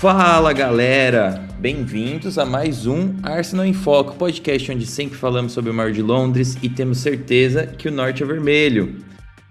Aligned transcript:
Fala 0.00 0.50
galera, 0.54 1.46
bem-vindos 1.58 2.38
a 2.38 2.46
mais 2.46 2.86
um 2.86 3.16
Arsenal 3.22 3.66
em 3.66 3.74
Foco, 3.74 4.14
podcast 4.14 4.72
onde 4.72 4.86
sempre 4.86 5.18
falamos 5.18 5.52
sobre 5.52 5.70
o 5.70 5.74
Mar 5.74 5.92
de 5.92 6.00
Londres 6.00 6.56
e 6.62 6.70
temos 6.70 7.00
certeza 7.00 7.66
que 7.66 7.86
o 7.86 7.92
norte 7.92 8.22
é 8.22 8.26
vermelho. 8.26 9.04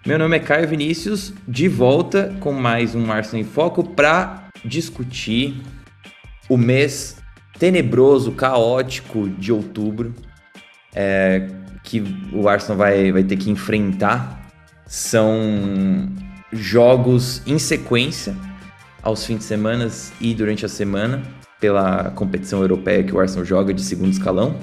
Meu 0.04 0.18
nome 0.18 0.38
é 0.38 0.40
Caio 0.40 0.68
Vinícius, 0.68 1.32
de 1.48 1.68
volta 1.68 2.36
com 2.40 2.52
mais 2.52 2.96
um 2.96 3.12
Arsenal 3.12 3.46
em 3.46 3.48
Foco 3.48 3.84
para 3.84 4.48
discutir 4.66 5.62
o 6.50 6.58
mês 6.58 7.18
tenebroso, 7.60 8.32
caótico 8.32 9.30
de 9.30 9.54
outubro 9.54 10.16
é, 10.96 11.48
que 11.84 12.04
o 12.34 12.50
Arsenal 12.50 12.76
vai, 12.76 13.12
vai 13.12 13.24
ter 13.24 13.38
que 13.38 13.52
enfrentar. 13.52 14.50
São 14.88 16.10
jogos 16.52 17.44
em 17.46 17.60
sequência 17.60 18.36
aos 19.02 19.26
fins 19.26 19.40
de 19.40 19.44
semana 19.44 19.88
e 20.20 20.34
durante 20.34 20.66
a 20.66 20.70
semana 20.70 21.22
pela 21.60 22.12
competição 22.12 22.62
europeia 22.62 23.04
que 23.04 23.14
o 23.14 23.20
Arsenal 23.20 23.46
joga 23.46 23.74
de 23.74 23.82
segundo 23.82 24.12
escalão. 24.12 24.56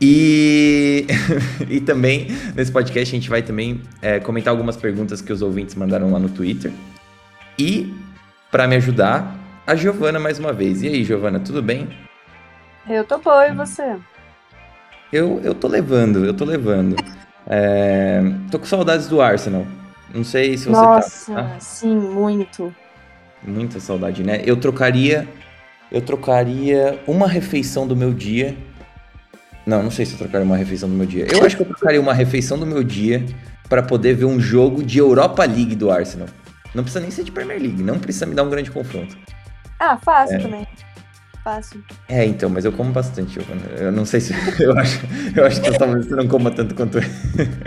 E, 0.00 1.06
e 1.70 1.80
também 1.80 2.28
nesse 2.54 2.72
podcast 2.72 3.14
a 3.14 3.18
gente 3.18 3.30
vai 3.30 3.42
também 3.42 3.80
é, 4.02 4.18
comentar 4.18 4.50
algumas 4.50 4.76
perguntas 4.76 5.20
que 5.20 5.32
os 5.32 5.40
ouvintes 5.40 5.74
mandaram 5.74 6.10
lá 6.10 6.18
no 6.18 6.28
Twitter. 6.28 6.72
E 7.58 7.94
para 8.50 8.66
me 8.66 8.76
ajudar, 8.76 9.36
a 9.66 9.74
Giovana 9.74 10.18
mais 10.18 10.38
uma 10.38 10.52
vez. 10.52 10.82
E 10.82 10.88
aí, 10.88 11.04
Giovana, 11.04 11.40
tudo 11.40 11.62
bem? 11.62 11.88
Eu 12.88 13.04
tô 13.04 13.18
boa, 13.18 13.48
e 13.48 13.54
você? 13.54 13.96
Eu, 15.12 15.40
eu 15.42 15.54
tô 15.54 15.68
levando, 15.68 16.24
eu 16.24 16.34
tô 16.34 16.44
levando. 16.44 16.96
É, 17.46 18.22
tô 18.50 18.58
com 18.58 18.64
saudades 18.64 19.06
do 19.06 19.20
Arsenal. 19.20 19.66
Não 20.14 20.24
sei 20.24 20.56
se 20.56 20.64
você 20.64 20.70
Nossa, 20.70 21.34
tá. 21.34 21.42
Nossa, 21.42 21.60
sim, 21.60 21.94
muito. 21.94 22.74
Muita 23.44 23.78
saudade, 23.80 24.22
né? 24.22 24.42
Eu 24.44 24.56
trocaria. 24.56 25.28
Eu 25.92 26.00
trocaria 26.00 26.98
uma 27.06 27.28
refeição 27.28 27.86
do 27.86 27.94
meu 27.94 28.12
dia. 28.12 28.56
Não, 29.66 29.82
não 29.82 29.90
sei 29.90 30.04
se 30.04 30.12
eu 30.12 30.18
trocaria 30.18 30.44
uma 30.44 30.56
refeição 30.56 30.88
do 30.88 30.94
meu 30.94 31.06
dia. 31.06 31.26
Eu 31.30 31.44
acho 31.44 31.56
que 31.56 31.62
eu 31.62 31.66
trocaria 31.66 32.00
uma 32.00 32.12
refeição 32.12 32.58
do 32.58 32.66
meu 32.66 32.82
dia 32.82 33.24
para 33.68 33.82
poder 33.82 34.14
ver 34.14 34.24
um 34.24 34.40
jogo 34.40 34.82
de 34.82 34.98
Europa 34.98 35.44
League 35.44 35.74
do 35.74 35.90
Arsenal. 35.90 36.28
Não 36.74 36.82
precisa 36.82 37.00
nem 37.00 37.10
ser 37.10 37.24
de 37.24 37.30
Premier 37.30 37.60
League, 37.60 37.82
não 37.82 37.98
precisa 37.98 38.26
me 38.26 38.34
dar 38.34 38.42
um 38.42 38.50
grande 38.50 38.70
confronto. 38.70 39.16
Ah, 39.78 39.96
fácil 39.96 40.36
é. 40.36 40.38
também. 40.40 40.66
Fácil. 41.44 41.84
É, 42.08 42.24
então, 42.24 42.48
mas 42.48 42.64
eu 42.64 42.72
como 42.72 42.90
bastante, 42.90 43.34
Giovana. 43.34 43.62
Eu 43.76 43.92
não 43.92 44.04
sei 44.04 44.20
se. 44.20 44.34
Eu 44.58 44.76
acho, 44.78 45.00
eu 45.36 45.44
acho 45.44 45.60
que 45.60 45.78
talvez 45.78 46.06
você 46.06 46.14
não 46.14 46.26
coma 46.26 46.50
tanto 46.50 46.74
quanto 46.74 46.98
eu. 46.98 47.04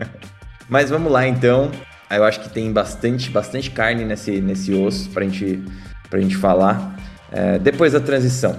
mas 0.67 0.89
vamos 0.89 1.11
lá, 1.11 1.28
então. 1.28 1.70
Eu 2.09 2.23
acho 2.23 2.39
que 2.39 2.50
tem 2.50 2.72
bastante, 2.72 3.30
bastante 3.30 3.69
carne 3.72 4.05
nesse, 4.05 4.39
nesse 4.39 4.73
osso 4.73 5.09
pra 5.09 5.23
gente, 5.23 5.63
pra 6.09 6.19
gente 6.19 6.36
falar. 6.36 6.95
É, 7.31 7.59
depois 7.59 7.94
da 7.94 7.99
transição. 7.99 8.58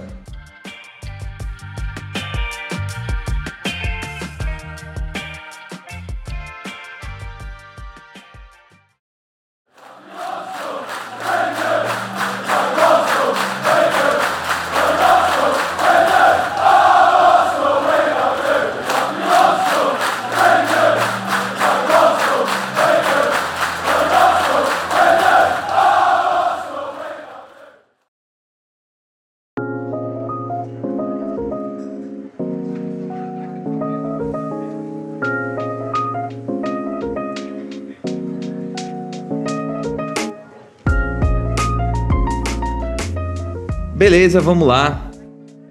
Beleza, 44.29 44.45
vamos 44.45 44.67
lá. 44.67 45.09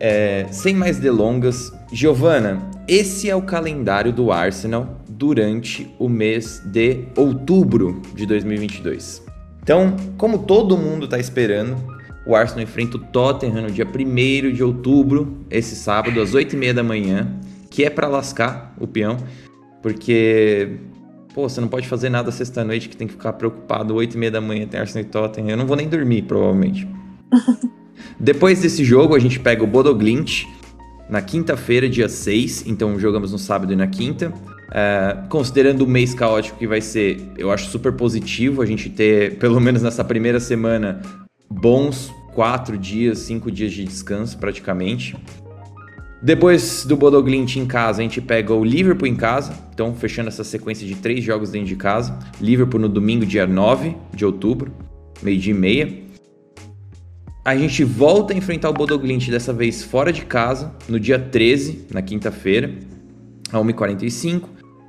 É, 0.01 0.45
sem 0.51 0.75
mais 0.75 0.99
delongas, 0.99 1.73
Giovana, 1.93 2.61
esse 2.89 3.31
é 3.31 3.37
o 3.37 3.41
calendário 3.41 4.13
do 4.13 4.33
Arsenal 4.33 5.01
durante 5.09 5.89
o 5.97 6.09
mês 6.09 6.61
de 6.67 7.05
outubro 7.17 8.03
de 8.17 8.27
2022. 8.27 9.23
Então, 9.63 9.95
como 10.17 10.41
todo 10.41 10.77
mundo 10.77 11.05
está 11.05 11.21
esperando, 11.21 11.77
o 12.27 12.35
Arsenal 12.35 12.65
enfrenta 12.65 12.97
o 12.97 13.01
Tottenham 13.01 13.63
no 13.63 13.71
dia 13.71 13.87
1 13.87 14.53
de 14.53 14.65
outubro, 14.65 15.39
esse 15.49 15.77
sábado, 15.77 16.21
às 16.21 16.33
8h30 16.33 16.73
da 16.73 16.83
manhã, 16.83 17.39
que 17.71 17.85
é 17.85 17.91
para 17.91 18.09
lascar 18.09 18.75
o 18.81 18.89
peão, 18.89 19.19
porque 19.81 20.81
pô, 21.33 21.49
você 21.49 21.61
não 21.61 21.69
pode 21.69 21.87
fazer 21.87 22.09
nada 22.09 22.33
sexta-noite 22.33 22.89
que 22.89 22.97
tem 22.97 23.07
que 23.07 23.13
ficar 23.13 23.35
preocupado 23.35 23.95
8h30 23.95 24.31
da 24.31 24.41
manhã 24.41 24.67
tem 24.67 24.81
Arsenal 24.81 25.07
e 25.07 25.09
Tottenham. 25.09 25.51
Eu 25.51 25.57
não 25.59 25.67
vou 25.67 25.77
nem 25.77 25.89
dormir, 25.89 26.23
provavelmente. 26.23 26.89
Depois 28.19 28.61
desse 28.61 28.85
jogo, 28.85 29.15
a 29.15 29.19
gente 29.19 29.39
pega 29.39 29.63
o 29.63 29.67
Bodoglint 29.67 30.45
na 31.09 31.23
quinta-feira, 31.23 31.89
dia 31.89 32.09
6. 32.09 32.67
Então 32.67 32.99
jogamos 32.99 33.33
no 33.33 33.39
sábado 33.39 33.73
e 33.73 33.77
na 33.77 33.87
quinta. 33.87 34.33
Uh, 34.69 35.29
considerando 35.29 35.83
o 35.83 35.87
mês 35.87 36.13
caótico 36.13 36.59
que 36.59 36.67
vai 36.67 36.81
ser, 36.81 37.21
eu 37.39 37.51
acho 37.51 37.71
super 37.71 37.93
positivo 37.93 38.61
a 38.61 38.67
gente 38.67 38.91
ter, 38.91 39.39
pelo 39.39 39.59
menos 39.59 39.81
nessa 39.81 40.05
primeira 40.05 40.39
semana, 40.39 41.01
bons 41.49 42.13
quatro 42.35 42.77
dias, 42.77 43.21
cinco 43.21 43.51
dias 43.51 43.73
de 43.73 43.85
descanso 43.85 44.37
praticamente. 44.37 45.17
Depois 46.21 46.85
do 46.85 46.97
Bodoglint 46.97 47.57
em 47.57 47.65
casa, 47.65 48.01
a 48.01 48.03
gente 48.03 48.21
pega 48.21 48.53
o 48.53 48.65
Liverpool 48.65 49.07
em 49.07 49.15
casa, 49.15 49.55
então 49.73 49.95
fechando 49.95 50.29
essa 50.29 50.43
sequência 50.43 50.87
de 50.87 50.97
três 50.97 51.23
jogos 51.23 51.51
dentro 51.51 51.69
de 51.69 51.77
casa. 51.77 52.19
Liverpool 52.41 52.81
no 52.81 52.89
domingo, 52.89 53.25
dia 53.25 53.47
9 53.47 53.97
de 54.13 54.27
outubro, 54.27 54.73
meio-dia 55.23 55.55
e 55.55 55.57
meia. 55.57 56.08
A 57.49 57.57
gente 57.57 57.83
volta 57.83 58.35
a 58.35 58.37
enfrentar 58.37 58.69
o 58.69 58.75
Bodoglint, 58.75 59.31
dessa 59.31 59.55
vez 59.55 59.83
fora 59.83 60.13
de 60.13 60.23
casa, 60.23 60.71
no 60.87 61.01
dia 61.01 61.19
13, 61.19 61.87
na 61.91 62.03
quinta-feira, 62.03 62.75
a 63.51 63.57
1h45. 63.57 64.43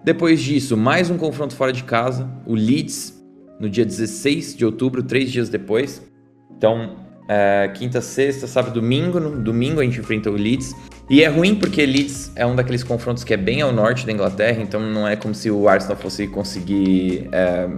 Depois 0.04 0.42
disso, 0.42 0.76
mais 0.76 1.10
um 1.10 1.18
confronto 1.18 1.56
fora 1.56 1.72
de 1.72 1.86
casa, 1.86 2.30
o 2.46 2.54
Leeds, 2.54 3.18
no 3.62 3.70
dia 3.70 3.86
16 3.86 4.58
de 4.58 4.66
outubro, 4.66 5.02
três 5.02 5.32
dias 5.32 5.48
depois. 5.48 6.06
Então, 6.52 6.98
é, 7.30 7.72
quinta, 7.74 8.02
sexta, 8.02 8.46
sábado, 8.46 8.74
domingo. 8.74 9.22
No 9.22 9.42
domingo 9.42 9.80
a 9.80 9.86
gente 9.86 10.02
enfrenta 10.02 10.30
o 10.30 10.34
Leeds. 10.34 10.76
E 11.10 11.24
é 11.24 11.30
ruim 11.30 11.56
porque 11.56 11.86
Leeds 11.86 12.34
é 12.36 12.46
um 12.46 12.58
daqueles 12.58 12.84
confrontos 12.84 13.24
que 13.24 13.34
é 13.34 13.38
bem 13.38 13.62
ao 13.62 13.72
norte 13.72 14.06
da 14.06 14.12
Inglaterra, 14.12 14.62
então 14.62 14.82
não 14.82 15.08
é 15.08 15.16
como 15.16 15.34
se 15.34 15.50
o 15.50 15.70
Arsenal 15.70 15.96
fosse 15.96 16.28
conseguir 16.28 17.30
é, 17.32 17.70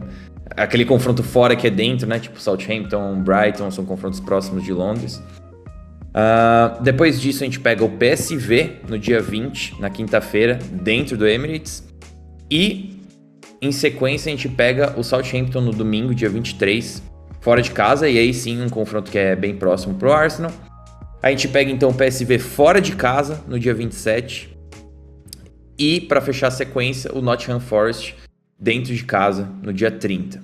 aquele 0.56 0.85
confronto 0.85 1.23
fora 1.23 1.56
que 1.56 1.67
é 1.67 1.69
dentro, 1.69 2.07
né? 2.07 2.19
Tipo 2.19 2.39
Southampton, 2.39 3.22
Brighton, 3.22 3.69
são 3.72 3.85
confrontos 3.85 4.19
próximos 4.19 4.63
de 4.63 4.73
Londres. 4.73 5.22
Uh, 6.12 6.81
depois 6.81 7.19
disso, 7.19 7.44
a 7.44 7.45
gente 7.45 7.59
pega 7.59 7.83
o 7.83 7.89
PSV 7.89 8.81
no 8.88 9.00
dia 9.00 9.21
20, 9.21 9.80
na 9.80 9.89
quinta-feira, 9.89 10.59
dentro 10.71 11.18
do 11.18 11.27
Emirates. 11.27 11.88
E 12.50 13.00
em 13.62 13.71
sequência, 13.71 14.31
a 14.31 14.36
gente 14.36 14.50
pega 14.50 14.94
o 14.98 15.03
Southampton 15.03 15.62
no 15.62 15.71
domingo, 15.71 16.13
dia 16.13 16.30
23, 16.30 17.01
fora 17.39 17.62
de 17.62 17.71
casa. 17.71 18.09
E 18.09 18.18
aí 18.18 18.33
sim, 18.33 18.62
um 18.62 18.69
confronto 18.69 19.09
que 19.09 19.18
é 19.18 19.36
bem 19.36 19.56
próximo 19.56 19.95
pro 19.95 20.12
Arsenal. 20.12 20.51
A 21.24 21.30
gente 21.30 21.47
pega 21.47 21.71
então 21.71 21.89
o 21.89 21.94
PSV 21.94 22.39
fora 22.39 22.81
de 22.81 22.95
casa 22.95 23.42
no 23.47 23.59
dia 23.59 23.74
27. 23.74 24.50
E 25.77 26.01
para 26.01 26.19
fechar 26.19 26.47
a 26.47 26.51
sequência, 26.51 27.12
o 27.13 27.21
Nottingham 27.21 27.59
Forest 27.59 28.15
dentro 28.62 28.94
de 28.94 29.04
casa 29.04 29.50
no 29.63 29.74
dia 29.74 29.90
30. 29.90 30.40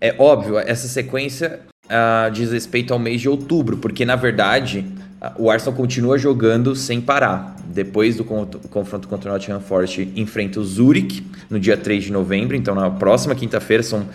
É 0.00 0.14
óbvio, 0.18 0.58
essa 0.58 0.88
sequência 0.88 1.60
uh, 1.84 2.30
diz 2.32 2.50
respeito 2.50 2.94
ao 2.94 2.98
mês 2.98 3.20
de 3.20 3.28
outubro, 3.28 3.76
porque 3.76 4.04
na 4.04 4.16
verdade 4.16 4.86
uh, 5.20 5.42
o 5.42 5.50
Arsenal 5.50 5.76
continua 5.76 6.16
jogando 6.16 6.74
sem 6.74 7.02
parar. 7.02 7.54
Depois 7.66 8.16
do 8.16 8.24
confronto 8.24 9.08
contra 9.08 9.30
o 9.30 9.32
Nottingham 9.34 9.60
Forest, 9.60 10.10
enfrenta 10.16 10.58
o 10.58 10.64
Zurich 10.64 11.26
no 11.50 11.60
dia 11.60 11.76
3 11.76 12.04
de 12.04 12.12
novembro, 12.12 12.56
então 12.56 12.74
na 12.74 12.90
próxima 12.90 13.34
quinta-feira 13.34 13.82
são 13.82 14.06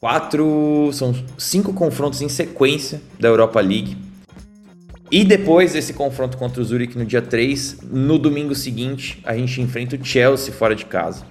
quatro, 0.00 0.90
são 0.92 1.14
cinco 1.36 1.72
confrontos 1.72 2.22
em 2.22 2.28
sequência 2.28 3.00
da 3.18 3.28
Europa 3.28 3.60
League. 3.60 3.96
E 5.10 5.24
depois 5.24 5.72
desse 5.72 5.94
confronto 5.94 6.36
contra 6.36 6.60
o 6.60 6.64
Zurich 6.64 6.96
no 6.98 7.04
dia 7.06 7.22
3, 7.22 7.78
no 7.90 8.18
domingo 8.18 8.54
seguinte, 8.54 9.20
a 9.24 9.34
gente 9.34 9.60
enfrenta 9.62 9.96
o 9.96 10.04
Chelsea 10.04 10.52
fora 10.52 10.76
de 10.76 10.84
casa. 10.84 11.24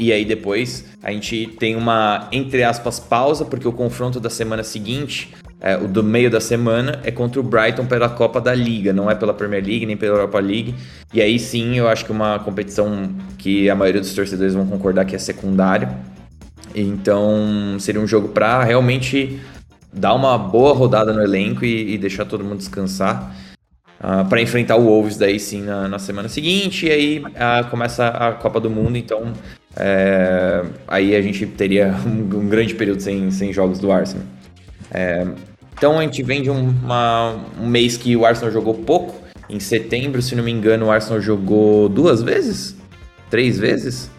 E 0.00 0.14
aí 0.14 0.24
depois 0.24 0.86
a 1.02 1.12
gente 1.12 1.46
tem 1.58 1.76
uma, 1.76 2.26
entre 2.32 2.64
aspas, 2.64 2.98
pausa, 2.98 3.44
porque 3.44 3.68
o 3.68 3.72
confronto 3.72 4.18
da 4.18 4.30
semana 4.30 4.62
seguinte, 4.62 5.34
é, 5.60 5.76
o 5.76 5.86
do 5.86 6.02
meio 6.02 6.30
da 6.30 6.40
semana, 6.40 6.98
é 7.04 7.10
contra 7.10 7.38
o 7.38 7.42
Brighton 7.42 7.84
pela 7.84 8.08
Copa 8.08 8.40
da 8.40 8.54
Liga, 8.54 8.94
não 8.94 9.10
é 9.10 9.14
pela 9.14 9.34
Premier 9.34 9.62
League 9.62 9.84
nem 9.84 9.98
pela 9.98 10.14
Europa 10.14 10.40
League. 10.40 10.74
E 11.12 11.20
aí 11.20 11.38
sim 11.38 11.76
eu 11.76 11.86
acho 11.86 12.06
que 12.06 12.12
uma 12.12 12.38
competição 12.38 13.10
que 13.36 13.68
a 13.68 13.74
maioria 13.74 14.00
dos 14.00 14.14
torcedores 14.14 14.54
vão 14.54 14.66
concordar 14.66 15.04
que 15.04 15.14
é 15.14 15.18
secundária. 15.18 15.94
Então 16.74 17.76
seria 17.78 18.00
um 18.00 18.06
jogo 18.06 18.28
para 18.28 18.64
realmente 18.64 19.38
dar 19.92 20.14
uma 20.14 20.38
boa 20.38 20.72
rodada 20.72 21.12
no 21.12 21.20
elenco 21.20 21.62
e, 21.62 21.92
e 21.92 21.98
deixar 21.98 22.24
todo 22.24 22.42
mundo 22.42 22.56
descansar. 22.56 23.36
Uh, 24.02 24.26
para 24.30 24.40
enfrentar 24.40 24.76
o 24.76 24.84
Wolves 24.84 25.18
daí 25.18 25.38
sim 25.38 25.60
na, 25.60 25.86
na 25.86 25.98
semana 25.98 26.26
seguinte, 26.26 26.86
e 26.86 26.90
aí 26.90 27.18
uh, 27.18 27.68
começa 27.68 28.08
a 28.08 28.32
Copa 28.32 28.58
do 28.58 28.70
Mundo, 28.70 28.96
então 28.96 29.34
é, 29.76 30.64
aí 30.88 31.14
a 31.14 31.22
gente 31.22 31.46
teria 31.46 31.94
um, 32.06 32.38
um, 32.38 32.48
grande 32.48 32.74
período 32.74 33.00
sem, 33.00 33.30
sem 33.30 33.52
jogos 33.52 33.78
do 33.78 33.90
Arsenal. 33.92 34.26
É, 34.90 35.26
então 35.72 35.98
a 35.98 36.02
gente 36.02 36.22
vem 36.22 36.42
de 36.42 36.50
uma, 36.50 37.36
um 37.60 37.66
mês 37.66 37.96
que 37.96 38.16
o 38.16 38.26
Arsenal 38.26 38.52
jogou 38.52 38.74
pouco. 38.74 39.20
Em 39.48 39.58
setembro, 39.58 40.22
se 40.22 40.36
não 40.36 40.44
me 40.44 40.50
engano, 40.50 40.86
o 40.86 40.90
Arsenal 40.90 41.20
jogou 41.20 41.88
duas 41.88 42.22
vezes? 42.22 42.76
Três 43.28 43.58
vezes? 43.58 44.10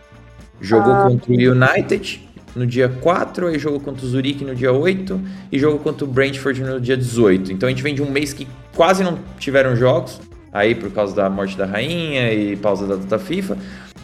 Jogou 0.59 0.93
ah. 0.93 1.03
contra 1.03 1.31
o 1.31 1.35
United 1.35 2.29
no 2.55 2.67
dia 2.67 2.89
4, 2.89 3.47
aí 3.47 3.59
jogou 3.59 3.79
contra 3.79 4.05
o 4.05 4.09
Zurique 4.09 4.43
no 4.43 4.53
dia 4.53 4.73
8 4.73 5.21
e 5.51 5.59
jogou 5.59 5.79
contra 5.79 6.03
o 6.03 6.07
Brentford 6.07 6.61
no 6.61 6.81
dia 6.81 6.97
18. 6.97 7.51
Então 7.53 7.67
a 7.67 7.69
gente 7.69 7.81
vem 7.81 7.95
de 7.95 8.01
um 8.01 8.09
mês 8.09 8.33
que 8.33 8.47
quase 8.75 9.03
não 9.03 9.17
tiveram 9.39 9.75
jogos, 9.75 10.19
aí 10.51 10.75
por 10.75 10.91
causa 10.91 11.15
da 11.15 11.29
morte 11.29 11.57
da 11.57 11.65
rainha 11.65 12.33
e 12.33 12.55
pausa 12.57 12.85
da 12.85 12.95
data 12.95 13.17
FIFA, 13.17 13.57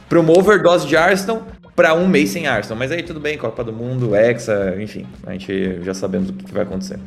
para 0.08 0.20
uma 0.20 0.38
overdose 0.38 0.88
de 0.88 0.96
Arsenal 0.96 1.46
para 1.76 1.94
um 1.94 2.08
mês 2.08 2.30
sem 2.30 2.48
Arsenal. 2.48 2.78
Mas 2.78 2.92
aí 2.92 3.04
tudo 3.04 3.20
bem, 3.20 3.38
Copa 3.38 3.64
do 3.64 3.72
Mundo, 3.72 4.16
Hexa, 4.16 4.76
enfim, 4.80 5.06
a 5.26 5.34
gente 5.34 5.84
já 5.84 5.94
sabemos 5.94 6.30
o 6.30 6.34
que 6.34 6.54
vai 6.54 6.64
acontecer. 6.64 7.00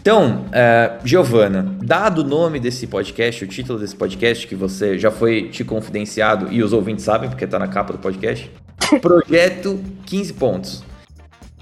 Então, 0.00 0.44
uh, 0.48 1.00
Giovana, 1.06 1.76
dado 1.82 2.18
o 2.18 2.24
nome 2.24 2.60
desse 2.60 2.86
podcast, 2.86 3.42
o 3.42 3.48
título 3.48 3.78
desse 3.78 3.96
podcast, 3.96 4.46
que 4.46 4.54
você 4.54 4.98
já 4.98 5.10
foi 5.10 5.48
te 5.48 5.64
confidenciado 5.64 6.52
e 6.52 6.62
os 6.62 6.74
ouvintes 6.74 7.04
sabem, 7.04 7.30
porque 7.30 7.44
está 7.44 7.58
na 7.58 7.68
capa 7.68 7.94
do 7.94 7.98
podcast, 7.98 8.50
Projeto 9.00 9.80
15 10.06 10.32
pontos. 10.34 10.84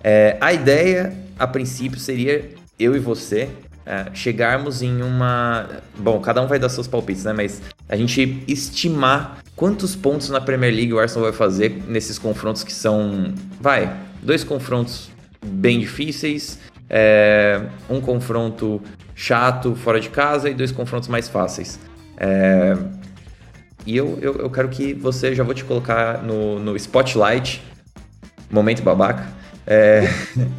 É, 0.02 0.36
a 0.40 0.52
ideia, 0.52 1.12
a 1.38 1.46
princípio, 1.46 1.98
seria 1.98 2.50
eu 2.78 2.96
e 2.96 2.98
você 2.98 3.48
é, 3.86 4.06
chegarmos 4.14 4.82
em 4.82 5.02
uma. 5.02 5.68
Bom, 5.96 6.20
cada 6.20 6.42
um 6.42 6.46
vai 6.46 6.58
dar 6.58 6.68
seus 6.68 6.88
palpites, 6.88 7.24
né? 7.24 7.32
Mas 7.32 7.62
a 7.92 7.96
gente 7.96 8.42
estimar 8.48 9.42
quantos 9.54 9.94
pontos 9.94 10.30
na 10.30 10.40
Premier 10.40 10.72
League 10.74 10.94
o 10.94 10.98
Arsenal 10.98 11.24
vai 11.24 11.32
fazer 11.36 11.82
nesses 11.86 12.18
confrontos 12.18 12.64
que 12.64 12.72
são. 12.72 13.34
Vai, 13.60 13.94
dois 14.22 14.42
confrontos 14.42 15.10
bem 15.44 15.78
difíceis 15.78 16.58
é, 16.88 17.60
um 17.90 18.00
confronto 18.00 18.80
chato 19.14 19.74
fora 19.74 20.00
de 20.00 20.08
casa 20.08 20.48
e 20.48 20.54
dois 20.54 20.72
confrontos 20.72 21.08
mais 21.08 21.28
fáceis. 21.28 21.78
É, 22.16 22.76
e 23.84 23.94
eu, 23.94 24.18
eu, 24.22 24.36
eu, 24.36 24.50
quero 24.50 24.70
que 24.70 24.94
você, 24.94 25.34
já 25.34 25.44
vou 25.44 25.52
te 25.52 25.64
colocar 25.64 26.22
no, 26.22 26.58
no 26.58 26.76
spotlight, 26.76 27.62
momento 28.50 28.82
babaca. 28.82 29.26
É, 29.66 30.02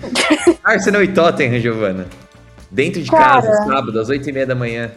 Arsenal 0.63 1.03
e 1.03 1.07
Tottenham, 1.07 1.59
Giovana. 1.59 2.05
Dentro 2.69 3.01
de 3.01 3.09
Cara, 3.09 3.41
casa, 3.41 3.65
sábado, 3.65 3.99
às 3.99 4.09
8h30 4.09 4.45
da 4.45 4.55
manhã. 4.55 4.91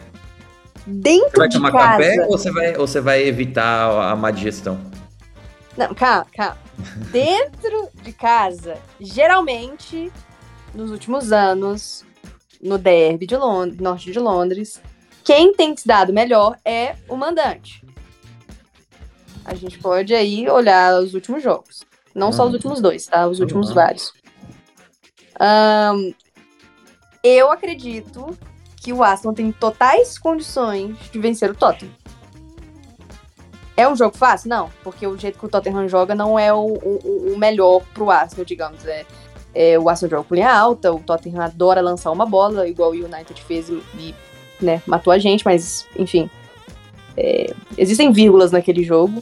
Dentro 0.87 1.31
você 1.31 1.37
vai 1.37 1.49
tomar 1.49 1.71
casa. 1.71 1.89
café 1.89 2.21
ou 2.21 2.37
você 2.37 2.51
vai, 2.51 2.77
ou 2.77 2.87
você 2.87 3.01
vai 3.01 3.23
evitar 3.23 4.11
a 4.11 4.15
má 4.15 4.31
digestão? 4.31 4.79
Não, 5.75 5.93
calma, 5.93 6.25
calma. 6.33 6.57
Dentro 7.11 7.89
de 8.01 8.13
casa, 8.13 8.77
geralmente 8.99 10.11
nos 10.73 10.89
últimos 10.89 11.33
anos, 11.33 12.05
no 12.61 12.77
derby 12.77 13.27
de 13.27 13.35
Londres, 13.35 13.79
norte 13.81 14.11
de 14.11 14.19
Londres, 14.19 14.81
quem 15.25 15.53
tem 15.53 15.75
se 15.75 15.85
dado 15.85 16.13
melhor 16.13 16.57
é 16.63 16.95
o 17.09 17.17
mandante. 17.17 17.83
A 19.43 19.53
gente 19.53 19.77
pode 19.79 20.13
aí 20.13 20.49
olhar 20.49 21.01
os 21.01 21.13
últimos 21.13 21.43
jogos. 21.43 21.83
Não 22.15 22.31
só 22.31 22.43
os 22.43 22.49
uhum. 22.49 22.55
últimos 22.55 22.81
dois, 22.81 23.05
tá? 23.07 23.27
Os 23.27 23.39
últimos 23.39 23.73
vários. 23.73 24.13
Um, 25.39 26.13
eu 27.23 27.51
acredito 27.51 28.37
que 28.87 28.93
o 28.93 29.03
Aston 29.03 29.33
tem 29.33 29.51
totais 29.51 30.17
condições 30.17 30.95
de 31.11 31.19
vencer 31.19 31.51
o 31.51 31.53
Tottenham. 31.53 31.91
É 33.75 33.85
um 33.85 33.97
jogo 33.97 34.15
fácil? 34.15 34.47
Não, 34.47 34.69
porque 34.81 35.05
o 35.05 35.17
jeito 35.17 35.37
que 35.37 35.45
o 35.45 35.49
Tottenham 35.49 35.89
joga 35.89 36.15
não 36.15 36.39
é 36.39 36.53
o, 36.53 36.59
o, 36.81 37.33
o 37.33 37.37
melhor 37.37 37.81
pro 37.93 38.09
Arsenal, 38.09 38.45
digamos. 38.45 38.85
É, 38.85 39.05
é, 39.53 39.77
o 39.77 39.89
Arsenal 39.89 40.11
joga 40.11 40.23
com 40.23 40.35
linha 40.35 40.57
alta, 40.57 40.93
o 40.93 41.01
Tottenham 41.01 41.41
adora 41.41 41.81
lançar 41.81 42.11
uma 42.11 42.25
bola, 42.25 42.65
igual 42.65 42.91
o 42.91 42.93
United 42.93 43.43
fez 43.43 43.67
e, 43.67 43.83
e 43.95 44.15
né, 44.61 44.81
matou 44.87 45.11
a 45.11 45.17
gente, 45.17 45.43
mas, 45.43 45.85
enfim. 45.97 46.29
É, 47.17 47.53
existem 47.77 48.13
vírgulas 48.13 48.53
naquele 48.53 48.85
jogo. 48.85 49.21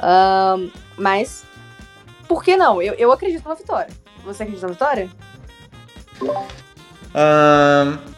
Um, 0.00 0.70
mas, 0.96 1.42
por 2.28 2.44
que 2.44 2.56
não? 2.56 2.80
Eu, 2.80 2.94
eu 2.94 3.10
acredito 3.10 3.48
na 3.48 3.56
vitória. 3.56 3.90
Você 4.24 4.44
acredita 4.44 4.68
na 4.68 4.72
vitória? 4.72 5.10
Um, 7.12 8.17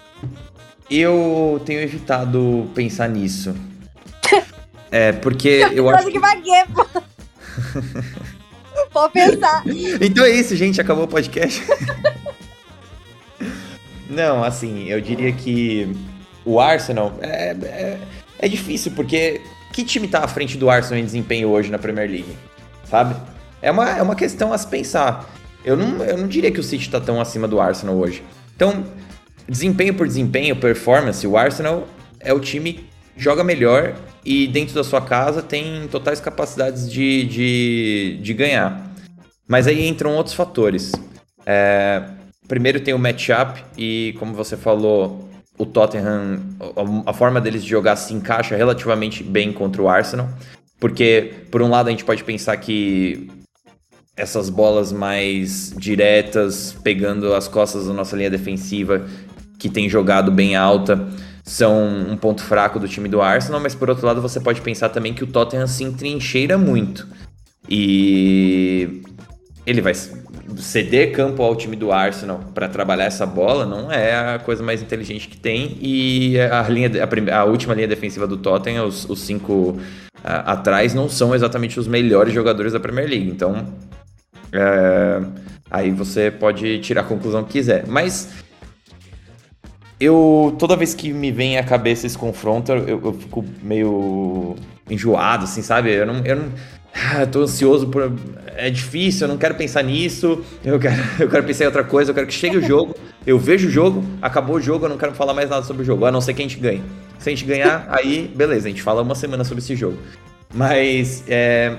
eu 0.90 1.62
tenho 1.64 1.80
evitado 1.80 2.68
pensar 2.74 3.08
nisso. 3.08 3.54
é, 4.90 5.12
porque 5.12 5.64
eu 5.72 5.88
acho. 5.88 6.10
Que 6.10 6.18
vaguei, 6.18 6.64
pô. 6.74 6.84
Pode 8.92 9.12
pensar. 9.12 9.62
então 10.00 10.24
é 10.24 10.30
isso, 10.30 10.56
gente. 10.56 10.80
Acabou 10.80 11.04
o 11.04 11.08
podcast. 11.08 11.62
Não, 14.10 14.42
assim, 14.42 14.88
eu 14.88 15.00
diria 15.00 15.32
que 15.32 15.96
o 16.44 16.58
Arsenal 16.58 17.16
é, 17.20 17.50
é, 17.50 17.98
é, 18.40 18.48
difícil, 18.48 18.90
porque 18.92 19.40
que 19.72 19.84
time 19.84 20.08
tá 20.08 20.24
à 20.24 20.28
frente 20.28 20.58
do 20.58 20.68
Arsenal 20.68 20.98
em 20.98 21.04
desempenho 21.04 21.48
hoje 21.48 21.70
na 21.70 21.78
Premier 21.78 22.10
League? 22.10 22.36
Sabe? 22.84 23.14
É 23.62 23.70
uma, 23.70 23.90
é 23.90 24.02
uma 24.02 24.16
questão 24.16 24.52
a 24.52 24.58
se 24.58 24.66
pensar. 24.66 25.30
Eu 25.64 25.76
não, 25.76 26.04
eu 26.04 26.18
não 26.18 26.26
diria 26.26 26.50
que 26.50 26.58
o 26.58 26.62
City 26.62 26.90
tá 26.90 27.00
tão 27.00 27.20
acima 27.20 27.46
do 27.46 27.60
Arsenal 27.60 27.94
hoje. 27.94 28.24
Então, 28.56 28.84
desempenho 29.50 29.94
por 29.94 30.06
desempenho, 30.06 30.54
performance, 30.54 31.26
o 31.26 31.36
Arsenal 31.36 31.88
é 32.20 32.32
o 32.32 32.38
time 32.38 32.74
que 32.74 32.84
joga 33.16 33.42
melhor 33.42 33.96
e 34.24 34.46
dentro 34.46 34.74
da 34.74 34.84
sua 34.84 35.00
casa 35.00 35.42
tem 35.42 35.88
totais 35.88 36.20
capacidades 36.20 36.90
de, 36.90 37.24
de, 37.24 38.18
de 38.22 38.34
ganhar. 38.34 38.94
Mas 39.48 39.66
aí 39.66 39.88
entram 39.88 40.14
outros 40.14 40.34
fatores. 40.34 40.92
É, 41.44 42.04
primeiro 42.46 42.78
tem 42.80 42.94
o 42.94 42.98
matchup 42.98 43.60
e, 43.76 44.14
como 44.20 44.34
você 44.34 44.56
falou, 44.56 45.28
o 45.58 45.66
Tottenham, 45.66 46.40
a, 47.04 47.12
forma 47.12 47.40
deles 47.40 47.64
de 47.64 47.68
jogar 47.68 47.96
se 47.96 48.14
encaixa 48.14 48.56
relativamente 48.56 49.24
bem 49.24 49.52
contra 49.52 49.82
o 49.82 49.88
Arsenal. 49.88 50.28
Porque, 50.78 51.32
por 51.50 51.60
um 51.60 51.68
lado, 51.68 51.88
a 51.88 51.90
gente 51.90 52.04
pode 52.04 52.22
pensar 52.22 52.56
que 52.56 53.28
essas 54.16 54.50
bolas 54.50 54.92
mais 54.92 55.72
diretas, 55.76 56.76
pegando 56.82 57.34
as 57.34 57.48
costas 57.48 57.86
da 57.86 57.92
nossa 57.92 58.16
linha 58.16 58.30
defensiva, 58.30 59.06
que 59.60 59.68
tem 59.68 59.88
jogado 59.88 60.32
bem 60.32 60.56
alta, 60.56 61.06
são 61.44 61.86
um 61.86 62.16
ponto 62.16 62.42
fraco 62.42 62.80
do 62.80 62.88
time 62.88 63.08
do 63.08 63.20
Arsenal, 63.20 63.60
mas 63.60 63.74
por 63.74 63.90
outro 63.90 64.06
lado 64.06 64.22
você 64.22 64.40
pode 64.40 64.60
pensar 64.62 64.88
também 64.88 65.12
que 65.12 65.22
o 65.22 65.26
Tottenham 65.26 65.66
se 65.66 65.84
entrincheira 65.84 66.56
muito. 66.56 67.06
E 67.68 69.02
ele 69.66 69.80
vai 69.80 69.92
ceder 70.56 71.12
campo 71.12 71.42
ao 71.42 71.54
time 71.54 71.76
do 71.76 71.92
Arsenal 71.92 72.40
para 72.54 72.68
trabalhar 72.68 73.04
essa 73.04 73.24
bola 73.24 73.64
não 73.64 73.92
é 73.92 74.34
a 74.34 74.38
coisa 74.38 74.62
mais 74.62 74.82
inteligente 74.82 75.28
que 75.28 75.36
tem. 75.36 75.76
E 75.80 76.40
a, 76.40 76.62
linha, 76.68 76.90
a, 77.04 77.38
a 77.38 77.44
última 77.44 77.74
linha 77.74 77.86
defensiva 77.86 78.26
do 78.26 78.38
Tottenham, 78.38 78.86
os, 78.86 79.08
os 79.08 79.20
cinco 79.20 79.78
atrás, 80.24 80.94
não 80.94 81.08
são 81.08 81.34
exatamente 81.34 81.78
os 81.78 81.86
melhores 81.86 82.32
jogadores 82.32 82.72
da 82.72 82.80
Premier 82.80 83.08
League. 83.08 83.30
Então, 83.30 83.66
é, 84.52 85.20
aí 85.70 85.90
você 85.90 86.30
pode 86.30 86.78
tirar 86.80 87.02
a 87.02 87.04
conclusão 87.04 87.44
que 87.44 87.52
quiser. 87.52 87.86
Mas 87.86 88.30
eu 90.00 90.56
toda 90.58 90.74
vez 90.74 90.94
que 90.94 91.12
me 91.12 91.30
vem 91.30 91.58
à 91.58 91.62
cabeça 91.62 92.06
esse 92.06 92.16
confronto, 92.16 92.72
eu, 92.72 93.00
eu 93.04 93.12
fico 93.12 93.44
meio 93.62 94.56
enjoado, 94.88 95.44
assim, 95.44 95.60
sabe? 95.60 95.92
Eu 95.92 96.06
não, 96.06 96.24
eu 96.24 96.36
não 96.36 96.52
ah, 96.94 97.26
tô 97.26 97.42
ansioso 97.42 97.86
por. 97.88 98.10
É 98.56 98.70
difícil, 98.70 99.26
eu 99.26 99.28
não 99.28 99.38
quero 99.38 99.54
pensar 99.54 99.82
nisso, 99.82 100.42
eu 100.64 100.78
quero, 100.78 100.96
eu 101.20 101.28
quero 101.28 101.44
pensar 101.44 101.64
em 101.64 101.66
outra 101.66 101.84
coisa, 101.84 102.10
eu 102.10 102.14
quero 102.14 102.26
que 102.26 102.34
chegue 102.34 102.56
o 102.56 102.62
jogo, 102.62 102.94
eu 103.26 103.38
vejo 103.38 103.68
o 103.68 103.70
jogo, 103.70 104.02
acabou 104.20 104.56
o 104.56 104.60
jogo, 104.60 104.86
eu 104.86 104.88
não 104.88 104.98
quero 104.98 105.14
falar 105.14 105.34
mais 105.34 105.48
nada 105.50 105.64
sobre 105.64 105.82
o 105.82 105.84
jogo, 105.84 106.04
a 106.06 106.10
não 106.10 106.20
ser 106.20 106.34
que 106.34 106.42
a 106.42 106.44
gente 106.44 106.58
ganhe. 106.58 106.82
Se 107.18 107.28
a 107.28 107.32
gente 107.32 107.44
ganhar, 107.44 107.86
aí, 107.88 108.32
beleza, 108.34 108.66
a 108.66 108.70
gente 108.70 108.82
fala 108.82 109.02
uma 109.02 109.14
semana 109.14 109.44
sobre 109.44 109.62
esse 109.62 109.76
jogo. 109.76 109.98
Mas 110.52 111.22
é, 111.28 111.76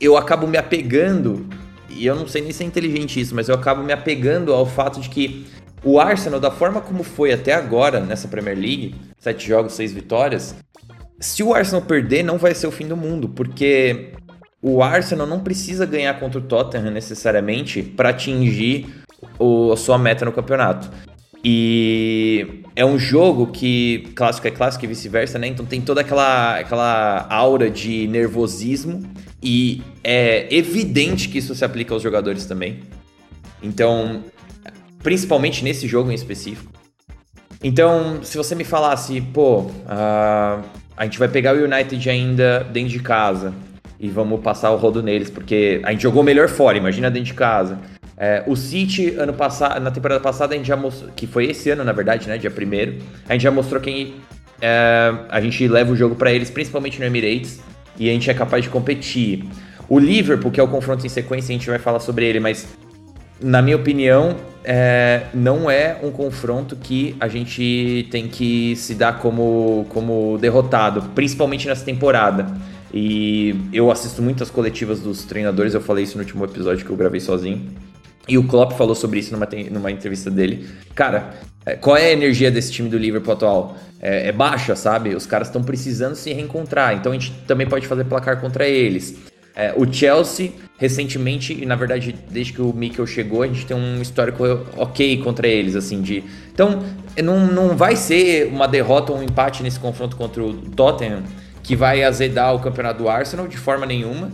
eu 0.00 0.16
acabo 0.16 0.46
me 0.46 0.56
apegando, 0.56 1.46
e 1.90 2.06
eu 2.06 2.16
não 2.16 2.26
sei 2.26 2.42
nem 2.42 2.52
se 2.52 2.64
é 2.64 2.66
inteligente 2.66 3.20
isso, 3.20 3.34
mas 3.34 3.48
eu 3.48 3.54
acabo 3.54 3.82
me 3.82 3.92
apegando 3.92 4.52
ao 4.52 4.64
fato 4.66 5.00
de 5.00 5.10
que 5.10 5.46
o 5.84 6.00
Arsenal, 6.00 6.40
da 6.40 6.50
forma 6.50 6.80
como 6.80 7.02
foi 7.02 7.32
até 7.32 7.52
agora 7.52 8.00
nessa 8.00 8.26
Premier 8.26 8.56
League, 8.56 8.94
sete 9.18 9.46
jogos, 9.46 9.74
seis 9.74 9.92
vitórias, 9.92 10.54
se 11.20 11.42
o 11.42 11.54
Arsenal 11.54 11.82
perder, 11.82 12.22
não 12.22 12.38
vai 12.38 12.54
ser 12.54 12.66
o 12.66 12.72
fim 12.72 12.86
do 12.86 12.96
mundo, 12.96 13.28
porque 13.28 14.12
o 14.60 14.82
Arsenal 14.82 15.26
não 15.26 15.40
precisa 15.40 15.84
ganhar 15.84 16.18
contra 16.18 16.38
o 16.38 16.42
Tottenham 16.42 16.90
necessariamente 16.90 17.82
para 17.82 18.08
atingir 18.08 18.86
o, 19.38 19.72
a 19.72 19.76
sua 19.76 19.98
meta 19.98 20.24
no 20.24 20.32
campeonato. 20.32 20.90
E 21.44 22.62
é 22.74 22.84
um 22.84 22.98
jogo 22.98 23.48
que 23.48 24.08
clássico 24.14 24.48
é 24.48 24.50
clássico 24.50 24.86
e 24.86 24.88
vice-versa, 24.88 25.38
né? 25.38 25.46
Então 25.46 25.66
tem 25.66 25.82
toda 25.82 26.00
aquela, 26.00 26.58
aquela 26.58 27.26
aura 27.28 27.68
de 27.68 28.08
nervosismo 28.08 29.02
e 29.42 29.82
é 30.02 30.48
evidente 30.54 31.28
que 31.28 31.36
isso 31.36 31.54
se 31.54 31.62
aplica 31.62 31.92
aos 31.92 32.02
jogadores 32.02 32.46
também. 32.46 32.80
Então, 33.62 34.24
principalmente 35.04 35.62
nesse 35.62 35.86
jogo 35.86 36.10
em 36.10 36.14
específico. 36.14 36.72
Então, 37.62 38.24
se 38.24 38.36
você 38.36 38.54
me 38.54 38.64
falasse, 38.64 39.20
pô, 39.20 39.60
uh, 39.60 40.64
a 40.96 41.04
gente 41.04 41.18
vai 41.18 41.28
pegar 41.28 41.54
o 41.54 41.64
United 41.64 42.10
ainda 42.10 42.64
dentro 42.72 42.90
de 42.90 42.98
casa 42.98 43.54
e 44.00 44.08
vamos 44.08 44.40
passar 44.40 44.70
o 44.70 44.76
rodo 44.76 45.02
neles, 45.02 45.30
porque 45.30 45.80
a 45.84 45.92
gente 45.92 46.02
jogou 46.02 46.22
melhor 46.22 46.48
fora, 46.48 46.76
imagina 46.76 47.10
dentro 47.10 47.26
de 47.26 47.34
casa. 47.34 47.78
É, 48.16 48.44
o 48.46 48.56
City, 48.56 49.14
ano 49.18 49.32
passado, 49.32 49.80
na 49.80 49.90
temporada 49.90 50.20
passada, 50.20 50.54
a 50.54 50.56
gente 50.56 50.66
já 50.66 50.76
mostrou, 50.76 51.10
que 51.14 51.26
foi 51.26 51.46
esse 51.46 51.70
ano, 51.70 51.84
na 51.84 51.92
verdade, 51.92 52.28
né, 52.28 52.38
dia 52.38 52.50
primeiro, 52.50 52.98
a 53.28 53.32
gente 53.32 53.42
já 53.42 53.50
mostrou 53.50 53.80
quem 53.80 54.14
é, 54.60 55.12
a 55.28 55.40
gente 55.40 55.66
leva 55.66 55.92
o 55.92 55.96
jogo 55.96 56.14
para 56.14 56.32
eles, 56.32 56.50
principalmente 56.50 56.98
no 56.98 57.04
Emirates, 57.04 57.60
e 57.98 58.08
a 58.08 58.12
gente 58.12 58.30
é 58.30 58.34
capaz 58.34 58.62
de 58.62 58.70
competir. 58.70 59.44
O 59.88 59.98
Liverpool, 59.98 60.50
que 60.50 60.60
é 60.60 60.62
o 60.62 60.68
confronto 60.68 61.04
em 61.04 61.08
sequência, 61.08 61.52
a 61.52 61.58
gente 61.58 61.68
vai 61.68 61.78
falar 61.78 62.00
sobre 62.00 62.24
ele, 62.26 62.40
mas 62.40 62.66
na 63.40 63.60
minha 63.60 63.76
opinião, 63.76 64.36
é, 64.64 65.26
não 65.34 65.70
é 65.70 65.98
um 66.02 66.10
confronto 66.10 66.74
que 66.74 67.14
a 67.20 67.28
gente 67.28 68.08
tem 68.10 68.28
que 68.28 68.74
se 68.76 68.94
dar 68.94 69.18
como, 69.18 69.86
como 69.90 70.38
derrotado, 70.40 71.02
principalmente 71.14 71.68
nessa 71.68 71.84
temporada. 71.84 72.46
E 72.92 73.54
eu 73.72 73.90
assisto 73.90 74.22
muitas 74.22 74.50
coletivas 74.50 75.00
dos 75.00 75.24
treinadores, 75.24 75.74
eu 75.74 75.80
falei 75.80 76.04
isso 76.04 76.16
no 76.16 76.22
último 76.22 76.44
episódio 76.44 76.84
que 76.84 76.90
eu 76.90 76.96
gravei 76.96 77.20
sozinho. 77.20 77.60
E 78.26 78.38
o 78.38 78.44
Klopp 78.44 78.72
falou 78.72 78.94
sobre 78.94 79.18
isso 79.18 79.32
numa, 79.32 79.46
numa 79.70 79.90
entrevista 79.90 80.30
dele. 80.30 80.66
Cara, 80.94 81.34
é, 81.66 81.74
qual 81.76 81.96
é 81.96 82.06
a 82.06 82.12
energia 82.12 82.50
desse 82.50 82.72
time 82.72 82.88
do 82.88 82.96
Liverpool 82.96 83.34
atual? 83.34 83.76
É, 84.00 84.28
é 84.28 84.32
baixa, 84.32 84.74
sabe? 84.74 85.14
Os 85.14 85.26
caras 85.26 85.48
estão 85.48 85.62
precisando 85.62 86.14
se 86.14 86.32
reencontrar, 86.32 86.94
então 86.94 87.12
a 87.12 87.14
gente 87.14 87.32
também 87.46 87.66
pode 87.66 87.86
fazer 87.86 88.04
placar 88.04 88.40
contra 88.40 88.66
eles. 88.66 89.16
É, 89.56 89.72
o 89.76 89.90
Chelsea, 89.90 90.52
recentemente, 90.78 91.52
e 91.52 91.64
na 91.64 91.76
verdade, 91.76 92.14
desde 92.28 92.52
que 92.52 92.60
o 92.60 92.72
Mikel 92.72 93.06
chegou, 93.06 93.42
a 93.42 93.46
gente 93.46 93.64
tem 93.64 93.76
um 93.76 94.02
histórico 94.02 94.42
ok 94.76 95.18
contra 95.18 95.46
eles, 95.46 95.76
assim, 95.76 96.02
de... 96.02 96.24
Então, 96.52 96.82
não, 97.22 97.46
não 97.46 97.76
vai 97.76 97.94
ser 97.94 98.48
uma 98.48 98.66
derrota 98.66 99.12
ou 99.12 99.18
um 99.18 99.22
empate 99.22 99.62
nesse 99.62 99.78
confronto 99.78 100.16
contra 100.16 100.42
o 100.42 100.54
Tottenham 100.54 101.22
que 101.62 101.74
vai 101.74 102.04
azedar 102.04 102.54
o 102.54 102.60
campeonato 102.60 103.02
do 103.02 103.08
Arsenal 103.08 103.48
de 103.48 103.56
forma 103.56 103.86
nenhuma. 103.86 104.30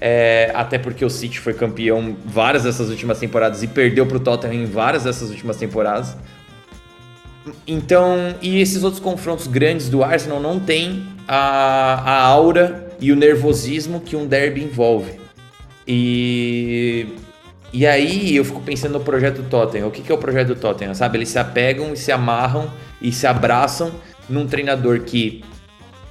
É, 0.00 0.52
até 0.54 0.78
porque 0.78 1.04
o 1.04 1.10
City 1.10 1.40
foi 1.40 1.54
campeão 1.54 2.16
várias 2.24 2.62
dessas 2.62 2.88
últimas 2.88 3.18
temporadas 3.18 3.64
e 3.64 3.66
perdeu 3.66 4.06
para 4.06 4.16
o 4.16 4.20
Tottenham 4.20 4.62
em 4.62 4.66
várias 4.66 5.04
dessas 5.04 5.30
últimas 5.30 5.56
temporadas. 5.56 6.16
Então, 7.66 8.34
e 8.40 8.60
esses 8.60 8.84
outros 8.84 9.02
confrontos 9.02 9.46
grandes 9.46 9.88
do 9.88 10.04
Arsenal 10.04 10.40
não 10.40 10.60
tem 10.60 11.04
a, 11.26 11.94
a 12.04 12.22
aura 12.26 12.87
e 13.00 13.12
o 13.12 13.16
nervosismo 13.16 14.00
que 14.00 14.16
um 14.16 14.26
derby 14.26 14.62
envolve. 14.62 15.18
E, 15.86 17.06
e 17.72 17.86
aí 17.86 18.36
eu 18.36 18.44
fico 18.44 18.60
pensando 18.60 18.98
no 18.98 19.00
projeto 19.00 19.42
Tottenham. 19.48 19.88
O 19.88 19.90
que, 19.90 20.02
que 20.02 20.12
é 20.12 20.14
o 20.14 20.18
projeto 20.18 20.54
Tottenham? 20.54 20.94
Sabe? 20.94 21.18
Eles 21.18 21.28
se 21.28 21.38
apegam 21.38 21.92
e 21.92 21.96
se 21.96 22.12
amarram 22.12 22.70
e 23.00 23.12
se 23.12 23.26
abraçam 23.26 23.92
num 24.28 24.46
treinador 24.46 25.00
que 25.00 25.42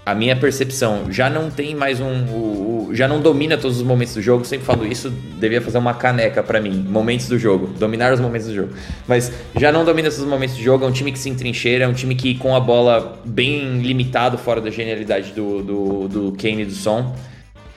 a 0.08 0.16
minha 0.16 0.38
percepção 0.38 1.12
já 1.12 1.30
não 1.30 1.52
tem 1.52 1.76
mais 1.76 2.00
um. 2.00 2.24
O, 2.28 2.88
o, 2.88 2.96
já 2.96 3.10
não 3.10 3.20
domina 3.20 3.58
todos 3.58 3.76
os 3.76 3.84
momentos 3.84 4.14
do 4.14 4.22
jogo. 4.22 4.46
Sempre 4.46 4.66
falo 4.66 4.88
isso, 4.88 5.10
devia 5.10 5.62
fazer 5.62 5.78
uma 5.80 5.94
caneca 5.94 6.42
para 6.42 6.62
mim. 6.62 6.86
Momentos 6.90 7.28
do 7.28 7.38
jogo. 7.38 7.68
Dominar 7.78 8.14
os 8.14 8.22
momentos 8.22 8.48
do 8.48 8.56
jogo. 8.56 8.74
Mas 9.06 9.30
já 9.58 9.70
não 9.70 9.84
domina 9.84 10.08
esses 10.08 10.24
momentos 10.24 10.56
do 10.56 10.64
jogo. 10.64 10.86
É 10.86 10.88
um 10.88 10.94
time 10.94 11.12
que 11.12 11.20
se 11.20 11.30
entrincheira, 11.30 11.84
é 11.84 11.88
um 11.90 11.94
time 11.94 12.16
que 12.16 12.36
com 12.36 12.56
a 12.56 12.60
bola 12.62 13.20
bem 13.26 13.82
limitado, 13.82 14.38
fora 14.38 14.62
da 14.62 14.70
genialidade 14.70 15.34
do, 15.34 15.62
do, 15.62 16.08
do 16.08 16.32
Kane 16.42 16.62
e 16.62 16.66
do 16.68 16.74
Son. 16.74 17.14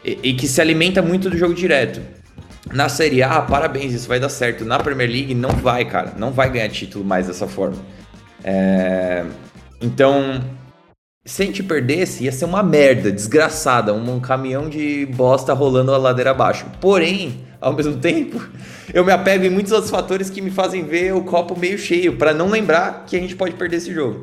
E, 0.04 0.16
e 0.22 0.34
que 0.34 0.46
se 0.46 0.60
alimenta 0.60 1.02
muito 1.02 1.28
do 1.28 1.36
jogo 1.36 1.52
direto. 1.52 2.00
Na 2.72 2.88
Série 2.88 3.24
A, 3.24 3.42
parabéns, 3.42 3.92
isso 3.92 4.06
vai 4.06 4.20
dar 4.20 4.28
certo. 4.28 4.64
Na 4.64 4.78
Premier 4.78 5.10
League, 5.10 5.34
não 5.34 5.50
vai, 5.50 5.84
cara. 5.84 6.14
Não 6.16 6.30
vai 6.30 6.48
ganhar 6.48 6.68
título 6.68 7.04
mais 7.04 7.26
dessa 7.26 7.48
forma. 7.48 7.78
É... 8.44 9.24
Então, 9.80 10.40
se 11.24 11.42
a 11.42 11.46
gente 11.46 11.62
perdesse, 11.62 12.24
ia 12.24 12.32
ser 12.32 12.46
uma 12.46 12.62
merda, 12.62 13.12
desgraçada, 13.12 13.92
um, 13.92 14.16
um 14.16 14.20
caminhão 14.20 14.68
de 14.68 15.06
bosta 15.06 15.52
rolando 15.52 15.92
a 15.92 15.98
ladeira 15.98 16.30
abaixo. 16.30 16.66
Porém, 16.80 17.44
ao 17.60 17.72
mesmo 17.72 17.96
tempo, 18.00 18.40
eu 18.92 19.04
me 19.04 19.12
apego 19.12 19.44
em 19.44 19.50
muitos 19.50 19.72
outros 19.72 19.90
fatores 19.90 20.30
que 20.30 20.40
me 20.40 20.50
fazem 20.50 20.84
ver 20.84 21.14
o 21.14 21.22
copo 21.22 21.58
meio 21.58 21.78
cheio, 21.78 22.16
para 22.16 22.32
não 22.32 22.48
lembrar 22.48 23.04
que 23.04 23.16
a 23.16 23.20
gente 23.20 23.36
pode 23.36 23.54
perder 23.54 23.76
esse 23.76 23.92
jogo. 23.92 24.22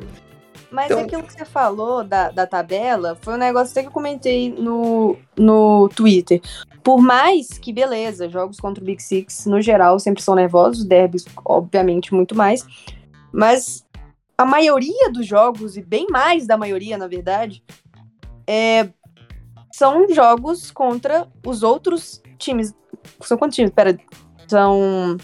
Mas 0.70 0.86
então... 0.86 1.00
aquilo 1.00 1.22
que 1.22 1.32
você 1.32 1.44
falou 1.44 2.04
da, 2.04 2.30
da 2.30 2.46
tabela 2.46 3.16
foi 3.22 3.34
um 3.34 3.38
negócio 3.38 3.72
que 3.72 3.86
eu 3.86 3.90
comentei 3.90 4.52
no, 4.52 5.16
no 5.36 5.88
Twitter. 5.94 6.42
Por 6.82 7.00
mais 7.00 7.58
que, 7.58 7.72
beleza, 7.72 8.28
jogos 8.28 8.60
contra 8.60 8.82
o 8.82 8.86
Big 8.86 9.02
Six, 9.02 9.46
no 9.46 9.62
geral, 9.62 9.98
sempre 9.98 10.22
são 10.22 10.34
nervosos, 10.34 10.84
derbys, 10.84 11.24
obviamente, 11.44 12.12
muito 12.12 12.34
mais. 12.34 12.66
Mas 13.32 13.84
a 14.38 14.46
maioria 14.46 15.10
dos 15.12 15.26
jogos, 15.26 15.76
e 15.76 15.82
bem 15.82 16.06
mais 16.08 16.46
da 16.46 16.56
maioria, 16.56 16.96
na 16.96 17.08
verdade, 17.08 17.60
é, 18.46 18.88
são 19.72 20.08
jogos 20.08 20.70
contra 20.70 21.26
os 21.44 21.64
outros 21.64 22.22
times. 22.38 22.72
São 23.20 23.36
quantos 23.36 23.56
times? 23.56 23.72
Pera, 23.72 23.98
são 24.46 25.16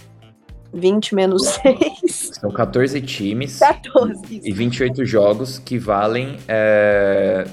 20 0.72 1.14
menos 1.14 1.46
6. 1.62 2.32
São 2.40 2.50
14 2.50 3.00
times. 3.02 3.60
14. 3.60 4.20
Isso. 4.36 4.48
E 4.48 4.52
28 4.52 5.04
jogos 5.04 5.60
que 5.60 5.78
valem 5.78 6.36
é, 6.48 7.44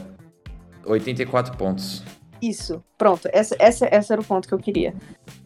84 0.84 1.56
pontos. 1.56 2.04
Isso, 2.42 2.84
pronto. 2.98 3.30
Essa, 3.32 3.56
essa, 3.60 3.88
essa 3.92 4.14
era 4.16 4.22
o 4.22 4.26
ponto 4.26 4.48
que 4.48 4.54
eu 4.54 4.58
queria. 4.58 4.96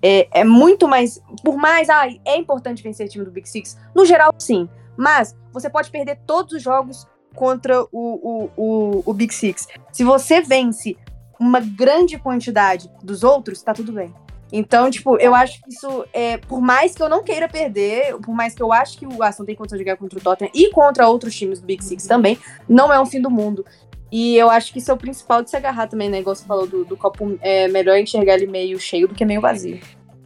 É, 0.01 0.29
é 0.31 0.43
muito 0.45 0.87
mais. 0.87 1.21
Por 1.43 1.57
mais. 1.57 1.89
Ai, 1.89 2.21
é 2.23 2.37
importante 2.37 2.81
vencer 2.81 3.05
o 3.05 3.09
time 3.09 3.25
do 3.25 3.31
Big 3.31 3.49
Six. 3.49 3.77
No 3.93 4.05
geral, 4.05 4.33
sim. 4.39 4.69
Mas 4.97 5.35
você 5.51 5.69
pode 5.69 5.89
perder 5.89 6.19
todos 6.25 6.53
os 6.53 6.61
jogos 6.61 7.07
contra 7.35 7.83
o, 7.83 7.87
o, 7.91 8.49
o, 8.55 9.03
o 9.05 9.13
Big 9.13 9.33
Six. 9.33 9.67
Se 9.91 10.03
você 10.03 10.41
vence 10.41 10.97
uma 11.39 11.59
grande 11.59 12.17
quantidade 12.17 12.89
dos 13.03 13.23
outros, 13.23 13.61
tá 13.61 13.73
tudo 13.73 13.91
bem. 13.91 14.13
Então, 14.51 14.89
tipo, 14.89 15.17
eu 15.17 15.33
acho 15.35 15.61
que 15.61 15.69
isso, 15.69 16.05
é, 16.13 16.37
por 16.37 16.61
mais 16.61 16.95
que 16.95 17.01
eu 17.01 17.09
não 17.09 17.23
queira 17.23 17.49
perder, 17.49 18.15
por 18.19 18.33
mais 18.33 18.53
que 18.53 18.61
eu 18.61 18.71
acho 18.71 18.97
que 18.97 19.05
o 19.05 19.21
Aston 19.21 19.43
tem 19.43 19.55
condição 19.55 19.77
de 19.77 19.83
jogar 19.83 19.97
contra 19.97 20.17
o 20.17 20.21
Tottenham 20.21 20.51
e 20.53 20.71
contra 20.71 21.07
outros 21.09 21.35
times 21.35 21.59
do 21.59 21.65
Big 21.65 21.83
Six 21.83 22.05
também, 22.05 22.37
não 22.69 22.93
é 22.93 22.99
um 22.99 23.05
fim 23.05 23.19
do 23.19 23.29
mundo. 23.29 23.65
E 24.11 24.37
eu 24.37 24.49
acho 24.49 24.71
que 24.71 24.79
isso 24.79 24.91
é 24.91 24.93
o 24.93 24.97
principal 24.97 25.41
de 25.43 25.49
se 25.49 25.57
agarrar 25.57 25.87
também, 25.87 26.09
né? 26.09 26.19
Igual 26.19 26.35
você 26.35 26.45
falou 26.45 26.67
do, 26.67 26.85
do 26.85 26.95
copo, 26.95 27.37
é 27.41 27.67
melhor 27.67 27.97
enxergar 27.97 28.35
ele 28.35 28.47
meio 28.47 28.79
cheio 28.79 29.07
do 29.07 29.15
que 29.15 29.25
meio 29.25 29.41
vazio. 29.41 29.79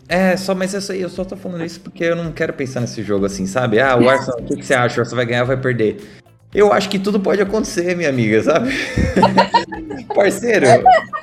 É, 0.10 0.36
só, 0.36 0.56
mas 0.56 0.74
essa 0.74 0.94
aí, 0.94 1.02
eu 1.02 1.10
só 1.10 1.24
tô 1.24 1.38
falando 1.38 1.64
isso 1.64 1.80
porque 1.80 2.04
eu 2.04 2.16
não 2.16 2.32
quero 2.32 2.52
pensar 2.52 2.82
nesse 2.82 3.04
jogo 3.04 3.28
assim, 3.28 3.46
sabe? 3.46 3.80
Ah, 3.80 3.96
o 3.96 4.10
Arsenal, 4.10 4.40
o 4.40 4.44
que, 4.44 4.56
que 4.56 4.66
você 4.66 4.74
acha? 4.74 4.98
O 4.98 5.02
Arsenal 5.02 5.18
vai 5.18 5.26
ganhar 5.28 5.42
ou 5.42 5.48
vai 5.48 5.58
perder? 5.58 5.98
Eu 6.52 6.74
acho 6.74 6.90
que 6.90 6.98
tudo 6.98 7.20
pode 7.20 7.40
acontecer, 7.40 7.96
minha 7.96 8.10
amiga, 8.10 8.42
sabe? 8.42 8.72
Parceiro, 10.16 10.66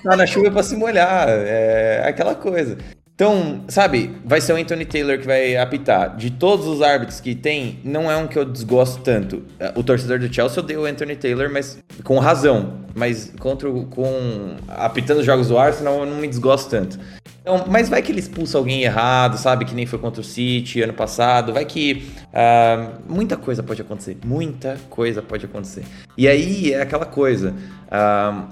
tá 0.04 0.16
na 0.16 0.24
chuva 0.24 0.52
pra 0.52 0.62
se 0.62 0.76
molhar, 0.76 1.28
é 1.28 2.04
aquela 2.06 2.36
coisa. 2.36 2.78
Então, 3.16 3.64
sabe, 3.66 4.14
vai 4.24 4.40
ser 4.40 4.52
o 4.52 4.56
Anthony 4.56 4.84
Taylor 4.84 5.18
que 5.18 5.26
vai 5.26 5.56
apitar. 5.56 6.14
De 6.16 6.30
todos 6.30 6.66
os 6.66 6.82
árbitros 6.82 7.18
que 7.18 7.34
tem, 7.34 7.80
não 7.82 8.10
é 8.10 8.16
um 8.16 8.28
que 8.28 8.38
eu 8.38 8.44
desgosto 8.44 9.00
tanto. 9.02 9.42
O 9.74 9.82
torcedor 9.82 10.18
do 10.18 10.32
Chelsea 10.32 10.62
odeia 10.62 10.78
o 10.78 10.84
Anthony 10.84 11.16
Taylor, 11.16 11.50
mas 11.50 11.78
com 12.04 12.18
razão. 12.18 12.74
Mas 12.94 13.32
contra 13.40 13.70
com 13.70 14.56
apitando 14.68 15.20
os 15.20 15.26
jogos 15.26 15.48
do 15.48 15.58
Arsenal, 15.58 16.00
eu 16.00 16.06
não 16.06 16.18
me 16.18 16.28
desgosto 16.28 16.68
tanto. 16.68 17.00
Então, 17.46 17.64
mas 17.68 17.88
vai 17.88 18.02
que 18.02 18.10
ele 18.10 18.18
expulsa 18.18 18.58
alguém 18.58 18.82
errado, 18.82 19.38
sabe? 19.38 19.64
Que 19.64 19.72
nem 19.72 19.86
foi 19.86 20.00
contra 20.00 20.20
o 20.20 20.24
City 20.24 20.82
ano 20.82 20.92
passado. 20.92 21.52
Vai 21.52 21.64
que 21.64 22.08
uh, 22.32 23.00
muita 23.08 23.36
coisa 23.36 23.62
pode 23.62 23.80
acontecer. 23.80 24.18
Muita 24.26 24.76
coisa 24.90 25.22
pode 25.22 25.44
acontecer. 25.44 25.84
E 26.18 26.26
aí 26.26 26.72
é 26.72 26.82
aquela 26.82 27.06
coisa. 27.06 27.54
Uh, 27.86 28.48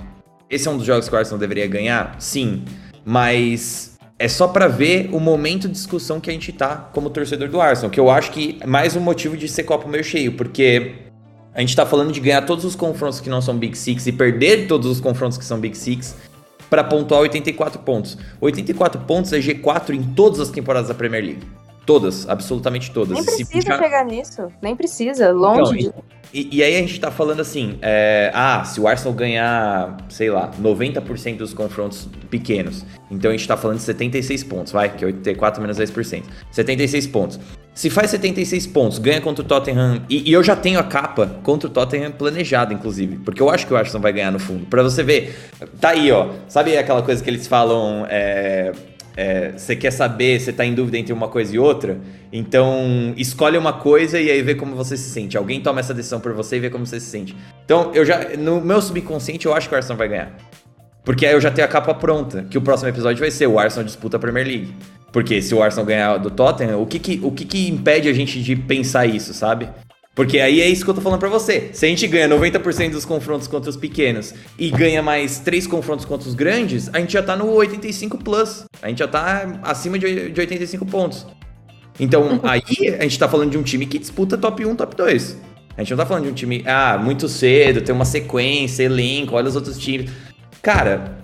esse 0.49 0.69
é 0.69 0.71
um 0.71 0.77
dos 0.77 0.87
jogos 0.87 1.09
que 1.09 1.15
o 1.15 1.19
Arsenal 1.19 1.41
deveria 1.41 1.67
ganhar? 1.67 2.15
Sim. 2.21 2.63
Mas 3.05 3.99
é 4.17 4.29
só 4.29 4.47
para 4.47 4.69
ver 4.69 5.09
o 5.13 5.19
momento 5.19 5.67
de 5.67 5.75
discussão 5.75 6.21
que 6.21 6.31
a 6.31 6.33
gente 6.33 6.53
tá 6.53 6.77
como 6.77 7.11
torcedor 7.11 7.49
do 7.49 7.61
Arsenal, 7.61 7.91
que 7.91 7.99
eu 7.99 8.09
acho 8.09 8.31
que 8.31 8.59
é 8.61 8.67
mais 8.67 8.95
um 8.95 9.01
motivo 9.01 9.37
de 9.37 9.49
ser 9.49 9.65
copo 9.65 9.89
meio 9.89 10.05
cheio, 10.05 10.37
porque 10.37 10.93
a 11.53 11.59
gente 11.59 11.75
tá 11.75 11.85
falando 11.85 12.13
de 12.13 12.21
ganhar 12.21 12.43
todos 12.43 12.65
os 12.65 12.77
confrontos 12.77 13.21
que 13.21 13.29
não 13.29 13.43
são 13.43 13.59
Big 13.59 13.77
Six 13.77 14.07
e 14.07 14.13
perder 14.13 14.69
todos 14.69 14.89
os 14.89 15.01
confrontos 15.01 15.37
que 15.37 15.45
são 15.45 15.59
Big 15.59 15.77
Six 15.77 16.15
para 16.75 16.83
pontuar 16.83 17.21
84 17.21 17.79
pontos. 17.83 18.19
84 18.41 19.01
pontos 19.03 19.33
é 19.33 19.39
G4 19.39 19.91
em 19.91 20.03
todas 20.03 20.41
as 20.41 20.51
temporadas 20.51 20.89
da 20.89 20.95
Premier 20.95 21.25
League. 21.25 21.64
Todas, 21.87 22.29
absolutamente 22.29 22.91
todas. 22.91 23.15
Nem 23.15 23.25
precisa 23.25 23.61
Se... 23.61 23.79
chegar 23.79 24.05
nisso, 24.05 24.53
nem 24.63 24.75
precisa, 24.75 25.33
longe 25.33 25.81
então, 25.81 25.93
de... 25.93 26.15
E, 26.33 26.57
e, 26.57 26.63
aí 26.65 26.77
a 26.77 26.81
gente 26.81 26.99
tá 26.99 27.13
falando 27.13 27.39
assim, 27.39 27.79
é, 27.81 28.33
ah, 28.35 28.65
se 28.65 28.81
o 28.81 28.89
Arsenal 28.89 29.15
ganhar, 29.15 29.97
sei 30.09 30.31
lá, 30.31 30.51
90% 30.61 31.37
dos 31.37 31.55
confrontos 31.55 32.09
pequenos, 32.29 32.85
então 33.09 33.31
a 33.31 33.37
gente 33.37 33.47
tá 33.47 33.57
falando 33.57 33.77
de 33.77 33.85
76 33.85 34.43
pontos, 34.43 34.73
vai, 34.73 34.89
que 34.89 35.05
é 35.05 35.07
84 35.07 35.63
menos 35.63 35.79
10%. 35.79 36.25
76 36.51 37.07
pontos. 37.07 37.39
Se 37.73 37.89
faz 37.89 38.11
76 38.11 38.67
pontos, 38.67 38.99
ganha 38.99 39.21
contra 39.21 39.45
o 39.45 39.47
Tottenham, 39.47 40.03
e, 40.09 40.29
e, 40.29 40.33
eu 40.33 40.43
já 40.43 40.57
tenho 40.57 40.81
a 40.81 40.83
capa 40.83 41.39
contra 41.45 41.69
o 41.69 41.73
Tottenham 41.73 42.11
planejada, 42.11 42.75
inclusive, 42.75 43.19
porque 43.19 43.41
eu 43.41 43.49
acho 43.49 43.65
que 43.65 43.73
o 43.73 43.77
Arsenal 43.77 44.03
vai 44.03 44.13
ganhar 44.13 44.33
no 44.33 44.41
fundo. 44.41 44.67
Para 44.67 44.83
você 44.83 45.05
ver, 45.05 45.37
tá 45.81 45.91
aí, 45.91 46.11
ó, 46.11 46.31
sabe 46.49 46.77
aquela 46.77 47.03
coisa 47.03 47.23
que 47.23 47.31
eles 47.31 47.47
falam, 47.47 48.07
é, 48.09 48.73
é, 49.17 49.53
você 49.53 49.77
quer 49.77 49.91
saber, 49.91 50.41
você 50.41 50.53
tá 50.53 50.65
em 50.65 50.75
dúvida 50.75 50.99
entre 50.99 51.13
uma 51.13 51.29
coisa 51.29 51.55
e 51.55 51.59
outra, 51.59 51.99
então 52.33 53.15
escolhe 53.17 53.57
uma 53.57 53.73
coisa 53.73 54.21
e 54.21 54.31
aí 54.31 54.43
vê 54.43 54.55
como 54.55 54.75
você 54.75 54.97
se 54.97 55.11
sente. 55.11 55.37
Alguém 55.37 55.61
toma 55.61 55.81
essa 55.81 55.95
decisão 55.95 56.21
por 56.21 56.33
você 56.33 56.57
e 56.57 56.61
vê 56.61 56.71
como 56.71 56.85
você 56.85 56.99
se 56.99 57.07
sente. 57.07 57.37
Então, 57.65 57.93
eu 57.95 58.05
já, 58.05 58.37
no 58.37 58.61
meu 58.61 58.81
subconsciente, 58.83 59.47
eu 59.47 59.55
acho 59.55 59.69
que 59.69 59.75
o 59.75 59.77
Arsenal 59.77 59.97
vai 59.97 60.09
ganhar. 60.09 60.37
Porque 61.05 61.27
aí 61.27 61.35
eu 61.35 61.41
já 61.41 61.51
tenho 61.51 61.67
a 61.67 61.71
capa 61.71 61.95
pronta, 61.95 62.47
que 62.49 62.57
o 62.57 62.63
próximo 62.63 62.89
episódio 62.89 63.21
vai 63.21 63.31
ser 63.31 63.47
o 63.47 63.59
Arsenal 63.59 63.85
disputa 63.85 64.17
a 64.17 64.21
Premier 64.21 64.47
League. 64.47 64.75
Porque 65.13 65.41
se 65.41 65.55
o 65.55 65.63
Arsenal 65.63 65.87
ganhar 65.87 66.17
do 66.17 66.31
Tottenham, 66.31 66.81
o 66.81 66.87
que 66.87 66.99
que, 66.99 67.21
o 67.23 67.31
que 67.31 67.45
que 67.45 67.69
impede 67.69 68.09
a 68.09 68.13
gente 68.13 68.43
de 68.43 68.57
pensar 68.57 69.07
isso, 69.07 69.33
sabe? 69.33 69.69
Porque 70.15 70.39
aí 70.39 70.61
é 70.61 70.69
isso 70.69 70.85
que 70.85 70.91
eu 70.91 70.95
tô 70.95 71.01
falando 71.01 71.19
pra 71.19 71.29
você. 71.29 71.71
Se 71.73 71.85
a 71.85 71.89
gente 71.89 72.07
ganha 72.07 72.29
90% 72.29 72.91
dos 72.93 73.05
confrontos 73.05 73.49
contra 73.49 73.69
os 73.69 73.77
pequenos 73.77 74.33
e 74.57 74.71
ganha 74.71 75.03
mais 75.03 75.41
3 75.41 75.67
confrontos 75.67 76.05
contra 76.05 76.29
os 76.29 76.35
grandes, 76.35 76.89
a 76.93 77.01
gente 77.01 77.13
já 77.13 77.23
tá 77.23 77.35
no 77.35 77.51
85 77.51 78.19
plus. 78.19 78.65
A 78.81 78.89
gente 78.89 78.99
já 78.99 79.09
tá 79.09 79.59
acima 79.63 79.99
de, 79.99 80.31
de 80.31 80.41
85 80.41 80.87
pontos. 80.87 81.27
Então, 81.99 82.41
aí 82.45 82.63
a 82.99 83.03
gente 83.03 83.19
tá 83.19 83.29
falando 83.29 83.51
de 83.51 83.59
um 83.59 83.63
time 83.63 83.87
que 83.87 83.99
disputa 83.99 84.39
top 84.39 84.65
1, 84.65 84.77
top 84.77 84.95
2. 84.95 85.37
A 85.77 85.81
gente 85.81 85.91
não 85.91 85.97
tá 85.99 86.07
falando 86.07 86.25
de 86.25 86.31
um 86.31 86.35
time, 86.35 86.63
ah, 86.65 86.97
muito 86.97 87.29
cedo, 87.29 87.81
tem 87.81 87.93
uma 87.93 88.05
sequência, 88.05 88.85
elenco, 88.85 89.35
olha 89.35 89.49
os 89.49 89.57
outros 89.57 89.77
times. 89.77 90.09
Cara, 90.63 91.19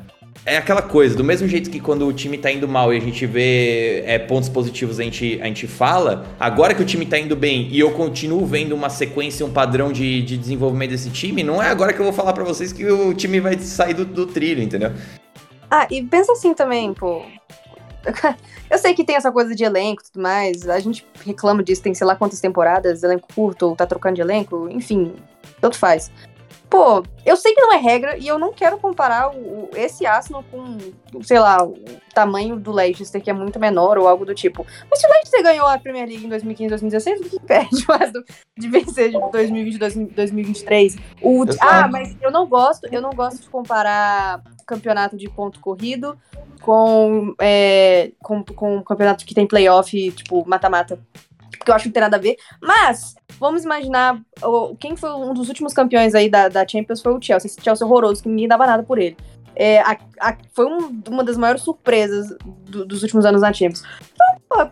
é 0.45 0.57
aquela 0.57 0.81
coisa, 0.81 1.15
do 1.17 1.23
mesmo 1.23 1.47
jeito 1.47 1.71
que 1.71 1.79
quando 1.79 2.07
o 2.07 2.13
time 2.13 2.39
tá 2.39 2.51
indo 2.51 2.67
mal 2.67 2.93
e 2.95 2.97
a 2.97 3.01
gente 3.01 3.27
vê 3.27 4.03
é, 4.07 4.19
pontos 4.19 4.49
positivos, 4.49 4.99
a 4.99 5.03
gente, 5.03 5.39
a 5.43 5.45
gente 5.47 5.67
fala, 5.67 6.27
agora 6.39 6.75
que 6.75 6.83
o 6.83 6.85
time 6.85 7.05
tá 7.05 7.19
indo 7.19 7.37
bem 7.37 7.69
e 7.71 7.79
eu 7.79 7.91
continuo 7.93 8.47
vendo 8.47 8.75
uma 8.75 8.89
sequência, 8.89 9.45
um 9.45 9.53
padrão 9.53 9.93
de, 9.93 10.23
de 10.23 10.37
desenvolvimento 10.37 10.91
desse 10.91 11.11
time, 11.11 11.43
não 11.43 11.63
é 11.63 11.69
agora 11.69 11.93
que 11.93 12.01
eu 12.01 12.05
vou 12.05 12.13
falar 12.13 12.33
para 12.33 12.45
vocês 12.45 12.73
que 12.73 12.85
o 12.85 13.13
time 13.13 13.39
vai 13.39 13.59
sair 13.59 13.95
do, 13.95 14.05
do 14.05 14.27
trilho, 14.27 14.63
entendeu? 14.63 14.93
Ah, 15.71 15.87
e 15.91 16.03
pensa 16.03 16.33
assim 16.33 16.55
também, 16.55 16.93
pô. 16.95 17.23
Eu 18.71 18.79
sei 18.79 18.95
que 18.95 19.05
tem 19.05 19.17
essa 19.17 19.33
coisa 19.33 19.55
de 19.55 19.65
elenco 19.65 20.01
e 20.01 20.11
tudo 20.11 20.23
mais, 20.23 20.69
a 20.69 20.79
gente 20.79 21.05
reclama 21.27 21.63
disso, 21.63 21.83
tem 21.83 21.93
sei 21.93 22.07
lá 22.07 22.15
quantas 22.15 22.41
temporadas, 22.41 23.03
elenco 23.03 23.29
curto, 23.35 23.67
ou 23.67 23.77
tá 23.77 23.85
trocando 23.85 24.15
de 24.15 24.21
elenco, 24.21 24.69
enfim, 24.71 25.13
tanto 25.61 25.77
faz. 25.77 26.11
Pô, 26.71 27.03
eu 27.27 27.37
sei 27.37 27.53
que 27.53 27.61
não 27.61 27.75
é 27.75 27.79
regra 27.79 28.17
e 28.17 28.29
eu 28.29 28.39
não 28.39 28.53
quero 28.53 28.79
comparar 28.79 29.35
o, 29.35 29.69
esse 29.75 30.07
Arsenal 30.07 30.45
com, 30.53 30.79
sei 31.21 31.41
lá, 31.41 31.65
o 31.65 31.75
tamanho 32.15 32.57
do 32.61 32.71
Leicester, 32.71 33.21
que 33.21 33.29
é 33.29 33.33
muito 33.33 33.59
menor 33.59 33.99
ou 33.99 34.07
algo 34.07 34.25
do 34.25 34.33
tipo. 34.33 34.65
Mas 34.89 35.01
se 35.01 35.07
o 35.07 35.11
Leicester 35.11 35.43
ganhou 35.43 35.67
a 35.67 35.79
Premier 35.81 36.07
League 36.07 36.25
em 36.25 36.29
2015, 36.29 36.69
2016, 36.69 37.21
o 37.21 37.25
que 37.29 37.37
impede 37.37 37.87
mais 37.89 38.13
do, 38.13 38.25
de 38.57 38.69
vencer 38.69 39.11
de 39.11 39.19
2020, 39.33 40.15
2023? 40.15 40.97
O, 41.21 41.45
ah, 41.59 41.89
mas 41.89 42.17
eu 42.23 42.31
não 42.31 42.47
gosto, 42.47 42.87
eu 42.93 43.03
não 43.03 43.11
gosto 43.11 43.43
de 43.43 43.49
comparar 43.49 44.41
campeonato 44.65 45.17
de 45.17 45.29
ponto 45.29 45.59
corrido 45.59 46.17
com, 46.63 47.35
é, 47.41 48.13
com, 48.23 48.45
com 48.45 48.77
um 48.77 48.83
campeonato 48.85 49.27
que 49.27 49.35
tem 49.35 49.45
playoff, 49.45 50.13
tipo, 50.13 50.49
mata-mata 50.49 51.01
porque 51.61 51.71
eu 51.71 51.75
acho 51.75 51.83
que 51.83 51.89
não 51.89 51.93
tem 51.93 52.03
nada 52.03 52.17
a 52.17 52.21
ver. 52.21 52.37
Mas, 52.61 53.15
vamos 53.41 53.65
imaginar, 53.65 54.21
quem 54.79 54.95
foi 54.95 55.11
um 55.15 55.33
dos 55.33 55.49
últimos 55.49 55.73
campeões 55.73 56.15
aí 56.15 56.29
da, 56.29 56.49
da 56.49 56.69
Champions 56.69 57.01
foi 57.01 57.15
o 57.15 57.21
Chelsea. 57.21 57.49
Esse 57.49 57.61
Chelsea 57.61 57.87
horroroso, 57.87 58.23
que 58.23 58.29
ninguém 58.29 58.47
dava 58.47 58.67
nada 58.67 58.83
por 58.83 58.99
ele. 58.99 59.17
É, 59.57 59.81
a, 59.81 59.99
a, 60.21 60.37
foi 60.53 60.67
um, 60.67 61.03
uma 61.09 61.25
das 61.25 61.37
maiores 61.37 61.63
surpresas 61.63 62.37
do, 62.45 62.85
dos 62.85 63.03
últimos 63.03 63.25
anos 63.25 63.41
na 63.41 63.53
Champions. 63.53 63.83
Então, 64.45 64.71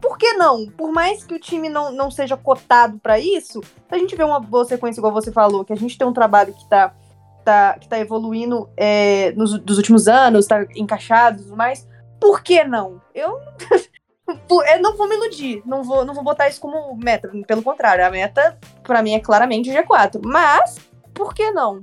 por 0.00 0.16
que 0.16 0.32
não? 0.34 0.66
Por 0.68 0.92
mais 0.92 1.24
que 1.24 1.34
o 1.34 1.40
time 1.40 1.68
não, 1.68 1.92
não 1.92 2.10
seja 2.10 2.36
cotado 2.36 2.98
para 2.98 3.18
isso, 3.18 3.60
a 3.90 3.98
gente 3.98 4.14
vê 4.14 4.22
uma 4.22 4.38
boa 4.38 4.64
sequência, 4.64 5.00
igual 5.00 5.12
você 5.12 5.32
falou, 5.32 5.64
que 5.64 5.72
a 5.72 5.76
gente 5.76 5.98
tem 5.98 6.06
um 6.06 6.12
trabalho 6.12 6.54
que 6.54 6.68
tá, 6.68 6.94
tá, 7.44 7.76
que 7.78 7.88
tá 7.88 7.98
evoluindo 7.98 8.68
é, 8.76 9.32
nos 9.32 9.58
dos 9.58 9.76
últimos 9.76 10.06
anos, 10.06 10.46
tá 10.46 10.64
encaixado 10.76 11.40
e 11.40 11.44
tudo 11.44 11.56
mais, 11.56 11.86
por 12.20 12.42
que 12.42 12.62
não? 12.62 13.00
Eu 13.12 13.40
eu 14.28 14.82
não 14.82 14.96
vou 14.96 15.08
me 15.08 15.14
iludir, 15.14 15.62
não 15.64 15.84
vou, 15.84 16.04
não 16.04 16.12
vou 16.12 16.24
botar 16.24 16.48
isso 16.48 16.60
como 16.60 16.96
meta. 16.96 17.30
Pelo 17.46 17.62
contrário, 17.62 18.04
a 18.04 18.10
meta, 18.10 18.58
para 18.82 19.02
mim, 19.02 19.14
é 19.14 19.20
claramente 19.20 19.70
G4. 19.70 20.20
Mas, 20.24 20.76
por 21.14 21.32
que 21.32 21.50
não? 21.52 21.80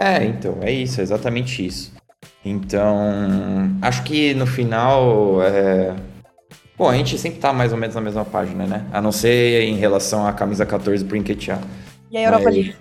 É, 0.00 0.24
então, 0.24 0.58
é 0.60 0.70
isso, 0.70 1.00
é 1.00 1.02
exatamente 1.02 1.66
isso. 1.66 1.94
Então, 2.44 2.98
acho 3.82 4.02
que 4.04 4.34
no 4.34 4.46
final. 4.46 5.42
É... 5.42 5.94
Bom, 6.76 6.90
a 6.90 6.94
gente 6.94 7.16
sempre 7.18 7.40
tá 7.40 7.52
mais 7.52 7.72
ou 7.72 7.78
menos 7.78 7.94
na 7.94 8.02
mesma 8.02 8.24
página, 8.24 8.66
né? 8.66 8.86
A 8.92 9.00
não 9.00 9.10
ser 9.10 9.62
em 9.62 9.76
relação 9.76 10.26
à 10.26 10.32
camisa 10.32 10.66
14 10.66 11.04
pro 11.04 11.16
Enquetear. 11.16 11.60
E 12.10 12.18
a 12.18 12.22
Europa 12.24 12.44
Mas... 12.44 12.54
League. 12.54 12.76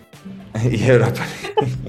e 0.77 0.83
a 0.83 0.93
Europa 0.93 1.21
League. 1.21 1.85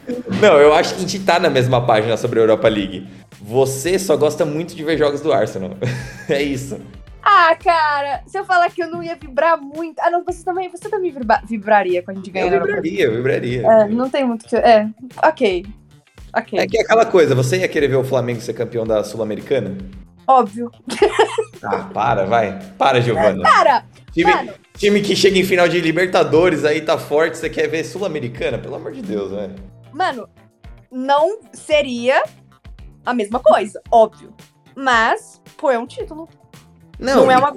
Não, 0.44 0.60
eu 0.60 0.74
acho 0.74 0.90
que 0.90 0.96
a 0.98 1.00
gente 1.00 1.18
tá 1.20 1.40
na 1.40 1.48
mesma 1.48 1.86
página 1.86 2.18
sobre 2.18 2.38
a 2.38 2.42
Europa 2.42 2.68
League. 2.68 3.08
Você 3.40 3.98
só 3.98 4.14
gosta 4.14 4.44
muito 4.44 4.76
de 4.76 4.84
ver 4.84 4.98
jogos 4.98 5.22
do 5.22 5.32
Arsenal. 5.32 5.70
é 6.28 6.42
isso. 6.42 6.78
Ah, 7.22 7.56
cara, 7.56 8.20
se 8.26 8.38
eu 8.38 8.44
falar 8.44 8.68
que 8.68 8.82
eu 8.82 8.90
não 8.90 9.02
ia 9.02 9.16
vibrar 9.16 9.58
muito. 9.58 9.98
Ah, 10.00 10.10
não, 10.10 10.22
você 10.22 10.44
também, 10.44 10.68
você 10.68 10.86
também 10.90 11.10
vibra... 11.10 11.40
vibraria 11.48 12.02
quando 12.02 12.18
a 12.18 12.20
gente 12.20 12.30
ganhar. 12.30 12.52
Eu 12.52 12.62
vibraria, 12.62 13.04
eu 13.06 13.12
vibraria. 13.14 13.66
É, 13.66 13.88
não 13.88 14.10
tem 14.10 14.26
muito 14.26 14.44
que. 14.44 14.54
É, 14.54 14.86
ok. 15.24 15.64
Ok. 16.36 16.58
É 16.58 16.66
que 16.66 16.76
é 16.76 16.82
aquela 16.82 17.06
coisa, 17.06 17.34
você 17.34 17.60
ia 17.60 17.68
querer 17.68 17.88
ver 17.88 17.96
o 17.96 18.04
Flamengo 18.04 18.42
ser 18.42 18.52
campeão 18.52 18.86
da 18.86 19.02
Sul-Americana? 19.02 19.78
Óbvio. 20.26 20.70
Ah, 21.62 21.88
para, 21.94 22.26
vai. 22.26 22.58
Para, 22.76 23.00
Giovana. 23.00 23.42
Para! 23.42 23.84
Time, 24.12 24.50
time 24.76 25.00
que 25.00 25.16
chega 25.16 25.38
em 25.38 25.44
final 25.44 25.66
de 25.66 25.80
Libertadores 25.80 26.66
aí 26.66 26.82
tá 26.82 26.98
forte, 26.98 27.38
você 27.38 27.48
quer 27.48 27.66
ver 27.66 27.82
Sul-Americana? 27.84 28.58
Pelo 28.58 28.74
amor 28.74 28.92
de 28.92 29.00
Deus, 29.00 29.30
velho. 29.30 29.73
Mano, 29.94 30.28
não 30.90 31.38
seria 31.52 32.20
a 33.06 33.14
mesma 33.14 33.38
coisa, 33.38 33.80
óbvio. 33.90 34.34
Mas, 34.74 35.40
pô, 35.56 35.70
é 35.70 35.78
um 35.78 35.86
título. 35.86 36.28
Não, 36.98 37.24
não 37.24 37.30
é, 37.30 37.36
uma, 37.36 37.52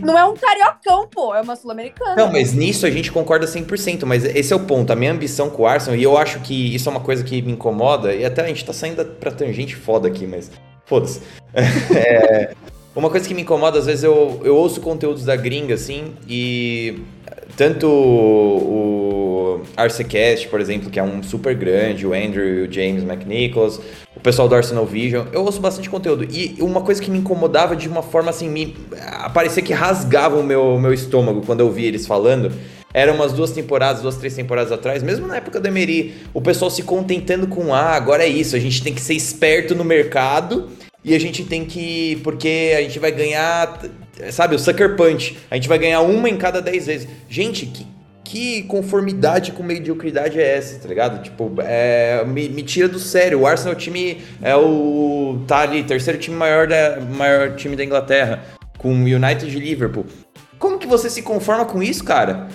não 0.00 0.18
é 0.18 0.24
um 0.24 0.36
cariocão, 0.36 1.08
pô, 1.08 1.34
é 1.34 1.40
uma 1.40 1.56
sul-americana. 1.56 2.16
Não, 2.16 2.32
mas 2.32 2.52
nisso 2.52 2.86
a 2.86 2.90
gente 2.90 3.10
concorda 3.10 3.46
100%, 3.46 4.04
mas 4.04 4.24
esse 4.24 4.52
é 4.52 4.56
o 4.56 4.60
ponto. 4.60 4.92
A 4.92 4.96
minha 4.96 5.12
ambição 5.12 5.50
com 5.50 5.62
o 5.62 5.66
Arsenal, 5.66 5.98
e 5.98 6.02
eu 6.02 6.16
acho 6.16 6.40
que 6.40 6.74
isso 6.74 6.88
é 6.88 6.92
uma 6.92 7.00
coisa 7.00 7.24
que 7.24 7.42
me 7.42 7.52
incomoda, 7.52 8.14
e 8.14 8.24
até 8.24 8.42
a 8.42 8.46
gente 8.46 8.64
tá 8.64 8.72
saindo 8.72 9.04
pra 9.04 9.30
tangente 9.30 9.74
foda 9.74 10.08
aqui, 10.08 10.26
mas 10.26 10.50
foda-se. 10.84 11.20
é, 11.54 12.54
uma 12.94 13.10
coisa 13.10 13.26
que 13.26 13.34
me 13.34 13.42
incomoda, 13.42 13.78
às 13.78 13.86
vezes 13.86 14.04
eu, 14.04 14.40
eu 14.44 14.56
ouço 14.56 14.80
conteúdos 14.80 15.24
da 15.24 15.34
gringa, 15.34 15.74
assim, 15.74 16.14
e 16.28 17.02
tanto 17.56 17.86
o 17.86 19.60
Arcecast, 19.76 20.48
por 20.48 20.60
exemplo, 20.60 20.90
que 20.90 20.98
é 20.98 21.02
um 21.02 21.22
super 21.22 21.54
grande, 21.54 22.06
o 22.06 22.12
Andrew, 22.12 22.66
o 22.66 22.72
James 22.72 23.02
McNicholas, 23.02 23.80
o 24.16 24.20
pessoal 24.20 24.48
do 24.48 24.54
Arsenal 24.54 24.86
Vision, 24.86 25.26
eu 25.32 25.44
ouço 25.44 25.60
bastante 25.60 25.88
conteúdo. 25.88 26.24
E 26.30 26.56
uma 26.60 26.80
coisa 26.80 27.00
que 27.00 27.10
me 27.10 27.18
incomodava 27.18 27.76
de 27.76 27.88
uma 27.88 28.02
forma 28.02 28.30
assim, 28.30 28.48
me 28.48 28.76
parecia 29.34 29.62
que 29.62 29.72
rasgava 29.72 30.38
o 30.38 30.42
meu, 30.42 30.78
meu 30.78 30.92
estômago 30.92 31.42
quando 31.44 31.60
eu 31.60 31.70
via 31.70 31.88
eles 31.88 32.06
falando. 32.06 32.52
Eram 32.94 33.14
umas 33.14 33.32
duas 33.32 33.50
temporadas, 33.52 34.02
duas, 34.02 34.16
três 34.16 34.34
temporadas 34.34 34.70
atrás, 34.70 35.02
mesmo 35.02 35.26
na 35.26 35.36
época 35.36 35.58
do 35.58 35.66
Emery, 35.66 36.14
o 36.34 36.42
pessoal 36.42 36.70
se 36.70 36.82
contentando 36.82 37.46
com, 37.46 37.74
ah, 37.74 37.92
agora 37.92 38.22
é 38.22 38.28
isso, 38.28 38.54
a 38.54 38.58
gente 38.58 38.82
tem 38.82 38.92
que 38.92 39.00
ser 39.00 39.14
esperto 39.14 39.74
no 39.74 39.82
mercado 39.82 40.68
e 41.04 41.14
a 41.14 41.18
gente 41.18 41.44
tem 41.44 41.64
que. 41.64 42.20
Porque 42.22 42.74
a 42.76 42.82
gente 42.82 42.98
vai 42.98 43.10
ganhar 43.10 43.80
sabe, 44.30 44.54
o 44.54 44.58
Sucker 44.58 44.96
Punch. 44.96 45.38
A 45.50 45.54
gente 45.54 45.68
vai 45.68 45.78
ganhar 45.78 46.00
uma 46.00 46.28
em 46.28 46.36
cada 46.36 46.60
10 46.60 46.86
vezes. 46.86 47.08
Gente, 47.28 47.66
que, 47.66 47.86
que 48.24 48.62
conformidade 48.64 49.52
com 49.52 49.62
mediocridade 49.62 50.40
é 50.40 50.56
essa, 50.56 50.78
tá 50.78 50.88
ligado? 50.88 51.22
Tipo, 51.22 51.54
é, 51.60 52.24
me, 52.24 52.48
me, 52.48 52.62
tira 52.62 52.88
do 52.88 52.98
sério. 52.98 53.40
O 53.40 53.46
Arsenal 53.46 53.74
é 53.74 53.76
o 53.76 53.78
time 53.78 54.22
é 54.42 54.56
o 54.56 55.42
tá 55.46 55.60
ali, 55.60 55.82
terceiro 55.82 56.18
time 56.18 56.36
maior 56.36 56.66
da 56.66 57.00
maior 57.00 57.54
time 57.56 57.76
da 57.76 57.84
Inglaterra, 57.84 58.42
com 58.78 58.88
o 58.88 58.96
United 58.96 59.46
e 59.46 59.60
Liverpool. 59.60 60.06
Como 60.58 60.78
que 60.78 60.86
você 60.86 61.10
se 61.10 61.22
conforma 61.22 61.64
com 61.64 61.82
isso, 61.82 62.04
cara? 62.04 62.48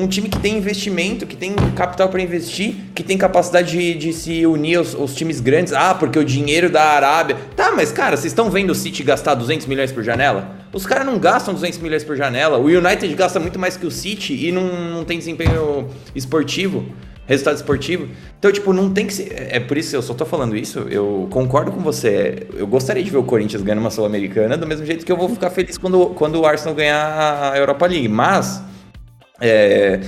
Um 0.00 0.08
time 0.08 0.30
que 0.30 0.38
tem 0.38 0.56
investimento, 0.56 1.26
que 1.26 1.36
tem 1.36 1.54
capital 1.76 2.08
para 2.08 2.22
investir, 2.22 2.74
que 2.94 3.02
tem 3.02 3.18
capacidade 3.18 3.70
de, 3.70 3.94
de 3.94 4.12
se 4.14 4.46
unir 4.46 4.76
aos, 4.76 4.94
aos, 4.94 5.14
times 5.14 5.40
grandes. 5.40 5.74
Ah, 5.74 5.94
porque 5.94 6.18
o 6.18 6.24
dinheiro 6.24 6.70
da 6.70 6.82
Arábia. 6.82 7.36
Tá, 7.54 7.70
mas 7.76 7.92
cara, 7.92 8.16
vocês 8.16 8.32
estão 8.32 8.50
vendo 8.50 8.70
o 8.70 8.74
City 8.74 9.02
gastar 9.02 9.34
200 9.34 9.66
milhões 9.66 9.92
por 9.92 10.02
janela? 10.02 10.56
Os 10.72 10.86
caras 10.86 11.04
não 11.04 11.18
gastam 11.18 11.52
200 11.52 11.78
milhões 11.80 12.02
por 12.02 12.16
janela. 12.16 12.56
O 12.56 12.64
United 12.64 13.14
gasta 13.14 13.38
muito 13.38 13.58
mais 13.58 13.76
que 13.76 13.84
o 13.84 13.90
City 13.90 14.46
e 14.46 14.50
não, 14.50 14.90
não 14.90 15.04
tem 15.04 15.18
desempenho 15.18 15.88
esportivo, 16.14 16.86
resultado 17.26 17.56
esportivo. 17.56 18.08
Então, 18.38 18.50
tipo, 18.50 18.72
não 18.72 18.90
tem 18.90 19.06
que 19.06 19.12
ser. 19.12 19.48
É 19.50 19.60
por 19.60 19.76
isso 19.76 19.90
que 19.90 19.96
eu 19.96 20.02
só 20.02 20.14
tô 20.14 20.24
falando 20.24 20.56
isso. 20.56 20.80
Eu 20.90 21.28
concordo 21.30 21.72
com 21.72 21.80
você. 21.80 22.46
Eu 22.56 22.66
gostaria 22.66 23.02
de 23.02 23.10
ver 23.10 23.18
o 23.18 23.24
Corinthians 23.24 23.62
ganhando 23.62 23.80
uma 23.80 23.90
Sul-Americana, 23.90 24.56
do 24.56 24.66
mesmo 24.66 24.86
jeito 24.86 25.04
que 25.04 25.12
eu 25.12 25.16
vou 25.16 25.28
ficar 25.28 25.50
feliz 25.50 25.76
quando, 25.76 26.06
quando 26.14 26.40
o 26.40 26.46
Arsenal 26.46 26.74
ganhar 26.74 27.52
a 27.52 27.58
Europa 27.58 27.86
League. 27.86 28.08
Mas. 28.08 28.62
É, 29.40 30.00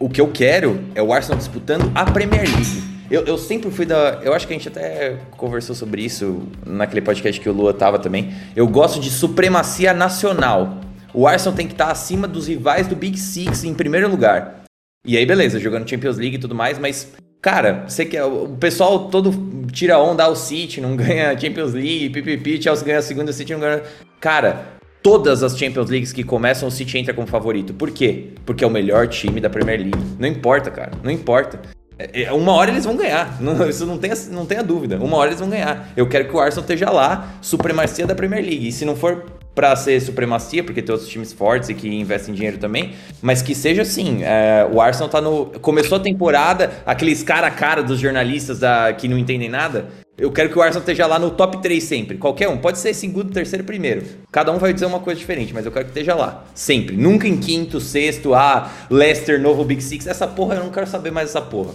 o 0.00 0.08
que 0.08 0.20
eu 0.20 0.28
quero 0.28 0.82
é 0.94 1.02
o 1.02 1.12
Arsenal 1.12 1.38
disputando 1.38 1.90
a 1.94 2.04
Premier 2.04 2.42
League. 2.42 2.82
Eu, 3.10 3.24
eu 3.24 3.38
sempre 3.38 3.70
fui 3.70 3.86
da. 3.86 4.20
Eu 4.22 4.32
acho 4.32 4.46
que 4.46 4.54
a 4.54 4.56
gente 4.56 4.68
até 4.68 5.16
conversou 5.36 5.74
sobre 5.74 6.02
isso 6.02 6.48
naquele 6.66 7.02
podcast 7.02 7.40
que 7.40 7.48
o 7.48 7.52
Lua 7.52 7.74
tava 7.74 7.98
também. 7.98 8.32
Eu 8.56 8.66
gosto 8.66 8.98
de 8.98 9.10
supremacia 9.10 9.92
nacional. 9.92 10.80
O 11.14 11.26
Arsenal 11.26 11.54
tem 11.54 11.66
que 11.66 11.74
estar 11.74 11.86
tá 11.86 11.92
acima 11.92 12.26
dos 12.26 12.48
rivais 12.48 12.86
do 12.86 12.96
Big 12.96 13.18
Six 13.18 13.64
em 13.64 13.74
primeiro 13.74 14.08
lugar. 14.08 14.62
E 15.06 15.16
aí, 15.16 15.26
beleza, 15.26 15.60
jogando 15.60 15.88
Champions 15.88 16.16
League 16.16 16.36
e 16.36 16.38
tudo 16.38 16.54
mais, 16.54 16.78
mas 16.78 17.12
Cara, 17.42 17.84
você 17.88 18.04
quer. 18.04 18.22
O 18.22 18.56
pessoal 18.56 19.08
todo 19.08 19.32
tira 19.72 19.98
onda 19.98 20.22
ao 20.22 20.36
City, 20.36 20.80
não 20.80 20.94
ganha 20.96 21.36
Champions 21.36 21.72
League, 21.72 22.10
pipipi, 22.10 22.62
Chelsea 22.62 22.86
ganha 22.86 23.00
a 23.00 23.02
segunda, 23.02 23.32
City 23.32 23.52
não 23.52 23.60
ganha. 23.60 23.82
Cara, 24.20 24.64
todas 25.02 25.42
as 25.42 25.58
Champions 25.58 25.90
Leagues 25.90 26.12
que 26.12 26.22
começam, 26.22 26.68
o 26.68 26.70
City 26.70 26.98
entra 26.98 27.12
como 27.12 27.26
favorito. 27.26 27.74
Por 27.74 27.90
quê? 27.90 28.28
Porque 28.46 28.62
é 28.62 28.66
o 28.66 28.70
melhor 28.70 29.08
time 29.08 29.40
da 29.40 29.50
Premier 29.50 29.80
League. 29.80 29.98
Não 30.18 30.28
importa, 30.28 30.70
cara. 30.70 30.92
Não 31.02 31.10
importa. 31.10 31.60
É, 31.98 32.22
é, 32.22 32.32
uma 32.32 32.52
hora 32.52 32.70
eles 32.70 32.84
vão 32.84 32.96
ganhar. 32.96 33.38
Isso 33.68 33.84
não 33.84 33.98
tenha, 33.98 34.14
não 34.30 34.46
tenha 34.46 34.62
dúvida. 34.62 34.96
Uma 34.98 35.16
hora 35.16 35.30
eles 35.30 35.40
vão 35.40 35.50
ganhar. 35.50 35.92
Eu 35.96 36.08
quero 36.08 36.28
que 36.28 36.36
o 36.36 36.40
Arsenal 36.40 36.62
esteja 36.62 36.90
lá, 36.90 37.34
supremacia 37.42 38.06
da 38.06 38.14
Premier 38.14 38.42
League. 38.42 38.68
E 38.68 38.72
se 38.72 38.84
não 38.84 38.96
for 38.96 39.24
para 39.54 39.76
ser 39.76 40.00
supremacia, 40.00 40.64
porque 40.64 40.80
tem 40.80 40.92
outros 40.92 41.10
times 41.10 41.32
fortes 41.32 41.68
e 41.68 41.74
que 41.74 41.86
investem 41.86 42.34
dinheiro 42.34 42.56
também, 42.56 42.94
mas 43.20 43.42
que 43.42 43.54
seja 43.54 43.82
assim. 43.82 44.22
É, 44.22 44.66
o 44.72 44.80
Arsenal 44.80 45.08
tá 45.08 45.20
no. 45.20 45.46
Começou 45.60 45.98
a 45.98 46.00
temporada, 46.00 46.72
aqueles 46.86 47.22
cara 47.22 47.48
a 47.48 47.50
cara 47.50 47.82
dos 47.82 48.00
jornalistas 48.00 48.60
da, 48.60 48.92
que 48.92 49.08
não 49.08 49.18
entendem 49.18 49.48
nada. 49.48 49.88
Eu 50.16 50.30
quero 50.30 50.50
que 50.50 50.58
o 50.58 50.62
Arsenal 50.62 50.80
esteja 50.80 51.06
lá 51.06 51.18
no 51.18 51.30
top 51.30 51.62
3 51.62 51.82
sempre. 51.82 52.18
Qualquer 52.18 52.48
um. 52.48 52.58
Pode 52.58 52.78
ser 52.78 52.92
segundo, 52.92 53.32
terceiro, 53.32 53.64
primeiro. 53.64 54.04
Cada 54.30 54.52
um 54.52 54.58
vai 54.58 54.72
dizer 54.72 54.84
uma 54.84 55.00
coisa 55.00 55.18
diferente, 55.18 55.54
mas 55.54 55.64
eu 55.64 55.72
quero 55.72 55.86
que 55.86 55.90
esteja 55.90 56.14
lá. 56.14 56.44
Sempre. 56.54 56.96
Nunca 56.96 57.26
em 57.26 57.38
quinto, 57.38 57.80
sexto, 57.80 58.34
ah, 58.34 58.70
Leicester, 58.90 59.40
novo 59.40 59.64
Big 59.64 59.82
Six. 59.82 60.06
Essa 60.06 60.26
porra 60.26 60.56
eu 60.56 60.64
não 60.64 60.70
quero 60.70 60.86
saber 60.86 61.10
mais 61.10 61.28
dessa 61.28 61.40
porra. 61.40 61.72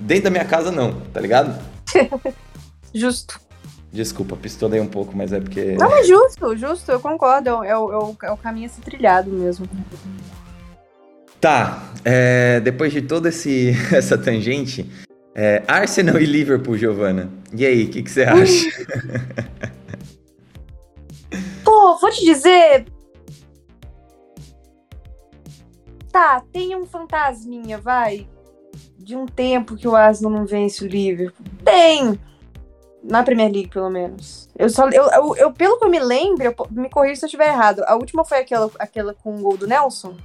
Dentro 0.00 0.24
da 0.24 0.30
minha 0.30 0.44
casa, 0.44 0.72
não, 0.72 1.00
tá 1.12 1.20
ligado? 1.20 1.58
Justo. 2.94 3.38
Desculpa, 3.92 4.36
pistolei 4.36 4.80
um 4.80 4.86
pouco, 4.86 5.16
mas 5.16 5.32
é 5.32 5.40
porque. 5.40 5.74
Não, 5.78 5.90
é 5.90 6.04
justo, 6.04 6.56
justo, 6.56 6.90
eu 6.90 7.00
concordo. 7.00 7.62
É, 7.64 7.70
é, 7.70 7.76
o, 7.76 8.14
é 8.22 8.30
o 8.30 8.36
caminho 8.36 8.66
a 8.66 8.68
ser 8.68 8.82
trilhado 8.82 9.30
mesmo. 9.30 9.66
Tá, 11.40 11.92
é, 12.04 12.60
depois 12.60 12.92
de 12.92 13.02
toda 13.02 13.28
essa 13.92 14.18
tangente, 14.18 14.90
é, 15.38 15.62
Arsenal 15.68 16.18
e 16.18 16.24
Liverpool, 16.24 16.78
Giovana. 16.78 17.30
E 17.52 17.66
aí, 17.66 17.84
o 17.84 17.90
que, 17.90 18.02
que, 18.02 18.10
você 18.10 18.22
acha? 18.22 18.64
Pô, 21.62 21.98
vou 21.98 22.10
te 22.10 22.24
dizer. 22.24 22.86
Tá, 26.10 26.42
tem 26.50 26.74
um 26.74 26.86
fantasminha, 26.86 27.76
vai 27.76 28.26
de 28.98 29.14
um 29.14 29.26
tempo 29.26 29.76
que 29.76 29.86
o 29.86 29.94
Arsenal 29.94 30.32
não 30.32 30.46
vence 30.46 30.82
o 30.82 30.88
Liverpool. 30.88 31.44
Tem! 31.62 32.18
Na 33.04 33.22
Premier 33.22 33.52
League, 33.52 33.68
pelo 33.68 33.90
menos. 33.90 34.48
Eu 34.58 34.70
só. 34.70 34.88
Eu, 34.88 35.04
eu, 35.04 35.36
eu 35.36 35.52
pelo 35.52 35.78
que 35.78 35.84
eu 35.84 35.90
me 35.90 36.00
lembro, 36.00 36.44
eu, 36.44 36.54
me 36.70 36.88
corrija 36.88 37.16
se 37.16 37.24
eu 37.24 37.28
estiver 37.28 37.48
errado. 37.48 37.84
A 37.86 37.94
última 37.94 38.24
foi 38.24 38.38
aquela, 38.38 38.70
aquela 38.78 39.12
com 39.12 39.36
o 39.36 39.42
gol 39.42 39.58
do 39.58 39.66
Nelson? 39.66 40.16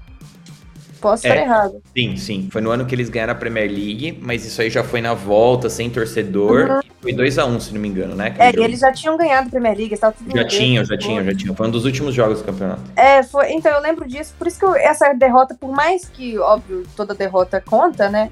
Posso 1.02 1.26
estar 1.26 1.40
é, 1.40 1.44
errado. 1.44 1.82
Sim, 1.98 2.16
sim. 2.16 2.48
Foi 2.52 2.62
no 2.62 2.70
ano 2.70 2.86
que 2.86 2.94
eles 2.94 3.10
ganharam 3.10 3.34
a 3.34 3.36
Premier 3.36 3.68
League, 3.68 4.20
mas 4.22 4.46
isso 4.46 4.62
aí 4.62 4.70
já 4.70 4.84
foi 4.84 5.02
na 5.02 5.16
volta, 5.16 5.68
sem 5.68 5.90
torcedor. 5.90 6.70
Uhum. 6.70 6.80
Foi 7.02 7.12
2x1, 7.12 7.48
um, 7.48 7.60
se 7.60 7.74
não 7.74 7.82
me 7.82 7.88
engano, 7.88 8.16
né? 8.16 8.36
É, 8.38 8.56
e 8.56 8.64
eles 8.64 8.80
já 8.80 8.92
tinham 8.92 9.18
ganhado 9.18 9.48
a 9.48 9.50
Premier 9.50 9.76
League. 9.76 9.96
Já 9.98 10.12
tinham, 10.46 10.86
já 10.86 10.98
tinham, 10.98 11.26
já 11.26 11.36
tinham. 11.36 11.56
Foi 11.56 11.68
um 11.68 11.72
dos 11.72 11.86
últimos 11.86 12.14
jogos 12.14 12.40
do 12.40 12.46
campeonato. 12.46 12.84
É, 12.96 13.24
foi, 13.24 13.52
então 13.52 13.72
eu 13.72 13.82
lembro 13.82 14.08
disso. 14.08 14.36
Por 14.38 14.46
isso 14.46 14.60
que 14.60 14.66
eu, 14.66 14.76
essa 14.76 15.12
derrota, 15.14 15.56
por 15.60 15.72
mais 15.72 16.08
que, 16.08 16.38
óbvio, 16.38 16.84
toda 16.96 17.16
derrota 17.16 17.60
conta, 17.60 18.08
né? 18.08 18.30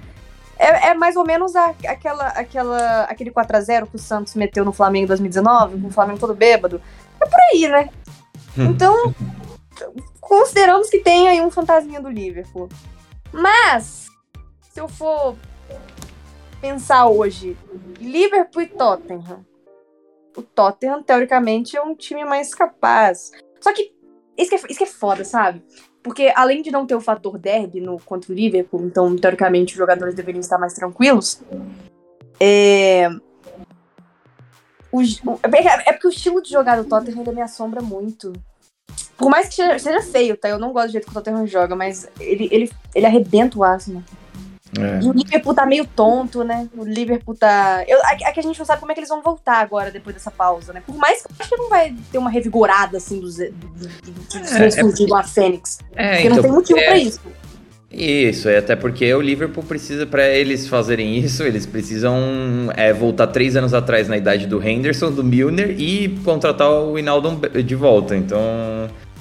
É, 0.60 0.90
é 0.90 0.94
mais 0.94 1.16
ou 1.16 1.26
menos 1.26 1.56
a, 1.56 1.74
aquela, 1.88 2.28
aquela, 2.28 3.04
aquele 3.06 3.32
4x0 3.32 3.88
que 3.88 3.96
o 3.96 4.00
Santos 4.00 4.36
meteu 4.36 4.64
no 4.64 4.74
Flamengo 4.74 5.06
em 5.06 5.08
2019, 5.08 5.82
com 5.82 5.88
o 5.88 5.92
Flamengo 5.92 6.20
todo 6.20 6.36
bêbado. 6.36 6.80
É 7.20 7.26
por 7.26 7.40
aí, 7.52 7.68
né? 7.68 7.90
Hum. 8.58 8.66
Então, 8.66 9.16
consideramos 10.20 10.90
que 10.90 11.00
tem 11.00 11.28
aí 11.28 11.42
um 11.42 11.52
fantasminha 11.52 12.02
do 12.02 12.10
Liverpool. 12.10 12.70
Mas, 13.32 14.08
se 14.72 14.80
eu 14.80 14.88
for 14.88 15.36
pensar 16.62 17.08
hoje, 17.08 17.58
Liverpool 18.00 18.62
e 18.62 18.68
Tottenham. 18.68 19.46
O 20.36 20.42
Tottenham, 20.42 21.02
teoricamente, 21.04 21.76
é 21.76 21.82
um 21.82 21.96
time 21.96 22.24
mais 22.24 22.54
capaz. 22.54 23.32
Só 23.60 23.74
que 23.74 23.94
isso 24.38 24.50
que 24.50 24.56
é, 24.56 24.60
isso 24.70 24.78
que 24.78 24.84
é 24.84 24.88
foda, 24.88 25.24
sabe? 25.26 25.64
Porque 26.02 26.32
além 26.36 26.62
de 26.62 26.72
não 26.72 26.86
ter 26.86 26.96
o 26.96 27.02
fator 27.02 27.38
derby 27.38 27.82
no, 27.82 28.00
contra 28.00 28.32
o 28.32 28.36
Liverpool, 28.36 28.86
então, 28.86 29.16
teoricamente, 29.18 29.74
os 29.74 29.78
jogadores 29.78 30.16
deveriam 30.16 30.40
estar 30.40 30.58
mais 30.58 30.74
tranquilos. 30.74 31.42
É... 32.40 33.10
O, 34.92 35.02
é, 35.02 35.90
é 35.90 35.94
porque 35.94 36.08
o 36.08 36.10
estilo 36.10 36.42
de 36.42 36.50
jogar 36.50 36.82
do 36.82 36.88
Tottenham 36.88 37.20
ainda 37.20 37.32
me 37.32 37.42
assombra 37.42 37.82
muito. 37.82 38.34
Por 39.20 39.30
mais 39.30 39.50
que 39.50 39.56
seja, 39.56 40.02
feio, 40.02 40.38
tá? 40.38 40.48
Eu 40.48 40.58
não 40.58 40.72
gosto 40.72 40.88
do 40.88 40.92
jeito 40.94 41.06
que 41.06 41.12
o 41.12 41.14
Tottenham 41.14 41.46
joga, 41.46 41.76
mas 41.76 42.10
ele, 42.20 42.48
ele, 42.52 42.72
ele 42.96 43.06
arrebenta 43.06 43.60
o 43.60 43.64
Arsenal. 43.64 44.02
É. 44.78 45.04
E 45.04 45.10
o 45.10 45.12
Liverpool 45.12 45.54
tá 45.54 45.66
meio 45.66 45.86
tonto, 45.86 46.44
né? 46.44 46.70
O 46.78 46.86
Liverpool 46.86 47.36
tá. 47.36 47.84
Eu, 47.88 48.00
aqui 48.06 48.24
a 48.24 48.42
gente 48.42 48.58
não 48.58 48.66
sabe 48.66 48.80
como 48.80 48.92
é 48.92 48.96
que 48.96 49.00
eles 49.00 49.10
vão 49.10 49.22
voltar 49.22 49.58
agora, 49.58 49.92
depois 49.92 50.16
dessa 50.16 50.32
pausa, 50.32 50.72
né? 50.72 50.82
Por 50.86 50.96
mais 50.96 51.24
que 51.24 51.32
eu 51.32 51.36
acho 51.40 51.50
que 51.50 51.58
não 51.58 51.70
vai 51.70 51.94
ter 52.12 52.18
uma 52.18 52.30
revigorada, 52.30 52.98
assim, 52.98 53.20
dos, 53.20 53.38
do, 53.38 53.50
do, 53.50 53.90
é, 54.36 55.16
é 55.16 55.20
a 55.20 55.24
Fênix. 55.24 55.80
É, 55.96 56.12
porque 56.12 56.28
então, 56.28 56.36
não 56.36 56.44
tem 56.44 56.52
motivo 56.52 56.80
é... 56.80 56.86
pra 56.86 56.98
isso. 56.98 57.20
Isso, 57.92 58.48
é 58.48 58.60
até 58.60 58.76
porque 58.76 59.12
o 59.16 59.20
Liverpool 59.20 59.64
precisa, 59.64 60.06
para 60.06 60.28
eles 60.30 60.68
fazerem 60.68 61.18
isso, 61.18 61.42
eles 61.42 61.66
precisam 61.66 62.16
é, 62.76 62.94
voltar 62.94 63.26
três 63.28 63.56
anos 63.56 63.74
atrás 63.74 64.08
na 64.08 64.16
idade 64.16 64.46
do 64.46 64.62
Henderson, 64.62 65.12
do 65.12 65.24
Milner 65.24 65.72
e 65.72 66.10
contratar 66.24 66.70
o 66.70 67.00
Inaldo 67.00 67.42
de 67.64 67.76
volta. 67.76 68.16
Então, 68.16 68.40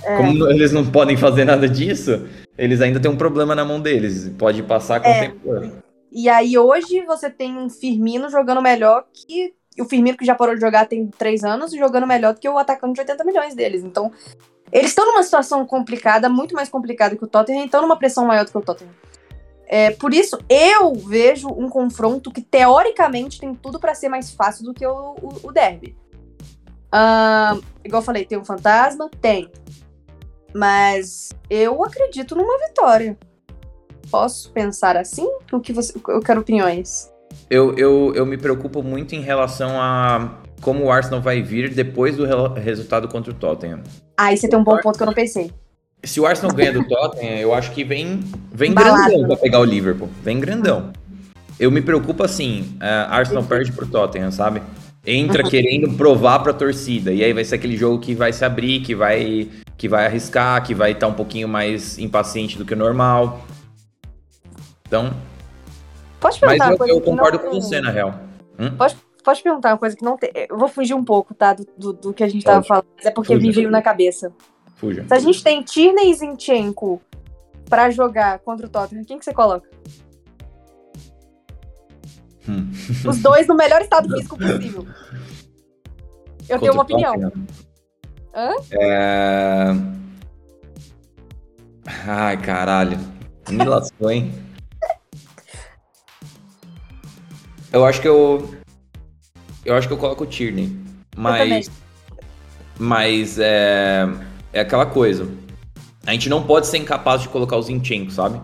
é. 0.02 0.16
como 0.16 0.46
eles 0.50 0.72
não 0.72 0.84
podem 0.84 1.16
fazer 1.16 1.44
nada 1.44 1.68
disso, 1.68 2.26
eles 2.56 2.80
ainda 2.80 3.00
têm 3.00 3.10
um 3.10 3.16
problema 3.16 3.54
na 3.54 3.64
mão 3.64 3.80
deles. 3.80 4.30
Pode 4.38 4.62
passar 4.62 5.00
com 5.00 5.08
é. 5.08 5.18
o 5.18 5.20
tempo. 5.20 5.72
E 6.10 6.28
aí 6.28 6.56
hoje 6.56 7.04
você 7.06 7.30
tem 7.30 7.56
um 7.56 7.68
Firmino 7.68 8.30
jogando 8.30 8.62
melhor 8.62 9.04
que. 9.12 9.54
O 9.80 9.84
Firmino 9.84 10.16
que 10.16 10.24
já 10.24 10.34
parou 10.34 10.56
de 10.56 10.60
jogar 10.60 10.86
tem 10.86 11.06
três 11.06 11.44
anos, 11.44 11.70
jogando 11.70 12.04
melhor 12.04 12.34
do 12.34 12.40
que 12.40 12.48
o 12.48 12.58
atacante 12.58 12.94
de 12.94 13.00
80 13.02 13.22
milhões 13.22 13.54
deles. 13.54 13.84
Então, 13.84 14.10
eles 14.72 14.90
estão 14.90 15.06
numa 15.06 15.22
situação 15.22 15.64
complicada, 15.64 16.28
muito 16.28 16.52
mais 16.52 16.68
complicada 16.68 17.14
que 17.14 17.22
o 17.22 17.28
Tottenham, 17.28 17.64
estão 17.64 17.82
numa 17.82 17.96
pressão 17.96 18.26
maior 18.26 18.44
do 18.44 18.50
que 18.50 18.58
o 18.58 18.60
Tottenham. 18.60 18.92
É, 19.68 19.90
por 19.92 20.12
isso, 20.14 20.36
eu 20.48 20.94
vejo 20.94 21.46
um 21.48 21.68
confronto 21.68 22.32
que, 22.32 22.40
teoricamente, 22.40 23.38
tem 23.38 23.54
tudo 23.54 23.78
para 23.78 23.94
ser 23.94 24.08
mais 24.08 24.32
fácil 24.32 24.64
do 24.64 24.74
que 24.74 24.84
o, 24.84 25.14
o, 25.22 25.40
o 25.44 25.52
derby. 25.52 25.94
Uh, 26.88 27.62
igual 27.84 28.00
eu 28.00 28.04
falei, 28.04 28.24
tem 28.24 28.38
um 28.38 28.44
fantasma? 28.44 29.10
Tem. 29.20 29.50
Mas 30.54 31.30
eu 31.48 31.84
acredito 31.84 32.34
numa 32.34 32.58
vitória. 32.66 33.16
Posso 34.10 34.50
pensar 34.52 34.96
assim? 34.96 35.28
O 35.52 35.60
que 35.60 35.72
você, 35.72 35.92
eu 36.08 36.20
quero 36.20 36.40
opiniões. 36.40 37.10
Eu, 37.50 37.74
eu, 37.76 38.12
eu 38.14 38.24
me 38.24 38.36
preocupo 38.36 38.82
muito 38.82 39.14
em 39.14 39.20
relação 39.20 39.80
a 39.80 40.38
como 40.60 40.84
o 40.84 40.90
Arsenal 40.90 41.20
vai 41.20 41.42
vir 41.42 41.72
depois 41.72 42.16
do 42.16 42.26
resultado 42.54 43.08
contra 43.08 43.30
o 43.30 43.34
Tottenham. 43.34 43.82
Aí 44.16 44.36
você 44.36 44.48
tem 44.48 44.58
um 44.58 44.64
bom 44.64 44.76
ponto 44.78 44.96
que 44.96 45.02
eu 45.02 45.06
não 45.06 45.14
pensei. 45.14 45.52
Se 46.02 46.20
o 46.20 46.26
Arsenal 46.26 46.54
ganha 46.54 46.72
do 46.72 46.86
Tottenham, 46.86 47.38
eu 47.38 47.52
acho 47.52 47.72
que 47.72 47.84
vem, 47.84 48.20
vem 48.52 48.72
grandão 48.72 49.26
pra 49.26 49.36
pegar 49.36 49.60
o 49.60 49.64
Liverpool. 49.64 50.08
Vem 50.22 50.40
grandão. 50.40 50.92
Eu 51.58 51.70
me 51.70 51.82
preocupo 51.82 52.22
assim, 52.22 52.76
uh, 52.80 53.10
Arsenal 53.10 53.42
perde 53.42 53.72
pro 53.72 53.86
Tottenham, 53.86 54.30
sabe? 54.30 54.62
Entra 55.06 55.42
querendo 55.48 55.96
provar 55.96 56.40
pra 56.40 56.52
torcida. 56.52 57.12
E 57.12 57.24
aí 57.24 57.32
vai 57.32 57.44
ser 57.44 57.56
aquele 57.56 57.76
jogo 57.76 57.98
que 57.98 58.14
vai 58.14 58.32
se 58.32 58.44
abrir, 58.44 58.80
que 58.80 58.94
vai 58.94 59.48
que 59.76 59.88
vai 59.88 60.06
arriscar, 60.06 60.62
que 60.64 60.74
vai 60.74 60.90
estar 60.90 61.06
tá 61.06 61.12
um 61.12 61.14
pouquinho 61.14 61.48
mais 61.48 61.98
impaciente 61.98 62.58
do 62.58 62.64
que 62.64 62.74
o 62.74 62.76
normal. 62.76 63.40
Então. 64.86 65.14
Pode 66.18 66.40
perguntar 66.40 66.70
Mas 66.70 66.80
eu, 66.80 66.86
eu 66.88 67.00
concordo 67.00 67.38
com 67.38 67.50
você, 67.50 67.80
na 67.80 67.90
real. 67.90 68.20
Hum? 68.58 68.76
Pode, 68.76 68.96
pode 69.22 69.40
perguntar 69.40 69.70
uma 69.70 69.78
coisa 69.78 69.96
que 69.96 70.04
não 70.04 70.16
tem. 70.16 70.30
Eu 70.34 70.58
vou 70.58 70.66
fugir 70.68 70.94
um 70.94 71.04
pouco, 71.04 71.32
tá? 71.32 71.52
Do, 71.52 71.64
do, 71.76 71.92
do 71.92 72.12
que 72.12 72.24
a 72.24 72.28
gente 72.28 72.44
tava 72.44 72.64
falando. 72.64 72.86
É 73.04 73.10
porque 73.10 73.34
Fuja. 73.34 73.46
me 73.46 73.52
veio 73.52 73.70
na 73.70 73.80
cabeça. 73.80 74.32
Fuja. 74.74 75.04
Se 75.06 75.14
a 75.14 75.18
gente 75.20 75.44
tem 75.44 75.62
Tierney 75.62 76.10
e 76.10 76.14
Zinchenko 76.14 77.00
pra 77.68 77.88
jogar 77.90 78.40
contra 78.40 78.66
o 78.66 78.68
Tottenham, 78.68 79.04
quem 79.04 79.18
que 79.18 79.24
você 79.24 79.32
coloca? 79.32 79.68
Hum. 82.48 82.70
Os 83.06 83.18
dois 83.18 83.46
no 83.46 83.54
melhor 83.54 83.82
estado 83.82 84.08
físico 84.14 84.38
possível. 84.38 84.86
Eu 86.48 86.58
contra 86.58 86.58
tenho 86.60 86.72
uma 86.72 86.82
opinião. 86.82 87.32
Hã? 88.34 88.54
É... 88.70 89.66
Ai, 92.06 92.36
caralho. 92.38 92.98
Me 93.50 93.64
lascou, 93.64 94.10
hein? 94.10 94.32
Eu 97.72 97.84
acho 97.84 98.00
que 98.00 98.08
eu. 98.08 98.54
Eu 99.64 99.74
acho 99.74 99.86
que 99.86 99.92
eu 99.92 99.98
coloco 99.98 100.24
o 100.24 100.26
Tierney. 100.26 100.74
Mas. 101.16 101.70
Mas 102.78 103.38
é. 103.38 104.06
É 104.52 104.60
aquela 104.60 104.86
coisa. 104.86 105.28
A 106.06 106.12
gente 106.12 106.30
não 106.30 106.42
pode 106.42 106.66
ser 106.66 106.78
incapaz 106.78 107.20
de 107.20 107.28
colocar 107.28 107.56
o 107.56 107.62
Zinchenko, 107.62 108.10
sabe? 108.10 108.40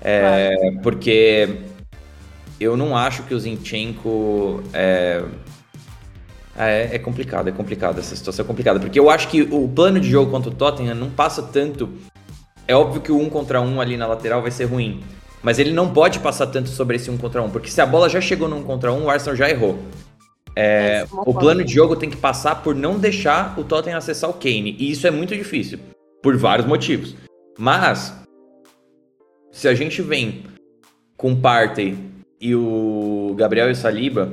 É, 0.00 0.72
Porque 0.82 1.60
eu 2.60 2.76
não 2.76 2.96
acho 2.96 3.22
que 3.24 3.34
o 3.34 3.38
Zinchenko. 3.38 4.62
É, 4.72 5.22
é, 6.56 6.96
é 6.96 6.98
complicado, 6.98 7.48
é 7.48 7.52
complicado. 7.52 7.98
Essa 7.98 8.16
situação 8.16 8.44
é 8.44 8.46
complicada. 8.46 8.80
Porque 8.80 8.98
eu 8.98 9.10
acho 9.10 9.28
que 9.28 9.42
o 9.42 9.68
plano 9.68 10.00
de 10.00 10.08
jogo 10.08 10.30
contra 10.30 10.50
o 10.50 10.54
Tottenham 10.54 10.94
não 10.94 11.10
passa 11.10 11.42
tanto. 11.42 11.88
É 12.66 12.74
óbvio 12.74 13.00
que 13.00 13.12
o 13.12 13.18
um 13.18 13.28
contra 13.28 13.60
um 13.60 13.80
ali 13.80 13.96
na 13.96 14.06
lateral 14.06 14.42
vai 14.42 14.50
ser 14.50 14.64
ruim. 14.64 15.02
Mas 15.42 15.58
ele 15.58 15.70
não 15.70 15.92
pode 15.92 16.18
passar 16.18 16.46
tanto 16.48 16.68
sobre 16.70 16.96
esse 16.96 17.10
um 17.10 17.16
contra 17.16 17.40
um, 17.40 17.48
porque 17.48 17.70
se 17.70 17.80
a 17.80 17.86
bola 17.86 18.08
já 18.08 18.20
chegou 18.20 18.48
no 18.48 18.56
um 18.56 18.62
contra 18.64 18.92
um, 18.92 19.04
o 19.04 19.10
Arsenal 19.10 19.36
já 19.36 19.48
errou. 19.48 19.78
É, 20.56 21.02
É, 21.02 21.06
o 21.12 21.34
plano 21.34 21.62
de 21.62 21.72
jogo 21.72 21.94
tem 21.94 22.08
que 22.08 22.16
passar 22.16 22.62
por 22.62 22.74
não 22.74 22.98
deixar 22.98 23.56
o 23.58 23.62
Tottenham 23.62 23.98
acessar 23.98 24.30
o 24.30 24.34
Kane. 24.34 24.74
E 24.78 24.90
isso 24.90 25.06
é 25.06 25.10
muito 25.10 25.36
difícil, 25.36 25.78
por 26.22 26.36
vários 26.36 26.66
motivos. 26.66 27.14
Mas, 27.58 28.12
se 29.52 29.68
a 29.68 29.74
gente 29.74 30.00
vem 30.00 30.44
com 31.16 31.36
Partey 31.36 31.96
e 32.40 32.54
o 32.54 33.34
Gabriel 33.36 33.68
e 33.68 33.72
o 33.72 33.76
Saliba. 33.76 34.32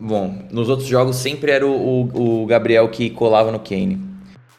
Bom, 0.00 0.46
nos 0.50 0.68
outros 0.68 0.88
jogos 0.88 1.16
sempre 1.16 1.52
era 1.52 1.66
o, 1.66 2.08
o, 2.08 2.42
o 2.42 2.46
Gabriel 2.46 2.88
que 2.88 3.10
colava 3.10 3.52
no 3.52 3.60
Kane. 3.60 4.00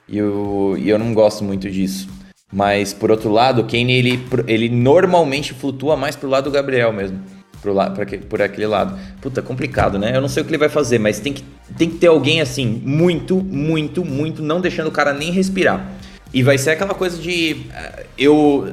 E 0.08 0.18
eu, 0.18 0.76
e 0.78 0.90
eu 0.90 1.00
não 1.00 1.14
gosto 1.14 1.44
muito 1.44 1.70
disso. 1.70 2.08
Mas, 2.54 2.94
por 2.94 3.10
outro 3.10 3.32
lado, 3.32 3.62
o 3.62 3.64
Kane, 3.64 3.94
ele, 3.94 4.20
ele 4.46 4.70
normalmente 4.70 5.54
flutua 5.54 5.96
mais 5.96 6.16
pro 6.16 6.30
lado 6.30 6.46
do 6.46 6.52
Gabriel 6.52 6.92
mesmo. 6.92 7.20
Pro 7.62 7.74
la, 7.74 7.90
pra, 7.90 8.06
por 8.30 8.42
aquele 8.42 8.68
lado. 8.68 9.00
Puta, 9.22 9.42
complicado, 9.42 9.98
né? 9.98 10.16
Eu 10.16 10.22
não 10.22 10.28
sei 10.28 10.42
o 10.42 10.46
que 10.46 10.52
ele 10.52 10.58
vai 10.58 10.68
fazer, 10.70 11.00
mas 11.00 11.20
tem 11.20 11.32
que, 11.32 11.44
tem 11.78 11.90
que 11.90 11.98
ter 11.98 12.08
alguém 12.08 12.42
assim, 12.42 12.82
muito, 12.84 13.38
muito, 13.38 14.04
muito, 14.04 14.42
não 14.44 14.60
deixando 14.60 14.88
o 14.88 14.92
cara 14.92 15.14
nem 15.14 15.32
respirar. 15.32 15.90
E 16.34 16.44
vai 16.44 16.58
ser 16.58 16.72
aquela 16.72 16.94
coisa 16.94 17.22
de. 17.22 17.66
eh, 17.74 18.06
Eu. 18.18 18.72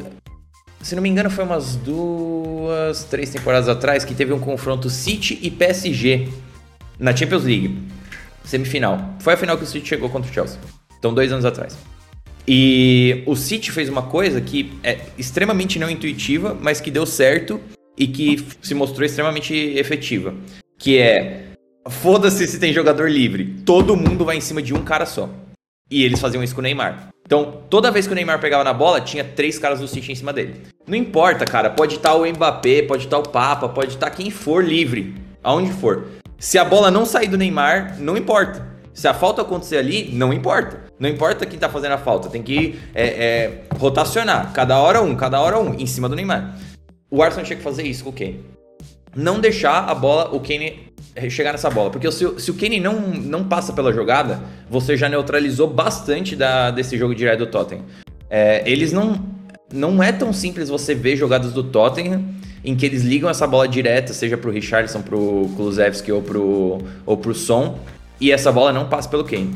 Se 0.88 0.96
não 0.96 1.02
me 1.02 1.10
engano, 1.10 1.28
foi 1.28 1.44
umas 1.44 1.76
duas, 1.76 3.04
três 3.04 3.28
temporadas 3.28 3.68
atrás 3.68 4.06
que 4.06 4.14
teve 4.14 4.32
um 4.32 4.40
confronto 4.40 4.88
City 4.88 5.38
e 5.42 5.50
PSG 5.50 6.30
na 6.98 7.14
Champions 7.14 7.44
League. 7.44 7.76
Semifinal. 8.42 9.14
Foi 9.20 9.34
a 9.34 9.36
final 9.36 9.58
que 9.58 9.64
o 9.64 9.66
City 9.66 9.86
chegou 9.86 10.08
contra 10.08 10.30
o 10.30 10.32
Chelsea. 10.32 10.58
Então, 10.98 11.12
dois 11.12 11.30
anos 11.30 11.44
atrás. 11.44 11.76
E 12.46 13.22
o 13.26 13.36
City 13.36 13.70
fez 13.70 13.90
uma 13.90 14.04
coisa 14.04 14.40
que 14.40 14.72
é 14.82 15.00
extremamente 15.18 15.78
não 15.78 15.90
intuitiva, 15.90 16.56
mas 16.58 16.80
que 16.80 16.90
deu 16.90 17.04
certo 17.04 17.60
e 17.94 18.06
que 18.06 18.46
se 18.62 18.72
mostrou 18.72 19.04
extremamente 19.04 19.54
efetiva. 19.54 20.34
Que 20.78 20.96
é. 20.96 21.48
Foda-se 21.86 22.46
se 22.46 22.58
tem 22.58 22.72
jogador 22.72 23.10
livre. 23.10 23.56
Todo 23.66 23.94
mundo 23.94 24.24
vai 24.24 24.38
em 24.38 24.40
cima 24.40 24.62
de 24.62 24.72
um 24.72 24.82
cara 24.82 25.04
só. 25.04 25.28
E 25.90 26.04
eles 26.04 26.20
faziam 26.20 26.42
isso 26.42 26.54
com 26.54 26.60
o 26.60 26.62
Neymar. 26.62 27.08
Então, 27.24 27.62
toda 27.68 27.90
vez 27.90 28.06
que 28.06 28.12
o 28.12 28.14
Neymar 28.14 28.40
pegava 28.40 28.64
na 28.64 28.72
bola, 28.72 29.00
tinha 29.00 29.22
três 29.22 29.58
caras 29.58 29.80
do 29.80 29.88
City 29.88 30.12
em 30.12 30.14
cima 30.14 30.32
dele. 30.32 30.62
Não 30.86 30.96
importa, 30.96 31.44
cara. 31.44 31.68
Pode 31.70 31.96
estar 31.96 32.14
o 32.14 32.26
Mbappé, 32.26 32.82
pode 32.82 33.04
estar 33.04 33.18
o 33.18 33.28
Papa, 33.28 33.68
pode 33.68 33.94
estar 33.94 34.10
quem 34.10 34.30
for 34.30 34.64
livre. 34.64 35.14
Aonde 35.42 35.72
for. 35.72 36.06
Se 36.38 36.58
a 36.58 36.64
bola 36.64 36.90
não 36.90 37.04
sair 37.04 37.28
do 37.28 37.36
Neymar, 37.36 37.96
não 37.98 38.16
importa. 38.16 38.66
Se 38.94 39.06
a 39.06 39.14
falta 39.14 39.42
acontecer 39.42 39.76
ali, 39.76 40.10
não 40.12 40.32
importa. 40.32 40.84
Não 40.98 41.08
importa 41.08 41.46
quem 41.46 41.58
tá 41.58 41.68
fazendo 41.68 41.92
a 41.92 41.98
falta. 41.98 42.28
Tem 42.28 42.42
que 42.42 42.78
é, 42.94 43.06
é, 43.06 43.62
rotacionar. 43.78 44.52
Cada 44.52 44.78
hora 44.78 45.00
um, 45.02 45.14
cada 45.14 45.40
hora 45.40 45.58
um, 45.58 45.74
em 45.74 45.86
cima 45.86 46.08
do 46.08 46.16
Neymar. 46.16 46.58
O 47.10 47.22
Arsenal 47.22 47.46
tinha 47.46 47.56
que 47.56 47.62
fazer 47.62 47.82
isso 47.84 48.04
com 48.04 48.10
o 48.10 48.12
Kane. 48.12 48.44
Não 49.14 49.40
deixar 49.40 49.88
a 49.88 49.94
bola, 49.94 50.34
o 50.34 50.40
Kane 50.40 50.92
chegar 51.30 51.52
nessa 51.52 51.70
bola. 51.70 51.90
Porque 51.90 52.10
se, 52.10 52.40
se 52.40 52.50
o 52.50 52.54
Kane 52.54 52.80
não, 52.80 53.00
não 53.00 53.44
passa 53.44 53.72
pela 53.72 53.92
jogada, 53.92 54.40
você 54.68 54.96
já 54.96 55.08
neutralizou 55.08 55.68
bastante 55.68 56.36
da, 56.36 56.70
desse 56.70 56.96
jogo 56.96 57.14
direto 57.14 57.40
do 57.40 57.46
Tottenham. 57.46 57.84
É, 58.28 58.62
eles 58.70 58.92
não. 58.92 59.38
Não 59.70 60.02
é 60.02 60.10
tão 60.10 60.32
simples 60.32 60.70
você 60.70 60.94
ver 60.94 61.14
jogadas 61.14 61.52
do 61.52 61.62
Tottenham 61.62 62.24
em 62.64 62.74
que 62.74 62.86
eles 62.86 63.02
ligam 63.02 63.28
essa 63.28 63.46
bola 63.46 63.68
direta, 63.68 64.14
seja 64.14 64.36
pro 64.36 64.50
Richardson, 64.50 65.02
pro 65.02 65.50
Kulusevski 65.56 66.10
ou 66.10 66.22
pro, 66.22 66.78
ou 67.04 67.16
pro 67.16 67.34
Son, 67.34 67.78
e 68.20 68.32
essa 68.32 68.50
bola 68.50 68.72
não 68.72 68.88
passa 68.88 69.08
pelo 69.08 69.24
Kane. 69.24 69.54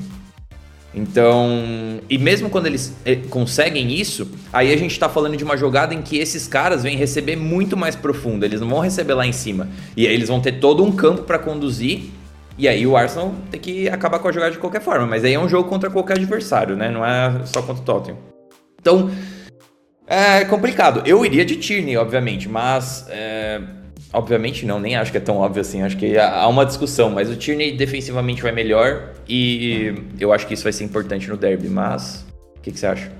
Então, 0.95 2.01
e 2.09 2.19
mesmo 2.19 2.51
quando 2.51 2.67
eles 2.67 2.95
eh, 3.05 3.17
conseguem 3.31 3.93
isso, 3.93 4.31
aí 4.53 4.73
a 4.73 4.77
gente 4.77 4.99
tá 4.99 5.09
falando 5.09 5.37
de 5.37 5.45
uma 5.45 5.57
jogada 5.57 5.95
em 5.95 6.03
que 6.03 6.19
esses 6.19 6.47
caras 6.47 6.83
vêm 6.83 6.97
receber 6.97 7.35
muito 7.35 7.77
mais 7.77 7.97
profundo, 7.97 8.45
eles 8.45 8.61
não 8.61 8.69
vão 8.69 8.81
receber 8.81 9.15
lá 9.15 9.27
em 9.27 9.33
cima. 9.33 9.69
E 9.97 10.07
aí 10.07 10.13
eles 10.13 10.29
vão 10.29 10.41
ter 10.41 10.53
todo 10.53 10.85
um 10.85 10.93
campo 10.93 11.23
para 11.23 11.39
conduzir, 11.39 12.11
e 12.59 12.69
aí 12.69 12.87
o 12.87 12.97
Arsenal 12.97 13.35
tem 13.51 13.59
que 13.59 13.89
acabar 13.89 14.19
com 14.19 14.29
a 14.29 14.33
jogada 14.33 14.53
de 14.53 14.59
qualquer 14.59 14.83
forma, 14.83 15.07
mas 15.07 15.25
aí 15.25 15.33
é 15.33 15.41
um 15.41 15.49
jogo 15.49 15.69
contra 15.69 15.89
qualquer 15.89 16.19
adversário, 16.19 16.77
né? 16.77 16.91
Não 16.91 17.05
é 17.05 17.41
só 17.47 17.63
contra 17.63 17.83
o 17.83 17.87
Tottenham. 17.87 18.19
Então, 18.79 19.11
é 20.07 20.45
complicado. 20.45 21.03
Eu 21.07 21.25
iria 21.25 21.45
de 21.45 21.57
Tierney, 21.57 21.97
obviamente, 21.97 22.49
mas 22.51 23.07
é, 23.09 23.63
Obviamente 24.13 24.67
não, 24.67 24.79
nem 24.79 24.95
acho 24.95 25.11
que 25.11 25.17
é 25.17 25.21
tão 25.21 25.39
óbvio 25.39 25.63
assim. 25.63 25.83
Acho 25.83 25.97
que 25.97 26.19
há 26.19 26.47
uma 26.47 26.67
discussão, 26.67 27.09
mas 27.11 27.31
o 27.31 27.37
Tierney 27.37 27.77
defensivamente 27.77 28.43
vai 28.43 28.53
melhor 28.53 29.15
e 29.27 29.95
eu 30.21 30.33
acho 30.33 30.47
que 30.47 30.55
isso 30.55 30.65
vai 30.65 30.73
ser 30.73 30.85
importante 30.85 31.29
no 31.29 31.37
derby. 31.37 31.69
Mas 31.69 32.27
o 32.57 32.61
que, 32.61 32.71
que 32.71 32.79
você 32.79 32.87
acha? 32.87 33.11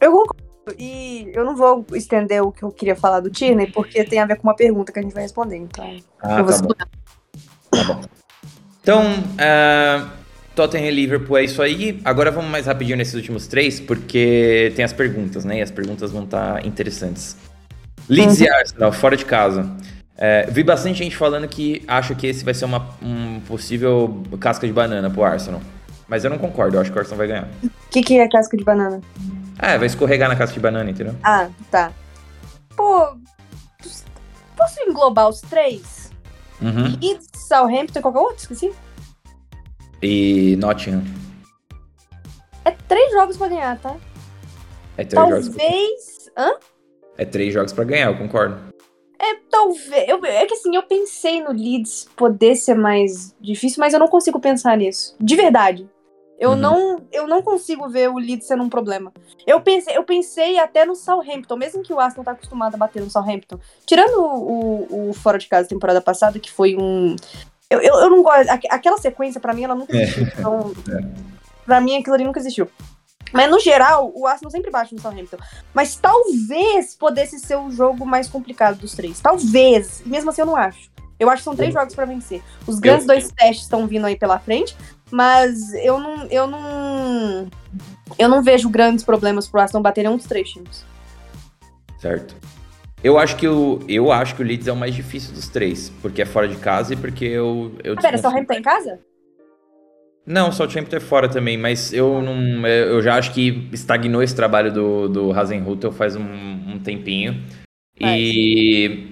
Eu 0.00 0.12
concordo. 0.12 0.44
E 0.78 1.30
eu 1.34 1.44
não 1.44 1.56
vou 1.56 1.84
estender 1.92 2.42
o 2.42 2.50
que 2.50 2.62
eu 2.62 2.70
queria 2.70 2.96
falar 2.96 3.20
do 3.20 3.30
Tierney, 3.30 3.70
porque 3.70 4.02
tem 4.04 4.18
a 4.18 4.26
ver 4.26 4.36
com 4.36 4.48
uma 4.48 4.56
pergunta 4.56 4.92
que 4.92 4.98
a 4.98 5.02
gente 5.02 5.12
vai 5.12 5.22
responder. 5.22 5.56
Então, 5.56 5.96
Ah, 6.20 6.38
eu 6.38 6.44
vou 6.44 6.54
tá 6.54 6.62
bom. 6.62 6.74
Tá 7.70 7.84
bom. 7.84 8.00
Então, 8.80 9.02
uh, 9.02 10.10
Tottenham 10.54 10.88
e 10.88 10.90
Liverpool 10.90 11.36
é 11.38 11.44
isso 11.44 11.60
aí. 11.60 12.00
Agora 12.04 12.30
vamos 12.30 12.50
mais 12.50 12.66
rapidinho 12.66 12.96
nesses 12.96 13.14
últimos 13.14 13.46
três, 13.46 13.80
porque 13.80 14.72
tem 14.76 14.84
as 14.84 14.92
perguntas, 14.92 15.44
né? 15.44 15.58
E 15.58 15.62
as 15.62 15.70
perguntas 15.70 16.12
vão 16.12 16.24
estar 16.24 16.64
interessantes. 16.64 17.36
Leeds 18.08 18.40
e 18.40 18.48
Arsenal, 18.48 18.92
fora 18.92 19.16
de 19.16 19.24
casa. 19.24 19.70
É, 20.16 20.46
vi 20.48 20.62
bastante 20.62 20.98
gente 20.98 21.16
falando 21.16 21.48
que 21.48 21.82
acha 21.88 22.14
que 22.14 22.26
esse 22.26 22.44
vai 22.44 22.54
ser 22.54 22.64
uma 22.64 22.88
um 23.02 23.40
possível 23.40 24.22
casca 24.38 24.66
de 24.66 24.72
banana 24.72 25.10
pro 25.10 25.24
Arsenal. 25.24 25.60
Mas 26.06 26.22
eu 26.22 26.30
não 26.30 26.38
concordo, 26.38 26.76
eu 26.76 26.80
acho 26.80 26.90
que 26.92 26.96
o 26.96 27.00
Arsenal 27.00 27.18
vai 27.18 27.26
ganhar. 27.26 27.48
O 27.64 27.70
que, 27.90 28.02
que 28.02 28.18
é 28.18 28.28
casca 28.28 28.56
de 28.56 28.62
banana? 28.64 29.00
É, 29.58 29.76
vai 29.76 29.86
escorregar 29.86 30.28
na 30.28 30.36
casca 30.36 30.54
de 30.54 30.60
banana, 30.60 30.90
entendeu? 30.90 31.14
Ah, 31.22 31.48
tá. 31.70 31.92
Pô, 32.76 33.16
posso 34.56 34.80
englobar 34.86 35.28
os 35.28 35.40
três? 35.40 36.12
Uhum. 36.60 36.96
Leeds, 37.00 37.28
Southampton 37.48 37.98
e 37.98 38.02
qualquer 38.02 38.18
outro? 38.20 38.36
Esqueci. 38.36 38.72
E 40.02 40.56
Nottingham. 40.56 41.02
É 42.64 42.70
três 42.70 43.12
jogos 43.12 43.36
pra 43.36 43.48
ganhar, 43.48 43.78
tá? 43.78 43.96
É 44.96 45.04
três, 45.04 45.28
jogos, 45.28 45.48
Talvez. 45.48 46.30
Hã? 46.36 46.50
é 47.18 47.24
três 47.24 47.52
jogos 47.52 47.72
pra 47.72 47.84
ganhar, 47.84 48.06
eu 48.06 48.18
concordo. 48.18 48.73
É, 49.32 49.36
talvez. 49.50 50.08
Eu, 50.08 50.24
é 50.24 50.44
que 50.46 50.54
assim, 50.54 50.74
eu 50.74 50.82
pensei 50.82 51.42
no 51.42 51.50
Leeds 51.52 52.08
poder 52.16 52.56
ser 52.56 52.74
mais 52.74 53.34
difícil, 53.40 53.80
mas 53.80 53.94
eu 53.94 54.00
não 54.00 54.08
consigo 54.08 54.38
pensar 54.40 54.76
nisso. 54.76 55.16
De 55.20 55.34
verdade. 55.36 55.88
Eu, 56.38 56.50
Uhum. 56.50 56.56
não, 56.56 57.02
eu 57.12 57.26
não 57.28 57.40
consigo 57.42 57.88
ver 57.88 58.10
o 58.10 58.18
Leeds 58.18 58.46
sendo 58.48 58.64
um 58.64 58.68
problema. 58.68 59.12
Eu 59.46 59.60
pensei, 59.60 59.96
eu 59.96 60.02
pensei 60.02 60.58
até 60.58 60.84
no 60.84 60.94
Southampton, 60.96 61.56
mesmo 61.56 61.82
que 61.82 61.92
o 61.92 62.00
Arsenal 62.00 62.24
tá 62.24 62.32
acostumado 62.32 62.74
a 62.74 62.78
bater 62.78 63.00
no 63.00 63.08
Southampton. 63.08 63.58
Tirando 63.86 64.20
o, 64.20 64.86
o, 64.90 65.10
o 65.10 65.14
fora 65.14 65.38
de 65.38 65.46
casa 65.46 65.68
temporada 65.68 66.00
passada, 66.00 66.38
que 66.40 66.50
foi 66.50 66.76
um. 66.76 67.14
Eu, 67.70 67.80
eu, 67.80 67.94
eu 67.94 68.10
não 68.10 68.22
gosto. 68.22 68.50
aqu- 68.50 68.66
Aquela 68.68 68.98
sequência, 68.98 69.40
pra 69.40 69.54
mim, 69.54 69.62
ela 69.64 69.74
nunca 69.76 69.96
existiu. 69.96 70.24
Então, 70.38 70.72
pra 71.64 71.80
mim, 71.80 71.96
aquilo 71.96 72.14
ali 72.16 72.24
nunca 72.24 72.40
existiu. 72.40 72.68
Mas 73.32 73.50
no 73.50 73.58
geral, 73.58 74.12
o 74.14 74.26
Arsenal 74.26 74.50
sempre 74.50 74.70
bate 74.70 74.94
no 74.94 75.00
Southampton. 75.00 75.38
Mas 75.72 75.96
talvez 75.96 76.94
pudesse 76.94 77.38
ser 77.38 77.56
o 77.56 77.70
jogo 77.70 78.06
mais 78.06 78.28
complicado 78.28 78.78
dos 78.78 78.92
três. 78.94 79.20
Talvez. 79.20 80.02
Mesmo 80.06 80.30
assim, 80.30 80.42
eu 80.42 80.46
não 80.46 80.56
acho. 80.56 80.90
Eu 81.18 81.28
acho 81.30 81.38
que 81.40 81.44
são 81.44 81.56
três 81.56 81.72
jogos 81.72 81.94
pra 81.94 82.04
vencer. 82.04 82.42
Os 82.66 82.78
grandes 82.78 83.06
dois 83.06 83.30
testes 83.32 83.62
estão 83.64 83.86
vindo 83.86 84.04
aí 84.04 84.16
pela 84.16 84.38
frente, 84.38 84.76
mas 85.10 85.72
eu 85.74 85.98
não, 85.98 86.26
eu 86.26 86.46
não, 86.46 87.48
eu 88.18 88.28
não 88.28 88.42
vejo 88.42 88.68
grandes 88.68 89.04
problemas 89.04 89.46
pro 89.48 89.60
Arsenal 89.60 89.82
bater 89.82 90.02
nenhum 90.02 90.16
dos 90.16 90.26
três 90.26 90.48
times. 90.50 90.84
Certo. 92.00 92.34
Eu 93.02 93.18
acho 93.18 93.36
que 93.36 93.46
o, 93.46 93.80
eu 93.86 94.10
acho 94.10 94.34
que 94.34 94.42
o 94.42 94.44
Leeds 94.44 94.66
é 94.66 94.72
o 94.72 94.76
mais 94.76 94.94
difícil 94.94 95.32
dos 95.34 95.48
três, 95.48 95.90
porque 96.02 96.22
é 96.22 96.26
fora 96.26 96.48
de 96.48 96.56
casa 96.56 96.94
e 96.94 96.96
porque 96.96 97.24
eu. 97.24 97.72
eu 97.84 97.94
Ah, 97.94 98.00
pera, 98.00 98.12
desconfio- 98.16 98.22
Southampton 98.22 98.54
tá 98.54 98.58
em 98.58 98.62
casa? 98.62 98.98
Não, 100.26 100.48
o 100.48 100.52
Southampton 100.52 100.96
é 100.96 101.00
fora 101.00 101.28
também, 101.28 101.58
mas 101.58 101.92
eu 101.92 102.22
não. 102.22 102.66
Eu 102.66 103.02
já 103.02 103.16
acho 103.16 103.32
que 103.32 103.68
estagnou 103.72 104.22
esse 104.22 104.34
trabalho 104.34 104.72
do, 104.72 105.08
do 105.08 105.32
Hasenhutel 105.32 105.92
faz 105.92 106.16
um, 106.16 106.22
um 106.22 106.78
tempinho. 106.78 107.42
E 108.00 109.08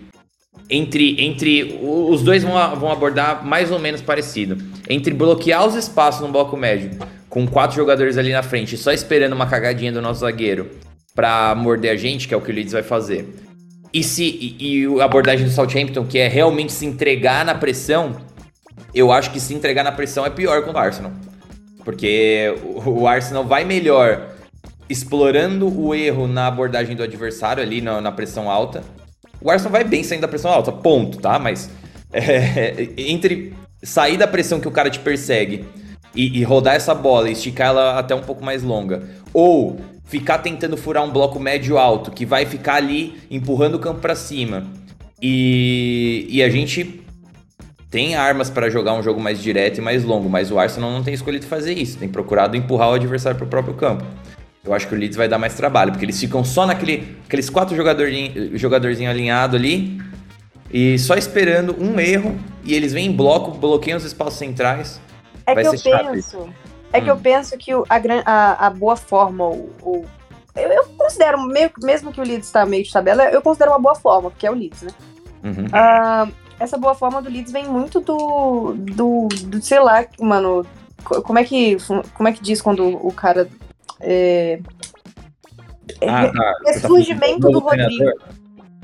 entre, 0.71 1.23
entre. 1.23 1.79
Os 1.83 2.23
dois 2.23 2.43
vão, 2.43 2.55
vão 2.77 2.91
abordar 2.91 3.45
mais 3.47 3.71
ou 3.71 3.79
menos 3.79 4.01
parecido. 4.01 4.57
Entre 4.89 5.13
bloquear 5.13 5.67
os 5.67 5.75
espaços 5.75 6.23
no 6.23 6.33
bloco 6.33 6.57
médio, 6.57 6.99
com 7.29 7.47
quatro 7.47 7.77
jogadores 7.77 8.17
ali 8.17 8.33
na 8.33 8.43
frente, 8.43 8.77
só 8.77 8.91
esperando 8.91 9.35
uma 9.35 9.47
cagadinha 9.47 9.93
do 9.93 10.01
nosso 10.01 10.21
zagueiro 10.21 10.71
pra 11.15 11.55
morder 11.55 11.93
a 11.93 11.97
gente, 11.97 12.27
que 12.27 12.33
é 12.33 12.37
o 12.37 12.41
que 12.41 12.51
o 12.51 12.55
Leeds 12.55 12.73
vai 12.73 12.83
fazer. 12.83 13.29
E, 13.93 14.03
se, 14.03 14.25
e, 14.25 14.85
e 14.85 15.01
a 15.01 15.05
abordagem 15.05 15.45
do 15.45 15.53
Southampton, 15.53 16.07
que 16.07 16.19
é 16.19 16.27
realmente 16.27 16.73
se 16.73 16.87
entregar 16.87 17.45
na 17.45 17.55
pressão, 17.55 18.17
eu 18.95 19.13
acho 19.13 19.31
que 19.31 19.41
se 19.41 19.55
entregar 19.55 19.83
na 19.83 19.93
pressão 19.93 20.25
é 20.27 20.31
pior 20.31 20.63
contra 20.63 20.81
o 20.81 20.85
Arsenal. 20.85 21.13
Porque 21.85 22.55
o, 22.87 23.07
Arsenal 23.07 23.45
vai 23.45 23.65
melhor 23.65 24.29
explorando 24.89 25.67
o 25.69 25.95
erro 25.95 26.29
na 26.29 26.47
abordagem 26.47 26.95
do 26.95 27.03
adversário 27.03 27.63
ali 27.63 27.81
na, 27.81 28.01
na 28.01 28.13
pressão 28.13 28.51
alta. 28.51 28.85
O 29.41 29.51
Arsenal 29.51 29.73
vai 29.73 29.85
bem 29.85 30.05
saindo 30.05 30.23
da 30.23 30.29
pressão 30.29 30.51
alta, 30.51 30.71
ponto, 30.71 31.19
tá? 31.19 31.39
Mas 31.39 31.71
é, 32.13 32.89
entre 32.97 33.55
sair 33.83 34.17
da 34.17 34.29
pressão 34.29 34.61
que 34.61 34.69
o 34.69 34.71
cara 34.73 34.91
te 34.91 35.01
persegue 35.01 35.65
e, 36.15 36.39
e 36.39 36.45
rodar 36.45 36.75
essa 36.75 36.95
bola 36.95 37.29
e 37.29 37.33
esticar 37.33 37.69
ela 37.69 37.99
até 37.99 38.15
um 38.15 38.21
pouco 38.21 38.45
mais 38.45 38.63
longa, 38.63 39.03
ou 39.33 39.81
ficar 40.05 40.39
tentando 40.39 40.77
furar 40.77 41.03
um 41.03 41.11
bloco 41.11 41.41
médio 41.41 41.79
alto, 41.79 42.11
que 42.11 42.27
vai 42.27 42.45
ficar 42.47 42.75
ali 42.75 43.19
empurrando 43.31 43.77
o 43.77 43.79
campo 43.79 44.01
para 44.01 44.15
cima, 44.15 44.67
e, 45.21 46.27
e 46.29 46.43
a 46.43 46.51
gente 46.51 47.02
tem 47.93 48.15
armas 48.15 48.49
para 48.49 48.71
jogar 48.71 48.95
um 48.95 49.03
jogo 49.03 49.21
mais 49.21 49.41
direto 49.41 49.77
e 49.77 49.81
mais 49.83 50.03
longo, 50.03 50.27
mas 50.27 50.51
o 50.51 50.59
Arsenal 50.59 50.91
não 50.91 51.05
tem 51.05 51.13
escolhido 51.13 51.45
fazer 51.45 51.77
isso, 51.77 51.99
tem 51.99 52.09
procurado 52.09 52.57
empurrar 52.57 52.89
o 52.89 52.95
adversário 52.95 53.37
para 53.37 53.45
o 53.45 53.49
próprio 53.49 53.75
campo. 53.75 54.03
Eu 54.65 54.73
acho 54.73 54.89
que 54.89 54.95
o 54.95 54.99
Leeds 54.99 55.15
vai 55.15 55.29
dar 55.29 55.37
mais 55.39 55.55
trabalho, 55.55 55.93
porque 55.93 56.07
eles 56.07 56.19
ficam 56.19 56.43
só 56.43 56.65
naquele 56.65 57.19
aqueles 57.27 57.51
quatro 57.51 57.77
jogadorzinhos 57.77 58.59
jogadorzinho 58.59 59.11
alinhado 59.11 59.57
ali 59.57 60.01
e 60.73 60.99
só 60.99 61.17
esperando 61.17 61.77
um 61.79 62.01
erro 62.01 62.35
e 62.65 62.73
eles 62.73 62.95
vêm 62.95 63.09
em 63.09 63.13
bloco, 63.13 63.51
bloqueiam 63.51 63.99
os 63.99 64.05
espaços 64.05 64.39
centrais. 64.39 64.99
É 65.47 65.55
vai 65.55 65.63
que 65.63 65.69
eu 65.69 65.79
penso, 65.79 66.49
é 66.95 66.99
hum. 66.99 67.05
que 67.05 67.11
eu 67.11 67.15
hum. 67.15 67.21
penso 67.21 67.59
que 67.59 67.73
a, 67.73 67.85
a, 68.25 68.67
a, 68.69 68.71
boa 68.71 68.97
forma, 68.97 69.45
o, 69.45 69.71
o 69.83 70.05
eu, 70.57 70.71
eu, 70.71 70.85
considero, 70.97 71.43
meio, 71.43 71.71
mesmo 71.83 72.11
que 72.11 72.23
o 72.23 72.25
Leeds 72.25 72.47
está 72.47 72.65
meio 72.65 72.85
de 72.85 72.91
tabela, 72.91 73.25
eu 73.25 73.43
considero 73.43 73.73
uma 73.73 73.81
boa 73.81 73.95
forma, 73.95 74.31
porque 74.31 74.47
é 74.47 74.51
o 74.51 74.55
Leeds, 74.55 74.83
né? 74.83 74.91
Uhum. 75.45 75.67
Uh, 75.67 76.42
essa 76.63 76.79
boa 76.79 76.95
forma 76.95 77.21
do 77.21 77.29
Leeds 77.29 77.53
vem 77.53 77.67
muito 77.67 78.01
do, 78.01 78.75
do, 78.75 79.29
do, 79.29 79.63
sei 79.63 79.81
lá, 79.81 80.07
mano, 80.21 80.65
como 81.05 81.39
é 81.39 81.45
que, 81.45 81.77
como 82.15 82.29
é 82.29 82.33
que 82.33 82.43
diz 82.43 82.63
quando 82.63 82.87
o 82.87 83.13
cara... 83.13 83.49
É, 84.01 84.61
ah, 86.09 86.33
tá. 86.33 86.55
ressurgimento 86.67 87.41
tá 87.41 87.49
do 87.49 87.59
Rodrigo. 87.59 88.05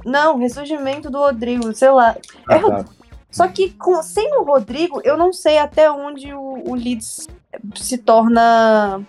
Não, 0.04 0.38
ressurgimento 0.38 1.10
do 1.10 1.18
Rodrigo, 1.18 1.72
sei 1.74 1.90
lá. 1.90 2.16
Ah, 2.48 2.56
é, 2.56 2.60
tá. 2.60 2.84
Só 3.30 3.46
que 3.48 3.70
com, 3.70 4.02
sem 4.02 4.36
o 4.36 4.42
Rodrigo, 4.42 5.00
eu 5.04 5.16
não 5.16 5.32
sei 5.32 5.58
até 5.58 5.90
onde 5.90 6.32
o, 6.32 6.70
o 6.70 6.74
Leeds 6.74 7.28
se 7.74 7.98
torna. 7.98 9.02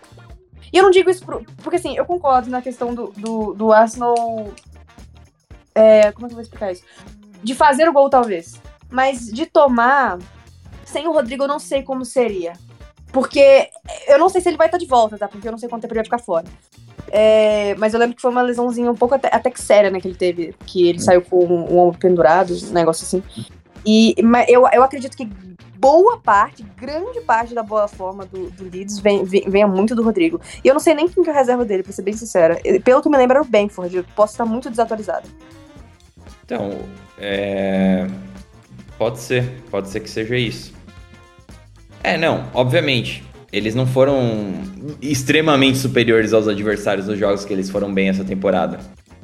E 0.72 0.78
eu 0.78 0.84
não 0.84 0.92
digo 0.92 1.10
isso 1.10 1.26
pro, 1.26 1.44
porque 1.64 1.78
assim, 1.78 1.96
eu 1.96 2.06
concordo 2.06 2.50
na 2.50 2.62
questão 2.62 2.94
do, 2.94 3.08
do, 3.16 3.54
do 3.54 3.72
Arsenal. 3.72 4.16
É, 5.74 6.12
como 6.12 6.26
é 6.26 6.30
que 6.30 6.34
eu 6.34 6.38
vou 6.38 6.42
explicar 6.42 6.72
isso? 6.72 6.84
De 7.44 7.56
fazer 7.56 7.88
o 7.88 7.94
gol, 7.94 8.10
talvez. 8.10 8.60
Mas 8.90 9.28
de 9.28 9.46
tomar, 9.46 10.18
sem 10.86 11.08
o 11.08 11.12
Rodrigo, 11.12 11.44
eu 11.44 11.48
não 11.48 11.60
sei 11.60 11.84
como 11.84 12.04
seria. 12.04 12.54
Porque 13.12 13.70
eu 14.08 14.18
não 14.18 14.30
sei 14.30 14.42
se 14.42 14.50
ele 14.50 14.58
vai 14.58 14.68
estar 14.68 14.78
de 14.78 14.86
volta, 14.86 15.18
tá? 15.18 15.28
Porque 15.28 15.48
eu 15.48 15.52
não 15.52 15.58
sei 15.58 15.68
quanto 15.70 15.82
tempo 15.82 15.94
ele 15.94 16.00
vai 16.00 16.06
ficar 16.06 16.20
fora. 16.20 16.46
É, 17.12 17.76
mas 17.76 17.94
eu 17.94 18.00
lembro 18.00 18.16
que 18.16 18.22
foi 18.22 18.30
uma 18.30 18.42
lesãozinha 18.42 18.92
um 18.92 18.96
pouco 18.96 19.16
até, 19.16 19.30
até 19.32 19.50
que 19.50 19.62
séria, 19.62 19.90
né? 19.90 20.00
Que 20.00 20.08
ele 20.08 20.18
teve. 20.18 20.56
Que 20.66 20.88
ele 20.88 21.00
saiu 21.00 21.22
com 21.22 21.46
um 21.46 21.78
ombro 21.78 22.00
pendurado, 22.00 22.54
um 22.54 22.74
negócio 22.74 23.04
assim. 23.04 23.24
E 23.86 24.16
eu, 24.48 24.68
eu 24.72 24.84
acredito 24.84 25.16
que 25.16 25.26
boa 25.80 26.20
parte, 26.20 26.62
grande 26.76 27.22
parte 27.22 27.56
da 27.56 27.64
boa 27.64 27.88
forma 27.88 28.26
do, 28.26 28.50
do 28.52 28.66
Leeds 28.66 29.00
vem, 29.00 29.24
vem, 29.24 29.50
venha 29.50 29.68
muito 29.68 29.96
do 29.96 30.04
Rodrigo. 30.04 30.40
E 30.64 30.68
eu 30.68 30.74
não 30.74 30.80
sei 30.80 30.94
nem 30.94 31.08
quem 31.08 31.24
que 31.24 31.30
é 31.30 31.34
a 31.34 31.36
reserva 31.36 31.64
dele, 31.64 31.84
pra 31.84 31.94
ser 31.94 32.02
bem 32.02 32.14
sincera. 32.14 32.60
Pelo 32.84 33.02
que 33.02 33.10
me 33.10 33.18
lembro, 33.18 33.38
era 33.38 33.42
o 33.42 33.50
Benford. 33.50 33.96
Eu 33.96 34.06
posso 34.16 34.34
estar 34.34 34.46
muito 34.46 34.70
desatualizado. 34.70 35.28
Então, 36.50 36.80
é... 37.20 38.08
Pode 38.98 39.20
ser, 39.20 39.62
pode 39.70 39.88
ser 39.90 40.00
que 40.00 40.10
seja 40.10 40.36
isso. 40.36 40.74
É, 42.04 42.18
não, 42.18 42.46
obviamente. 42.56 43.24
Eles 43.54 43.76
não 43.76 43.86
foram 43.86 44.54
extremamente 45.00 45.78
superiores 45.78 46.34
aos 46.34 46.48
adversários 46.48 47.06
nos 47.06 47.20
jogos 47.20 47.46
que 47.46 47.54
eles 47.54 47.70
foram 47.70 47.94
bem 47.94 48.10
essa 48.10 48.24
temporada. 48.24 48.80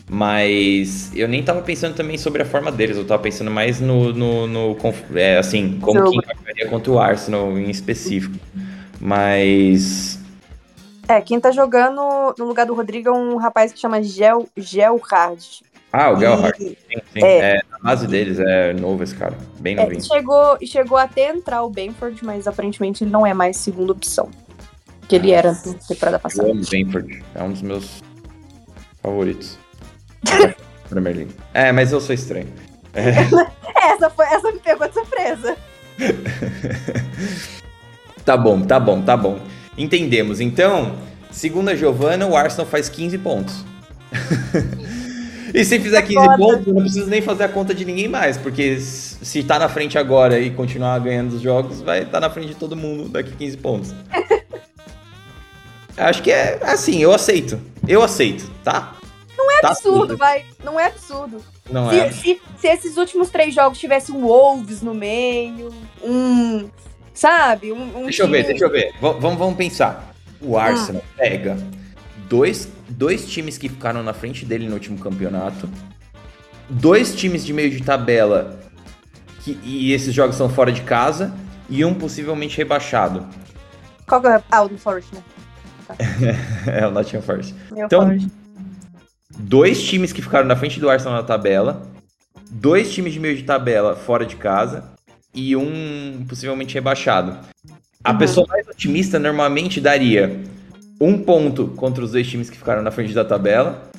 Mas 0.07 1.11
eu 1.15 1.27
nem 1.27 1.43
tava 1.43 1.63
pensando 1.63 1.95
também 1.95 2.15
sobre 2.15 2.43
a 2.43 2.45
forma 2.45 2.71
deles, 2.71 2.95
eu 2.95 3.05
tava 3.05 3.23
pensando 3.23 3.49
mais 3.49 3.79
no. 3.79 4.13
no, 4.13 4.45
no 4.45 4.77
é, 5.15 5.37
assim, 5.37 5.79
como 5.81 6.11
que 6.11 6.15
jogaria 6.15 6.67
contra 6.69 6.91
o 6.91 6.99
Arsenal 6.99 7.57
em 7.57 7.71
específico. 7.71 8.37
Mas. 9.01 10.19
É, 11.07 11.21
quem 11.21 11.39
tá 11.39 11.51
jogando 11.51 12.35
no 12.37 12.45
lugar 12.45 12.67
do 12.67 12.75
Rodrigo 12.75 13.09
é 13.09 13.11
um 13.11 13.35
rapaz 13.37 13.73
que 13.73 13.79
chama 13.79 14.01
Gel, 14.03 14.47
Gel 14.55 14.99
Hard. 15.03 15.43
Ah, 15.97 16.11
o 16.11 16.19
Gelhardt. 16.19 16.61
Sim, 16.61 16.75
sim. 17.13 17.23
É, 17.23 17.55
é, 17.55 17.61
a 17.71 17.79
base 17.81 18.05
deles 18.05 18.37
é 18.37 18.73
novo 18.73 19.01
esse 19.01 19.15
cara. 19.15 19.33
Bem 19.61 19.77
é, 19.77 19.81
novinho. 19.81 20.01
É, 20.01 20.03
chegou, 20.03 20.57
chegou 20.65 20.97
até 20.97 21.29
entrar 21.29 21.63
o 21.63 21.69
Benford, 21.69 22.19
mas 22.25 22.47
aparentemente 22.47 23.05
ele 23.05 23.11
não 23.11 23.25
é 23.25 23.33
mais 23.33 23.55
segunda 23.55 23.93
opção. 23.93 24.29
Que 25.07 25.15
ele 25.15 25.31
era 25.31 25.53
na 25.53 25.73
temporada 25.87 26.19
passada. 26.19 26.49
Eu 26.49 26.51
amo 26.51 26.65
Benford. 26.69 27.23
É 27.33 27.43
um 27.43 27.49
dos 27.49 27.61
meus 27.61 28.03
favoritos. 29.01 29.57
Premier 30.89 31.15
League. 31.15 31.31
É, 31.53 31.71
mas 31.71 31.93
eu 31.93 32.01
sou 32.01 32.13
estranho. 32.13 32.49
É. 32.93 33.11
essa, 33.93 34.09
foi, 34.09 34.25
essa 34.25 34.51
me 34.51 34.59
pegou 34.59 34.89
de 34.89 34.95
surpresa. 34.95 35.55
tá 38.25 38.35
bom, 38.35 38.63
tá 38.63 38.81
bom, 38.81 39.01
tá 39.01 39.15
bom. 39.15 39.39
Entendemos. 39.77 40.41
Então, 40.41 40.97
segundo 41.31 41.69
a 41.69 41.75
Giovana, 41.75 42.27
o 42.27 42.35
Arsenal 42.35 42.65
faz 42.65 42.89
15 42.89 43.17
pontos. 43.19 43.63
E 45.55 45.63
se 45.63 45.79
fizer 45.79 46.01
15 46.01 46.19
é 46.19 46.37
pontos, 46.37 46.67
eu 46.67 46.73
não 46.73 46.81
preciso 46.81 47.09
nem 47.09 47.21
fazer 47.21 47.45
a 47.45 47.47
conta 47.47 47.73
de 47.73 47.85
ninguém 47.85 48.09
mais, 48.09 48.37
porque 48.37 48.77
se 48.77 49.41
tá 49.41 49.57
na 49.57 49.69
frente 49.69 49.97
agora 49.97 50.37
e 50.37 50.51
continuar 50.51 50.99
ganhando 50.99 51.33
os 51.33 51.41
jogos, 51.41 51.81
vai 51.81 51.99
estar 51.99 52.11
tá 52.11 52.19
na 52.19 52.29
frente 52.29 52.49
de 52.49 52.55
todo 52.55 52.75
mundo 52.75 53.07
daqui 53.07 53.31
15 53.31 53.57
pontos. 53.57 53.95
Acho 55.95 56.21
que 56.21 56.29
é 56.29 56.59
assim, 56.61 57.01
eu 57.01 57.13
aceito. 57.13 57.57
Eu 57.87 58.03
aceito, 58.03 58.51
tá? 58.65 58.97
Não 59.37 59.49
é 59.49 59.61
tá 59.61 59.69
absurdo, 59.69 60.17
vai. 60.17 60.43
Não 60.61 60.77
é 60.77 60.87
absurdo. 60.87 61.41
Não 61.71 61.89
se, 61.89 61.99
é. 61.99 62.11
Se, 62.11 62.41
se 62.57 62.67
esses 62.67 62.97
últimos 62.97 63.29
três 63.29 63.55
jogos 63.55 63.79
tivessem 63.79 64.13
um 64.13 64.27
Wolves 64.27 64.81
no 64.81 64.93
meio, 64.93 65.73
um. 66.03 66.69
Sabe? 67.13 67.71
Um, 67.71 67.99
um 67.99 68.03
deixa 68.03 68.25
time... 68.25 68.39
eu 68.39 68.43
ver, 68.43 68.47
deixa 68.49 68.65
eu 68.65 68.69
ver. 68.69 68.91
V 68.91 69.19
vamos, 69.21 69.37
vamos 69.39 69.55
pensar. 69.55 70.13
O 70.41 70.57
Arsenal 70.57 71.01
ah. 71.01 71.17
pega 71.17 71.57
dois, 72.29 72.67
dois 72.89 73.27
times 73.27 73.57
que 73.57 73.69
ficaram 73.69 74.03
na 74.03 74.13
frente 74.13 74.45
dele 74.45 74.67
no 74.67 74.73
último 74.73 74.97
campeonato, 74.99 75.69
dois 76.69 77.15
times 77.15 77.45
de 77.45 77.53
meio 77.53 77.69
de 77.69 77.81
tabela 77.83 78.59
que, 79.41 79.59
e 79.63 79.93
esses 79.93 80.13
jogos 80.13 80.35
são 80.35 80.49
fora 80.49 80.71
de 80.71 80.81
casa 80.81 81.33
e 81.69 81.83
um 81.85 81.93
possivelmente 81.93 82.57
rebaixado. 82.57 83.25
Qual 84.07 84.21
que 84.21 84.27
é? 84.27 84.41
Ah, 84.51 84.63
o 84.63 84.69
do 84.69 84.77
Forest, 84.77 85.13
né? 85.13 85.23
Tá. 85.87 85.95
é, 86.71 86.87
o 86.87 86.91
Nottingham 86.91 87.21
Forest. 87.21 87.53
Meu 87.71 87.85
então, 87.85 88.01
Forest. 88.01 88.31
dois 89.37 89.83
times 89.83 90.11
que 90.11 90.21
ficaram 90.21 90.47
na 90.47 90.55
frente 90.55 90.79
do 90.79 90.89
Arsenal 90.89 91.15
na 91.15 91.23
tabela, 91.23 91.87
dois 92.49 92.91
times 92.93 93.13
de 93.13 93.19
meio 93.19 93.35
de 93.35 93.43
tabela 93.43 93.95
fora 93.95 94.25
de 94.25 94.35
casa 94.35 94.91
e 95.33 95.55
um 95.55 96.25
possivelmente 96.27 96.73
rebaixado. 96.73 97.37
A 98.03 98.11
uhum. 98.11 98.17
pessoa 98.17 98.47
mais 98.47 98.67
otimista 98.67 99.19
normalmente 99.19 99.81
daria 99.81 100.43
um 100.99 101.17
ponto 101.17 101.67
contra 101.69 102.03
os 102.03 102.11
dois 102.11 102.27
times 102.27 102.49
que 102.49 102.57
ficaram 102.57 102.81
na 102.81 102.91
frente 102.91 103.13
da 103.13 103.25
tabela, 103.25 103.89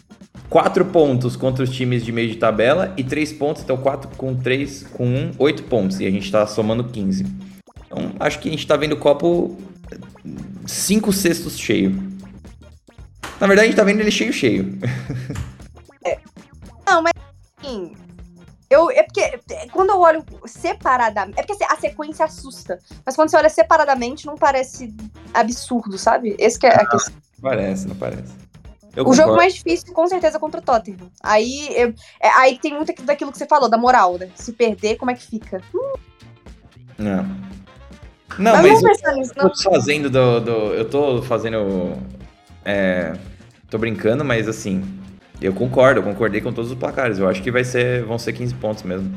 quatro 0.48 0.84
pontos 0.84 1.36
contra 1.36 1.64
os 1.64 1.70
times 1.70 2.04
de 2.04 2.12
meio 2.12 2.28
de 2.28 2.36
tabela 2.36 2.92
e 2.96 3.04
três 3.04 3.32
pontos, 3.32 3.62
então 3.62 3.76
quatro 3.76 4.08
com 4.16 4.34
três, 4.34 4.82
com 4.82 5.06
um, 5.06 5.30
oito 5.38 5.62
pontos, 5.64 6.00
e 6.00 6.06
a 6.06 6.10
gente 6.10 6.30
tá 6.30 6.46
somando 6.46 6.84
15. 6.84 7.26
Então, 7.86 8.12
acho 8.18 8.38
que 8.38 8.48
a 8.48 8.50
gente 8.52 8.66
tá 8.66 8.76
vendo 8.76 8.92
o 8.92 8.96
copo 8.96 9.56
cinco 10.66 11.12
cestos 11.12 11.58
cheio. 11.58 11.90
Na 13.40 13.46
verdade, 13.46 13.66
a 13.66 13.70
gente 13.70 13.76
tá 13.76 13.84
vendo 13.84 14.00
ele 14.00 14.10
cheio, 14.10 14.32
cheio. 14.32 14.78
É. 16.04 16.20
Não, 16.86 17.02
mas 17.02 17.12
assim, 17.58 17.92
eu, 18.68 18.90
é 18.90 19.02
porque 19.02 19.20
é, 19.20 19.68
quando 19.72 19.90
eu 19.90 20.00
olho 20.00 20.24
separadamente. 20.44 21.38
É 21.38 21.42
porque 21.42 21.52
assim, 21.52 21.72
a 21.72 21.80
sequência 21.80 22.24
assusta. 22.24 22.78
Mas 23.04 23.14
quando 23.14 23.30
você 23.30 23.36
olha 23.36 23.48
separadamente, 23.48 24.26
não 24.26 24.36
parece 24.36 24.94
absurdo, 25.32 25.96
sabe? 25.96 26.34
Esse 26.38 26.58
que 26.58 26.66
é 26.66 26.74
a 26.74 26.86
questão. 26.86 27.14
Não 27.14 27.50
parece, 27.50 27.86
não 27.86 27.96
parece. 27.96 28.34
Eu 28.96 29.02
o 29.02 29.06
concordo. 29.06 29.14
jogo 29.14 29.36
mais 29.36 29.54
difícil, 29.54 29.92
com 29.92 30.06
certeza, 30.08 30.38
contra 30.38 30.60
o 30.60 30.62
Tottenham. 30.62 31.10
Aí, 31.22 31.68
eu, 31.76 31.94
é, 32.20 32.28
aí 32.38 32.58
tem 32.58 32.74
muito 32.74 32.94
daquilo 33.02 33.30
que 33.30 33.38
você 33.38 33.46
falou, 33.46 33.68
da 33.68 33.76
moral, 33.76 34.16
né? 34.16 34.30
Se 34.34 34.52
perder, 34.52 34.96
como 34.96 35.10
é 35.10 35.14
que 35.14 35.26
fica? 35.26 35.60
Hum. 35.74 35.94
Não. 36.98 37.22
Não, 38.38 38.52
mas, 38.62 38.82
mas 38.82 39.02
eu, 39.02 39.14
nisso, 39.14 39.32
não. 39.36 39.50
tô 39.50 39.70
fazendo 39.70 40.10
do, 40.10 40.40
do, 40.40 40.50
Eu 40.74 40.88
tô 40.88 41.22
fazendo. 41.22 41.92
É, 42.64 43.12
tô 43.70 43.78
brincando, 43.78 44.24
mas 44.24 44.48
assim, 44.48 44.82
eu 45.40 45.52
concordo, 45.52 46.00
eu 46.00 46.04
concordei 46.04 46.40
com 46.40 46.52
todos 46.52 46.70
os 46.70 46.78
placares. 46.78 47.18
Eu 47.18 47.28
acho 47.28 47.42
que 47.42 47.50
vai 47.50 47.64
ser, 47.64 48.02
vão 48.04 48.18
ser 48.18 48.32
15 48.32 48.54
pontos 48.54 48.82
mesmo. 48.82 49.14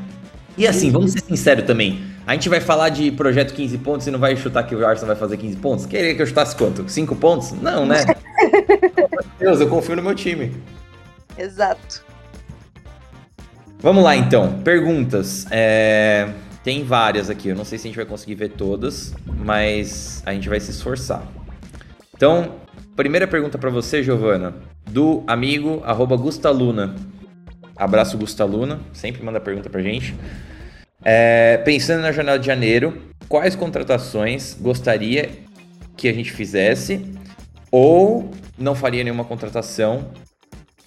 E 0.57 0.67
assim, 0.67 0.91
vamos 0.91 1.13
ser 1.13 1.22
sinceros 1.22 1.63
também. 1.65 2.03
A 2.28 2.34
gente 2.34 2.49
vai 2.49 2.59
falar 2.59 2.89
de 2.89 3.11
projeto 3.11 3.53
15 3.53 3.78
pontos 3.80 4.07
e 4.07 4.11
não 4.11 4.20
vai 4.20 4.36
chutar 4.36 4.63
que 4.63 4.76
o 4.76 4.86
Arsenal 4.86 5.15
vai 5.15 5.15
fazer 5.15 5.38
15 5.38 5.55
pontos? 5.57 5.86
Queria 5.86 6.13
que 6.13 6.22
eu 6.22 6.26
chutasse 6.26 6.55
quanto? 6.55 6.88
5 6.88 7.15
pontos? 7.15 7.53
Não, 7.53 7.86
né? 7.86 8.03
Meu 8.05 9.24
Deus, 9.39 9.61
eu 9.61 9.70
confio 9.70 9.95
no 9.95 10.03
meu 10.03 10.13
time. 10.13 10.53
Exato. 11.38 12.03
Vamos 13.80 14.03
lá 14.03 14.15
então. 14.15 14.59
Perguntas. 14.61 15.47
É... 15.49 16.28
Tem 16.61 16.84
várias 16.84 17.30
aqui. 17.30 17.47
Eu 17.47 17.55
não 17.55 17.63
sei 17.63 17.78
se 17.78 17.88
a 17.88 17.89
gente 17.89 17.95
vai 17.95 18.05
conseguir 18.05 18.36
ver 18.36 18.49
todas, 18.49 19.13
mas 19.26 20.22
a 20.26 20.34
gente 20.34 20.49
vai 20.49 20.59
se 20.59 20.72
esforçar. 20.72 21.24
Então, 22.13 22.55
primeira 22.97 23.26
pergunta 23.26 23.57
para 23.57 23.70
você, 23.70 24.03
Giovana 24.03 24.68
do 24.90 25.24
amigo 25.28 25.82
arroba 25.86 26.16
Gustaluna. 26.16 26.96
Abraço 27.76 28.18
Gustaluna, 28.18 28.80
sempre 28.92 29.24
manda 29.24 29.40
pergunta 29.40 29.70
pra 29.70 29.82
gente. 29.82 30.16
É, 31.04 31.58
pensando 31.58 32.02
na 32.02 32.12
janela 32.12 32.38
de 32.38 32.46
janeiro, 32.46 33.02
quais 33.30 33.56
contratações 33.56 34.58
gostaria 34.60 35.30
que 35.96 36.08
a 36.08 36.14
gente 36.14 36.32
fizesse, 36.32 37.06
ou 37.72 38.32
não 38.58 38.76
faria 38.76 39.04
nenhuma 39.04 39.24
contratação. 39.24 40.08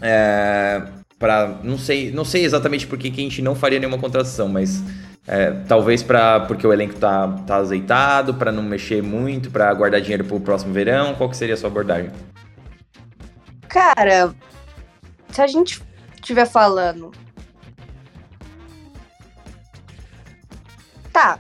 É, 0.01 0.83
para 1.19 1.61
não 1.63 1.79
sei, 1.79 2.11
não 2.11 2.25
sei 2.25 2.45
exatamente 2.45 2.87
por 2.87 2.99
que 2.99 3.09
a 3.09 3.11
gente 3.11 3.41
não 3.41 3.55
faria 3.55 3.79
nenhuma 3.79 3.99
contratação, 3.99 4.49
mas 4.49 4.83
é, 5.27 5.53
talvez 5.69 6.03
para 6.03 6.41
porque 6.41 6.67
o 6.67 6.73
elenco 6.73 6.97
tá, 6.97 7.29
tá 7.47 7.57
azeitado, 7.57 8.35
para 8.35 8.51
não 8.51 8.63
mexer 8.63 9.03
muito, 9.03 9.51
para 9.51 9.73
guardar 9.73 10.01
dinheiro 10.01 10.25
para 10.25 10.37
o 10.37 10.41
próximo 10.41 10.73
verão. 10.73 11.15
Qual 11.15 11.31
que 11.31 11.37
seria 11.37 11.55
a 11.55 11.57
sua 11.57 11.71
abordagem? 11.71 12.11
Cara, 13.73 14.35
se 15.31 15.41
a 15.41 15.47
gente 15.47 15.83
estiver 16.15 16.47
falando. 16.47 17.11
Tá. 21.11 21.39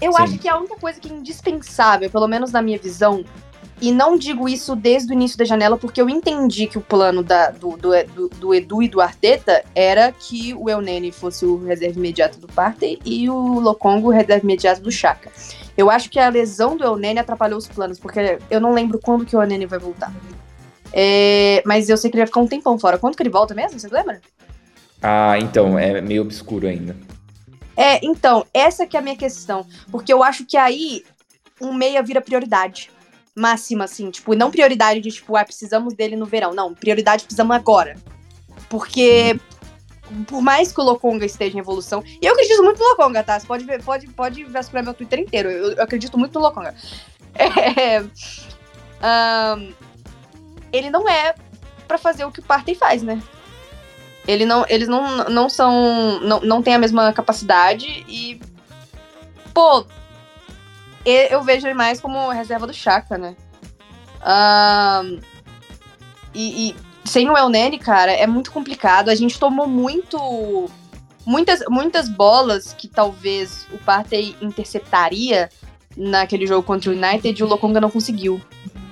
Eu 0.00 0.12
Sim. 0.12 0.22
acho 0.22 0.38
que 0.38 0.48
a 0.48 0.56
única 0.56 0.76
coisa 0.76 1.00
que 1.00 1.08
é 1.08 1.12
indispensável, 1.12 2.08
pelo 2.08 2.28
menos 2.28 2.52
na 2.52 2.62
minha 2.62 2.78
visão, 2.78 3.24
e 3.80 3.90
não 3.90 4.16
digo 4.16 4.48
isso 4.48 4.76
desde 4.76 5.12
o 5.12 5.14
início 5.14 5.36
da 5.36 5.44
janela, 5.44 5.76
porque 5.76 6.00
eu 6.00 6.08
entendi 6.08 6.68
que 6.68 6.78
o 6.78 6.80
plano 6.80 7.24
da, 7.24 7.50
do, 7.50 7.76
do, 7.76 8.28
do, 8.28 8.54
Edu 8.54 8.80
e 8.80 8.88
do 8.88 9.00
Arteta 9.00 9.64
era 9.74 10.12
que 10.12 10.54
o 10.54 10.70
Elneny 10.70 11.10
fosse 11.10 11.44
o 11.44 11.64
reserva 11.64 11.98
imediato 11.98 12.38
do 12.38 12.46
Partey 12.46 13.00
e 13.04 13.28
o 13.28 13.58
Lokongo 13.58 14.08
o 14.08 14.12
reserva 14.12 14.44
imediato 14.44 14.80
do 14.80 14.92
Chaka. 14.92 15.32
Eu 15.76 15.90
acho 15.90 16.08
que 16.08 16.20
a 16.20 16.28
lesão 16.28 16.76
do 16.76 16.84
Elneny 16.84 17.18
atrapalhou 17.18 17.58
os 17.58 17.66
planos, 17.66 17.98
porque 17.98 18.38
eu 18.48 18.60
não 18.60 18.72
lembro 18.72 19.00
quando 19.02 19.26
que 19.26 19.36
o 19.36 19.42
Elneny 19.42 19.66
vai 19.66 19.80
voltar. 19.80 20.12
É, 20.92 21.62
mas 21.64 21.88
eu 21.88 21.96
sei 21.96 22.10
que 22.10 22.16
ele 22.16 22.22
vai 22.22 22.26
ficar 22.26 22.40
um 22.40 22.46
tempão 22.46 22.78
fora. 22.78 22.98
Quando 22.98 23.16
que 23.16 23.22
ele 23.22 23.30
volta 23.30 23.54
mesmo? 23.54 23.78
Você 23.78 23.88
lembra? 23.88 24.20
Ah, 25.02 25.38
então, 25.38 25.78
é 25.78 26.00
meio 26.00 26.22
obscuro 26.22 26.66
ainda. 26.66 26.96
É, 27.76 28.04
então, 28.04 28.44
essa 28.52 28.86
que 28.86 28.96
é 28.96 29.00
a 29.00 29.02
minha 29.02 29.16
questão. 29.16 29.66
Porque 29.90 30.12
eu 30.12 30.22
acho 30.22 30.44
que 30.44 30.56
aí 30.56 31.04
um 31.60 31.72
meia 31.72 32.02
vira 32.02 32.20
prioridade 32.20 32.90
máxima, 33.34 33.84
assim, 33.84 34.10
tipo, 34.10 34.34
não 34.34 34.50
prioridade 34.50 35.00
de, 35.00 35.10
tipo, 35.10 35.36
ah, 35.36 35.44
precisamos 35.44 35.94
dele 35.94 36.16
no 36.16 36.26
verão. 36.26 36.52
Não, 36.52 36.74
prioridade 36.74 37.24
precisamos 37.24 37.56
agora. 37.56 37.96
Porque, 38.68 39.38
por 40.26 40.42
mais 40.42 40.72
que 40.72 40.80
o 40.80 40.84
Lokonga 40.84 41.24
esteja 41.24 41.56
em 41.56 41.60
evolução, 41.60 42.02
e 42.20 42.26
eu 42.26 42.32
acredito 42.32 42.62
muito 42.62 42.78
no 42.78 42.88
Lokonga, 42.90 43.22
tá? 43.22 43.38
Você 43.38 43.46
pode 43.46 43.64
ver, 43.64 43.82
pode, 43.82 44.06
pode 44.08 44.44
vasculhar 44.44 44.84
meu 44.84 44.94
Twitter 44.94 45.20
inteiro. 45.20 45.50
Eu, 45.50 45.72
eu 45.72 45.82
acredito 45.82 46.18
muito 46.18 46.34
no 46.38 46.44
Lokonga. 46.44 46.74
É, 47.32 48.02
um, 49.56 49.72
ele 50.72 50.90
não 50.90 51.08
é 51.08 51.34
para 51.86 51.98
fazer 51.98 52.24
o 52.24 52.30
que 52.30 52.40
o 52.40 52.44
Partey 52.44 52.74
faz, 52.74 53.02
né? 53.02 53.20
Ele 54.26 54.44
não, 54.44 54.64
eles 54.68 54.88
não, 54.88 55.24
não 55.28 55.48
são. 55.48 56.20
Não, 56.20 56.40
não 56.40 56.62
tem 56.62 56.74
a 56.74 56.78
mesma 56.78 57.12
capacidade 57.12 58.04
e. 58.08 58.40
Pô, 59.52 59.84
eu 61.04 61.42
vejo 61.42 61.66
ele 61.66 61.74
mais 61.74 62.00
como 62.00 62.30
reserva 62.30 62.66
do 62.66 62.74
Chaka, 62.74 63.18
né? 63.18 63.34
Um, 64.22 65.20
e, 66.34 66.70
e, 66.70 66.76
sem 67.04 67.28
o 67.28 67.36
El 67.36 67.48
Nene, 67.48 67.78
cara, 67.78 68.12
é 68.12 68.26
muito 68.26 68.52
complicado. 68.52 69.08
A 69.08 69.14
gente 69.14 69.38
tomou 69.38 69.66
muito. 69.66 70.70
Muitas, 71.26 71.62
muitas 71.68 72.08
bolas 72.08 72.72
que 72.72 72.88
talvez 72.88 73.66
o 73.72 73.78
Partey 73.78 74.36
interceptaria 74.40 75.50
naquele 75.96 76.46
jogo 76.46 76.62
contra 76.62 76.90
o 76.90 76.94
United 76.94 77.38
e 77.38 77.44
o 77.44 77.48
Lokonga 77.48 77.80
não 77.80 77.90
conseguiu. 77.90 78.40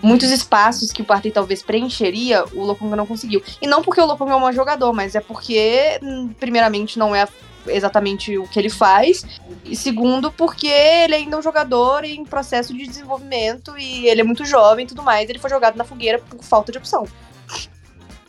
Muitos 0.01 0.31
espaços 0.31 0.93
que 0.93 1.03
o 1.03 1.05
Partey 1.05 1.33
talvez 1.33 1.63
preencheria, 1.63 2.45
o 2.53 2.65
Lokonga 2.65 2.95
não 2.95 3.07
conseguiu. 3.07 3.43
E 3.61 3.67
não 3.67 3.83
porque 3.83 4.01
o 4.01 4.07
Lokonga 4.07 4.33
é 4.33 4.37
um 4.37 4.41
bom 4.41 4.53
jogador, 4.53 4.93
mas 4.93 5.15
é 5.15 5.21
porque, 5.21 5.99
hum, 6.03 6.33
primeiramente, 6.39 6.99
não 6.99 7.15
é 7.15 7.27
exatamente 7.67 8.39
o 8.39 8.47
que 8.47 8.59
ele 8.59 8.71
faz. 8.71 9.25
E 9.65 9.77
segundo, 9.77 10.31
porque 10.31 10.69
ele 10.69 11.15
ainda 11.15 11.37
é 11.37 11.39
um 11.39 11.43
jogador 11.43 12.05
em 12.05 12.25
processo 12.25 12.73
de 12.73 12.87
desenvolvimento 12.87 13.77
e 13.77 14.07
ele 14.07 14.21
é 14.21 14.25
muito 14.25 14.45
jovem 14.45 14.85
e 14.85 14.89
tudo 14.89 15.03
mais. 15.03 15.29
Ele 15.29 15.39
foi 15.39 15.51
jogado 15.51 15.77
na 15.77 15.85
fogueira 15.85 16.19
por 16.19 16.43
falta 16.43 16.73
de 16.73 16.79
opção. 16.79 17.07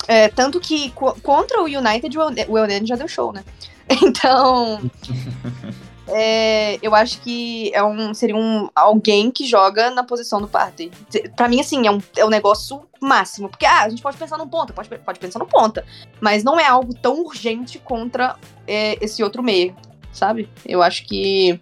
É, 0.08 0.28
tanto 0.28 0.60
que 0.60 0.92
contra 1.22 1.62
o 1.62 1.66
United, 1.66 2.18
o 2.48 2.58
Elneny 2.58 2.88
já 2.88 2.96
deu 2.96 3.08
show, 3.08 3.32
né? 3.32 3.44
Então. 4.04 4.80
é, 6.12 6.80
eu 6.82 6.95
acho 6.95 7.22
que 7.22 7.72
é 7.74 7.84
um, 7.84 8.14
seria 8.14 8.36
um, 8.36 8.70
alguém 8.76 9.30
que 9.30 9.45
joga 9.45 9.91
na 9.91 10.03
posição 10.03 10.41
do 10.41 10.47
Partey. 10.47 10.91
Pra 11.36 11.47
mim, 11.47 11.60
assim, 11.60 11.86
é 11.88 11.91
um, 11.91 12.01
é 12.18 12.26
um 12.26 12.30
negócio 12.30 12.82
máximo. 13.01 13.49
Porque, 13.49 13.66
ah, 13.66 13.84
a 13.84 13.89
gente 13.89 14.01
pode 14.01 14.18
pensar 14.18 14.38
no 14.38 14.47
ponta, 14.47 14.74
pode, 14.74 14.89
pode 14.89 15.20
pensar 15.20 15.39
no 15.39 15.45
ponta. 15.45 15.86
Mas 16.20 16.43
não 16.43 16.60
é 16.60 16.66
algo 16.66 16.93
tão 16.93 17.22
urgente 17.24 17.80
contra 17.80 18.36
é, 18.68 18.97
esse 19.03 19.24
outro 19.24 19.43
meio, 19.43 19.76
sabe? 20.12 20.49
Eu 20.66 20.82
acho 20.82 21.05
que 21.05 21.60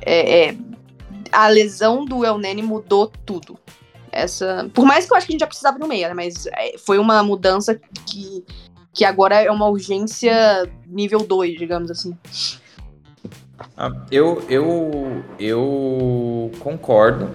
é, 0.00 0.48
é, 0.48 0.56
a 1.30 1.48
lesão 1.48 2.04
do 2.04 2.24
El 2.24 2.38
Nene 2.38 2.62
mudou 2.62 3.10
tudo. 3.24 3.58
Essa, 4.10 4.70
por 4.72 4.84
mais 4.84 5.06
que 5.06 5.12
eu 5.12 5.16
acho 5.16 5.26
que 5.26 5.32
a 5.32 5.34
gente 5.34 5.40
já 5.40 5.46
precisava 5.46 5.78
no 5.78 5.88
meio, 5.88 6.08
né? 6.08 6.14
Mas 6.14 6.46
é, 6.46 6.78
foi 6.78 6.98
uma 6.98 7.22
mudança 7.22 7.78
que, 8.06 8.44
que 8.92 9.04
agora 9.04 9.42
é 9.42 9.50
uma 9.50 9.68
urgência 9.68 10.70
nível 10.86 11.20
2, 11.20 11.58
digamos 11.58 11.90
assim. 11.90 12.16
Ah, 13.76 13.90
eu, 14.10 14.42
eu, 14.48 15.22
eu 15.38 16.50
concordo, 16.58 17.30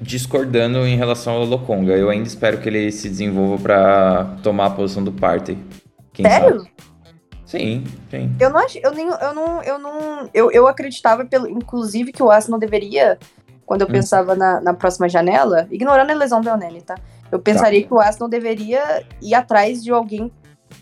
discordando 0.00 0.86
em 0.86 0.96
relação 0.96 1.34
ao 1.34 1.44
Lokonga. 1.44 1.92
Eu 1.92 2.10
ainda 2.10 2.26
espero 2.26 2.58
que 2.58 2.68
ele 2.68 2.90
se 2.90 3.08
desenvolva 3.08 3.62
para 3.62 4.36
tomar 4.42 4.66
a 4.66 4.70
posição 4.70 5.02
do 5.02 5.12
Partey. 5.12 5.58
Quem 6.12 6.26
Sério? 6.26 6.60
Sabe? 6.60 6.72
Sim, 7.46 7.84
sim. 8.10 8.34
Eu 8.40 8.48
não 8.48 8.58
acho, 8.58 8.78
eu 8.78 8.92
nem, 8.92 9.06
eu 9.06 9.34
não, 9.34 9.62
eu 9.62 9.78
não, 9.78 10.30
eu, 10.32 10.50
eu 10.50 10.66
acreditava 10.66 11.24
pelo, 11.26 11.46
inclusive 11.46 12.10
que 12.10 12.22
o 12.22 12.30
Arsenal 12.30 12.58
deveria, 12.58 13.18
quando 13.66 13.82
eu 13.82 13.88
hum. 13.88 13.92
pensava 13.92 14.34
na, 14.34 14.58
na 14.60 14.72
próxima 14.72 15.06
janela, 15.06 15.68
ignorando 15.70 16.10
a 16.10 16.14
lesão 16.14 16.40
do 16.40 16.48
Elneny, 16.48 16.80
tá? 16.80 16.94
Eu 17.30 17.38
pensaria 17.38 17.82
tá. 17.82 17.88
que 17.88 17.92
o 17.92 18.00
Arsenal 18.00 18.28
deveria 18.28 19.04
ir 19.20 19.34
atrás 19.34 19.84
de 19.84 19.90
alguém 19.90 20.32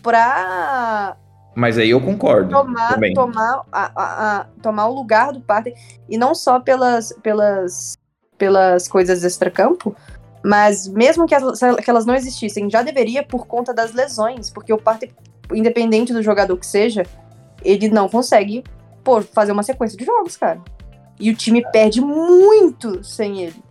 pra 0.01 1.17
mas 1.55 1.77
aí 1.77 1.89
eu 1.89 1.99
concordo. 1.99 2.49
Tomar, 2.49 2.99
tomar, 3.13 3.61
a, 3.71 3.91
a, 3.95 4.37
a, 4.39 4.45
tomar 4.61 4.87
o 4.87 4.95
lugar 4.95 5.33
do 5.33 5.41
Partey. 5.41 5.73
E 6.09 6.17
não 6.17 6.33
só 6.33 6.59
pelas, 6.59 7.13
pelas, 7.21 7.97
pelas 8.37 8.87
coisas 8.87 9.23
extra-campo, 9.23 9.95
mas 10.43 10.87
mesmo 10.87 11.25
que, 11.27 11.35
as, 11.35 11.59
que 11.59 11.89
elas 11.89 12.05
não 12.05 12.15
existissem, 12.15 12.69
já 12.69 12.81
deveria 12.81 13.21
por 13.23 13.45
conta 13.47 13.73
das 13.73 13.93
lesões. 13.93 14.49
Porque 14.49 14.71
o 14.71 14.77
Partey, 14.77 15.11
independente 15.53 16.13
do 16.13 16.23
jogador 16.23 16.55
que 16.57 16.65
seja, 16.65 17.03
ele 17.63 17.89
não 17.89 18.07
consegue 18.07 18.63
pô, 19.03 19.21
fazer 19.21 19.51
uma 19.51 19.63
sequência 19.63 19.97
de 19.97 20.05
jogos, 20.05 20.37
cara. 20.37 20.61
E 21.19 21.29
o 21.29 21.35
time 21.35 21.63
perde 21.71 22.01
muito 22.01 23.03
sem 23.03 23.43
ele. 23.43 23.61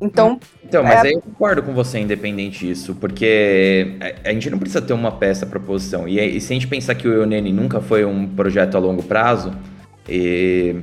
Então. 0.00 0.38
Então, 0.64 0.82
mas 0.82 1.04
é... 1.04 1.08
aí 1.08 1.12
eu 1.14 1.20
concordo 1.20 1.62
com 1.62 1.72
você, 1.72 1.98
independente 1.98 2.66
disso, 2.66 2.94
porque 2.94 3.96
a 4.24 4.32
gente 4.32 4.50
não 4.50 4.58
precisa 4.58 4.82
ter 4.82 4.92
uma 4.92 5.12
peça 5.12 5.46
para 5.46 5.58
posição. 5.58 6.06
E, 6.06 6.20
e, 6.20 6.40
se 6.40 6.52
a 6.52 6.54
gente 6.54 6.68
pensar 6.68 6.94
que 6.94 7.08
o 7.08 7.12
Eunene 7.12 7.52
nunca 7.52 7.80
foi 7.80 8.04
um 8.04 8.26
projeto 8.26 8.76
a 8.76 8.78
longo 8.78 9.02
prazo, 9.02 9.52
e 10.08 10.76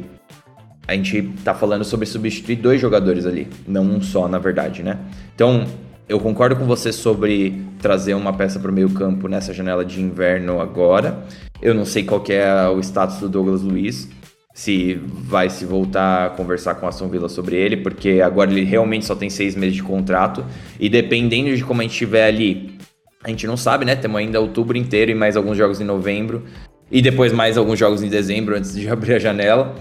a 0.87 0.93
gente 0.93 1.33
tá 1.43 1.53
falando 1.53 1.83
sobre 1.83 2.05
substituir 2.05 2.57
dois 2.57 2.79
jogadores 2.79 3.25
ali, 3.25 3.47
não 3.67 3.83
um 3.83 4.01
só, 4.01 4.27
na 4.27 4.37
verdade, 4.37 4.83
né? 4.83 4.97
Então, 5.33 5.65
eu 6.07 6.19
concordo 6.19 6.55
com 6.55 6.65
você 6.65 6.91
sobre 6.91 7.63
trazer 7.79 8.13
uma 8.13 8.33
peça 8.33 8.59
para 8.59 8.69
o 8.69 8.73
meio-campo 8.73 9.27
nessa 9.27 9.53
janela 9.53 9.83
de 9.83 10.01
inverno 10.01 10.59
agora. 10.59 11.23
Eu 11.61 11.73
não 11.73 11.85
sei 11.85 12.03
qual 12.03 12.23
é 12.29 12.69
o 12.69 12.79
status 12.79 13.19
do 13.19 13.29
Douglas 13.29 13.61
Luiz 13.61 14.07
se 14.55 14.97
vai 15.03 15.49
se 15.49 15.65
voltar 15.65 16.27
a 16.27 16.29
conversar 16.29 16.75
com 16.75 16.85
a 16.85 16.89
Aston 16.89 17.09
Villa 17.09 17.27
sobre 17.27 17.57
ele, 17.57 17.75
porque 17.75 18.21
agora 18.21 18.49
ele 18.49 18.63
realmente 18.63 19.05
só 19.05 19.13
tem 19.13 19.29
seis 19.29 19.53
meses 19.53 19.75
de 19.75 19.83
contrato 19.83 20.45
e 20.79 20.87
dependendo 20.87 21.53
de 21.53 21.61
como 21.61 21.81
a 21.81 21.83
gente 21.83 21.91
estiver 21.91 22.25
ali, 22.25 22.77
a 23.21 23.29
gente 23.29 23.45
não 23.45 23.57
sabe, 23.57 23.83
né? 23.83 23.97
Temos 23.97 24.17
ainda 24.17 24.39
outubro 24.39 24.77
inteiro 24.77 25.11
e 25.11 25.13
mais 25.13 25.35
alguns 25.35 25.57
jogos 25.57 25.81
em 25.81 25.83
novembro 25.83 26.45
e 26.89 27.01
depois 27.01 27.33
mais 27.33 27.57
alguns 27.57 27.77
jogos 27.77 28.01
em 28.01 28.07
dezembro 28.07 28.55
antes 28.55 28.73
de 28.73 28.87
abrir 28.89 29.15
a 29.15 29.19
janela. 29.19 29.75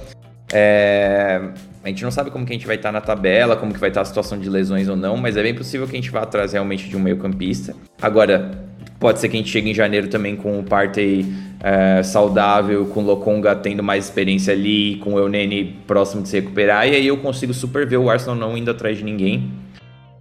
É... 0.53 1.41
A 1.85 1.89
gente 1.89 2.03
não 2.03 2.11
sabe 2.11 2.33
como 2.33 2.45
que 2.45 2.53
a 2.53 2.57
gente 2.57 2.67
vai 2.67 2.75
estar 2.75 2.91
na 2.91 3.01
tabela, 3.01 3.55
como 3.55 3.73
que 3.73 3.79
vai 3.79 3.91
estar 3.91 4.01
a 4.01 4.05
situação 4.05 4.41
de 4.41 4.51
lesões 4.51 4.89
ou 4.89 4.97
não, 4.97 5.17
mas 5.17 5.37
é 5.37 5.43
bem 5.43 5.55
possível 5.55 5.87
que 5.87 5.93
a 5.93 6.01
gente 6.01 6.11
vá 6.11 6.23
atrás 6.23 6.53
realmente 6.53 6.89
de 6.89 6.97
um 6.97 7.01
meio 7.01 7.19
campista. 7.19 7.77
Agora, 8.03 8.75
Pode 9.05 9.21
ser 9.21 9.29
que 9.29 9.37
a 9.37 9.39
gente 9.39 9.51
chegue 9.51 9.71
em 9.71 9.75
janeiro 9.75 10.09
também 10.09 10.35
com 10.35 10.59
o 10.59 10.63
Partey 10.63 11.27
é, 11.65 12.03
saudável, 12.03 12.85
com 12.85 13.01
o 13.01 13.07
Lokonga 13.07 13.57
tendo 13.57 13.83
mais 13.83 14.05
experiência 14.05 14.53
ali, 14.53 14.97
com 14.97 15.15
o 15.15 15.19
Eunene 15.19 15.81
próximo 15.87 16.23
de 16.23 16.29
se 16.29 16.39
recuperar, 16.39 16.87
e 16.87 16.95
aí 16.95 17.07
eu 17.07 17.17
consigo 17.17 17.55
super 17.55 17.87
ver 17.87 17.97
o 17.97 18.11
Arsenal 18.11 18.37
não 18.37 18.55
indo 18.55 18.71
atrás 18.71 18.99
de 18.99 19.03
ninguém. 19.03 19.51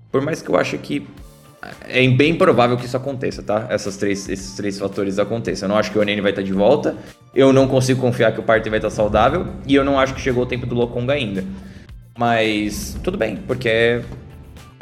Por 0.10 0.22
mais 0.22 0.41
que 0.41 0.50
eu 0.50 0.56
acho 0.56 0.78
que 0.78 1.06
é 1.82 2.08
bem 2.08 2.34
provável 2.34 2.78
que 2.78 2.86
isso 2.86 2.96
aconteça, 2.96 3.44
tá? 3.44 3.68
Essas 3.70 3.98
três, 3.98 4.30
esses 4.30 4.56
três 4.56 4.80
fatores 4.80 5.20
aconteçam. 5.20 5.68
Eu 5.68 5.74
não 5.74 5.78
acho 5.78 5.91
que 5.91 5.98
o 5.98 6.02
Eunene 6.02 6.22
vai 6.22 6.32
estar 6.32 6.44
de 6.44 6.54
volta, 6.54 6.96
eu 7.36 7.52
não 7.52 7.68
consigo 7.68 8.00
confiar 8.00 8.32
que 8.32 8.39
o 8.39 8.44
Partey 8.44 8.70
vai 8.70 8.80
estar 8.80 8.89
saudável, 8.89 9.46
e 9.68 9.76
eu 9.76 9.84
não 9.84 10.00
acho 10.00 10.14
que 10.14 10.22
chegou 10.22 10.44
o 10.44 10.46
tempo 10.46 10.66
do 10.66 10.76
Lokonga 10.76 11.12
ainda. 11.12 11.44
Mas 12.18 12.98
tudo 13.04 13.18
bem, 13.18 13.36
porque 13.36 14.02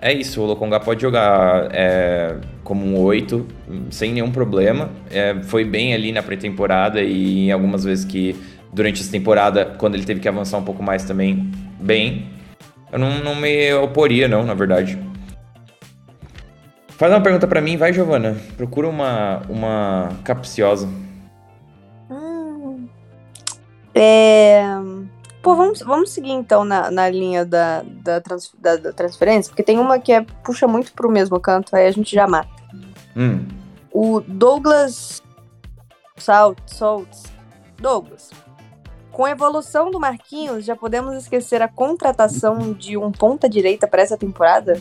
é 0.02 0.12
isso, 0.12 0.41
o 0.41 0.45
Lokonga 0.45 0.80
pode 0.80 0.99
jogar 0.99 1.70
é, 1.72 2.36
como 2.64 2.84
um 2.86 2.99
8, 2.99 3.45
sem 3.91 4.12
nenhum 4.12 4.32
problema. 4.32 4.89
É, 5.12 5.36
foi 5.43 5.64
bem 5.64 5.93
ali 5.93 6.12
na 6.12 6.24
pré-temporada 6.24 7.02
e 7.04 7.47
em 7.47 7.52
algumas 7.52 7.84
vezes 7.84 8.04
que 8.04 8.36
durante 8.74 8.99
essa 8.99 9.12
temporada, 9.12 9.64
quando 9.78 9.93
ele 9.93 10.04
teve 10.04 10.20
que 10.20 10.28
avançar 10.28 10.58
um 10.58 10.64
pouco 10.64 10.82
mais 10.82 11.04
também, 11.04 11.52
bem. 11.80 12.30
Eu 12.91 12.97
não, 12.97 13.24
não 13.24 13.36
me 13.36 13.74
oporia, 13.76 14.28
não, 14.28 14.43
na 14.43 14.56
verdade. 14.56 14.97
Faz 16.89 17.14
uma 17.14 17.22
pergunta 17.22 17.47
para 17.47 17.62
mim, 17.62 17.78
vai, 17.78 17.93
Giovana. 17.93 18.36
Procura 18.58 18.88
uma, 18.88 19.43
uma 19.47 20.10
capciosa. 20.24 20.89
Hum. 22.10 22.88
É... 23.93 24.90
Pô, 25.41 25.55
vamos, 25.55 25.79
vamos 25.79 26.11
seguir 26.11 26.31
então 26.31 26.63
na, 26.63 26.91
na 26.91 27.09
linha 27.09 27.43
da, 27.43 27.83
da, 27.83 28.21
trans, 28.21 28.51
da, 28.59 28.75
da, 28.75 28.93
transferência, 28.93 29.49
porque 29.49 29.63
tem 29.63 29.79
uma 29.79 29.97
que 29.97 30.11
é, 30.11 30.21
puxa 30.43 30.67
muito 30.67 30.93
pro 30.93 31.11
mesmo 31.11 31.39
canto, 31.39 31.75
aí 31.75 31.87
a 31.87 31.91
gente 31.91 32.13
já 32.13 32.27
mata. 32.27 32.49
Hum. 33.15 33.47
O 33.91 34.21
Douglas 34.21 35.21
Salt, 36.15 36.59
Saltz. 36.67 37.23
Douglas. 37.79 38.29
Com 39.11 39.25
a 39.25 39.31
evolução 39.31 39.89
do 39.89 39.99
Marquinhos, 39.99 40.63
já 40.63 40.75
podemos 40.75 41.15
esquecer 41.17 41.61
a 41.61 41.67
contratação 41.67 42.73
de 42.73 42.95
um 42.95 43.11
ponta-direita 43.11 43.87
para 43.87 44.03
essa 44.03 44.15
temporada? 44.15 44.79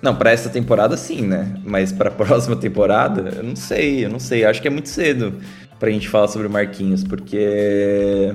Não, 0.00 0.16
para 0.16 0.30
essa 0.30 0.48
temporada 0.48 0.96
sim, 0.96 1.22
né? 1.22 1.54
Mas 1.64 1.92
para 1.92 2.08
a 2.08 2.12
próxima 2.14 2.56
temporada, 2.56 3.34
eu 3.36 3.42
não 3.42 3.54
sei, 3.54 4.04
eu 4.04 4.08
não 4.08 4.18
sei. 4.18 4.44
Acho 4.44 4.62
que 4.62 4.68
é 4.68 4.70
muito 4.70 4.88
cedo 4.88 5.38
pra 5.78 5.90
gente 5.90 6.08
falar 6.08 6.28
sobre 6.28 6.46
o 6.46 6.50
Marquinhos, 6.50 7.04
porque 7.04 8.34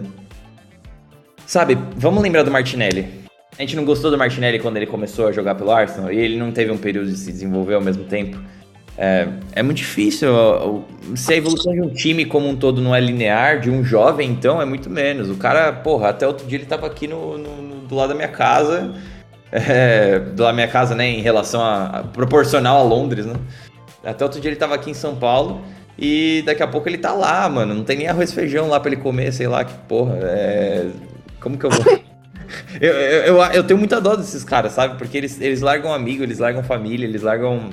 Sabe, 1.46 1.78
vamos 1.96 2.22
lembrar 2.22 2.44
do 2.44 2.52
Martinelli. 2.52 3.24
A 3.58 3.62
gente 3.62 3.76
não 3.76 3.86
gostou 3.86 4.10
do 4.10 4.18
Martinelli 4.18 4.60
quando 4.60 4.78
ele 4.78 4.88
começou 4.88 5.28
a 5.28 5.32
jogar 5.32 5.56
pelo 5.56 5.72
Arsenal 5.72 6.12
e 6.12 6.18
ele 6.18 6.38
não 6.38 6.52
teve 6.52 6.72
um 6.72 6.78
período 6.78 7.12
de 7.12 7.18
se 7.18 7.32
desenvolver 7.32 7.76
ao 7.76 7.82
mesmo 7.82 8.04
tempo. 8.06 8.40
É, 8.98 9.28
é 9.54 9.64
muito 9.64 9.78
difícil. 9.78 10.30
Se 11.16 11.34
a 11.34 11.38
evolução 11.38 11.74
de 11.74 11.82
um 11.82 11.90
time 11.90 12.26
como 12.26 12.48
um 12.48 12.56
todo 12.56 12.82
não 12.82 12.96
é 12.96 13.00
linear, 13.00 13.60
de 13.60 13.70
um 13.70 13.84
jovem, 13.84 14.30
então, 14.30 14.62
é 14.62 14.66
muito 14.66 14.90
menos. 14.90 15.30
O 15.30 15.36
cara, 15.36 15.72
porra, 15.72 16.10
até 16.10 16.28
outro 16.28 16.48
dia 16.48 16.58
ele 16.58 16.66
tava 16.66 16.88
aqui 16.88 17.08
no, 17.08 17.38
no, 17.38 17.82
do 17.88 17.96
lado 17.96 18.10
da 18.10 18.16
minha 18.16 18.28
casa. 18.28 18.94
É, 19.56 20.18
do 20.18 20.42
lado 20.42 20.52
da 20.52 20.54
minha 20.54 20.68
casa, 20.68 20.96
né? 20.96 21.08
Em 21.08 21.22
relação 21.22 21.62
a, 21.62 21.86
a. 21.86 22.04
proporcional 22.06 22.80
a 22.80 22.82
Londres, 22.82 23.28
né? 23.28 23.36
Até 24.04 24.24
outro 24.24 24.42
dia 24.42 24.50
ele 24.50 24.58
tava 24.58 24.74
aqui 24.74 24.90
em 24.90 24.96
São 24.96 25.16
Paulo. 25.16 25.62
E 25.96 26.42
daqui 26.44 26.64
a 26.64 26.68
pouco 26.68 26.90
ele 26.90 26.98
tá 26.98 27.14
lá, 27.14 27.48
mano. 27.48 27.76
Não 27.76 27.84
tem 27.84 27.98
nem 28.00 28.08
arroz 28.08 28.32
e 28.32 28.34
feijão 28.34 28.68
lá 28.68 28.80
pra 28.80 28.92
ele 28.92 29.00
comer, 29.00 29.32
sei 29.32 29.48
lá 29.48 29.64
que 29.64 29.76
porra. 29.88 30.18
É, 30.24 30.88
como 31.44 31.58
que 31.58 31.66
eu 31.66 31.70
vou. 31.70 31.84
eu, 32.80 32.94
eu, 32.94 33.36
eu, 33.36 33.44
eu, 33.52 33.64
tenho 33.64 33.78
muita 33.78 34.00
dó 34.00 34.16
desses 34.16 34.44
caras, 34.44 34.72
sabe? 34.72 34.98
Porque 34.98 35.18
eles, 35.18 35.40
eles 35.42 35.62
largam 35.62 35.94
amigo, 35.94 36.24
eles 36.24 36.40
largam 36.40 36.64
família, 36.64 37.06
eles 37.06 37.22
largam. 37.22 37.70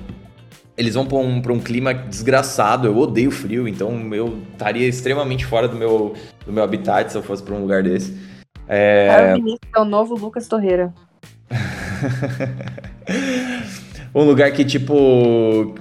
Eles 0.76 0.94
vão 0.94 1.06
pra 1.06 1.18
um, 1.18 1.40
pra 1.40 1.52
um 1.52 1.60
clima 1.60 1.94
desgraçado. 1.94 2.88
Eu 2.88 2.98
odeio 2.98 3.30
frio, 3.30 3.68
então 3.68 4.12
eu 4.12 4.42
estaria 4.52 4.88
extremamente 4.88 5.46
fora 5.46 5.68
do 5.68 5.76
meu, 5.76 6.14
do 6.44 6.52
meu 6.52 6.64
habitat 6.64 7.12
se 7.12 7.16
eu 7.16 7.22
fosse 7.22 7.42
pra 7.42 7.54
um 7.54 7.60
lugar 7.60 7.82
desse. 7.82 8.18
É, 8.68 9.34
é 9.74 9.80
o 9.80 9.84
novo 9.84 10.16
Lucas 10.16 10.48
Torreira. 10.48 10.92
um 14.14 14.24
lugar 14.24 14.50
que, 14.52 14.64
tipo. 14.64 14.94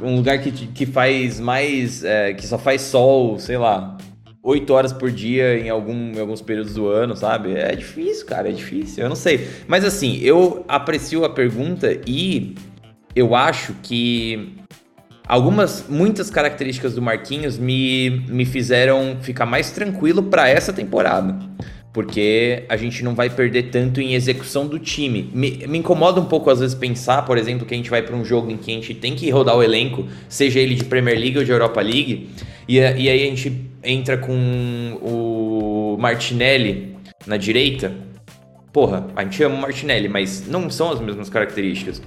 Um 0.01 0.17
lugar 0.17 0.39
que, 0.39 0.51
que 0.51 0.85
faz 0.85 1.39
mais. 1.39 2.03
É, 2.03 2.33
que 2.33 2.45
só 2.45 2.57
faz 2.57 2.81
sol, 2.81 3.39
sei 3.39 3.57
lá. 3.57 3.97
8 4.49 4.73
horas 4.73 4.91
por 4.91 5.11
dia 5.11 5.59
em, 5.59 5.69
algum, 5.69 6.11
em 6.13 6.19
alguns 6.19 6.41
períodos 6.41 6.73
do 6.73 6.87
ano, 6.87 7.15
sabe? 7.15 7.53
É 7.53 7.75
difícil, 7.75 8.25
cara, 8.25 8.49
é 8.49 8.51
difícil. 8.51 9.03
Eu 9.03 9.09
não 9.09 9.15
sei. 9.15 9.47
Mas 9.67 9.85
assim, 9.85 10.19
eu 10.21 10.65
aprecio 10.67 11.23
a 11.23 11.29
pergunta 11.29 11.99
e 12.07 12.55
eu 13.15 13.35
acho 13.35 13.75
que 13.83 14.55
algumas, 15.27 15.85
muitas 15.87 16.31
características 16.31 16.95
do 16.95 17.01
Marquinhos 17.01 17.59
me, 17.59 18.25
me 18.27 18.43
fizeram 18.43 19.17
ficar 19.21 19.45
mais 19.45 19.69
tranquilo 19.69 20.23
para 20.23 20.49
essa 20.49 20.73
temporada. 20.73 21.37
Porque 21.93 22.65
a 22.69 22.77
gente 22.77 23.03
não 23.03 23.13
vai 23.13 23.29
perder 23.29 23.69
tanto 23.69 23.99
em 23.99 24.13
execução 24.13 24.67
do 24.67 24.79
time. 24.79 25.29
Me, 25.33 25.67
me 25.67 25.77
incomoda 25.79 26.19
um 26.19 26.25
pouco, 26.25 26.49
às 26.49 26.59
vezes, 26.59 26.75
pensar, 26.75 27.23
por 27.23 27.37
exemplo, 27.37 27.65
que 27.65 27.73
a 27.73 27.77
gente 27.77 27.89
vai 27.89 28.01
para 28.01 28.15
um 28.15 28.23
jogo 28.23 28.49
em 28.49 28.57
que 28.57 28.71
a 28.71 28.75
gente 28.75 28.93
tem 28.93 29.15
que 29.15 29.29
rodar 29.29 29.55
o 29.55 29.63
elenco, 29.63 30.07
seja 30.27 30.59
ele 30.59 30.75
de 30.75 30.85
Premier 30.85 31.19
League 31.19 31.37
ou 31.37 31.43
de 31.43 31.51
Europa 31.51 31.81
League, 31.81 32.29
e, 32.67 32.77
e 32.77 33.09
aí 33.09 33.23
a 33.23 33.25
gente 33.25 33.68
entra 33.83 34.17
com 34.17 34.99
o 35.01 35.97
Martinelli 35.99 36.95
na 37.25 37.37
direita, 37.37 37.93
porra, 38.71 39.07
a 39.15 39.23
gente 39.23 39.41
ama 39.43 39.55
o 39.55 39.61
Martinelli, 39.61 40.07
mas 40.07 40.47
não 40.47 40.69
são 40.69 40.91
as 40.91 40.99
mesmas 40.99 41.29
características. 41.29 42.01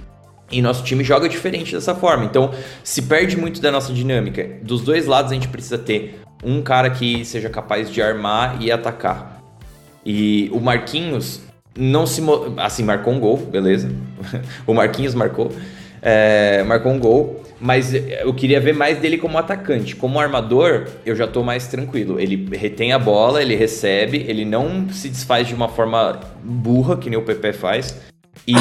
E 0.51 0.61
nosso 0.61 0.83
time 0.83 1.03
joga 1.03 1.27
diferente 1.27 1.73
dessa 1.73 1.95
forma. 1.95 2.25
Então, 2.25 2.51
se 2.83 3.01
perde 3.03 3.35
muito 3.35 3.59
da 3.59 3.71
nossa 3.71 3.91
dinâmica. 3.91 4.47
Dos 4.61 4.81
dois 4.81 5.07
lados, 5.07 5.31
a 5.31 5.35
gente 5.35 5.47
precisa 5.47 5.77
ter 5.77 6.19
um 6.43 6.61
cara 6.61 6.89
que 6.89 7.25
seja 7.25 7.49
capaz 7.49 7.89
de 7.89 8.01
armar 8.01 8.61
e 8.61 8.71
atacar. 8.71 9.41
E 10.05 10.49
o 10.53 10.59
Marquinhos 10.59 11.41
não 11.75 12.05
se. 12.05 12.21
Assim, 12.57 12.83
marcou 12.83 13.13
um 13.13 13.19
gol, 13.19 13.37
beleza. 13.37 13.89
o 14.67 14.73
Marquinhos 14.73 15.15
marcou. 15.15 15.51
É, 16.01 16.61
marcou 16.63 16.91
um 16.91 16.99
gol 16.99 17.42
mas 17.63 17.93
eu 17.93 18.33
queria 18.33 18.59
ver 18.59 18.73
mais 18.73 18.97
dele 18.97 19.17
como 19.17 19.37
atacante. 19.37 19.95
Como 19.95 20.19
armador, 20.19 20.85
eu 21.05 21.15
já 21.15 21.25
tô 21.25 21.41
mais 21.43 21.65
tranquilo. 21.65 22.19
Ele 22.19 22.45
retém 22.57 22.91
a 22.91 22.99
bola, 22.99 23.41
ele 23.41 23.55
recebe, 23.55 24.25
ele 24.27 24.43
não 24.43 24.89
se 24.89 25.07
desfaz 25.07 25.47
de 25.47 25.55
uma 25.55 25.69
forma 25.69 26.19
burra, 26.43 26.97
que 26.97 27.09
nem 27.09 27.17
o 27.17 27.21
PP 27.21 27.53
faz. 27.53 28.01
E, 28.45 28.53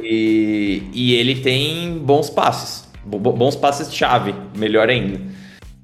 e, 0.00 0.82
e 0.94 1.14
ele 1.14 1.40
tem 1.40 1.98
bons 1.98 2.30
passes. 2.30 2.88
Bons 3.04 3.56
passes-chave, 3.56 4.32
melhor 4.56 4.88
ainda, 4.88 5.20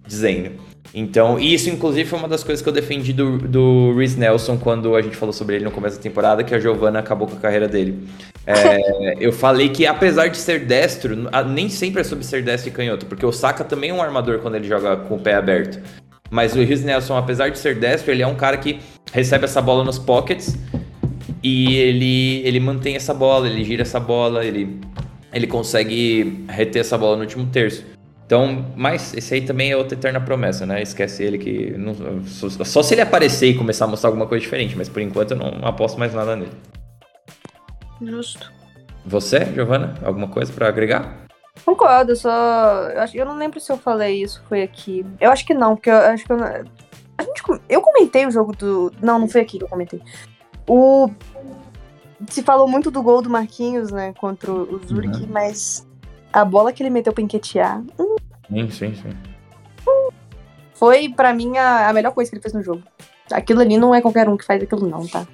dizendo. 0.06 0.52
Então, 0.94 1.40
isso 1.40 1.68
inclusive 1.68 2.08
foi 2.08 2.18
uma 2.18 2.28
das 2.28 2.44
coisas 2.44 2.62
que 2.62 2.68
eu 2.68 2.72
defendi 2.72 3.12
do, 3.12 3.38
do 3.38 3.92
Rhys 3.96 4.14
Nelson 4.14 4.56
quando 4.56 4.94
a 4.94 5.02
gente 5.02 5.16
falou 5.16 5.32
sobre 5.32 5.56
ele 5.56 5.64
no 5.64 5.70
começo 5.72 5.96
da 5.96 6.02
temporada, 6.02 6.44
que 6.44 6.54
a 6.54 6.60
Giovanna 6.60 7.00
acabou 7.00 7.26
com 7.26 7.36
a 7.36 7.40
carreira 7.40 7.66
dele. 7.66 8.06
É, 8.46 9.14
eu 9.20 9.32
falei 9.32 9.68
que 9.68 9.86
apesar 9.86 10.28
de 10.28 10.36
ser 10.36 10.64
destro, 10.66 11.16
nem 11.48 11.68
sempre 11.68 12.00
é 12.00 12.04
sobre 12.04 12.24
ser 12.24 12.42
destro 12.42 12.70
e 12.70 12.72
canhoto, 12.72 13.06
porque 13.06 13.24
o 13.24 13.32
Saka 13.32 13.62
também 13.62 13.90
é 13.90 13.94
um 13.94 14.02
armador 14.02 14.40
quando 14.40 14.56
ele 14.56 14.66
joga 14.66 14.96
com 14.96 15.14
o 15.14 15.20
pé 15.20 15.34
aberto. 15.34 15.80
Mas 16.30 16.56
o 16.56 16.58
Rhys 16.62 16.82
Nelson, 16.82 17.16
apesar 17.16 17.50
de 17.50 17.58
ser 17.58 17.76
destro, 17.76 18.10
ele 18.10 18.22
é 18.22 18.26
um 18.26 18.34
cara 18.34 18.56
que 18.56 18.80
recebe 19.12 19.44
essa 19.44 19.60
bola 19.60 19.84
nos 19.84 19.98
pockets 19.98 20.56
e 21.42 21.76
ele, 21.76 22.40
ele 22.46 22.58
mantém 22.58 22.96
essa 22.96 23.12
bola, 23.12 23.46
ele 23.46 23.62
gira 23.62 23.82
essa 23.82 24.00
bola, 24.00 24.44
ele, 24.44 24.80
ele 25.32 25.46
consegue 25.46 26.44
reter 26.48 26.80
essa 26.80 26.96
bola 26.96 27.16
no 27.16 27.22
último 27.22 27.46
terço. 27.46 27.84
Então, 28.24 28.72
mas 28.74 29.12
esse 29.14 29.34
aí 29.34 29.42
também 29.42 29.72
é 29.72 29.76
outra 29.76 29.96
eterna 29.96 30.20
promessa, 30.20 30.64
né? 30.64 30.80
Esquece 30.80 31.22
ele 31.22 31.36
que. 31.36 31.72
Não, 31.76 31.94
só, 32.24 32.48
só, 32.48 32.82
se 32.82 32.94
ele 32.94 33.02
aparecer 33.02 33.48
e 33.48 33.54
começar 33.54 33.84
a 33.84 33.88
mostrar 33.88 34.08
alguma 34.08 34.26
coisa 34.26 34.42
diferente, 34.42 34.74
mas 34.74 34.88
por 34.88 35.02
enquanto 35.02 35.32
eu 35.32 35.36
não 35.36 35.66
aposto 35.66 35.98
mais 35.98 36.14
nada 36.14 36.34
nele. 36.34 36.52
Justo. 38.04 38.52
Você, 39.04 39.44
Giovana, 39.46 39.94
alguma 40.04 40.28
coisa 40.28 40.52
para 40.52 40.68
agregar? 40.68 41.22
Concordo, 41.64 42.16
só. 42.16 42.88
Eu, 42.90 43.00
acho, 43.02 43.16
eu 43.16 43.26
não 43.26 43.36
lembro 43.36 43.60
se 43.60 43.70
eu 43.70 43.76
falei 43.76 44.22
isso, 44.22 44.42
foi 44.48 44.62
aqui. 44.62 45.04
Eu 45.20 45.30
acho 45.30 45.44
que 45.44 45.54
não, 45.54 45.76
porque 45.76 45.90
eu 45.90 45.96
acho 45.96 46.24
que 46.24 46.32
eu. 46.32 46.42
A 46.42 47.22
gente, 47.22 47.42
eu 47.68 47.80
comentei 47.80 48.26
o 48.26 48.30
jogo 48.30 48.56
do. 48.56 48.92
Não, 49.02 49.18
não 49.18 49.28
foi 49.28 49.42
aqui 49.42 49.58
que 49.58 49.64
eu 49.64 49.68
comentei. 49.68 50.00
O. 50.66 51.10
Se 52.28 52.42
falou 52.42 52.68
muito 52.68 52.90
do 52.90 53.02
gol 53.02 53.20
do 53.20 53.28
Marquinhos, 53.28 53.90
né, 53.90 54.14
contra 54.18 54.52
o 54.52 54.80
Zurich, 54.86 55.22
uhum. 55.22 55.28
mas 55.28 55.86
a 56.32 56.44
bola 56.44 56.72
que 56.72 56.82
ele 56.82 56.90
meteu 56.90 57.12
pra 57.12 57.22
enquetear. 57.22 57.82
Hum, 57.98 58.16
sim, 58.48 58.70
sim, 58.70 58.94
sim. 58.94 59.32
Foi, 60.74 61.08
para 61.08 61.32
mim, 61.34 61.58
a, 61.58 61.88
a 61.88 61.92
melhor 61.92 62.12
coisa 62.12 62.30
que 62.30 62.36
ele 62.36 62.42
fez 62.42 62.54
no 62.54 62.62
jogo. 62.62 62.82
Aquilo 63.30 63.60
ali 63.60 63.76
não 63.76 63.94
é 63.94 64.00
qualquer 64.00 64.28
um 64.28 64.36
que 64.36 64.44
faz 64.44 64.62
aquilo, 64.62 64.88
não, 64.88 65.06
tá? 65.06 65.26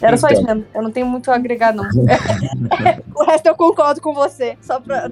Era 0.00 0.16
então. 0.16 0.18
só 0.18 0.28
isso 0.28 0.42
então. 0.42 0.54
mesmo. 0.56 0.70
Eu 0.74 0.82
não 0.82 0.90
tenho 0.90 1.06
muito 1.06 1.30
a 1.30 1.34
agregar, 1.34 1.74
não. 1.74 1.84
o 3.14 3.24
resto 3.24 3.46
eu 3.46 3.54
concordo 3.54 4.00
com 4.00 4.14
você. 4.14 4.56
Só 4.60 4.80
pra. 4.80 5.10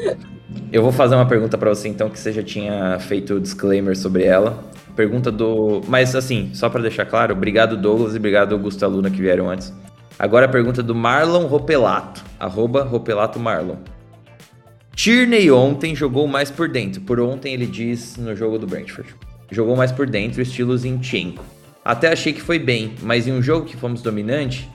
eu 0.72 0.82
vou 0.82 0.92
fazer 0.92 1.14
uma 1.14 1.26
pergunta 1.26 1.56
para 1.58 1.68
você, 1.70 1.88
então, 1.88 2.08
que 2.08 2.18
você 2.18 2.32
já 2.32 2.42
tinha 2.42 2.98
feito 2.98 3.34
o 3.34 3.40
disclaimer 3.40 3.96
sobre 3.96 4.24
ela. 4.24 4.64
Pergunta 4.96 5.30
do. 5.30 5.82
Mas, 5.86 6.14
assim, 6.14 6.50
só 6.54 6.68
para 6.68 6.82
deixar 6.82 7.06
claro, 7.06 7.34
obrigado, 7.34 7.76
Douglas, 7.76 8.14
e 8.14 8.18
obrigado, 8.18 8.52
Augusto 8.54 8.84
Aluna, 8.84 9.10
que 9.10 9.20
vieram 9.20 9.48
antes. 9.50 9.72
Agora 10.18 10.46
a 10.46 10.48
pergunta 10.48 10.82
do 10.82 10.94
Marlon 10.94 11.46
Ropelato. 11.46 12.24
Arroba 12.40 12.82
Ropelato 12.82 13.38
Marlon. 13.38 13.76
Tierney 14.92 15.48
ontem 15.48 15.94
jogou 15.94 16.26
mais 16.26 16.50
por 16.50 16.68
dentro. 16.68 17.00
Por 17.02 17.20
ontem 17.20 17.54
ele 17.54 17.66
diz 17.66 18.16
no 18.16 18.34
jogo 18.34 18.58
do 18.58 18.66
Brentford. 18.66 19.14
Jogou 19.48 19.76
mais 19.76 19.92
por 19.92 20.08
dentro, 20.08 20.42
estilo 20.42 20.76
Zinchenko. 20.76 21.44
Até 21.88 22.12
achei 22.12 22.34
que 22.34 22.42
foi 22.42 22.58
bem, 22.58 22.94
mas 23.00 23.26
em 23.26 23.32
um 23.32 23.40
jogo 23.40 23.64
que 23.64 23.74
fomos 23.74 24.02
dominante. 24.02 24.68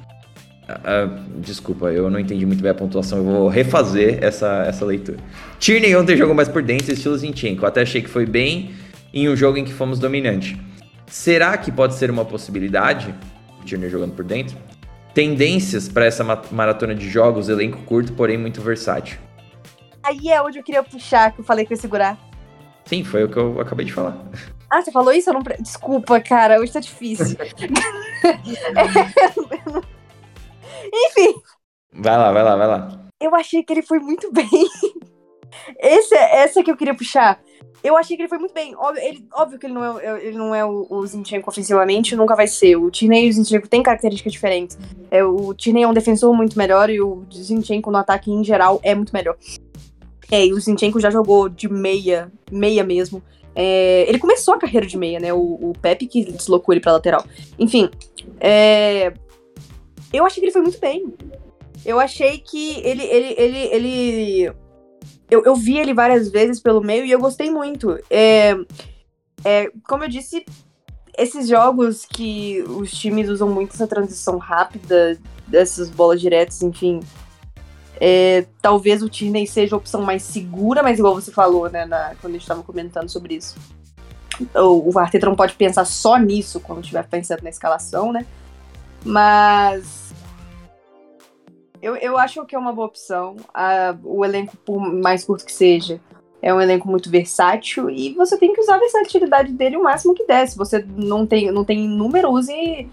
Uh, 0.67 1.05
uh, 1.05 1.39
desculpa, 1.41 1.91
eu 1.91 2.09
não 2.09 2.19
entendi 2.19 2.43
muito 2.43 2.59
bem 2.59 2.71
a 2.71 2.73
pontuação, 2.73 3.19
eu 3.19 3.23
vou 3.23 3.47
refazer 3.49 4.17
essa, 4.23 4.63
essa 4.65 4.83
leitura. 4.83 5.19
Tierney 5.59 5.95
ontem 5.95 6.17
jogou 6.17 6.33
mais 6.33 6.49
por 6.49 6.63
dentro, 6.63 6.91
estilo 6.91 7.15
Zinchenko. 7.15 7.67
Até 7.67 7.83
achei 7.83 8.01
que 8.01 8.09
foi 8.09 8.25
bem 8.25 8.71
em 9.13 9.29
um 9.29 9.35
jogo 9.35 9.59
em 9.59 9.63
que 9.63 9.71
fomos 9.71 9.99
dominante. 9.99 10.59
Será 11.05 11.55
que 11.55 11.71
pode 11.71 11.93
ser 11.93 12.09
uma 12.09 12.25
possibilidade? 12.25 13.13
Tierney 13.63 13.91
jogando 13.91 14.15
por 14.15 14.25
dentro? 14.25 14.57
Tendências 15.13 15.87
para 15.87 16.05
essa 16.05 16.23
maratona 16.49 16.95
de 16.95 17.07
jogos, 17.07 17.47
elenco 17.47 17.77
curto, 17.83 18.11
porém 18.13 18.39
muito 18.39 18.59
versátil. 18.59 19.19
Aí 20.01 20.29
é 20.29 20.41
onde 20.41 20.57
eu 20.57 20.63
queria 20.63 20.81
puxar, 20.81 21.31
que 21.31 21.41
eu 21.41 21.45
falei 21.45 21.63
que 21.63 21.73
ia 21.73 21.77
segurar. 21.77 22.17
Sim, 22.85 23.03
foi 23.03 23.23
o 23.23 23.29
que 23.29 23.37
eu 23.37 23.61
acabei 23.61 23.85
de 23.85 23.93
falar. 23.93 24.17
Ah, 24.73 24.81
você 24.81 24.91
falou 24.91 25.13
isso? 25.13 25.29
Eu 25.29 25.35
não... 25.35 25.43
Desculpa, 25.59 26.19
cara, 26.19 26.59
hoje 26.59 26.73
tá 26.73 26.79
difícil. 26.79 27.37
Enfim. 30.91 31.35
Vai 31.93 32.17
lá, 32.17 32.31
vai 32.31 32.43
lá, 32.43 32.55
vai 32.55 32.67
lá. 32.67 32.99
Eu 33.21 33.35
achei 33.35 33.61
que 33.61 33.71
ele 33.71 33.83
foi 33.83 33.99
muito 33.99 34.33
bem. 34.33 34.49
Esse, 35.79 36.15
é, 36.15 36.37
essa 36.39 36.63
que 36.63 36.71
eu 36.71 36.75
queria 36.75 36.95
puxar. 36.95 37.39
Eu 37.83 37.95
achei 37.95 38.17
que 38.17 38.23
ele 38.23 38.29
foi 38.29 38.39
muito 38.39 38.55
bem. 38.55 38.75
Óbvio, 38.75 39.03
ele, 39.03 39.27
óbvio 39.31 39.59
que 39.59 39.67
ele 39.67 39.75
não 39.75 39.99
é, 39.99 40.25
ele 40.25 40.37
não 40.39 40.55
é 40.55 40.65
o, 40.65 40.87
o 40.89 41.05
Zinchenko 41.05 41.51
ofensivamente, 41.51 42.15
nunca 42.15 42.35
vai 42.35 42.47
ser. 42.47 42.75
O 42.75 42.89
Tierney 42.89 43.27
e 43.27 43.29
o 43.29 43.33
Zinchenko 43.33 43.67
têm 43.67 43.83
características 43.83 44.33
diferentes. 44.33 44.75
É, 45.11 45.23
o 45.23 45.53
Tierney 45.53 45.83
é 45.83 45.87
um 45.87 45.93
defensor 45.93 46.35
muito 46.35 46.57
melhor 46.57 46.89
e 46.89 46.99
o 46.99 47.23
Zinchenko 47.31 47.91
no 47.91 47.99
ataque 47.99 48.31
em 48.31 48.43
geral 48.43 48.79
é 48.81 48.95
muito 48.95 49.13
melhor. 49.13 49.37
É, 50.31 50.47
e 50.47 50.51
o 50.51 50.59
Zinchenko 50.59 50.99
já 50.99 51.11
jogou 51.11 51.47
de 51.47 51.69
meia, 51.71 52.31
meia 52.51 52.83
mesmo. 52.83 53.21
É, 53.55 54.05
ele 54.07 54.19
começou 54.19 54.53
a 54.53 54.59
carreira 54.59 54.85
de 54.85 54.97
meia, 54.97 55.19
né? 55.19 55.33
O, 55.33 55.69
o 55.69 55.73
Pepe 55.81 56.07
que 56.07 56.25
deslocou 56.25 56.73
ele 56.73 56.81
pra 56.81 56.93
lateral. 56.93 57.25
Enfim, 57.57 57.89
é, 58.39 59.13
eu 60.11 60.25
achei 60.25 60.39
que 60.39 60.45
ele 60.45 60.53
foi 60.53 60.61
muito 60.61 60.79
bem. 60.79 61.13
Eu 61.85 61.99
achei 61.99 62.39
que 62.39 62.79
ele, 62.79 63.03
ele, 63.03 63.35
ele, 63.37 63.57
ele 63.57 64.53
eu, 65.29 65.43
eu 65.43 65.55
vi 65.55 65.77
ele 65.77 65.93
várias 65.93 66.29
vezes 66.29 66.59
pelo 66.59 66.81
meio 66.81 67.05
e 67.05 67.11
eu 67.11 67.19
gostei 67.19 67.49
muito. 67.49 67.99
É, 68.09 68.55
é, 69.43 69.71
como 69.87 70.03
eu 70.03 70.07
disse, 70.07 70.45
esses 71.17 71.47
jogos 71.47 72.05
que 72.05 72.61
os 72.63 72.91
times 72.91 73.29
usam 73.29 73.49
muito 73.49 73.73
essa 73.73 73.87
transição 73.87 74.37
rápida, 74.37 75.17
dessas 75.47 75.89
bolas 75.89 76.21
diretas, 76.21 76.61
enfim. 76.61 76.99
É, 77.99 78.45
talvez 78.61 79.01
o 79.01 79.09
Tierney 79.09 79.47
seja 79.47 79.75
a 79.75 79.77
opção 79.77 80.01
mais 80.01 80.23
segura, 80.23 80.81
mas 80.81 80.99
igual 80.99 81.13
você 81.13 81.31
falou, 81.31 81.69
né, 81.69 81.85
na, 81.85 82.15
quando 82.19 82.31
a 82.31 82.33
gente 82.33 82.41
estava 82.41 82.63
comentando 82.63 83.09
sobre 83.09 83.35
isso. 83.35 83.55
O, 84.55 84.93
o 84.93 84.99
Arteta 84.99 85.27
não 85.27 85.35
pode 85.35 85.53
pensar 85.53 85.85
só 85.85 86.17
nisso 86.17 86.59
quando 86.59 86.81
estiver 86.81 87.07
pensando 87.07 87.43
na 87.43 87.49
escalação, 87.49 88.11
né? 88.11 88.25
Mas 89.05 90.13
eu, 91.83 91.97
eu 91.97 92.17
acho 92.17 92.45
que 92.45 92.55
é 92.55 92.57
uma 92.57 92.71
boa 92.71 92.87
opção. 92.87 93.35
o 94.05 94.23
elenco, 94.23 94.55
por 94.55 94.79
mais 94.79 95.25
curto 95.25 95.45
que 95.45 95.51
seja, 95.51 95.99
é 96.41 96.53
um 96.53 96.61
elenco 96.61 96.87
muito 96.87 97.09
versátil 97.09 97.89
e 97.89 98.13
você 98.13 98.37
tem 98.37 98.53
que 98.53 98.61
usar 98.61 98.75
a 98.75 98.79
versatilidade 98.79 99.51
dele 99.51 99.75
o 99.75 99.83
máximo 99.83 100.15
que 100.15 100.25
der. 100.25 100.47
Se 100.47 100.57
você 100.57 100.85
não 100.95 101.27
tem, 101.27 101.51
não 101.51 101.65
tem 101.65 101.85
número, 101.85 102.31
use, 102.31 102.87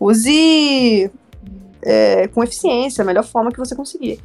use 0.00 1.10
é, 1.82 2.26
com 2.28 2.42
eficiência, 2.42 3.02
a 3.02 3.04
melhor 3.04 3.22
forma 3.22 3.52
que 3.52 3.58
você 3.58 3.76
conseguir. 3.76 4.18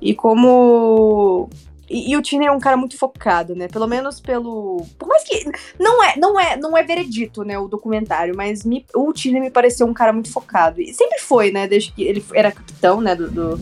E 0.00 0.14
como 0.14 1.50
e, 1.90 2.12
e, 2.12 2.16
o 2.16 2.22
Tierney 2.22 2.46
é 2.46 2.52
um 2.52 2.60
cara 2.60 2.76
muito 2.76 2.96
focado, 2.96 3.56
né? 3.56 3.66
Pelo 3.66 3.88
menos 3.88 4.20
pelo. 4.20 4.86
Por 4.96 5.08
mais 5.08 5.24
que. 5.24 5.44
Não 5.76 6.00
é, 6.04 6.16
não 6.16 6.38
é, 6.38 6.56
não 6.56 6.78
é 6.78 6.84
veredito, 6.84 7.42
né, 7.42 7.58
o 7.58 7.66
documentário, 7.66 8.32
mas 8.36 8.64
me, 8.64 8.86
o 8.94 9.12
Tierney 9.12 9.42
me 9.42 9.50
pareceu 9.50 9.88
um 9.88 9.92
cara 9.92 10.12
muito 10.12 10.30
focado. 10.30 10.80
E 10.80 10.94
sempre 10.94 11.18
foi, 11.18 11.50
né? 11.50 11.66
Desde 11.66 11.90
que 11.90 12.04
ele 12.04 12.24
era 12.32 12.52
capitão, 12.52 13.00
né? 13.00 13.16
Do. 13.16 13.28
do, 13.28 13.56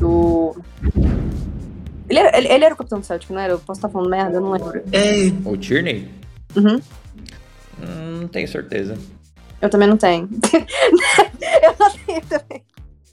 do... 0.00 0.56
Ele, 2.08 2.18
era, 2.18 2.38
ele, 2.38 2.48
ele, 2.48 2.64
era 2.64 2.74
o 2.74 2.78
capitão 2.78 3.00
do 3.00 3.04
Celtic, 3.04 3.30
não 3.30 3.40
era? 3.40 3.52
Eu 3.52 3.58
posso 3.58 3.78
estar 3.78 3.90
falando 3.90 4.08
merda, 4.08 4.38
eu 4.38 4.40
não 4.40 4.52
lembro. 4.52 4.82
É. 4.90 5.48
O 5.48 5.54
Tierney? 5.54 6.08
Uhum. 6.56 6.80
Hum, 7.80 8.20
não 8.22 8.28
tenho 8.28 8.48
certeza. 8.48 8.96
Eu 9.60 9.68
também 9.68 9.88
não 9.88 9.98
tenho. 9.98 10.26
eu 11.62 11.74
não 11.78 11.90
tenho 11.90 12.20
também. 12.22 12.62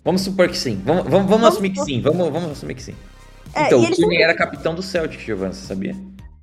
Vamos 0.09 0.21
supor 0.23 0.49
que 0.49 0.57
sim. 0.57 0.81
Vamos, 0.83 1.03
vamos, 1.03 1.29
vamos, 1.29 1.47
assumir 1.49 1.69
que 1.69 1.83
sim. 1.83 2.01
Vamos, 2.01 2.31
vamos 2.31 2.49
assumir 2.49 2.73
que 2.73 2.81
sim. 2.81 2.95
É, 3.53 3.67
então, 3.67 3.79
o 3.79 3.91
Tierney 3.91 4.23
era 4.23 4.33
capitão 4.33 4.73
do 4.73 4.81
Celtic, 4.81 5.19
Giovanna, 5.19 5.53
você 5.53 5.67
sabia? 5.67 5.95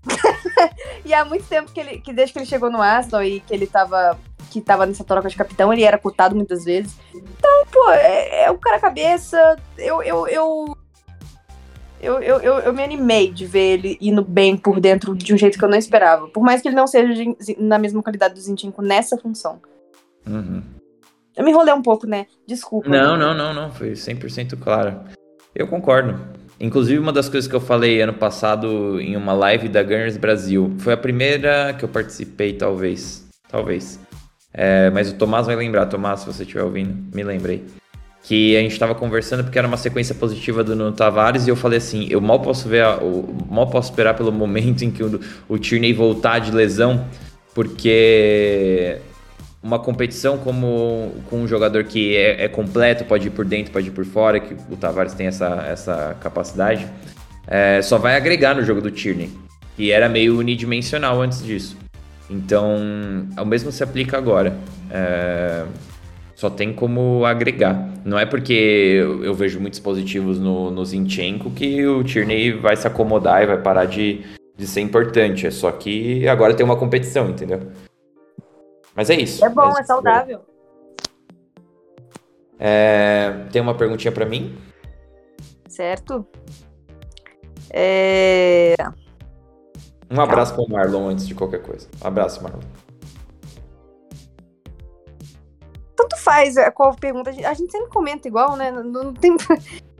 e 1.05 1.13
há 1.13 1.25
muito 1.25 1.49
tempo 1.49 1.73
que 1.73 1.81
ele, 1.81 1.99
que 1.99 2.13
desde 2.13 2.33
que 2.33 2.39
ele 2.39 2.47
chegou 2.47 2.71
no 2.71 2.81
Arsenal 2.81 3.25
e 3.25 3.41
que 3.41 3.53
ele 3.53 3.67
tava, 3.67 4.17
que 4.53 4.61
tava 4.61 4.87
nessa 4.87 5.03
troca 5.03 5.29
de 5.29 5.35
capitão, 5.35 5.73
ele 5.73 5.83
era 5.83 5.99
cotado 5.99 6.37
muitas 6.37 6.65
vezes. 6.65 6.97
Então, 7.13 7.67
pô, 7.73 7.91
é, 7.91 8.45
é 8.45 8.51
o 8.53 8.57
cara 8.57 8.79
cabeça. 8.79 9.57
Eu, 9.77 10.01
eu, 10.01 10.29
eu, 10.29 10.77
eu, 12.01 12.23
eu, 12.23 12.41
eu, 12.41 12.59
eu, 12.61 12.73
me 12.73 12.85
animei 12.85 13.33
de 13.33 13.47
ver 13.47 13.79
ele 13.79 13.99
indo 14.01 14.23
bem 14.23 14.57
por 14.57 14.79
dentro 14.79 15.13
de 15.13 15.35
um 15.35 15.37
jeito 15.37 15.59
que 15.59 15.65
eu 15.65 15.69
não 15.69 15.77
esperava. 15.77 16.29
Por 16.29 16.45
mais 16.45 16.63
que 16.63 16.69
ele 16.69 16.77
não 16.77 16.87
seja 16.87 17.13
de, 17.13 17.57
na 17.59 17.81
mesma 17.81 18.01
qualidade 18.01 18.35
do 18.35 18.41
Zinchenko 18.41 18.81
nessa 18.81 19.19
função. 19.19 19.61
Uhum. 20.25 20.63
Eu 21.37 21.45
me 21.45 21.51
enrolei 21.51 21.75
um 21.75 21.83
pouco, 21.83 22.07
né? 22.07 22.27
Desculpa. 22.47 22.89
Não, 22.89 23.17
não, 23.17 23.35
não, 23.35 23.53
não. 23.53 23.71
Foi 23.71 23.93
100% 23.93 24.59
claro. 24.59 25.01
Eu 25.55 25.67
concordo. 25.67 26.19
Inclusive, 26.59 26.99
uma 26.99 27.13
das 27.13 27.29
coisas 27.29 27.47
que 27.47 27.55
eu 27.55 27.61
falei 27.61 28.01
ano 28.01 28.15
passado 28.15 28.99
em 28.99 29.15
uma 29.15 29.35
live 29.35 29.69
da 29.69 29.83
Gunners 29.83 30.17
Brasil 30.17 30.75
foi 30.79 30.95
a 30.95 30.97
primeira 30.97 31.75
que 31.75 31.85
eu 31.85 31.89
participei, 31.89 32.55
talvez. 32.55 33.27
Talvez. 33.51 34.01
É, 34.53 34.89
mas 34.91 35.11
o 35.11 35.15
Tomás 35.15 35.47
vai 35.47 35.55
lembrar. 35.55 35.85
Tomás, 35.87 36.21
se 36.21 36.27
você 36.27 36.43
estiver 36.43 36.63
ouvindo, 36.63 36.97
me 37.15 37.23
lembrei. 37.23 37.63
Que 38.23 38.57
a 38.57 38.61
gente 38.61 38.73
estava 38.73 38.95
conversando 38.95 39.45
porque 39.45 39.59
era 39.59 39.69
uma 39.69 39.77
sequência 39.77 40.15
positiva 40.15 40.65
do 40.65 40.75
Nuno 40.75 40.93
Tavares 40.93 41.47
e 41.47 41.51
eu 41.51 41.55
falei 41.55 41.77
assim: 41.77 42.09
eu 42.11 42.21
mal 42.21 42.41
posso 42.41 42.67
ver, 42.67 42.83
a, 42.83 42.99
mal 43.49 43.69
posso 43.69 43.91
esperar 43.91 44.15
pelo 44.15 44.33
momento 44.33 44.83
em 44.83 44.91
que 44.91 45.03
o, 45.05 45.21
o 45.49 45.59
Tierney 45.59 45.93
voltar 45.93 46.41
de 46.41 46.51
lesão, 46.51 47.05
porque 47.55 48.99
uma 49.67 49.81
competição 49.81 50.39
como 50.39 51.13
com 51.29 51.41
um 51.41 51.49
jogador 51.49 51.83
que 51.85 52.17
é, 52.17 52.45
é, 52.45 52.49
completo, 52.49 53.05
pode 53.05 53.27
ir 53.27 53.31
por 53.31 53.45
dentro, 53.45 53.73
pode 53.73 53.89
ir 53.89 53.91
por 53.91 54.05
fora, 54.05 54.39
que 54.39 54.55
o 54.71 54.77
Tavares 54.77 55.13
tem 55.13 55.27
essa, 55.27 55.67
essa 55.69 56.17
capacidade, 56.21 56.87
é, 57.49 57.83
só 57.83 57.99
vai 57.99 58.17
agregar 58.17 58.55
no 58.55 58.63
jogo 58.63 58.81
do 58.81 58.91
Tierney, 58.91 59.31
que 59.77 59.91
era 59.91 60.09
meio 60.09 60.39
unidimensional 60.39 61.21
antes 61.21 61.45
disso. 61.45 61.77
Então, 62.31 62.77
o 63.37 63.45
mesmo 63.45 63.73
se 63.73 63.83
aplica 63.83 64.17
agora. 64.17 64.57
É, 64.91 65.65
só 66.35 66.49
tem 66.49 66.73
como 66.73 67.25
agregar. 67.25 67.89
Não 68.05 68.19
é 68.19 68.27
porque 68.27 68.53
eu, 68.53 69.25
eu 69.25 69.35
vejo 69.35 69.59
muitos 69.59 69.81
positivos 69.81 70.39
no, 70.39 70.71
no 70.71 70.85
Zinchenko 70.85 71.51
que 71.51 71.85
o 71.87 72.05
Tierney 72.05 72.53
vai 72.53 72.77
se 72.77 72.87
acomodar 72.87 73.43
e 73.43 73.47
vai 73.47 73.59
parar 73.59 73.87
de, 73.87 74.21
de 74.57 74.67
ser 74.67 74.81
importante. 74.81 75.47
É 75.47 75.51
só 75.51 75.73
que 75.73 76.29
agora 76.29 76.55
tem 76.55 76.65
uma 76.65 76.77
competição, 76.77 77.31
entendeu? 77.31 77.61
Mas 78.97 79.11
é 79.11 79.15
isso. 79.15 79.45
É 79.45 79.49
bom, 79.49 79.77
é, 79.77 79.81
é 79.81 79.85
saudável. 79.85 80.41
É, 82.59 83.47
tem 83.53 83.61
uma 83.61 83.77
perguntinha 83.77 84.11
para 84.11 84.25
mim? 84.25 84.57
Certo. 85.69 86.27
É... 87.71 88.75
Um 90.11 90.21
abraço 90.21 90.55
para 90.55 90.65
o 90.65 90.71
Marlon 90.71 91.09
antes 91.09 91.29
de 91.29 91.35
qualquer 91.35 91.63
coisa. 91.63 91.87
Um 92.03 92.07
abraço, 92.07 92.43
Marlon. 92.43 92.61
Tanto 95.95 96.17
faz 96.17 96.57
é, 96.57 96.71
qual 96.71 96.95
pergunta. 96.95 97.29
A 97.31 97.55
gente 97.55 97.71
sempre 97.71 97.91
comenta 97.91 98.27
igual, 98.27 98.57
né? 98.57 98.71
Não, 98.71 98.83
não 98.83 99.13
tem... 99.13 99.37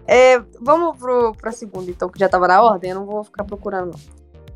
É, 0.09 0.39
vamos 0.61 0.97
para 1.37 1.51
a 1.51 1.53
segunda, 1.53 1.91
então, 1.91 2.09
que 2.09 2.17
já 2.17 2.27
estava 2.27 2.47
na 2.47 2.63
ordem. 2.63 2.91
Eu 2.91 3.01
não 3.01 3.07
vou 3.07 3.25
ficar 3.25 3.43
procurando, 3.43 3.91
não. 3.91 4.01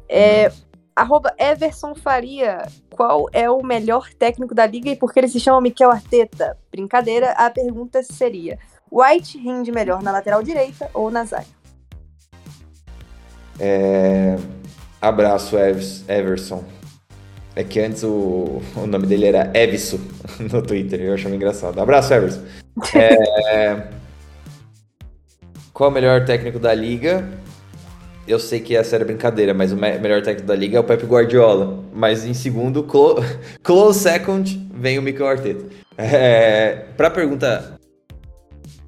É, 0.09 0.47
uhum. 0.47 0.55
Arroba 1.01 1.33
Everson 1.39 1.95
Faria, 1.95 2.69
qual 2.91 3.25
é 3.33 3.51
o 3.51 3.63
melhor 3.65 4.13
técnico 4.13 4.55
da 4.55 4.67
liga 4.67 4.91
e 4.91 4.97
por 4.97 5.11
que 5.11 5.19
ele 5.19 5.29
se 5.29 5.41
chama 5.41 5.59
Miquel 5.59 5.91
Arteta? 5.91 6.59
Brincadeira, 6.71 7.31
a 7.31 7.49
pergunta 7.49 8.03
seria: 8.03 8.59
White 8.93 9.39
rende 9.39 9.73
melhor 9.73 10.03
na 10.03 10.13
lateral 10.13 10.43
direita 10.43 10.91
ou 10.93 11.11
na 11.11 11.25
zaga? 11.25 11.47
É... 13.59 14.37
Abraço, 15.01 15.57
Everson. 16.07 16.63
É 17.57 17.65
que 17.65 17.81
antes 17.81 18.03
o, 18.03 18.61
o 18.77 18.87
nome 18.87 19.07
dele 19.07 19.25
era 19.25 19.51
Evison 19.55 20.01
no 20.53 20.61
Twitter, 20.61 21.01
eu 21.01 21.15
achava 21.15 21.35
engraçado. 21.35 21.81
Abraço, 21.81 22.13
Everson. 22.13 22.43
É... 22.95 23.89
Qual 25.73 25.89
é 25.89 25.91
o 25.91 25.95
melhor 25.95 26.27
técnico 26.27 26.59
da 26.59 26.75
liga? 26.75 27.27
Eu 28.31 28.39
sei 28.39 28.61
que 28.61 28.77
essa 28.77 28.97
era 28.97 29.05
brincadeira, 29.05 29.53
mas 29.53 29.73
o 29.73 29.77
me 29.77 29.99
melhor 29.99 30.23
técnico 30.23 30.47
da 30.47 30.55
liga 30.55 30.77
é 30.77 30.81
o 30.81 30.85
Pep 30.85 31.05
Guardiola. 31.05 31.83
Mas 31.93 32.25
em 32.25 32.35
segundo, 32.35 32.83
clo 32.85 33.17
close 33.63 34.01
second, 34.01 34.69
vem 34.75 34.99
o 34.99 35.03
Mikel 35.03 35.27
Arteta. 35.27 35.65
É, 35.99 36.85
pra 36.97 37.11
pergunta 37.11 37.79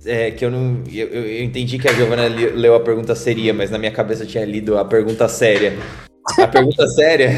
é, 0.05 0.31
que 0.31 0.45
eu 0.45 0.51
não. 0.51 0.83
Eu, 0.93 1.09
eu, 1.09 1.43
entendi 1.43 1.79
que 1.79 1.89
a 1.89 1.93
Giovanna 1.93 2.27
leu 2.27 2.75
a 2.75 2.81
pergunta 2.81 3.15
seria, 3.15 3.55
mas 3.55 3.71
na 3.71 3.79
minha 3.79 3.93
cabeça 3.93 4.25
eu 4.25 4.27
tinha 4.27 4.45
lido 4.45 4.79
a 4.79 4.85
pergunta 4.85 5.29
séria. 5.29 5.75
A 6.39 6.49
pergunta 6.49 6.87
séria. 6.91 7.31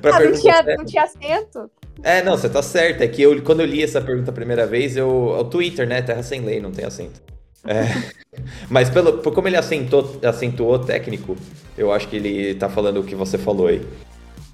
pra 0.00 0.14
ah, 0.14 0.18
pergunta 0.18 0.36
não, 0.36 0.42
tinha, 0.42 0.54
séria. 0.54 0.76
não 0.76 0.84
tinha 0.84 1.02
acento? 1.02 1.70
É, 2.02 2.22
não, 2.22 2.36
você 2.36 2.48
tá 2.48 2.62
certo. 2.62 3.02
É 3.02 3.08
que 3.08 3.22
eu, 3.22 3.42
quando 3.42 3.60
eu 3.60 3.66
li 3.66 3.82
essa 3.82 4.00
pergunta 4.00 4.30
a 4.30 4.34
primeira 4.34 4.66
vez, 4.66 4.96
eu. 4.96 5.08
O 5.08 5.44
Twitter, 5.44 5.86
né? 5.86 6.02
Terra 6.02 6.22
sem 6.22 6.40
lei, 6.40 6.60
não 6.60 6.72
tem 6.72 6.84
acento. 6.84 7.20
É, 7.64 7.84
mas 8.68 8.90
pelo, 8.90 9.18
por 9.18 9.32
como 9.32 9.48
ele 9.48 9.56
acentuou, 9.56 10.18
acentuou 10.24 10.78
técnico, 10.78 11.36
eu 11.76 11.92
acho 11.92 12.08
que 12.08 12.16
ele 12.16 12.54
tá 12.54 12.68
falando 12.68 13.00
o 13.00 13.04
que 13.04 13.14
você 13.14 13.38
falou 13.38 13.68
aí. 13.68 13.86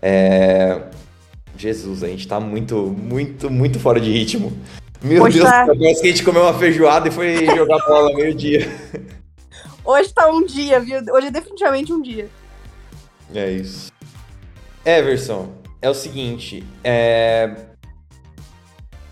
É, 0.01 0.83
Jesus, 1.57 2.05
a 2.05 2.09
gente 2.09 2.27
tá 2.29 2.39
muito, 2.39 2.77
muito, 2.77 3.51
muito 3.51 3.81
fora 3.81 4.01
de 4.01 4.13
ritmo. 4.13 4.53
Meu 5.03 5.23
Hoje 5.23 5.39
Deus, 5.39 5.51
tá... 5.51 5.67
parece 5.67 6.01
que 6.01 6.09
a 6.09 6.11
gente 6.11 6.25
comeu 6.25 6.43
uma 6.43 6.55
feijoada 6.55 7.09
e 7.09 7.11
foi 7.11 7.47
jogar 7.47 7.79
bola 7.87 8.15
meio-dia. 8.15 8.69
Hoje 9.85 10.13
tá 10.13 10.29
um 10.29 10.45
dia, 10.45 10.81
viu? 10.81 11.01
Hoje 11.13 11.29
é 11.29 11.31
definitivamente 11.31 11.93
um 11.93 12.03
dia. 12.03 12.29
É 13.35 13.51
isso. 13.51 13.91
Everson, 14.85 15.53
é 15.81 15.89
o 15.89 15.95
seguinte, 15.95 16.65
é... 16.83 17.55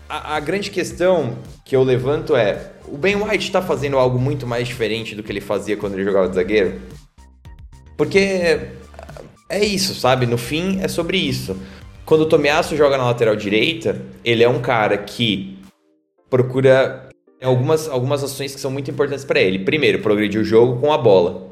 a, 0.09 0.35
a, 0.35 0.39
grande 0.39 0.69
questão 0.69 1.37
que 1.63 1.75
eu 1.75 1.83
levanto 1.83 2.35
é: 2.35 2.73
o 2.87 2.97
Ben 2.97 3.15
White 3.15 3.45
está 3.45 3.61
fazendo 3.61 3.97
algo 3.97 4.19
muito 4.19 4.47
mais 4.47 4.67
diferente 4.67 5.15
do 5.15 5.23
que 5.23 5.31
ele 5.31 5.41
fazia 5.41 5.77
quando 5.77 5.93
ele 5.93 6.03
jogava 6.03 6.29
de 6.29 6.35
zagueiro? 6.35 6.81
Porque 7.95 8.59
é 9.49 9.63
isso, 9.63 9.95
sabe? 9.95 10.25
No 10.25 10.37
fim, 10.37 10.79
é 10.81 10.87
sobre 10.87 11.17
isso. 11.17 11.57
Quando 12.05 12.21
o 12.21 12.25
Tomiasso 12.29 12.75
joga 12.75 12.97
na 12.97 13.05
lateral 13.05 13.35
direita, 13.35 14.01
ele 14.23 14.43
é 14.43 14.49
um 14.49 14.61
cara 14.61 14.97
que 14.97 15.57
procura 16.29 17.09
algumas, 17.43 17.87
algumas 17.87 18.23
ações 18.23 18.53
que 18.53 18.61
são 18.61 18.71
muito 18.71 18.89
importantes 18.89 19.25
para 19.25 19.39
ele. 19.39 19.59
Primeiro, 19.59 19.99
progredir 19.99 20.39
o 20.39 20.43
jogo 20.45 20.79
com 20.79 20.93
a 20.93 20.97
bola. 20.97 21.46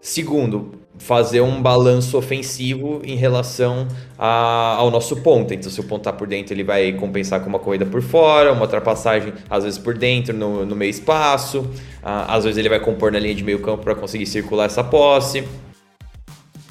Segundo, 0.00 0.72
fazer 0.98 1.40
um 1.40 1.60
balanço 1.60 2.16
ofensivo 2.16 3.00
em 3.04 3.16
relação 3.16 3.86
a, 4.18 4.76
ao 4.76 4.90
nosso 4.90 5.16
ponto. 5.16 5.52
Então, 5.52 5.70
se 5.70 5.80
o 5.80 5.84
ponto 5.84 6.02
tá 6.02 6.12
por 6.12 6.26
dentro, 6.26 6.54
ele 6.54 6.64
vai 6.64 6.92
compensar 6.92 7.40
com 7.40 7.48
uma 7.48 7.58
corrida 7.58 7.84
por 7.84 8.00
fora, 8.02 8.52
uma 8.52 8.62
ultrapassagem, 8.62 9.32
às 9.50 9.64
vezes 9.64 9.78
por 9.78 9.96
dentro, 9.96 10.36
no, 10.36 10.64
no 10.64 10.76
meio 10.76 10.90
espaço. 10.90 11.68
Às 12.02 12.44
vezes 12.44 12.58
ele 12.58 12.68
vai 12.68 12.80
compor 12.80 13.12
na 13.12 13.18
linha 13.18 13.34
de 13.34 13.44
meio 13.44 13.60
campo 13.60 13.84
para 13.84 13.94
conseguir 13.94 14.26
circular 14.26 14.66
essa 14.66 14.84
posse. 14.84 15.44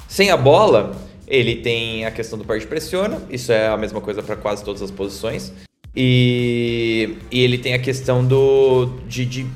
Sem 0.08 0.32
a 0.32 0.38
bola, 0.38 0.96
ele 1.28 1.58
tem 1.58 2.06
a 2.06 2.12
questão 2.12 2.40
do 2.40 2.46
par 2.46 2.58
de 2.58 2.66
pressiona, 2.66 3.22
isso 3.30 3.52
é 3.52 3.68
a 3.68 3.78
mesma 3.78 4.00
coisa 4.00 4.24
para 4.24 4.36
quase 4.36 4.64
todas 4.64 4.82
as 4.82 4.90
posições. 4.90 5.52
E, 5.96 7.18
e, 7.32 7.44
ele 7.44 7.58
tem 7.58 7.74
a 7.74 7.80
questão 7.80 8.24
do 8.24 8.86
de, 9.08 9.26
de, 9.26 9.48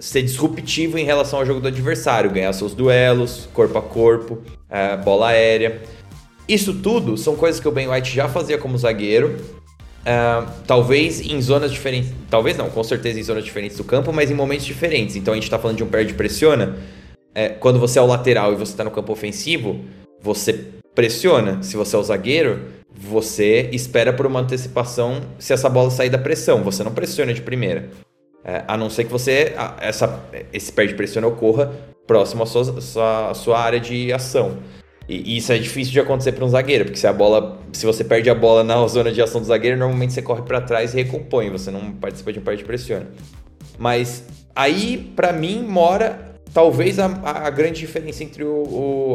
ser 0.00 0.22
disruptivo 0.22 0.98
em 0.98 1.04
relação 1.04 1.38
ao 1.38 1.46
jogo 1.46 1.60
do 1.60 1.68
adversário, 1.68 2.30
ganhar 2.30 2.52
seus 2.52 2.74
duelos, 2.74 3.48
corpo 3.52 3.78
a 3.78 3.82
corpo, 3.82 4.42
é, 4.70 4.96
bola 4.96 5.28
aérea. 5.28 5.80
Isso 6.48 6.74
tudo 6.74 7.16
são 7.16 7.36
coisas 7.36 7.60
que 7.60 7.68
o 7.68 7.70
Ben 7.70 7.88
White 7.88 8.14
já 8.14 8.28
fazia 8.28 8.56
como 8.56 8.76
zagueiro, 8.78 9.36
é, 10.04 10.42
talvez 10.66 11.20
em 11.20 11.40
zonas 11.42 11.70
diferentes, 11.70 12.12
talvez 12.30 12.56
não, 12.56 12.70
com 12.70 12.82
certeza 12.82 13.20
em 13.20 13.22
zonas 13.22 13.44
diferentes 13.44 13.76
do 13.76 13.84
campo, 13.84 14.12
mas 14.12 14.30
em 14.30 14.34
momentos 14.34 14.64
diferentes. 14.64 15.16
Então 15.16 15.32
a 15.32 15.36
gente 15.36 15.44
está 15.44 15.58
falando 15.58 15.76
de 15.76 15.84
um 15.84 15.88
perde 15.88 16.14
pressiona. 16.14 16.76
É, 17.34 17.50
quando 17.50 17.78
você 17.78 17.98
é 17.98 18.02
o 18.02 18.06
lateral 18.06 18.52
e 18.52 18.56
você 18.56 18.72
está 18.72 18.84
no 18.84 18.90
campo 18.90 19.12
ofensivo, 19.12 19.80
você 20.20 20.64
pressiona. 20.94 21.62
Se 21.62 21.76
você 21.76 21.94
é 21.94 21.98
o 21.98 22.02
zagueiro, 22.02 22.60
você 22.96 23.68
espera 23.72 24.12
por 24.12 24.26
uma 24.26 24.40
antecipação 24.40 25.20
se 25.38 25.52
essa 25.52 25.68
bola 25.68 25.90
sair 25.90 26.10
da 26.10 26.18
pressão. 26.18 26.64
Você 26.64 26.82
não 26.82 26.92
pressiona 26.92 27.32
de 27.32 27.42
primeira. 27.42 27.90
É, 28.44 28.64
a 28.66 28.76
não 28.76 28.88
ser 28.88 29.04
que 29.04 29.10
você 29.10 29.54
essa, 29.80 30.24
esse 30.52 30.72
perde 30.72 30.94
pressiona 30.94 31.26
ocorra 31.26 31.72
próximo 32.06 32.42
à 32.42 32.46
sua, 32.46 32.80
sua, 32.80 33.34
sua 33.34 33.58
área 33.58 33.78
de 33.78 34.12
ação. 34.12 34.58
E, 35.08 35.34
e 35.34 35.36
isso 35.38 35.52
é 35.52 35.58
difícil 35.58 35.92
de 35.92 36.00
acontecer 36.00 36.32
para 36.32 36.44
um 36.44 36.48
zagueiro, 36.48 36.84
porque 36.84 36.98
se 36.98 37.06
a 37.06 37.12
bola, 37.12 37.58
se 37.72 37.84
você 37.84 38.04
perde 38.04 38.28
a 38.30 38.34
bola 38.34 38.62
na 38.62 38.74
zona 38.88 39.10
de 39.10 39.20
ação 39.20 39.40
do 39.40 39.46
zagueiro, 39.46 39.76
normalmente 39.76 40.12
você 40.12 40.22
corre 40.22 40.42
para 40.42 40.60
trás 40.60 40.94
e 40.94 40.96
recompõe, 41.02 41.50
você 41.50 41.70
não 41.70 41.92
participa 41.92 42.32
de 42.32 42.38
um 42.38 42.42
perde 42.42 42.64
pressiona. 42.64 43.06
Mas 43.78 44.24
aí, 44.54 45.12
para 45.14 45.32
mim, 45.32 45.62
mora 45.62 46.28
talvez 46.52 46.98
a, 46.98 47.06
a 47.06 47.50
grande 47.50 47.80
diferença 47.80 48.24
entre 48.24 48.44
o, 48.44 48.62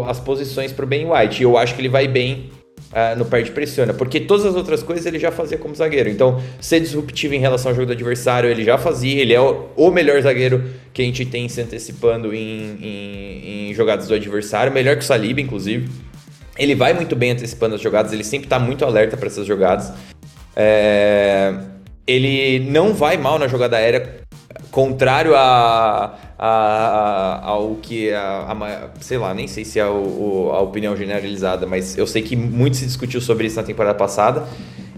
o, 0.01 0.05
as 0.07 0.19
posições 0.19 0.71
para 0.71 0.85
o 0.85 0.87
Ben 0.87 1.11
White. 1.11 1.41
E 1.41 1.43
eu 1.43 1.57
acho 1.57 1.75
que 1.75 1.81
ele 1.81 1.89
vai 1.89 2.07
bem 2.07 2.49
uh, 2.93 3.17
no 3.17 3.25
perde 3.25 3.51
pressiona, 3.51 3.93
porque 3.93 4.19
todas 4.19 4.45
as 4.45 4.55
outras 4.55 4.83
coisas 4.83 5.05
ele 5.05 5.19
já 5.19 5.31
fazia 5.31 5.57
como 5.57 5.75
zagueiro. 5.75 6.09
Então, 6.09 6.41
ser 6.61 6.79
disruptivo 6.79 7.33
em 7.33 7.39
relação 7.39 7.71
ao 7.71 7.75
jogo 7.75 7.87
do 7.87 7.93
adversário, 7.93 8.49
ele 8.49 8.63
já 8.63 8.77
fazia. 8.77 9.21
Ele 9.21 9.33
é 9.33 9.41
o, 9.41 9.67
o 9.75 9.91
melhor 9.91 10.21
zagueiro 10.21 10.63
que 10.93 11.01
a 11.01 11.05
gente 11.05 11.25
tem 11.25 11.49
se 11.49 11.59
antecipando 11.61 12.33
em, 12.33 12.77
em, 12.81 13.69
em 13.69 13.73
jogadas 13.73 14.07
do 14.07 14.13
adversário, 14.13 14.71
melhor 14.71 14.95
que 14.95 15.03
o 15.03 15.05
Saliba, 15.05 15.41
inclusive. 15.41 15.89
Ele 16.57 16.75
vai 16.75 16.93
muito 16.93 17.15
bem 17.15 17.31
antecipando 17.31 17.75
as 17.75 17.81
jogadas, 17.81 18.13
ele 18.13 18.23
sempre 18.23 18.45
está 18.45 18.59
muito 18.59 18.85
alerta 18.85 19.17
para 19.17 19.27
essas 19.27 19.45
jogadas. 19.47 19.91
É... 20.55 21.51
Ele 22.05 22.59
não 22.59 22.93
vai 22.93 23.17
mal 23.17 23.39
na 23.39 23.47
jogada 23.47 23.77
aérea, 23.77 24.22
contrário 24.73 25.35
a, 25.35 26.17
a, 26.35 26.47
a, 26.47 27.45
ao 27.45 27.75
que 27.75 28.11
a, 28.11 28.51
a, 28.51 28.89
sei 28.99 29.19
lá, 29.19 29.31
nem 29.31 29.47
sei 29.47 29.63
se 29.63 29.79
é 29.79 29.85
o, 29.85 30.49
a 30.51 30.61
opinião 30.61 30.97
generalizada, 30.97 31.67
mas 31.67 31.95
eu 31.95 32.07
sei 32.07 32.23
que 32.23 32.35
muito 32.35 32.77
se 32.77 32.85
discutiu 32.85 33.21
sobre 33.21 33.45
isso 33.45 33.55
na 33.55 33.61
temporada 33.63 33.95
passada. 33.95 34.47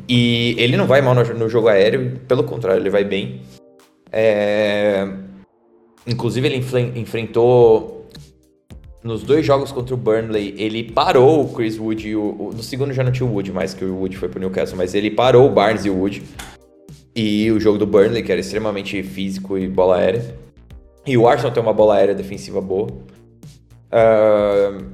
E 0.08 0.56
ele 0.58 0.78
não 0.78 0.88
vai 0.88 1.02
mal 1.02 1.14
no, 1.14 1.24
no 1.34 1.50
jogo 1.50 1.68
aéreo, 1.68 2.22
pelo 2.26 2.46
contrário, 2.46 2.82
ele 2.82 2.90
vai 2.90 3.04
bem. 3.04 3.42
É, 4.10 5.10
inclusive, 6.08 6.48
ele 6.48 6.64
enfrentou 6.96 8.08
nos 9.04 9.22
dois 9.22 9.46
jogos 9.46 9.74
contra 9.74 9.94
o 9.94 9.98
Burnley, 9.98 10.56
ele 10.58 10.90
parou 10.90 11.44
o 11.44 11.54
Chris 11.54 11.78
Wood 11.78 12.08
e 12.08 12.16
o, 12.16 12.22
o, 12.22 12.54
No 12.56 12.64
segundo 12.64 12.94
já 12.94 13.04
não 13.04 13.12
tinha 13.12 13.28
o 13.28 13.34
Wood 13.34 13.52
mais, 13.52 13.74
que 13.74 13.84
o 13.84 13.98
Wood 13.98 14.16
foi 14.16 14.30
pro 14.30 14.40
Newcastle, 14.40 14.78
mas 14.78 14.96
ele 14.96 15.12
parou 15.12 15.48
o 15.48 15.52
Barnes 15.52 15.84
e 15.84 15.90
o 15.90 16.00
Wood. 16.00 16.24
E 17.16 17.50
o 17.52 17.60
jogo 17.60 17.78
do 17.78 17.88
Burnley, 17.88 18.22
que 18.24 18.32
era 18.32 18.42
extremamente 18.42 19.02
físico 19.02 19.58
e 19.58 19.68
bola 19.68 19.98
aérea. 19.98 20.36
E 21.06 21.18
o 21.18 21.28
Arsenal 21.28 21.52
tem 21.52 21.64
uma 21.64 21.74
bola 21.74 21.96
aérea 21.96 22.14
defensiva 22.14 22.60
boa. 22.60 22.90
Uh, 23.92 24.86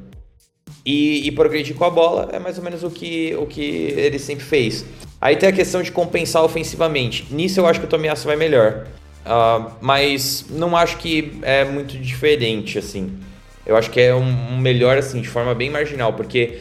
e, 0.86 1.28
e, 1.28 1.32
progredir 1.32 1.76
com 1.76 1.86
a 1.86 1.89
bola 1.89 2.30
é 2.32 2.39
mais 2.39 2.57
ou 2.57 2.63
menos 2.63 2.84
o 2.84 2.89
que, 2.89 3.36
o 3.36 3.45
que 3.45 3.61
ele 3.61 4.19
sempre 4.19 4.43
fez. 4.43 4.86
Aí 5.19 5.36
tem 5.36 5.49
a 5.49 5.51
questão 5.51 5.82
de 5.82 5.91
compensar 5.91 6.43
ofensivamente. 6.43 7.28
Nisso 7.32 7.59
eu 7.59 7.65
acho 7.65 7.80
que 7.80 7.86
o 7.86 7.89
Tomiasso 7.89 8.28
vai 8.28 8.36
melhor. 8.36 8.88
Uh, 9.26 9.72
mas 9.80 10.45
não 10.49 10.76
acho 10.76 10.97
que 10.97 11.39
é 11.43 11.63
muito 11.63 11.97
diferente, 11.97 12.78
assim. 12.78 13.17
Eu 13.65 13.76
acho 13.78 13.91
que 13.91 13.99
é 13.99 14.13
um, 14.13 14.53
um, 14.53 14.57
melhor, 14.57 14.97
assim, 14.97 15.22
de 15.22 15.30
forma 15.30 15.53
bem 15.53 15.69
marginal, 15.69 16.13
porque 16.13 16.59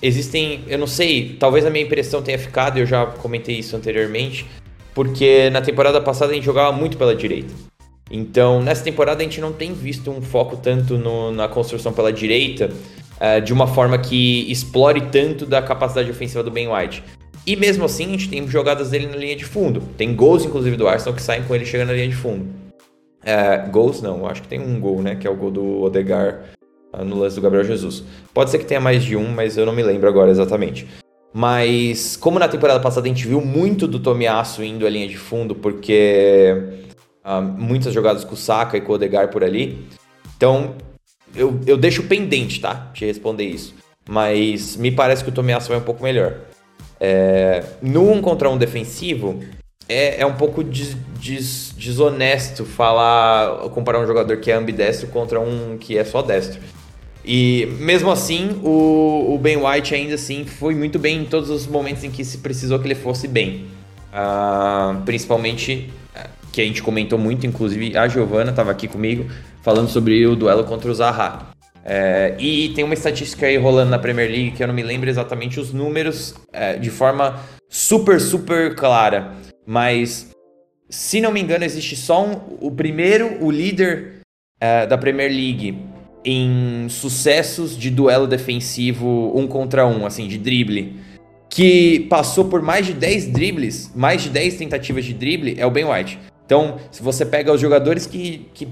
existem, 0.00 0.62
eu 0.68 0.78
não 0.78 0.86
sei, 0.86 1.36
talvez 1.38 1.66
a 1.66 1.70
minha 1.70 1.84
impressão 1.84 2.22
tenha 2.22 2.38
ficado, 2.38 2.78
eu 2.78 2.86
já 2.86 3.06
comentei 3.06 3.58
isso 3.58 3.74
anteriormente, 3.76 4.46
porque 4.96 5.50
na 5.50 5.60
temporada 5.60 6.00
passada 6.00 6.32
a 6.32 6.34
gente 6.34 6.46
jogava 6.46 6.72
muito 6.74 6.96
pela 6.96 7.14
direita. 7.14 7.52
Então, 8.10 8.62
nessa 8.62 8.82
temporada 8.82 9.20
a 9.20 9.24
gente 9.24 9.42
não 9.42 9.52
tem 9.52 9.74
visto 9.74 10.10
um 10.10 10.22
foco 10.22 10.56
tanto 10.56 10.96
no, 10.96 11.30
na 11.32 11.46
construção 11.46 11.92
pela 11.92 12.10
direita, 12.10 12.70
uh, 13.20 13.38
de 13.42 13.52
uma 13.52 13.66
forma 13.66 13.98
que 13.98 14.50
explore 14.50 15.02
tanto 15.12 15.44
da 15.44 15.60
capacidade 15.60 16.10
ofensiva 16.10 16.42
do 16.42 16.50
Ben 16.50 16.72
White. 16.72 17.04
E 17.46 17.54
mesmo 17.56 17.84
assim, 17.84 18.06
a 18.06 18.08
gente 18.08 18.30
tem 18.30 18.48
jogadas 18.48 18.88
dele 18.88 19.06
na 19.06 19.16
linha 19.16 19.36
de 19.36 19.44
fundo. 19.44 19.82
Tem 19.98 20.16
gols, 20.16 20.46
inclusive, 20.46 20.78
do 20.78 20.88
Arsenal 20.88 21.14
que 21.14 21.22
saem 21.22 21.42
com 21.42 21.54
ele 21.54 21.66
chegando 21.66 21.88
na 21.88 21.94
linha 21.94 22.08
de 22.08 22.16
fundo. 22.16 22.46
Uh, 23.20 23.70
gols 23.70 24.00
não, 24.00 24.26
acho 24.26 24.40
que 24.40 24.48
tem 24.48 24.60
um 24.60 24.80
gol, 24.80 25.02
né? 25.02 25.14
Que 25.14 25.26
é 25.26 25.30
o 25.30 25.36
gol 25.36 25.50
do 25.50 25.82
Odegar 25.82 26.40
uh, 26.94 27.04
no 27.04 27.18
lance 27.18 27.36
do 27.36 27.42
Gabriel 27.42 27.64
Jesus. 27.64 28.02
Pode 28.32 28.48
ser 28.48 28.58
que 28.58 28.64
tenha 28.64 28.80
mais 28.80 29.04
de 29.04 29.14
um, 29.14 29.28
mas 29.28 29.58
eu 29.58 29.66
não 29.66 29.74
me 29.74 29.82
lembro 29.82 30.08
agora 30.08 30.30
exatamente. 30.30 30.86
Mas, 31.38 32.16
como 32.16 32.38
na 32.38 32.48
temporada 32.48 32.80
passada 32.80 33.04
a 33.04 33.08
gente 33.10 33.28
viu 33.28 33.42
muito 33.42 33.86
do 33.86 34.00
Tomiasso 34.00 34.64
indo 34.64 34.86
à 34.86 34.88
linha 34.88 35.06
de 35.06 35.18
fundo, 35.18 35.54
porque 35.54 36.80
uh, 37.22 37.42
muitas 37.42 37.92
jogadas 37.92 38.24
com 38.24 38.32
o 38.32 38.38
Saka 38.38 38.78
e 38.78 38.80
com 38.80 38.92
o 38.92 38.94
Odegar 38.94 39.28
por 39.28 39.44
ali. 39.44 39.86
Então, 40.34 40.76
eu, 41.34 41.60
eu 41.66 41.76
deixo 41.76 42.04
pendente, 42.04 42.58
tá? 42.58 42.90
De 42.94 43.04
responder 43.04 43.44
isso. 43.44 43.74
Mas 44.08 44.78
me 44.78 44.90
parece 44.90 45.22
que 45.22 45.28
o 45.28 45.32
Tomiasso 45.32 45.68
vai 45.68 45.76
um 45.76 45.82
pouco 45.82 46.02
melhor. 46.02 46.38
É, 46.98 47.62
no 47.82 48.10
um 48.10 48.22
contra 48.22 48.48
um 48.48 48.56
defensivo, 48.56 49.38
é, 49.86 50.22
é 50.22 50.24
um 50.24 50.36
pouco 50.36 50.64
des, 50.64 50.96
des, 51.20 51.74
desonesto 51.76 52.64
falar, 52.64 53.68
comparar 53.74 54.00
um 54.00 54.06
jogador 54.06 54.38
que 54.38 54.50
é 54.50 54.54
ambidestro 54.54 55.08
contra 55.08 55.38
um 55.38 55.76
que 55.76 55.98
é 55.98 56.04
só 56.04 56.22
destro. 56.22 56.62
E 57.26 57.66
mesmo 57.80 58.10
assim, 58.10 58.60
o, 58.62 59.34
o 59.34 59.38
Ben 59.38 59.56
White 59.56 59.94
ainda 59.94 60.14
assim 60.14 60.44
foi 60.44 60.74
muito 60.74 60.98
bem 60.98 61.22
em 61.22 61.24
todos 61.24 61.50
os 61.50 61.66
momentos 61.66 62.04
em 62.04 62.10
que 62.10 62.24
se 62.24 62.38
precisou 62.38 62.78
que 62.78 62.86
ele 62.86 62.94
fosse 62.94 63.26
bem. 63.26 63.66
Uh, 64.12 65.02
principalmente 65.04 65.90
que 66.56 66.62
a 66.62 66.64
gente 66.64 66.82
comentou 66.82 67.18
muito, 67.18 67.46
inclusive 67.46 67.94
a 67.98 68.08
Giovana 68.08 68.48
estava 68.48 68.70
aqui 68.70 68.88
comigo, 68.88 69.30
falando 69.62 69.90
sobre 69.90 70.26
o 70.26 70.34
duelo 70.34 70.64
contra 70.64 70.90
o 70.90 70.94
Zaha. 70.94 71.50
É, 71.84 72.34
e 72.38 72.70
tem 72.70 72.82
uma 72.82 72.94
estatística 72.94 73.46
aí 73.46 73.58
rolando 73.58 73.90
na 73.90 73.98
Premier 73.98 74.28
League 74.28 74.52
que 74.52 74.62
eu 74.62 74.66
não 74.66 74.74
me 74.74 74.82
lembro 74.82 75.08
exatamente 75.08 75.60
os 75.60 75.72
números 75.72 76.34
é, 76.50 76.78
de 76.78 76.88
forma 76.88 77.38
super, 77.68 78.18
super 78.18 78.74
clara. 78.74 79.34
Mas, 79.66 80.30
se 80.88 81.20
não 81.20 81.30
me 81.30 81.42
engano, 81.42 81.62
existe 81.62 81.94
só 81.94 82.24
um, 82.24 82.40
o 82.58 82.70
primeiro, 82.70 83.44
o 83.44 83.50
líder 83.50 84.20
é, 84.58 84.86
da 84.86 84.96
Premier 84.96 85.30
League 85.30 85.78
em 86.26 86.88
sucessos 86.88 87.78
de 87.78 87.88
duelo 87.88 88.26
defensivo 88.26 89.32
um 89.32 89.46
contra 89.46 89.86
um, 89.86 90.04
assim, 90.04 90.26
de 90.26 90.36
drible, 90.36 90.96
que 91.48 92.00
passou 92.10 92.46
por 92.46 92.60
mais 92.60 92.84
de 92.84 92.92
10 92.92 93.28
dribles, 93.28 93.92
mais 93.94 94.22
de 94.22 94.30
10 94.30 94.56
tentativas 94.56 95.04
de 95.04 95.14
drible, 95.14 95.54
é 95.56 95.64
o 95.64 95.70
Ben 95.70 95.84
White. 95.84 96.18
Então, 96.44 96.78
se 96.90 97.00
você 97.00 97.24
pega 97.24 97.52
os 97.52 97.60
jogadores 97.60 98.06
que, 98.06 98.48
que 98.52 98.66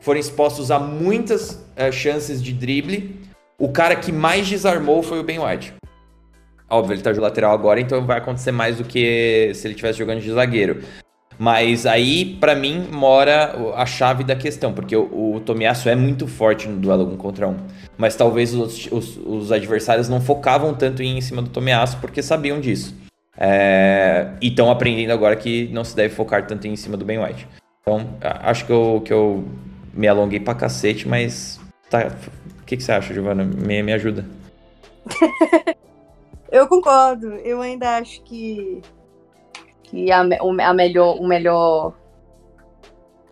foram 0.00 0.18
expostos 0.18 0.70
a 0.70 0.78
muitas 0.78 1.50
uh, 1.76 1.92
chances 1.92 2.42
de 2.42 2.54
drible, 2.54 3.20
o 3.58 3.68
cara 3.68 3.94
que 3.94 4.10
mais 4.10 4.48
desarmou 4.48 5.02
foi 5.02 5.20
o 5.20 5.22
Ben 5.22 5.38
White. 5.38 5.74
Óbvio, 6.68 6.94
ele 6.94 7.02
tá 7.02 7.12
de 7.12 7.20
lateral 7.20 7.52
agora, 7.52 7.78
então 7.78 8.04
vai 8.06 8.18
acontecer 8.18 8.52
mais 8.52 8.78
do 8.78 8.84
que 8.84 9.52
se 9.54 9.66
ele 9.66 9.74
estivesse 9.74 9.98
jogando 9.98 10.20
de 10.20 10.32
zagueiro. 10.32 10.80
Mas 11.38 11.84
aí, 11.84 12.36
para 12.40 12.54
mim, 12.54 12.88
mora 12.90 13.54
a 13.74 13.84
chave 13.84 14.24
da 14.24 14.34
questão, 14.34 14.72
porque 14.72 14.96
o, 14.96 15.34
o 15.36 15.40
Tomiasso 15.40 15.88
é 15.88 15.94
muito 15.94 16.26
forte 16.26 16.66
no 16.66 16.78
duelo 16.78 17.12
um 17.12 17.16
contra 17.16 17.46
um. 17.46 17.56
Mas 17.98 18.16
talvez 18.16 18.54
os, 18.54 18.90
os, 18.90 19.16
os 19.18 19.52
adversários 19.52 20.08
não 20.08 20.20
focavam 20.20 20.74
tanto 20.74 21.02
em 21.02 21.20
cima 21.20 21.42
do 21.42 21.50
Tomiasso 21.50 21.98
porque 21.98 22.22
sabiam 22.22 22.60
disso. 22.60 22.94
É, 23.38 24.28
e 24.40 24.48
estão 24.48 24.70
aprendendo 24.70 25.10
agora 25.10 25.36
que 25.36 25.68
não 25.68 25.84
se 25.84 25.94
deve 25.94 26.14
focar 26.14 26.46
tanto 26.46 26.66
em 26.66 26.74
cima 26.74 26.96
do 26.96 27.04
Ben 27.04 27.22
White. 27.22 27.46
Então, 27.82 28.16
acho 28.20 28.64
que 28.64 28.72
eu, 28.72 29.02
que 29.04 29.12
eu 29.12 29.44
me 29.92 30.08
alonguei 30.08 30.40
pra 30.40 30.54
cacete, 30.54 31.06
mas. 31.06 31.60
Tá, 31.90 32.08
o 32.60 32.64
que, 32.64 32.76
que 32.76 32.82
você 32.82 32.92
acha, 32.92 33.14
Giovana? 33.14 33.44
Me, 33.44 33.82
me 33.82 33.92
ajuda. 33.92 34.24
eu 36.50 36.66
concordo. 36.66 37.34
Eu 37.34 37.60
ainda 37.60 37.98
acho 37.98 38.22
que, 38.24 38.80
que 39.86 40.10
a, 40.10 40.20
a 40.20 40.74
melhor, 40.74 41.16
o 41.16 41.26
melhor 41.26 41.94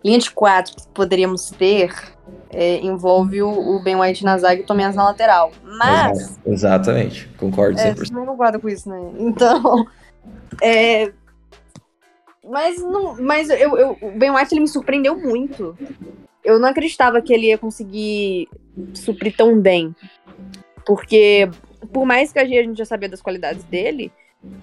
linha 0.03 0.19
de 0.19 0.31
quatro 0.31 0.75
que 0.75 0.87
poderíamos 0.89 1.49
ter 1.51 1.91
é, 2.49 2.77
envolve 2.77 3.41
o, 3.41 3.49
o 3.49 3.83
Ben 3.83 3.95
White 3.95 4.23
na 4.23 4.37
zaga 4.37 4.61
e 4.61 4.63
o 4.63 4.65
Tomias 4.65 4.95
na 4.95 5.05
lateral. 5.05 5.51
Mas. 5.63 6.39
Exatamente, 6.45 7.27
concordo 7.37 7.77
100%. 7.77 8.09
É, 8.09 8.13
não 8.13 8.25
concorda 8.25 8.59
com 8.59 8.69
isso, 8.69 8.89
né? 8.89 8.99
Então. 9.19 9.85
É, 10.61 11.11
mas 12.47 12.81
não, 12.81 13.15
mas 13.21 13.49
eu, 13.49 13.77
eu, 13.77 13.97
o 14.01 14.11
Ben 14.11 14.31
White 14.31 14.53
ele 14.53 14.61
me 14.61 14.67
surpreendeu 14.67 15.19
muito. 15.19 15.77
Eu 16.43 16.59
não 16.59 16.69
acreditava 16.69 17.21
que 17.21 17.33
ele 17.33 17.47
ia 17.47 17.57
conseguir 17.57 18.47
suprir 18.93 19.35
tão 19.35 19.59
bem. 19.59 19.95
Porque, 20.85 21.49
por 21.91 22.05
mais 22.05 22.31
que 22.31 22.39
a 22.39 22.45
gente 22.45 22.77
já 22.77 22.85
sabia 22.85 23.09
das 23.09 23.21
qualidades 23.21 23.63
dele, 23.63 24.11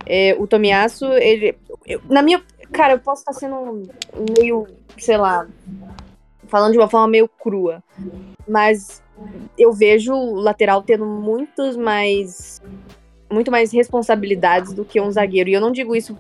é, 0.07 0.37
o 0.39 0.47
Tomiasso, 0.47 1.07
ele. 1.14 1.57
Eu, 1.87 2.01
na 2.09 2.22
minha. 2.22 2.43
Cara, 2.72 2.95
eu 2.95 2.99
posso 2.99 3.20
estar 3.20 3.33
sendo 3.35 3.83
meio, 4.39 4.66
sei 4.97 5.16
lá, 5.16 5.47
falando 6.47 6.72
de 6.72 6.78
uma 6.78 6.89
forma 6.89 7.09
meio 7.09 7.28
crua. 7.28 7.83
Mas 8.49 9.03
eu 9.59 9.72
vejo 9.72 10.14
o 10.14 10.35
lateral 10.37 10.83
tendo 10.83 11.07
muitos 11.07 11.76
mais. 11.76 12.61
Muito 13.30 13.51
mais 13.51 13.72
responsabilidades 13.72 14.74
do 14.74 14.85
que 14.85 15.01
um 15.01 15.11
zagueiro. 15.11 15.49
E 15.49 15.55
eu 15.55 15.61
não 15.61 15.72
digo 15.72 15.97
isso 15.97 16.16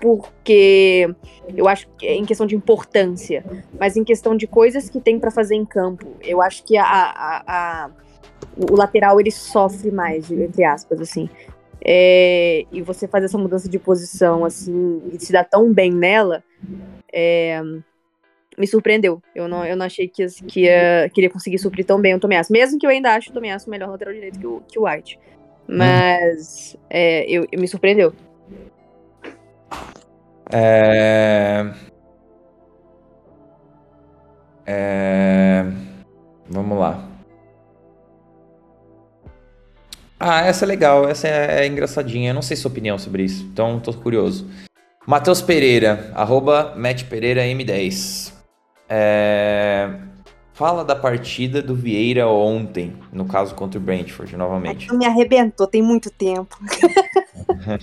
porque 0.00 1.08
eu 1.56 1.68
acho 1.68 1.88
que 1.96 2.06
é 2.06 2.14
em 2.14 2.24
questão 2.24 2.46
de 2.46 2.56
importância, 2.56 3.44
mas 3.78 3.96
em 3.96 4.04
questão 4.04 4.36
de 4.36 4.46
coisas 4.46 4.90
que 4.90 5.00
tem 5.00 5.18
para 5.18 5.30
fazer 5.30 5.54
em 5.54 5.64
campo. 5.64 6.16
Eu 6.22 6.42
acho 6.42 6.64
que 6.64 6.76
a, 6.76 6.84
a, 6.84 7.44
a, 7.46 7.90
o 8.56 8.74
lateral 8.74 9.20
ele 9.20 9.30
sofre 9.30 9.90
mais, 9.90 10.30
entre 10.30 10.64
aspas, 10.64 11.00
assim. 11.00 11.28
É, 11.84 12.64
e 12.72 12.82
você 12.82 13.06
fazer 13.06 13.26
essa 13.26 13.38
mudança 13.38 13.68
de 13.68 13.78
posição 13.78 14.44
assim 14.44 15.02
e 15.12 15.24
se 15.24 15.32
dar 15.32 15.44
tão 15.44 15.72
bem 15.72 15.92
nela, 15.92 16.42
é, 17.12 17.60
me 18.58 18.66
surpreendeu. 18.66 19.22
Eu 19.34 19.48
não, 19.48 19.64
eu 19.64 19.76
não 19.76 19.86
achei 19.86 20.08
que, 20.08 20.26
que 20.46 20.62
ia, 20.62 21.10
queria 21.12 21.30
conseguir 21.30 21.58
suprir 21.58 21.84
tão 21.84 22.00
bem 22.00 22.14
o 22.14 22.20
Tomiasso. 22.20 22.52
Mesmo 22.52 22.78
que 22.78 22.86
eu 22.86 22.90
ainda 22.90 23.14
acho 23.14 23.30
o 23.30 23.32
Tomiasso 23.32 23.70
melhor 23.70 23.90
lateral 23.90 24.14
direito 24.14 24.38
que 24.38 24.46
o, 24.46 24.62
que 24.66 24.78
o 24.78 24.86
White. 24.86 25.18
Mas 25.68 26.76
é, 26.88 27.24
eu, 27.28 27.46
eu, 27.50 27.60
me 27.60 27.68
surpreendeu. 27.68 28.14
É... 30.52 31.72
É... 34.64 35.64
Vamos 36.48 36.78
lá. 36.78 37.15
Ah, 40.18 40.40
essa 40.46 40.64
é 40.64 40.68
legal, 40.68 41.08
essa 41.08 41.28
é, 41.28 41.64
é 41.64 41.66
engraçadinha. 41.66 42.30
Eu 42.30 42.34
não 42.34 42.42
sei 42.42 42.56
sua 42.56 42.70
opinião 42.70 42.98
sobre 42.98 43.24
isso, 43.24 43.44
então 43.52 43.78
tô 43.78 43.92
curioso. 43.92 44.48
Matheus 45.06 45.40
Pereira, 45.40 46.10
arroba 46.14 46.74
Matt 46.76 47.04
Pereira 47.04 47.42
M10. 47.42 48.32
É... 48.88 49.90
Fala 50.52 50.82
da 50.82 50.96
partida 50.96 51.60
do 51.60 51.74
Vieira 51.74 52.26
ontem, 52.26 52.96
no 53.12 53.26
caso 53.26 53.54
contra 53.54 53.78
o 53.78 53.82
Brentford, 53.82 54.34
novamente. 54.38 54.90
Me 54.94 55.04
arrebentou, 55.04 55.66
tem 55.66 55.82
muito 55.82 56.10
tempo. 56.10 56.56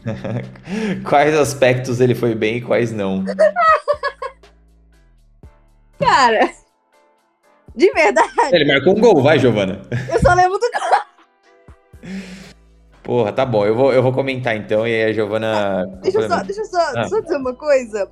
quais 1.08 1.36
aspectos 1.36 2.02
ele 2.02 2.16
foi 2.16 2.34
bem 2.34 2.58
e 2.58 2.62
quais 2.62 2.92
não? 2.92 3.24
Cara, 6.00 6.50
de 7.76 7.92
verdade. 7.92 8.32
Ele 8.52 8.66
marcou 8.66 8.98
um 8.98 9.00
gol, 9.00 9.22
vai, 9.22 9.38
Giovana. 9.38 9.84
Eu 10.12 10.20
só 10.20 10.34
lembro 10.34 10.58
do 10.58 10.72
gol. 10.72 11.03
Porra, 13.04 13.34
tá 13.34 13.46
bom, 13.46 13.66
eu 13.66 13.76
vou, 13.76 13.94
eu 13.94 14.02
vou 14.02 14.14
comentar 14.14 14.56
então, 14.56 14.88
e 14.88 14.94
aí 14.94 15.04
a 15.10 15.14
Giovana. 15.14 15.86
Deixa 16.02 16.20
eu 16.20 16.30
só, 16.30 16.42
deixa 16.42 16.62
eu 16.62 16.66
só, 16.66 16.80
ah. 16.96 17.08
só 17.08 17.20
dizer 17.20 17.36
uma 17.36 17.54
coisa. 17.54 18.10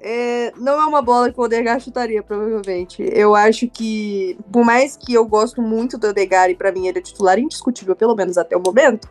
É, 0.00 0.52
não 0.56 0.80
é 0.80 0.86
uma 0.86 1.02
bola 1.02 1.32
que 1.32 1.40
o 1.40 1.42
Odegaard 1.42 1.82
chutaria, 1.82 2.22
provavelmente. 2.22 3.02
Eu 3.12 3.34
acho 3.34 3.66
que, 3.68 4.38
por 4.52 4.64
mais 4.64 4.96
que 4.96 5.12
eu 5.12 5.26
gosto 5.26 5.60
muito 5.60 5.98
do 5.98 6.08
Odegaard, 6.08 6.52
e 6.52 6.56
pra 6.56 6.70
mim 6.70 6.86
ele 6.86 6.98
é 6.98 7.02
titular 7.02 7.36
indiscutível, 7.38 7.96
pelo 7.96 8.14
menos 8.14 8.38
até 8.38 8.56
o 8.56 8.60
momento, 8.60 9.08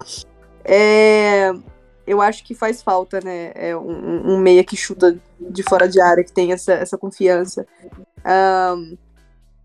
é, 0.63 1.51
eu 2.05 2.21
acho 2.21 2.43
que 2.45 2.55
faz 2.55 2.81
falta, 2.81 3.19
né? 3.21 3.51
É 3.53 3.75
um, 3.75 4.33
um, 4.33 4.37
meia 4.37 4.63
que 4.63 4.77
chuta 4.77 5.19
de 5.37 5.61
fora 5.63 5.89
de 5.89 5.99
área, 5.99 6.23
que 6.23 6.31
tem 6.31 6.53
essa, 6.53 6.71
essa 6.71 6.97
confiança. 6.97 7.67
Um, 8.25 8.97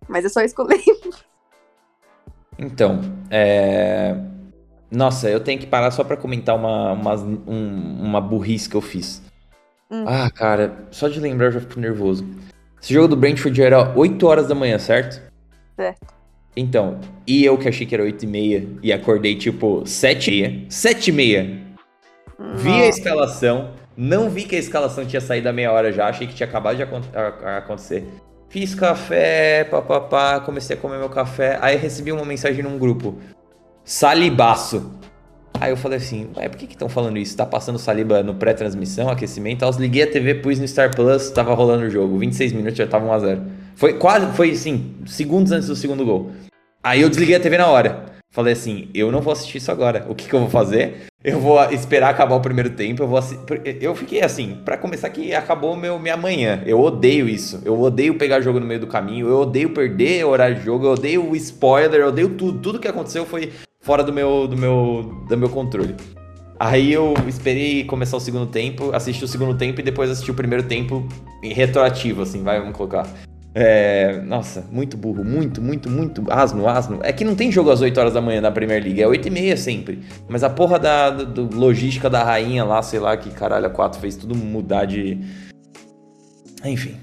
mas 0.09 0.25
é 0.25 0.29
só 0.29 0.41
isso 0.41 0.57
que 0.57 0.61
eu 0.61 0.67
lembro. 0.71 1.19
Então, 2.59 3.01
é... 3.31 4.17
Nossa, 4.93 5.30
eu 5.30 5.40
tenho 5.40 5.59
que 5.59 5.66
parar 5.66 5.90
só 5.90 6.05
pra 6.05 6.18
comentar 6.18 6.55
uma, 6.55 6.93
uma, 6.93 7.14
um, 7.16 7.99
uma 8.03 8.20
burrice 8.20 8.68
que 8.68 8.76
eu 8.76 8.82
fiz. 8.82 9.22
Hum. 9.90 10.05
Ah, 10.07 10.30
cara, 10.30 10.86
só 10.90 11.09
de 11.09 11.18
lembrar 11.18 11.47
eu 11.47 11.53
já 11.53 11.61
fico 11.61 11.80
nervoso. 11.80 12.26
Esse 12.80 12.93
jogo 12.93 13.09
do 13.09 13.16
Brentford 13.16 13.62
era 13.62 13.97
8 13.97 14.26
horas 14.26 14.49
da 14.49 14.55
manhã, 14.55 14.78
certo? 14.78 15.22
Certo. 15.76 16.14
Então, 16.55 17.01
e 17.26 17.43
eu 17.43 17.57
que 17.57 17.68
achei 17.68 17.86
que 17.86 17.95
era 17.95 18.03
8 18.03 18.22
e 18.22 18.26
meia 18.26 18.68
e 18.82 18.93
acordei 18.93 19.34
tipo 19.34 19.82
7 19.86 20.30
e 20.30 20.43
meia. 20.43 20.66
7 20.68 21.09
e 21.09 21.12
meia. 21.12 21.62
Vi 22.57 22.70
a 22.70 22.88
escalação, 22.88 23.70
não 23.97 24.28
vi 24.28 24.45
que 24.45 24.57
a 24.57 24.59
escalação 24.59 25.07
tinha 25.07 25.20
saído 25.20 25.49
a 25.49 25.53
meia 25.53 25.72
hora 25.72 25.90
já, 25.90 26.09
achei 26.09 26.26
que 26.26 26.34
tinha 26.34 26.47
acabado 26.47 26.76
de 26.76 26.82
acontecer. 26.82 28.05
Fiz 28.51 28.74
café, 28.74 29.64
papapá, 29.64 30.40
comecei 30.40 30.76
a 30.76 30.78
comer 30.78 30.99
meu 30.99 31.09
café, 31.09 31.59
aí 31.62 31.76
recebi 31.76 32.12
uma 32.12 32.24
mensagem 32.24 32.62
num 32.62 32.78
grupo. 32.78 33.16
Salibaço. 33.85 34.93
Aí 35.61 35.70
eu 35.70 35.76
falei 35.76 35.99
assim, 35.99 36.28
ué, 36.37 36.49
por 36.49 36.57
que 36.57 36.66
estão 36.66 36.89
falando 36.89 37.18
isso? 37.18 37.37
Tá 37.37 37.47
passando 37.47 37.78
saliba 37.78 38.22
no 38.22 38.35
pré-transmissão, 38.35 39.09
aquecimento? 39.09 39.64
Aí 39.64 39.70
eu 39.70 39.78
liguei 39.78 40.03
a 40.03 40.11
TV, 40.11 40.37
pus 40.37 40.59
no 40.59 40.66
Star 40.66 40.95
Plus, 40.95 41.30
tava 41.30 41.55
rolando 41.55 41.85
o 41.85 41.91
jogo. 41.91 42.18
26 42.18 42.53
minutos 42.53 42.78
já 42.78 42.87
tava 42.87 43.07
1x0. 43.07 43.43
Foi 43.76 43.95
quase, 43.95 44.26
foi 44.37 44.51
assim, 44.51 44.95
segundos 45.07 45.53
antes 45.53 45.68
do 45.68 45.76
segundo 45.76 46.05
gol. 46.05 46.33
Aí 46.83 47.01
eu 47.01 47.09
desliguei 47.09 47.37
a 47.37 47.41
TV 47.41 47.59
na 47.59 47.68
hora. 47.68 48.07
Falei 48.30 48.55
assim, 48.55 48.89
eu 48.95 49.12
não 49.12 49.20
vou 49.20 49.33
assistir 49.33 49.59
isso 49.59 49.70
agora. 49.70 50.07
O 50.09 50.14
que, 50.14 50.26
que 50.26 50.35
eu 50.35 50.41
vou 50.41 50.49
fazer? 50.49 51.07
Eu 51.22 51.39
vou 51.39 51.62
esperar 51.70 52.09
acabar 52.09 52.35
o 52.35 52.41
primeiro 52.41 52.70
tempo. 52.70 53.03
Eu 53.03 53.07
vou 53.07 53.20
Eu 53.80 53.95
fiquei 53.95 54.22
assim, 54.22 54.59
para 54.64 54.76
começar 54.76 55.11
que 55.11 55.35
acabou 55.35 55.76
meu 55.76 55.99
minha 55.99 56.16
manhã. 56.16 56.62
Eu 56.66 56.80
odeio 56.80 57.28
isso. 57.28 57.61
Eu 57.64 57.78
odeio 57.80 58.16
pegar 58.16 58.41
jogo 58.41 58.59
no 58.59 58.66
meio 58.66 58.80
do 58.80 58.87
caminho. 58.87 59.28
Eu 59.28 59.41
odeio 59.41 59.70
perder 59.74 60.24
horário 60.24 60.57
de 60.57 60.64
jogo. 60.64 60.87
Eu 60.87 60.93
odeio 60.93 61.30
o 61.30 61.37
spoiler. 61.37 62.01
Eu 62.01 62.09
odeio 62.09 62.30
tudo. 62.30 62.59
Tudo 62.59 62.80
que 62.80 62.89
aconteceu 62.89 63.26
foi 63.26 63.53
fora 63.83 64.03
do 64.03 64.12
meu, 64.12 64.47
do 64.49 64.57
meu, 64.57 65.24
do 65.28 65.37
meu 65.37 65.49
controle. 65.49 65.95
Aí 66.59 66.93
eu 66.93 67.14
esperei 67.26 67.85
começar 67.85 68.16
o 68.16 68.20
segundo 68.20 68.47
tempo, 68.47 68.95
assisti 68.95 69.24
o 69.24 69.28
segundo 69.28 69.59
tempo 69.59 69.80
e 69.80 69.83
depois 69.83 70.09
assisti 70.09 70.30
o 70.30 70.35
primeiro 70.35 70.62
tempo 70.62 71.07
retroativo, 71.43 72.22
assim, 72.22 72.43
vai, 72.43 72.61
vamos 72.61 72.76
colocar. 72.76 73.07
É, 73.55 74.22
nossa, 74.22 74.64
muito 74.70 74.97
burro, 74.97 75.24
muito, 75.24 75.61
muito, 75.61 75.91
muito 75.91 76.24
asno, 76.30 76.66
asno. 76.68 77.01
É 77.03 77.12
que 77.12 77.24
não 77.24 77.35
tem 77.35 77.51
jogo 77.51 77.70
às 77.70 77.80
8 77.80 77.99
horas 77.99 78.14
da 78.14 78.20
manhã 78.20 78.41
na 78.41 78.51
Premier 78.51 78.83
League, 78.83 79.03
é 79.03 79.07
8 79.07 79.26
e 79.26 79.30
meia 79.30 79.57
sempre. 79.57 80.01
Mas 80.28 80.43
a 80.45 80.49
porra 80.49 80.78
da 80.78 81.11
do, 81.11 81.47
do 81.47 81.59
logística 81.59 82.09
da 82.09 82.22
rainha 82.22 82.64
lá, 82.64 82.80
sei 82.80 83.01
lá, 83.01 83.16
que 83.16 83.28
caralho, 83.30 83.66
a 83.66 83.70
4 83.70 84.01
fez 84.01 84.16
tudo 84.16 84.35
mudar 84.35 84.85
de. 84.85 85.18
Enfim. 86.64 86.95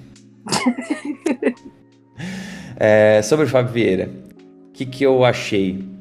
é, 2.79 3.21
sobre 3.21 3.45
o 3.45 3.49
Fábio 3.49 3.73
Vieira, 3.73 4.09
o 4.69 4.71
que, 4.71 4.85
que 4.85 5.03
eu 5.03 5.23
achei? 5.25 5.98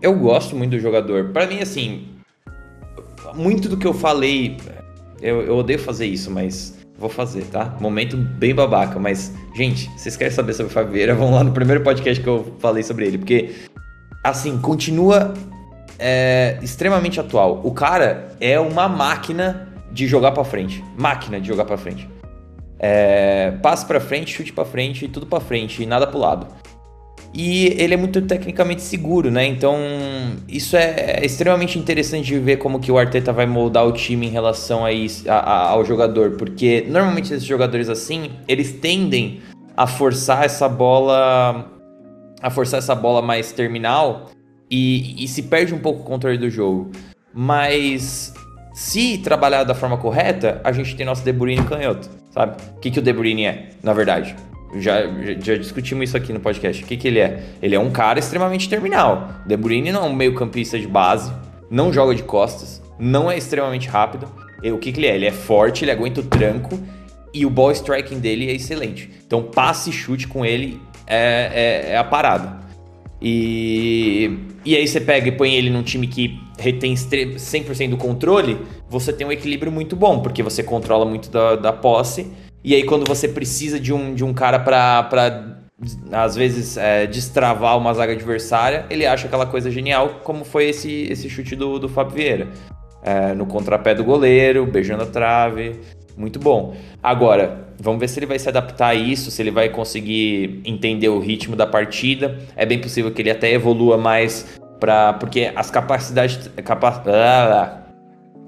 Eu 0.00 0.14
gosto 0.18 0.54
muito 0.54 0.72
do 0.72 0.78
jogador. 0.78 1.30
Para 1.30 1.46
mim, 1.46 1.60
assim, 1.60 2.08
muito 3.34 3.68
do 3.68 3.76
que 3.76 3.86
eu 3.86 3.94
falei, 3.94 4.56
eu, 5.20 5.42
eu, 5.42 5.56
odeio 5.56 5.78
fazer 5.78 6.06
isso, 6.06 6.30
mas 6.30 6.78
vou 6.98 7.08
fazer, 7.08 7.44
tá? 7.44 7.76
Momento 7.80 8.16
bem 8.16 8.54
babaca, 8.54 8.98
mas, 8.98 9.32
gente, 9.54 9.90
vocês 9.96 10.16
querem 10.16 10.32
saber 10.32 10.52
sobre 10.52 10.70
o 10.70 10.74
Fábio 10.74 10.92
Vieira? 10.92 11.14
Vão 11.16 11.32
lá 11.32 11.42
no 11.42 11.52
primeiro 11.52 11.82
podcast 11.82 12.22
que 12.22 12.28
eu 12.28 12.54
falei 12.58 12.82
sobre 12.82 13.06
ele, 13.06 13.18
porque, 13.18 13.54
assim, 14.22 14.58
continua 14.58 15.34
é, 15.98 16.58
extremamente 16.62 17.18
atual. 17.18 17.60
O 17.64 17.72
cara 17.72 18.36
é 18.40 18.58
uma 18.60 18.88
máquina 18.88 19.68
de 19.90 20.06
jogar 20.06 20.32
para 20.32 20.44
frente. 20.44 20.84
Máquina 20.98 21.40
de 21.40 21.48
jogar 21.48 21.64
para 21.64 21.76
frente. 21.76 22.08
É, 22.78 23.52
passe 23.62 23.86
para 23.86 24.00
frente, 24.00 24.32
chute 24.32 24.52
para 24.52 24.64
frente, 24.64 25.08
tudo 25.08 25.26
para 25.26 25.40
frente 25.40 25.82
e 25.82 25.86
nada 25.86 26.06
pro 26.06 26.18
lado. 26.18 26.46
E 27.34 27.74
ele 27.82 27.94
é 27.94 27.96
muito 27.96 28.22
tecnicamente 28.22 28.80
seguro, 28.80 29.28
né? 29.28 29.44
Então, 29.44 29.76
isso 30.48 30.76
é, 30.76 31.18
é 31.18 31.26
extremamente 31.26 31.76
interessante 31.76 32.26
de 32.26 32.38
ver 32.38 32.58
como 32.58 32.78
que 32.78 32.92
o 32.92 32.96
Arteta 32.96 33.32
vai 33.32 33.44
moldar 33.44 33.84
o 33.84 33.92
time 33.92 34.28
em 34.28 34.30
relação 34.30 34.84
a 34.84 34.92
isso, 34.92 35.28
a, 35.28 35.34
a, 35.34 35.70
ao 35.70 35.84
jogador, 35.84 36.32
porque 36.32 36.86
normalmente 36.88 37.34
esses 37.34 37.44
jogadores 37.44 37.88
assim, 37.88 38.30
eles 38.46 38.72
tendem 38.72 39.40
a 39.76 39.84
forçar 39.84 40.44
essa 40.44 40.68
bola 40.68 41.68
a 42.40 42.50
forçar 42.50 42.78
essa 42.78 42.94
bola 42.94 43.20
mais 43.22 43.50
terminal 43.52 44.30
e, 44.70 45.24
e 45.24 45.26
se 45.26 45.42
perde 45.44 45.74
um 45.74 45.78
pouco 45.78 46.02
o 46.02 46.04
controle 46.04 46.38
do 46.38 46.48
jogo. 46.48 46.92
mas 47.32 48.32
se 48.74 49.18
trabalhar 49.18 49.64
da 49.64 49.74
forma 49.74 49.96
correta, 49.96 50.60
a 50.62 50.72
gente 50.72 50.94
tem 50.94 51.06
nosso 51.06 51.24
De 51.24 51.32
Bruyne 51.32 51.64
canhoto, 51.64 52.08
sabe? 52.30 52.56
O 52.76 52.80
que, 52.80 52.90
que 52.90 52.98
o 52.98 53.02
De 53.02 53.12
Bruyne 53.12 53.46
é, 53.46 53.70
na 53.82 53.92
verdade? 53.92 54.36
Já, 54.76 55.02
já, 55.40 55.56
discutimos 55.56 56.08
isso 56.08 56.16
aqui 56.16 56.32
no 56.32 56.40
podcast. 56.40 56.82
O 56.82 56.86
que, 56.86 56.96
que 56.96 57.08
ele 57.08 57.20
é? 57.20 57.42
Ele 57.62 57.74
é 57.74 57.78
um 57.78 57.90
cara 57.90 58.18
extremamente 58.18 58.68
terminal. 58.68 59.28
De 59.46 59.56
Bruyne 59.56 59.92
não 59.92 60.04
é 60.04 60.08
um 60.08 60.14
meio 60.14 60.34
campista 60.34 60.78
de 60.78 60.86
base, 60.86 61.32
não 61.70 61.92
joga 61.92 62.14
de 62.14 62.22
costas, 62.22 62.82
não 62.98 63.30
é 63.30 63.36
extremamente 63.36 63.88
rápido. 63.88 64.28
O 64.64 64.78
que, 64.78 64.92
que 64.92 65.00
ele 65.00 65.06
é? 65.06 65.14
Ele 65.14 65.26
é 65.26 65.32
forte, 65.32 65.84
ele 65.84 65.90
aguenta 65.90 66.20
o 66.20 66.24
tranco 66.24 66.80
e 67.32 67.44
o 67.44 67.50
ball 67.50 67.72
striking 67.72 68.18
dele 68.18 68.48
é 68.48 68.54
excelente. 68.54 69.10
Então 69.26 69.42
passe 69.42 69.90
e 69.90 69.92
chute 69.92 70.26
com 70.26 70.44
ele 70.44 70.80
é, 71.06 71.84
é, 71.88 71.92
é 71.92 71.98
a 71.98 72.04
parada. 72.04 72.64
E, 73.20 74.38
e 74.64 74.76
aí 74.76 74.86
você 74.86 75.00
pega 75.00 75.28
e 75.28 75.32
põe 75.32 75.54
ele 75.54 75.70
num 75.70 75.82
time 75.82 76.06
que 76.06 76.38
retém 76.58 76.94
100% 76.94 77.90
do 77.90 77.96
controle, 77.96 78.58
você 78.88 79.12
tem 79.12 79.26
um 79.26 79.32
equilíbrio 79.32 79.72
muito 79.72 79.96
bom, 79.96 80.20
porque 80.20 80.42
você 80.42 80.62
controla 80.62 81.04
muito 81.04 81.30
da, 81.30 81.56
da 81.56 81.72
posse. 81.72 82.30
E 82.64 82.74
aí 82.74 82.82
quando 82.84 83.06
você 83.06 83.28
precisa 83.28 83.78
de 83.78 83.92
um, 83.92 84.14
de 84.14 84.24
um 84.24 84.32
cara 84.32 84.58
para 84.58 85.60
às 86.10 86.34
vezes 86.34 86.76
é, 86.76 87.06
destravar 87.06 87.76
uma 87.76 87.92
zaga 87.92 88.12
adversária, 88.12 88.86
ele 88.88 89.04
acha 89.04 89.26
aquela 89.26 89.44
coisa 89.44 89.70
genial, 89.70 90.20
como 90.24 90.44
foi 90.44 90.70
esse, 90.70 91.06
esse 91.10 91.28
chute 91.28 91.54
do, 91.54 91.78
do 91.78 91.88
Fábio 91.88 92.14
Vieira. 92.14 92.48
É, 93.02 93.34
no 93.34 93.44
contrapé 93.44 93.94
do 93.94 94.02
goleiro, 94.02 94.64
beijando 94.64 95.02
a 95.02 95.06
trave, 95.06 95.78
muito 96.16 96.38
bom. 96.38 96.74
Agora, 97.02 97.68
vamos 97.78 98.00
ver 98.00 98.08
se 98.08 98.18
ele 98.18 98.24
vai 98.24 98.38
se 98.38 98.48
adaptar 98.48 98.88
a 98.88 98.94
isso, 98.94 99.30
se 99.30 99.42
ele 99.42 99.50
vai 99.50 99.68
conseguir 99.68 100.62
entender 100.64 101.10
o 101.10 101.18
ritmo 101.18 101.54
da 101.54 101.66
partida. 101.66 102.38
É 102.56 102.64
bem 102.64 102.80
possível 102.80 103.10
que 103.10 103.20
ele 103.20 103.30
até 103.30 103.52
evolua 103.52 103.98
mais 103.98 104.58
para 104.80 105.12
porque 105.14 105.52
as 105.54 105.70
capacidades 105.70 106.50
capa, 106.64 107.02
ah, 107.06 107.82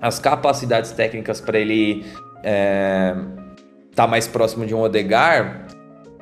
as 0.00 0.18
capacidades 0.18 0.92
técnicas 0.92 1.40
para 1.40 1.58
ele 1.58 2.04
é, 2.42 3.14
tá 3.96 4.06
mais 4.06 4.28
próximo 4.28 4.66
de 4.66 4.74
um 4.74 4.80
Odegar, 4.80 5.66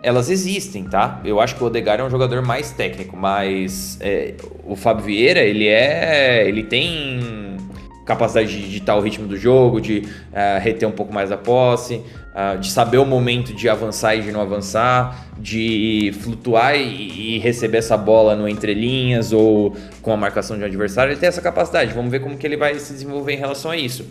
elas 0.02 0.30
existem, 0.30 0.84
tá? 0.84 1.20
Eu 1.24 1.40
acho 1.40 1.56
que 1.56 1.64
o 1.64 1.66
Odegar 1.66 1.98
é 1.98 2.04
um 2.04 2.10
jogador 2.10 2.40
mais 2.40 2.70
técnico, 2.70 3.16
mas 3.16 3.98
é, 4.00 4.34
o 4.64 4.76
Fábio 4.76 5.04
Vieira, 5.04 5.40
ele 5.40 5.66
é, 5.66 6.46
ele 6.46 6.62
tem 6.62 7.58
capacidade 8.04 8.48
de 8.48 8.70
ditar 8.70 8.96
o 8.96 9.00
ritmo 9.00 9.26
do 9.26 9.36
jogo, 9.36 9.80
de 9.80 10.00
uh, 10.00 10.60
reter 10.60 10.86
um 10.86 10.92
pouco 10.92 11.12
mais 11.12 11.32
a 11.32 11.38
posse, 11.38 12.02
uh, 12.34 12.58
de 12.58 12.70
saber 12.70 12.98
o 12.98 13.06
momento 13.06 13.54
de 13.54 13.66
avançar 13.66 14.14
e 14.14 14.20
de 14.20 14.30
não 14.30 14.42
avançar, 14.42 15.26
de 15.38 16.12
flutuar 16.20 16.76
e, 16.76 17.36
e, 17.36 17.38
receber 17.38 17.78
essa 17.78 17.96
bola 17.96 18.36
no 18.36 18.46
entrelinhas 18.46 19.32
ou 19.32 19.74
com 20.02 20.12
a 20.12 20.16
marcação 20.18 20.56
de 20.56 20.62
um 20.62 20.66
adversário. 20.66 21.12
Ele 21.12 21.18
tem 21.18 21.30
essa 21.30 21.40
capacidade. 21.40 21.94
Vamos 21.94 22.10
ver 22.10 22.20
como 22.20 22.36
que 22.36 22.46
ele 22.46 22.58
vai 22.58 22.78
se 22.78 22.92
desenvolver 22.92 23.32
em 23.32 23.38
relação 23.38 23.70
a 23.70 23.76
isso. 23.76 24.04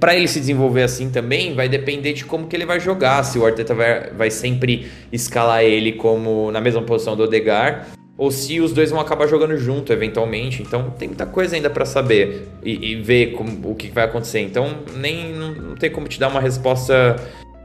Para 0.00 0.14
ele 0.14 0.28
se 0.28 0.40
desenvolver 0.40 0.82
assim 0.82 1.10
também, 1.10 1.54
vai 1.54 1.68
depender 1.68 2.12
de 2.12 2.24
como 2.24 2.46
que 2.46 2.56
ele 2.56 2.66
vai 2.66 2.80
jogar. 2.80 3.22
Se 3.22 3.38
o 3.38 3.46
Arteta 3.46 3.74
vai, 3.74 4.10
vai 4.10 4.30
sempre 4.30 4.90
escalar 5.12 5.62
ele 5.62 5.92
como 5.92 6.50
na 6.50 6.60
mesma 6.60 6.82
posição 6.82 7.16
do 7.16 7.22
Odegar 7.22 7.86
ou 8.16 8.30
se 8.30 8.60
os 8.60 8.72
dois 8.72 8.90
vão 8.90 9.00
acabar 9.00 9.26
jogando 9.26 9.56
junto 9.56 9.92
eventualmente. 9.92 10.62
Então 10.62 10.90
tem 10.90 11.08
muita 11.08 11.26
coisa 11.26 11.56
ainda 11.56 11.68
para 11.68 11.84
saber 11.84 12.48
e, 12.62 12.92
e, 12.92 13.02
ver 13.02 13.32
como, 13.32 13.70
o 13.70 13.74
que 13.74 13.88
vai 13.88 14.04
acontecer. 14.04 14.40
Então 14.40 14.78
nem 14.96 15.32
não, 15.32 15.52
não 15.52 15.74
tem 15.74 15.90
como 15.90 16.08
te 16.08 16.18
dar 16.18 16.28
uma 16.28 16.40
resposta 16.40 17.16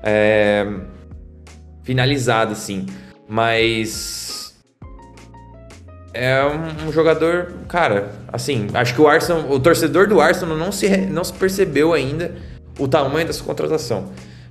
é, 0.03 0.65
finalizada 1.83 2.53
assim, 2.53 2.85
mas 3.27 4.38
é 6.13 6.43
um, 6.43 6.87
um, 6.87 6.91
jogador, 6.91 7.53
cara, 7.67 8.11
assim, 8.31 8.67
acho 8.73 8.95
que 8.95 9.01
o 9.01 9.07
Arsenal, 9.07 9.49
o 9.49 9.59
torcedor 9.59 10.07
do 10.07 10.19
Arsenal 10.19 10.57
não 10.57 10.71
se 10.71 10.87
não 10.97 11.23
se 11.23 11.33
percebeu 11.33 11.93
ainda 11.93 12.35
o 12.79 12.87
tamanho 12.87 13.27
dessa 13.27 13.43
contratação. 13.43 14.09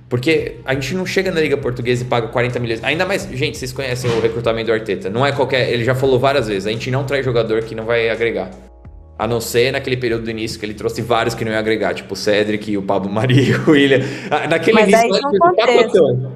Porque 0.09 0.55
a 0.65 0.73
gente 0.73 0.95
não 0.95 1.05
chega 1.05 1.31
na 1.31 1.39
Liga 1.39 1.55
Portuguesa 1.55 2.03
e 2.03 2.07
paga 2.07 2.27
40 2.29 2.59
milhões. 2.59 2.83
Ainda 2.83 3.05
mais, 3.05 3.29
gente, 3.31 3.57
vocês 3.57 3.71
conhecem 3.71 4.09
o 4.09 4.19
recrutamento 4.19 4.65
do 4.65 4.73
Arteta. 4.73 5.07
Não 5.07 5.23
é 5.23 5.31
qualquer. 5.31 5.69
Ele 5.69 5.83
já 5.83 5.93
falou 5.93 6.17
várias 6.17 6.47
vezes: 6.47 6.65
a 6.65 6.71
gente 6.71 6.89
não 6.89 7.03
traz 7.03 7.23
jogador 7.23 7.61
que 7.63 7.75
não 7.75 7.85
vai 7.85 8.09
agregar. 8.09 8.49
A 9.19 9.27
não 9.27 9.39
ser 9.39 9.71
naquele 9.71 9.97
período 9.97 10.23
do 10.23 10.31
início 10.31 10.59
que 10.59 10.65
ele 10.65 10.73
trouxe 10.73 11.01
vários 11.01 11.35
que 11.35 11.45
não 11.45 11.51
iam 11.51 11.59
agregar, 11.59 11.93
tipo 11.93 12.13
o 12.13 12.17
Cedric, 12.17 12.75
o 12.75 12.81
Pablo 12.81 13.11
Mari, 13.11 13.53
o 13.67 13.71
William. 13.71 13.99
Ah, 14.31 14.47
naquele 14.47 14.79
mas 14.79 14.89
início, 14.89 15.13
aí 15.13 15.19
de 15.19 15.27
um 15.27 15.39
contexto. 15.39 16.31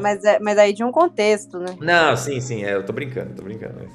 Mas, 0.00 0.24
é, 0.24 0.38
mas 0.38 0.58
aí 0.58 0.72
de 0.72 0.84
um 0.84 0.92
contexto, 0.92 1.58
né? 1.58 1.76
Não, 1.80 2.16
sim, 2.16 2.40
sim, 2.40 2.64
é, 2.64 2.74
eu 2.74 2.84
tô 2.84 2.92
brincando, 2.92 3.34
tô 3.34 3.42
brincando. 3.42 3.88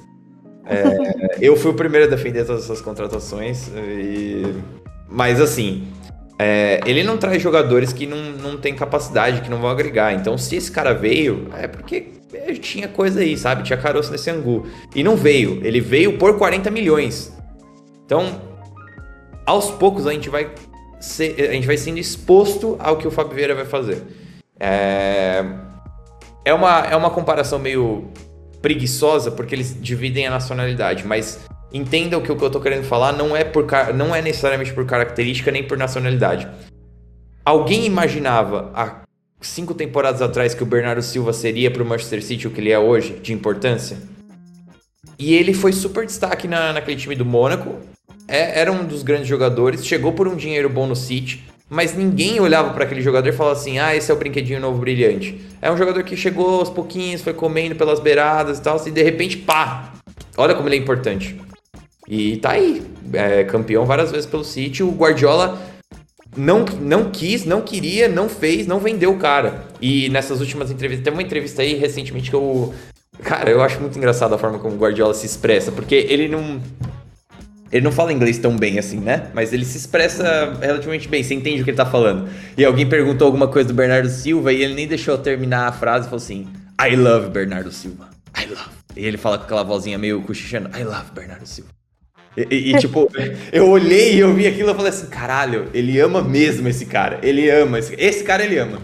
É, 0.68 1.38
eu 1.40 1.56
fui 1.56 1.70
o 1.70 1.74
primeiro 1.74 2.06
a 2.06 2.10
defender 2.10 2.44
todas 2.44 2.64
essas 2.64 2.80
contratações, 2.80 3.68
e... 3.68 4.42
mas 5.08 5.40
assim, 5.40 5.86
é, 6.38 6.80
ele 6.84 7.02
não 7.02 7.16
traz 7.16 7.40
jogadores 7.40 7.92
que 7.92 8.06
não, 8.06 8.18
não 8.32 8.58
tem 8.58 8.74
capacidade, 8.74 9.40
que 9.40 9.48
não 9.48 9.58
vão 9.58 9.70
agregar. 9.70 10.12
Então, 10.12 10.36
se 10.36 10.56
esse 10.56 10.70
cara 10.70 10.92
veio, 10.92 11.48
é 11.56 11.66
porque 11.66 12.08
tinha 12.60 12.88
coisa 12.88 13.20
aí, 13.20 13.36
sabe? 13.36 13.62
Tinha 13.62 13.76
caroço 13.76 14.10
nesse 14.10 14.30
angu. 14.30 14.66
E 14.94 15.02
não 15.02 15.16
veio. 15.16 15.60
Ele 15.64 15.80
veio 15.80 16.18
por 16.18 16.36
40 16.36 16.70
milhões. 16.70 17.32
Então, 18.04 18.40
aos 19.44 19.70
poucos 19.70 20.06
a 20.06 20.12
gente 20.12 20.28
vai, 20.28 20.50
ser, 21.00 21.48
a 21.48 21.52
gente 21.52 21.66
vai 21.66 21.76
sendo 21.76 21.98
exposto 21.98 22.76
ao 22.78 22.96
que 22.96 23.06
o 23.06 23.10
Fábio 23.10 23.34
Vieira 23.34 23.54
vai 23.54 23.64
fazer. 23.64 24.02
É, 24.58 25.44
é, 26.44 26.52
uma, 26.52 26.80
é 26.80 26.96
uma 26.96 27.10
comparação 27.10 27.58
meio 27.58 28.08
preguiçosa, 28.66 29.30
porque 29.30 29.54
eles 29.54 29.76
dividem 29.80 30.26
a 30.26 30.30
nacionalidade, 30.30 31.06
mas 31.06 31.38
Entenda 31.72 32.16
o 32.16 32.22
que 32.22 32.30
eu 32.30 32.50
tô 32.50 32.60
querendo 32.60 32.84
falar, 32.84 33.12
não 33.12 33.36
é, 33.36 33.44
por, 33.44 33.66
não 33.94 34.14
é 34.14 34.22
necessariamente 34.22 34.72
por 34.72 34.86
característica 34.86 35.50
nem 35.50 35.62
por 35.62 35.76
nacionalidade. 35.76 36.48
Alguém 37.44 37.84
imaginava 37.84 38.70
há 38.74 39.02
cinco 39.42 39.74
temporadas 39.74 40.22
atrás 40.22 40.54
que 40.54 40.62
o 40.62 40.66
Bernardo 40.66 41.02
Silva 41.02 41.32
seria 41.32 41.70
para 41.70 41.82
o 41.82 41.86
Manchester 41.86 42.22
City 42.22 42.46
o 42.46 42.50
que 42.50 42.60
ele 42.60 42.70
é 42.70 42.78
hoje, 42.78 43.18
de 43.22 43.32
importância? 43.32 43.98
E 45.18 45.34
ele 45.34 45.52
foi 45.52 45.72
super 45.72 46.06
destaque 46.06 46.48
na, 46.48 46.72
naquele 46.72 46.96
time 46.96 47.14
do 47.14 47.26
Mônaco, 47.26 47.76
é, 48.28 48.60
era 48.60 48.72
um 48.72 48.84
dos 48.84 49.02
grandes 49.02 49.26
jogadores, 49.26 49.84
chegou 49.84 50.12
por 50.12 50.26
um 50.28 50.36
dinheiro 50.36 50.70
bom 50.70 50.86
no 50.86 50.96
City, 50.96 51.44
mas 51.68 51.96
ninguém 51.96 52.40
olhava 52.40 52.72
para 52.72 52.84
aquele 52.84 53.00
jogador 53.00 53.28
e 53.28 53.32
falava 53.32 53.56
assim: 53.56 53.78
ah, 53.78 53.94
esse 53.94 54.10
é 54.10 54.14
o 54.14 54.16
brinquedinho 54.16 54.60
novo 54.60 54.78
brilhante. 54.78 55.40
É 55.60 55.70
um 55.70 55.76
jogador 55.76 56.02
que 56.04 56.16
chegou 56.16 56.60
aos 56.60 56.70
pouquinhos, 56.70 57.22
foi 57.22 57.34
comendo 57.34 57.74
pelas 57.74 58.00
beiradas 58.00 58.58
e 58.58 58.62
tal, 58.62 58.80
e 58.86 58.90
de 58.90 59.02
repente, 59.02 59.36
pá! 59.36 59.92
Olha 60.36 60.54
como 60.54 60.68
ele 60.68 60.76
é 60.76 60.78
importante. 60.78 61.36
E 62.08 62.36
tá 62.36 62.50
aí, 62.52 62.82
é, 63.12 63.44
campeão 63.44 63.84
várias 63.84 64.10
vezes 64.10 64.26
pelo 64.26 64.44
City. 64.44 64.82
O 64.82 64.92
Guardiola 64.92 65.60
não, 66.36 66.64
não 66.80 67.10
quis, 67.10 67.44
não 67.44 67.62
queria, 67.62 68.08
não 68.08 68.28
fez, 68.28 68.66
não 68.66 68.78
vendeu 68.78 69.12
o 69.12 69.18
cara. 69.18 69.64
E 69.80 70.08
nessas 70.10 70.40
últimas 70.40 70.70
entrevistas, 70.70 71.04
tem 71.04 71.12
uma 71.12 71.22
entrevista 71.22 71.62
aí 71.62 71.74
recentemente 71.74 72.30
que 72.30 72.36
eu. 72.36 72.72
Cara, 73.22 73.50
eu 73.50 73.62
acho 73.62 73.80
muito 73.80 73.96
engraçado 73.96 74.34
a 74.34 74.38
forma 74.38 74.58
como 74.58 74.74
o 74.74 74.78
Guardiola 74.78 75.14
se 75.14 75.26
expressa, 75.26 75.72
porque 75.72 75.94
ele 75.94 76.28
não. 76.28 76.60
Ele 77.70 77.84
não 77.84 77.92
fala 77.92 78.12
inglês 78.12 78.38
tão 78.38 78.56
bem 78.56 78.78
assim, 78.78 78.98
né? 78.98 79.28
Mas 79.34 79.52
ele 79.52 79.64
se 79.64 79.76
expressa 79.76 80.56
relativamente 80.60 81.08
bem, 81.08 81.22
você 81.22 81.34
entende 81.34 81.62
o 81.62 81.64
que 81.64 81.70
ele 81.70 81.76
tá 81.76 81.86
falando. 81.86 82.28
E 82.56 82.64
alguém 82.64 82.86
perguntou 82.88 83.26
alguma 83.26 83.48
coisa 83.48 83.68
do 83.68 83.74
Bernardo 83.74 84.08
Silva 84.08 84.52
e 84.52 84.62
ele 84.62 84.74
nem 84.74 84.86
deixou 84.86 85.14
eu 85.14 85.18
terminar 85.18 85.68
a 85.68 85.72
frase 85.72 86.06
e 86.06 86.10
falou 86.10 86.22
assim: 86.22 86.46
I 86.80 86.94
love 86.94 87.30
Bernardo 87.30 87.72
Silva. 87.72 88.08
I 88.38 88.46
love. 88.46 88.70
E 88.96 89.04
ele 89.04 89.16
fala 89.16 89.38
com 89.38 89.44
aquela 89.44 89.64
vozinha 89.64 89.98
meio 89.98 90.22
cochichando: 90.22 90.70
I 90.78 90.84
love 90.84 91.10
Bernardo 91.12 91.46
Silva. 91.46 91.70
E, 92.36 92.72
e, 92.72 92.78
tipo, 92.78 93.10
eu 93.50 93.68
olhei 93.68 94.14
e 94.14 94.20
eu 94.20 94.34
vi 94.34 94.46
aquilo 94.46 94.70
e 94.70 94.74
falei 94.74 94.90
assim, 94.90 95.06
caralho, 95.06 95.70
ele 95.72 95.98
ama 95.98 96.22
mesmo 96.22 96.68
esse 96.68 96.84
cara. 96.84 97.18
Ele 97.22 97.48
ama. 97.50 97.78
Esse, 97.78 97.94
esse 97.98 98.22
cara 98.24 98.44
ele 98.44 98.58
ama. 98.58 98.78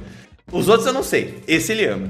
Os 0.51 0.69
outros 0.69 0.87
eu 0.87 0.93
não 0.93 1.03
sei. 1.03 1.43
Esse 1.47 1.73
ele 1.73 1.85
ama. 1.85 2.09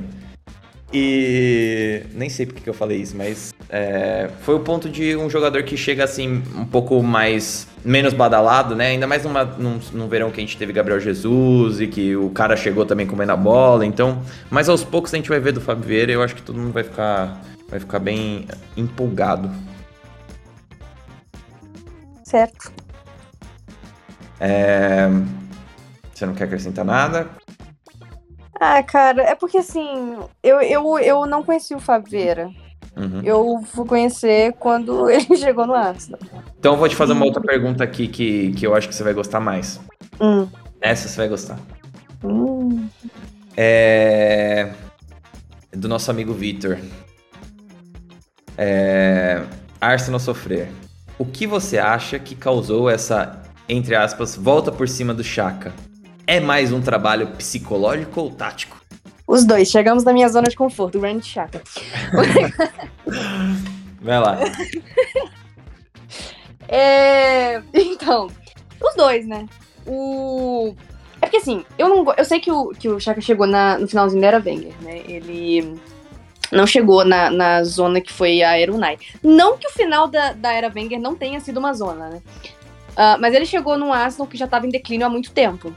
E 0.93 2.03
nem 2.13 2.29
sei 2.29 2.45
porque 2.45 2.61
que 2.61 2.69
eu 2.69 2.75
falei 2.75 2.99
isso, 2.99 3.17
mas 3.17 3.55
é, 3.71 4.29
foi 4.43 4.55
o 4.55 4.61
ponto 4.61 4.91
de 4.91 5.17
um 5.17 5.31
jogador 5.31 5.63
que 5.63 5.77
chega 5.77 6.05
assim 6.05 6.43
um 6.55 6.67
pouco 6.67 7.03
mais 7.03 7.67
menos 7.83 8.13
badalado, 8.13 8.77
né? 8.77 8.89
Ainda 8.89 9.07
mais 9.07 9.25
numa, 9.25 9.45
num, 9.45 9.81
num 9.93 10.07
verão 10.09 10.31
que 10.31 10.39
a 10.39 10.43
gente 10.43 10.57
teve 10.59 10.73
Gabriel 10.73 11.01
Jesus 11.01 11.81
e 11.81 11.87
que 11.87 12.15
o 12.15 12.29
cara 12.29 12.57
chegou 12.57 12.85
também 12.85 13.07
comendo 13.07 13.33
a 13.33 13.37
bola. 13.37 13.87
Então, 13.87 14.23
mas 14.51 14.69
aos 14.69 14.85
poucos 14.85 15.15
a 15.15 15.17
gente 15.17 15.31
vai 15.31 15.41
ver 15.41 15.53
do 15.53 15.61
Fábio 15.61 15.85
Vieira 15.85 16.13
e 16.13 16.15
eu 16.15 16.23
acho 16.23 16.35
que 16.35 16.43
todo 16.43 16.59
mundo 16.59 16.73
vai 16.73 16.85
ficar, 16.85 17.41
vai 17.71 17.81
ficar 17.81 17.99
bem 17.99 18.47
empolgado 18.77 19.51
certo. 22.33 22.73
É... 24.41 25.07
Você 26.15 26.25
não 26.25 26.35
quer 26.35 26.45
acrescentar 26.45 26.83
nada? 26.83 27.29
Ah, 28.65 28.81
cara, 28.81 29.23
é 29.23 29.35
porque 29.35 29.59
assim, 29.59 30.17
eu, 30.41 30.61
eu, 30.61 30.99
eu 31.01 31.27
não 31.27 31.43
conheci 31.43 31.75
o 31.75 31.81
Fabieira. 31.81 32.49
Uhum. 32.97 33.21
Eu 33.25 33.61
vou 33.75 33.85
conhecer 33.85 34.53
quando 34.53 35.09
ele 35.11 35.37
chegou 35.37 35.67
no 35.67 35.75
Arsenal. 35.75 36.21
Então 36.61 36.75
eu 36.75 36.79
vou 36.79 36.89
te 36.89 36.95
fazer 36.95 37.13
uma 37.13 37.25
outra 37.25 37.43
pergunta 37.43 37.83
aqui 37.83 38.07
que, 38.07 38.53
que 38.53 38.65
eu 38.65 38.73
acho 38.73 38.89
que 38.89 38.95
você 38.95 39.03
vai 39.03 39.13
gostar 39.13 39.41
mais. 39.41 39.81
Hum. 40.21 40.47
Essa 40.81 41.09
você 41.09 41.17
vai 41.17 41.29
gostar. 41.29 41.59
Hum. 42.23 42.89
É... 43.57 44.73
Do 45.73 45.89
nosso 45.89 46.09
amigo 46.11 46.33
Vitor. 46.33 46.79
É... 48.57 49.43
Arsenal 49.81 50.21
sofrer. 50.21 50.71
O 51.19 51.25
que 51.25 51.49
você 51.49 51.79
acha 51.79 52.17
que 52.17 52.37
causou 52.37 52.89
essa 52.89 53.43
entre 53.69 53.95
aspas, 53.95 54.37
volta 54.37 54.71
por 54.71 54.89
cima 54.89 55.15
do 55.15 55.25
Chaka, 55.25 55.73
é 56.27 56.41
mais 56.41 56.73
um 56.73 56.81
trabalho 56.81 57.29
psicológico 57.29 58.21
ou 58.21 58.31
tático? 58.31 58.81
Os 59.27 59.45
dois. 59.45 59.71
Chegamos 59.71 60.05
na 60.05 60.13
minha 60.13 60.29
zona 60.29 60.49
de 60.49 60.57
conforto, 60.57 60.99
o 60.99 61.01
Grand 61.01 61.21
Chaka. 61.23 61.63
Vai 64.01 64.21
lá. 64.21 64.39
é, 66.69 67.63
então, 67.73 68.29
os 68.81 68.95
dois, 68.95 69.27
né? 69.27 69.47
O... 69.87 70.75
É 71.21 71.27
porque 71.27 71.37
assim, 71.37 71.65
eu 71.79 71.89
não 71.89 72.13
eu 72.17 72.25
sei 72.25 72.41
que 72.41 72.51
o, 72.51 72.71
que 72.71 72.89
o 72.89 72.99
Chaka 72.99 73.21
chegou 73.21 73.47
na, 73.47 73.79
no 73.79 73.87
finalzinho 73.87 74.21
da 74.21 74.29
Era 74.29 74.43
Wenger, 74.45 74.75
né? 74.83 75.03
Ele 75.07 75.81
não 76.51 76.67
chegou 76.67 77.05
na, 77.05 77.31
na 77.31 77.63
zona 77.65 78.01
que 78.01 78.13
foi 78.13 78.43
a 78.43 78.59
Erunai. 78.59 78.99
Não 79.23 79.57
que 79.57 79.69
o 79.69 79.73
final 79.73 80.09
da, 80.09 80.33
da 80.33 80.53
Era 80.53 80.71
Wenger 80.75 81.01
não 81.01 81.15
tenha 81.15 81.41
sido 81.41 81.59
uma 81.59 81.73
zona, 81.73 82.09
né? 82.09 82.23
Uh, 82.91 83.19
mas 83.21 83.35
ele 83.35 83.47
chegou 83.47 83.79
num 83.79 83.93
Arsenal 83.93 84.27
que 84.27 84.37
já 84.37 84.45
estava 84.45 84.67
em 84.67 84.71
declínio 84.71 85.07
há 85.07 85.11
muito 85.11 85.31
tempo. 85.31 85.75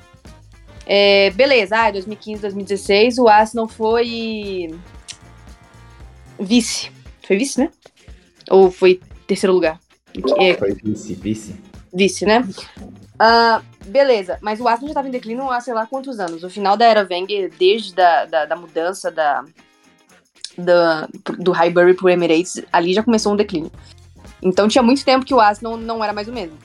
É, 0.85 1.31
beleza, 1.31 1.77
ah, 1.77 1.91
2015, 1.91 2.41
2016, 2.41 3.17
o 3.17 3.27
Arsenal 3.27 3.67
foi 3.67 4.73
vice. 6.39 6.91
Foi 7.25 7.37
vice, 7.37 7.59
né? 7.59 7.71
Ou 8.49 8.69
foi 8.69 8.99
terceiro 9.25 9.53
lugar? 9.53 9.79
É, 10.39 10.53
foi 10.53 10.73
vice, 10.73 11.15
vice. 11.15 11.55
Vice, 11.91 12.25
né? 12.25 12.47
Uh, 13.15 13.63
beleza, 13.87 14.37
mas 14.41 14.59
o 14.59 14.67
Arsenal 14.67 14.87
já 14.87 14.91
estava 14.91 15.07
em 15.07 15.11
declínio 15.11 15.49
há 15.49 15.59
sei 15.59 15.73
lá 15.73 15.87
quantos 15.87 16.19
anos. 16.19 16.43
O 16.43 16.49
final 16.49 16.77
da 16.77 16.85
era 16.85 17.07
Wenger, 17.09 17.51
desde 17.57 17.93
da, 17.95 18.25
da, 18.25 18.45
da 18.45 18.55
mudança 18.55 19.09
da, 19.09 19.43
da, 20.57 21.07
do 21.39 21.51
Highbury 21.51 21.95
pro 21.95 22.09
Emirates, 22.09 22.61
ali 22.71 22.93
já 22.93 23.01
começou 23.01 23.33
um 23.33 23.35
declínio. 23.37 23.71
Então 24.41 24.67
tinha 24.67 24.83
muito 24.83 25.03
tempo 25.03 25.25
que 25.25 25.33
o 25.33 25.39
Arsenal 25.39 25.77
não 25.77 26.03
era 26.03 26.13
mais 26.13 26.27
o 26.27 26.33
mesmo. 26.33 26.57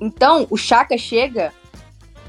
Então 0.00 0.46
o 0.48 0.56
Chaka 0.56 0.96
chega 0.96 1.52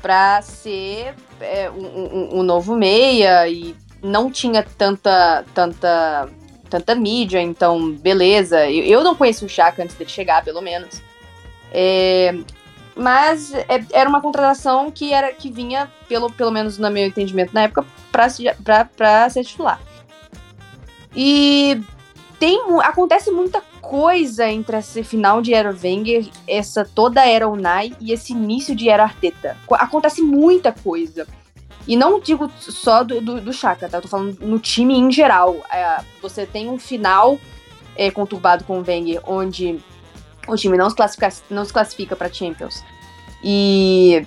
para 0.03 0.41
ser 0.41 1.15
é, 1.39 1.71
um, 1.71 1.85
um, 1.85 2.39
um, 2.39 2.43
novo 2.43 2.75
meia 2.75 3.47
e 3.47 3.73
não 4.01 4.29
tinha 4.29 4.61
tanta 4.61 5.45
tanta 5.53 6.27
tanta 6.69 6.93
mídia, 6.93 7.41
então 7.41 7.93
beleza. 7.93 8.69
Eu, 8.69 8.83
eu 8.83 9.03
não 9.03 9.15
conheci 9.15 9.45
o 9.45 9.49
Chaka 9.49 9.81
antes 9.81 9.95
dele 9.95 10.09
chegar, 10.09 10.43
pelo 10.43 10.61
menos. 10.61 11.01
É, 11.71 12.35
mas 12.95 13.53
é, 13.53 13.81
era 13.93 14.09
uma 14.09 14.19
contratação 14.19 14.91
que 14.91 15.13
era 15.13 15.31
que 15.31 15.49
vinha, 15.49 15.89
pelo, 16.09 16.29
pelo 16.29 16.51
menos 16.51 16.77
no 16.77 16.91
meu 16.91 17.07
entendimento 17.07 17.53
na 17.53 17.63
época, 17.63 17.85
para 18.11 19.29
ser 19.29 19.43
titular. 19.45 19.79
E 21.15 21.81
tem, 22.37 22.61
acontece 22.81 23.31
muita 23.31 23.63
coisa 23.83 24.49
entre 24.49 24.77
esse 24.77 25.03
final 25.03 25.41
de 25.41 25.53
Era 25.53 25.75
Wenger, 25.83 26.25
essa 26.47 26.85
toda 26.85 27.27
Era 27.27 27.47
Unai 27.47 27.93
e 27.99 28.13
esse 28.13 28.31
início 28.31 28.73
de 28.73 28.89
Era 28.89 29.03
Arteta. 29.03 29.57
Acontece 29.71 30.21
muita 30.21 30.71
coisa. 30.71 31.27
E 31.85 31.97
não 31.97 32.19
digo 32.19 32.49
só 32.57 33.03
do, 33.03 33.19
do, 33.19 33.41
do 33.41 33.51
Chaka, 33.51 33.89
tá? 33.89 33.97
Eu 33.97 34.03
tô 34.03 34.07
falando 34.07 34.37
no 34.39 34.57
time 34.57 34.97
em 34.97 35.11
geral. 35.11 35.57
É, 35.69 36.01
você 36.21 36.45
tem 36.45 36.69
um 36.69 36.79
final 36.79 37.37
é, 37.95 38.09
conturbado 38.09 38.63
com 38.63 38.79
o 38.79 38.83
Wenger, 38.87 39.21
onde 39.27 39.79
o 40.47 40.55
time 40.55 40.77
não 40.77 40.89
se 40.89 40.95
classifica, 40.95 41.33
não 41.49 41.65
se 41.65 41.73
classifica 41.73 42.15
para 42.15 42.31
Champions. 42.31 42.83
E, 43.43 44.25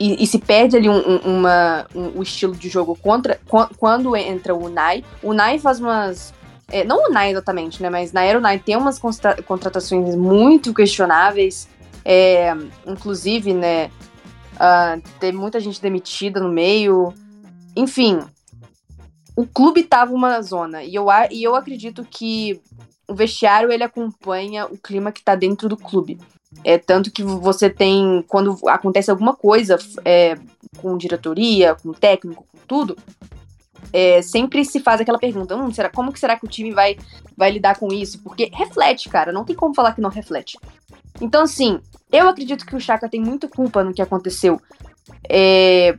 e, 0.00 0.24
e, 0.24 0.26
se 0.26 0.40
perde 0.40 0.76
ali 0.76 0.88
um, 0.88 0.98
um, 0.98 1.16
uma, 1.38 1.86
um, 1.94 2.18
o 2.18 2.22
estilo 2.22 2.56
de 2.56 2.68
jogo 2.68 2.96
contra 2.96 3.40
quando 3.78 4.16
entra 4.16 4.52
o 4.52 4.64
Unai. 4.64 5.04
O 5.22 5.30
Unai 5.30 5.58
faz 5.60 5.78
umas. 5.78 6.34
É, 6.70 6.84
não 6.84 7.04
o 7.04 7.10
Unai 7.10 7.30
exatamente, 7.30 7.82
né? 7.82 7.90
Mas 7.90 8.12
na 8.12 8.22
era 8.22 8.38
Unai 8.38 8.58
tem 8.58 8.76
umas 8.76 8.98
contratações 8.98 10.14
muito 10.14 10.72
questionáveis. 10.72 11.68
É, 12.04 12.52
inclusive, 12.86 13.52
né? 13.52 13.90
Uh, 14.54 15.02
tem 15.18 15.32
muita 15.32 15.58
gente 15.58 15.80
demitida 15.80 16.40
no 16.40 16.48
meio. 16.48 17.12
Enfim, 17.74 18.20
o 19.36 19.46
clube 19.46 19.82
tava 19.82 20.12
uma 20.12 20.40
zona. 20.42 20.82
E 20.82 20.94
eu, 20.94 21.06
e 21.30 21.42
eu 21.42 21.54
acredito 21.54 22.04
que 22.04 22.60
o 23.08 23.14
vestiário 23.14 23.72
ele 23.72 23.82
acompanha 23.82 24.66
o 24.66 24.78
clima 24.78 25.10
que 25.10 25.22
tá 25.22 25.34
dentro 25.34 25.68
do 25.68 25.76
clube. 25.76 26.18
É 26.64 26.78
tanto 26.78 27.10
que 27.10 27.22
você 27.22 27.70
tem, 27.70 28.24
quando 28.28 28.58
acontece 28.68 29.10
alguma 29.10 29.34
coisa 29.34 29.78
é, 30.04 30.36
com 30.78 30.96
diretoria, 30.96 31.74
com 31.74 31.92
técnico, 31.92 32.44
com 32.52 32.58
tudo, 32.66 32.96
é, 33.92 34.22
sempre 34.22 34.64
se 34.64 34.80
faz 34.80 35.00
aquela 35.00 35.18
pergunta: 35.18 35.56
hum, 35.56 35.72
será, 35.72 35.88
como 35.88 36.12
que 36.12 36.20
será 36.20 36.38
que 36.38 36.44
o 36.44 36.48
time 36.48 36.72
vai, 36.72 36.96
vai 37.36 37.50
lidar 37.50 37.78
com 37.78 37.92
isso? 37.92 38.22
Porque 38.22 38.50
reflete, 38.52 39.08
cara, 39.08 39.32
não 39.32 39.44
tem 39.44 39.56
como 39.56 39.74
falar 39.74 39.94
que 39.94 40.00
não 40.00 40.10
reflete. 40.10 40.58
Então, 41.20 41.42
assim, 41.42 41.80
eu 42.10 42.28
acredito 42.28 42.64
que 42.66 42.76
o 42.76 42.80
Chaka 42.80 43.08
tem 43.08 43.20
muita 43.20 43.48
culpa 43.48 43.84
no 43.84 43.92
que 43.92 44.02
aconteceu 44.02 44.60
é, 45.28 45.96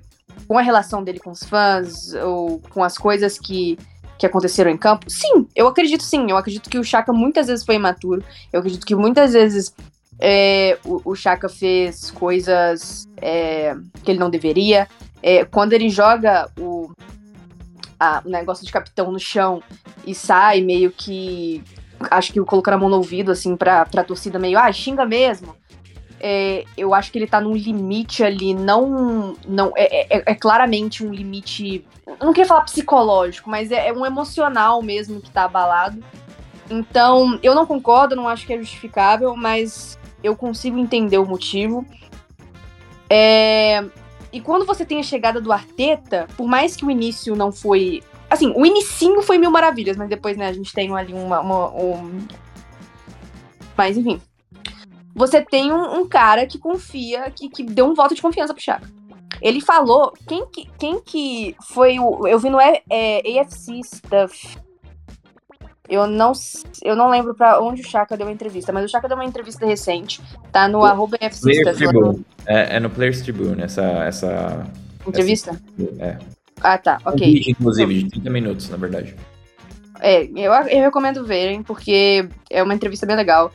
com 0.48 0.58
a 0.58 0.62
relação 0.62 1.04
dele 1.04 1.20
com 1.20 1.32
os 1.32 1.44
fãs, 1.44 2.14
ou 2.14 2.60
com 2.70 2.84
as 2.84 2.98
coisas 2.98 3.40
que, 3.40 3.78
que 4.18 4.26
aconteceram 4.26 4.72
em 4.72 4.78
campo? 4.78 5.10
Sim, 5.10 5.48
eu 5.56 5.68
acredito 5.68 6.04
sim. 6.04 6.30
Eu 6.30 6.38
acredito 6.38 6.70
que 6.70 6.80
o 6.80 6.84
Chaka 6.84 7.14
muitas 7.14 7.48
vezes 7.48 7.66
foi 7.66 7.76
imaturo. 7.76 8.24
Eu 8.52 8.60
acredito 8.60 8.86
que 8.86 8.96
muitas 8.96 9.34
vezes 9.34 9.74
é, 10.20 10.78
o, 10.84 11.16
Chaka 11.16 11.50
fez 11.50 12.12
coisas 12.12 13.08
é, 13.18 13.76
que 14.04 14.12
ele 14.12 14.20
não 14.20 14.30
deveria. 14.30 14.88
É, 15.24 15.46
quando 15.46 15.74
ele 15.74 15.90
joga 15.90 16.50
o, 16.60 16.92
o 18.26 18.30
negócio 18.30 18.66
de 18.66 18.72
capitão 18.72 19.12
no 19.12 19.20
chão 19.20 19.62
e 20.06 20.16
sai 20.16 20.62
meio 20.62 20.92
que. 20.92 21.64
Acho 22.10 22.34
que 22.34 22.40
colocando 22.42 22.74
a 22.74 22.78
mão 22.78 22.90
no 22.90 22.98
ouvido, 22.98 23.32
assim, 23.32 23.56
pra, 23.56 23.86
pra 23.86 24.04
torcida 24.04 24.40
meio, 24.40 24.58
ah, 24.58 24.72
xinga 24.72 25.06
mesmo. 25.06 25.56
É, 26.20 26.66
eu 26.78 26.94
acho 26.94 27.12
que 27.12 27.18
ele 27.18 27.28
tá 27.28 27.42
num 27.42 27.56
limite 27.56 28.24
ali, 28.24 28.54
não. 28.54 29.36
não 29.48 29.72
é, 29.76 30.18
é, 30.18 30.24
é 30.28 30.36
claramente 30.36 31.06
um 31.06 31.12
limite. 31.12 31.86
não 32.20 32.34
queria 32.34 32.48
falar 32.48 32.62
psicológico, 32.62 33.50
mas 33.50 33.72
é, 33.72 33.88
é, 33.88 33.94
um 33.94 34.06
emocional 34.06 34.82
mesmo 34.82 35.22
que 35.22 35.32
tá 35.32 35.44
abalado. 35.44 36.04
Então, 36.70 37.40
eu 37.44 37.54
não 37.54 37.66
concordo, 37.66 38.16
não 38.16 38.28
acho 38.28 38.46
que 38.46 38.54
é 38.54 38.58
justificável, 38.58 39.36
mas 39.36 40.00
eu 40.24 40.36
consigo 40.36 40.78
entender 40.78 41.18
o 41.18 41.26
motivo. 41.26 41.86
E 44.32 44.40
quando 44.40 44.66
você 44.66 44.86
tem 44.86 45.00
a 45.00 45.04
chegada 45.04 45.42
do 45.42 45.52
Arteta, 45.52 46.28
por 46.38 46.48
mais 46.48 46.76
que 46.76 46.86
o 46.86 46.92
início 46.92 47.36
não 47.36 47.52
foi. 47.52 48.02
Assim, 48.30 48.54
o 48.56 48.66
inicinho 48.66 49.22
foi 49.22 49.38
mil 49.38 49.52
maravilhas, 49.52 49.98
mas 49.98 50.10
depois, 50.10 50.38
né, 50.38 50.48
a 50.48 50.54
gente 50.54 50.74
tem 50.74 50.96
ali 50.96 51.14
uma. 51.14 51.42
uma 51.42 51.70
um... 51.70 52.26
Mas, 53.76 53.98
enfim 53.98 54.22
você 55.14 55.42
tem 55.42 55.72
um, 55.72 56.00
um 56.00 56.08
cara 56.08 56.46
que 56.46 56.58
confia, 56.58 57.30
que, 57.32 57.50
que 57.50 57.64
deu 57.64 57.86
um 57.86 57.94
voto 57.94 58.16
de 58.16 58.22
confiança 58.22 58.54
pro 58.54 58.64
Chaka. 58.64 58.90
Ele 59.42 59.60
falou, 59.60 60.14
quem 60.28 60.46
que, 60.48 60.70
quem 60.78 61.02
que 61.02 61.56
foi 61.70 62.00
o. 62.00 62.28
Eu 62.28 62.40
vi 62.40 62.50
no 62.50 62.60
é, 62.60 62.82
é, 62.90 63.40
AFC 63.40 63.82
Stuff. 63.84 64.58
Eu 65.92 66.08
não, 66.08 66.32
eu 66.82 66.96
não 66.96 67.10
lembro 67.10 67.36
para 67.36 67.62
onde 67.62 67.82
o 67.82 67.86
Chaka 67.86 68.16
deu 68.16 68.26
uma 68.26 68.32
entrevista, 68.32 68.72
mas 68.72 68.86
o 68.86 68.88
Chaka 68.88 69.10
deu 69.10 69.18
uma 69.18 69.26
entrevista 69.26 69.66
recente. 69.66 70.22
Tá 70.50 70.66
no 70.66 70.86
arroba. 70.86 71.18
Tribune. 71.18 72.26
É, 72.46 72.78
é, 72.78 72.80
no 72.80 72.90
Players 72.90 73.22
Tribune, 73.22 73.62
essa. 73.62 73.84
essa 74.06 74.66
entrevista? 75.06 75.52
Essa, 75.78 76.04
é. 76.06 76.18
Ah, 76.62 76.78
tá, 76.78 76.98
ok. 77.04 77.28
Um 77.28 77.34
vídeo, 77.34 77.52
inclusive, 77.52 78.04
de 78.04 78.10
30 78.10 78.30
minutos, 78.30 78.70
na 78.70 78.78
verdade. 78.78 79.18
É, 80.00 80.24
eu, 80.24 80.54
eu 80.54 80.82
recomendo 80.82 81.26
verem, 81.26 81.62
porque 81.62 82.26
é 82.50 82.64
uma 82.64 82.74
entrevista 82.74 83.06
bem 83.06 83.18
legal. 83.18 83.52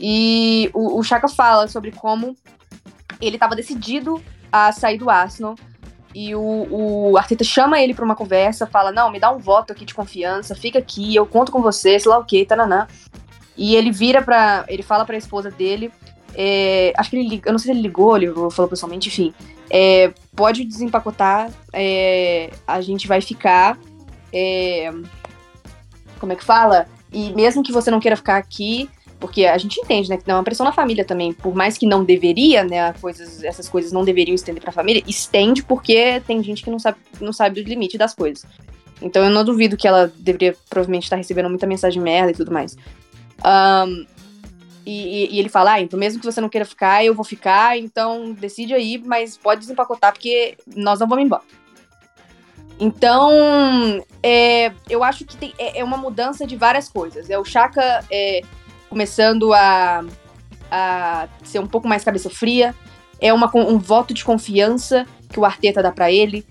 E 0.00 0.68
o, 0.74 0.98
o 0.98 1.02
Chaka 1.04 1.28
fala 1.28 1.68
sobre 1.68 1.92
como 1.92 2.36
ele 3.20 3.36
estava 3.36 3.54
decidido 3.54 4.20
a 4.50 4.72
sair 4.72 4.98
do 4.98 5.08
Arsenal. 5.08 5.54
E 6.14 6.34
o, 6.34 6.66
o 7.10 7.16
Arteta 7.16 7.44
chama 7.44 7.80
ele 7.80 7.94
para 7.94 8.04
uma 8.04 8.16
conversa, 8.16 8.66
fala: 8.66 8.92
Não, 8.92 9.10
me 9.10 9.18
dá 9.18 9.30
um 9.30 9.38
voto 9.38 9.72
aqui 9.72 9.84
de 9.84 9.94
confiança, 9.94 10.54
fica 10.54 10.78
aqui, 10.78 11.14
eu 11.14 11.26
conto 11.26 11.50
com 11.50 11.62
você, 11.62 11.98
sei 11.98 12.10
lá 12.10 12.18
o 12.18 12.24
que, 12.24 12.44
tananã. 12.44 12.86
E 13.56 13.74
ele 13.74 13.90
vira 13.90 14.22
pra. 14.22 14.64
Ele 14.68 14.82
fala 14.82 15.04
pra 15.04 15.16
esposa 15.16 15.50
dele. 15.50 15.92
É, 16.34 16.92
acho 16.96 17.10
que 17.10 17.16
ele 17.16 17.42
Eu 17.44 17.52
não 17.52 17.58
sei 17.58 17.72
se 17.72 17.78
ele 17.78 17.82
ligou, 17.82 18.16
ele 18.16 18.32
falou 18.50 18.68
pessoalmente, 18.68 19.08
enfim. 19.08 19.34
É, 19.70 20.12
pode 20.36 20.64
desempacotar, 20.64 21.50
é, 21.72 22.50
a 22.66 22.80
gente 22.80 23.08
vai 23.08 23.20
ficar. 23.20 23.78
É, 24.32 24.92
como 26.18 26.32
é 26.32 26.36
que 26.36 26.44
fala? 26.44 26.86
E 27.12 27.32
mesmo 27.32 27.62
que 27.62 27.72
você 27.72 27.90
não 27.90 28.00
queira 28.00 28.16
ficar 28.16 28.36
aqui, 28.36 28.88
porque 29.22 29.46
a 29.46 29.56
gente 29.56 29.80
entende, 29.80 30.10
né, 30.10 30.16
que 30.16 30.24
dá 30.24 30.34
uma 30.34 30.42
pressão 30.42 30.66
na 30.66 30.72
família 30.72 31.04
também, 31.04 31.32
por 31.32 31.54
mais 31.54 31.78
que 31.78 31.86
não 31.86 32.04
deveria, 32.04 32.64
né, 32.64 32.92
coisas, 32.94 33.44
essas 33.44 33.68
coisas 33.68 33.92
não 33.92 34.04
deveriam 34.04 34.34
estender 34.34 34.60
para 34.60 34.70
a 34.70 34.72
família, 34.72 35.00
estende 35.06 35.62
porque 35.62 36.20
tem 36.26 36.42
gente 36.42 36.64
que 36.64 36.70
não 36.70 36.80
sabe, 36.80 36.98
não 37.20 37.32
sabe 37.32 37.62
do 37.62 37.68
limite 37.68 37.96
das 37.96 38.12
coisas. 38.16 38.44
Então 39.00 39.22
eu 39.22 39.30
não 39.30 39.44
duvido 39.44 39.76
que 39.76 39.86
ela 39.86 40.12
deveria 40.16 40.56
provavelmente 40.68 41.04
estar 41.04 41.14
recebendo 41.14 41.48
muita 41.48 41.68
mensagem 41.68 42.02
merda 42.02 42.32
e 42.32 42.34
tudo 42.34 42.50
mais. 42.50 42.76
Um, 43.44 44.06
e, 44.84 45.36
e, 45.36 45.38
ele 45.38 45.48
fala, 45.48 45.74
ah, 45.74 45.80
então 45.80 45.96
mesmo 45.96 46.18
que 46.18 46.26
você 46.26 46.40
não 46.40 46.48
queira 46.48 46.64
ficar, 46.64 47.04
eu 47.04 47.14
vou 47.14 47.24
ficar, 47.24 47.78
então 47.78 48.32
decide 48.32 48.74
aí, 48.74 49.00
mas 49.04 49.36
pode 49.36 49.60
desempacotar 49.60 50.12
porque 50.12 50.56
nós 50.74 50.98
não 50.98 51.06
vamos 51.06 51.24
embora. 51.24 51.42
Então, 52.80 53.30
é, 54.20 54.72
eu 54.90 55.04
acho 55.04 55.24
que 55.24 55.36
tem, 55.36 55.52
é, 55.56 55.78
é, 55.78 55.84
uma 55.84 55.96
mudança 55.96 56.44
de 56.44 56.56
várias 56.56 56.88
coisas. 56.88 57.30
É 57.30 57.38
o 57.38 57.44
Chaka 57.44 58.04
é, 58.10 58.40
começando 58.92 59.54
a, 59.54 60.04
a 60.70 61.26
ser 61.42 61.60
um 61.60 61.66
pouco 61.66 61.88
mais 61.88 62.04
cabeça 62.04 62.28
fria. 62.28 62.74
É 63.18 63.32
uma, 63.32 63.50
um 63.54 63.78
voto 63.78 64.12
de 64.12 64.22
confiança 64.22 65.06
que 65.30 65.40
o 65.40 65.46
Arteta 65.46 65.82
dá 65.82 65.90
para 65.90 66.12
ele. 66.12 66.44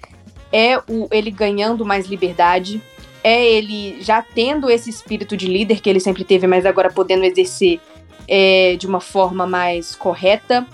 É 0.52 0.80
o, 0.80 1.08
ele 1.12 1.30
ganhando 1.30 1.86
mais 1.86 2.08
liberdade. 2.08 2.82
É 3.24 3.46
ele 3.46 4.02
já 4.02 4.24
tendo 4.24 4.72
esse 4.72 4.90
espírito 4.90 5.38
de 5.38 5.46
líder 5.46 5.82
que 5.82 5.88
ele 5.88 6.00
sempre 6.00 6.24
teve, 6.24 6.48
mas 6.48 6.66
agora 6.66 6.92
podendo 6.92 7.24
exercer 7.24 7.80
é, 8.28 8.76
de 8.76 8.88
uma 8.88 9.00
forma 9.00 9.46
mais 9.46 9.96
correta. 9.96 10.66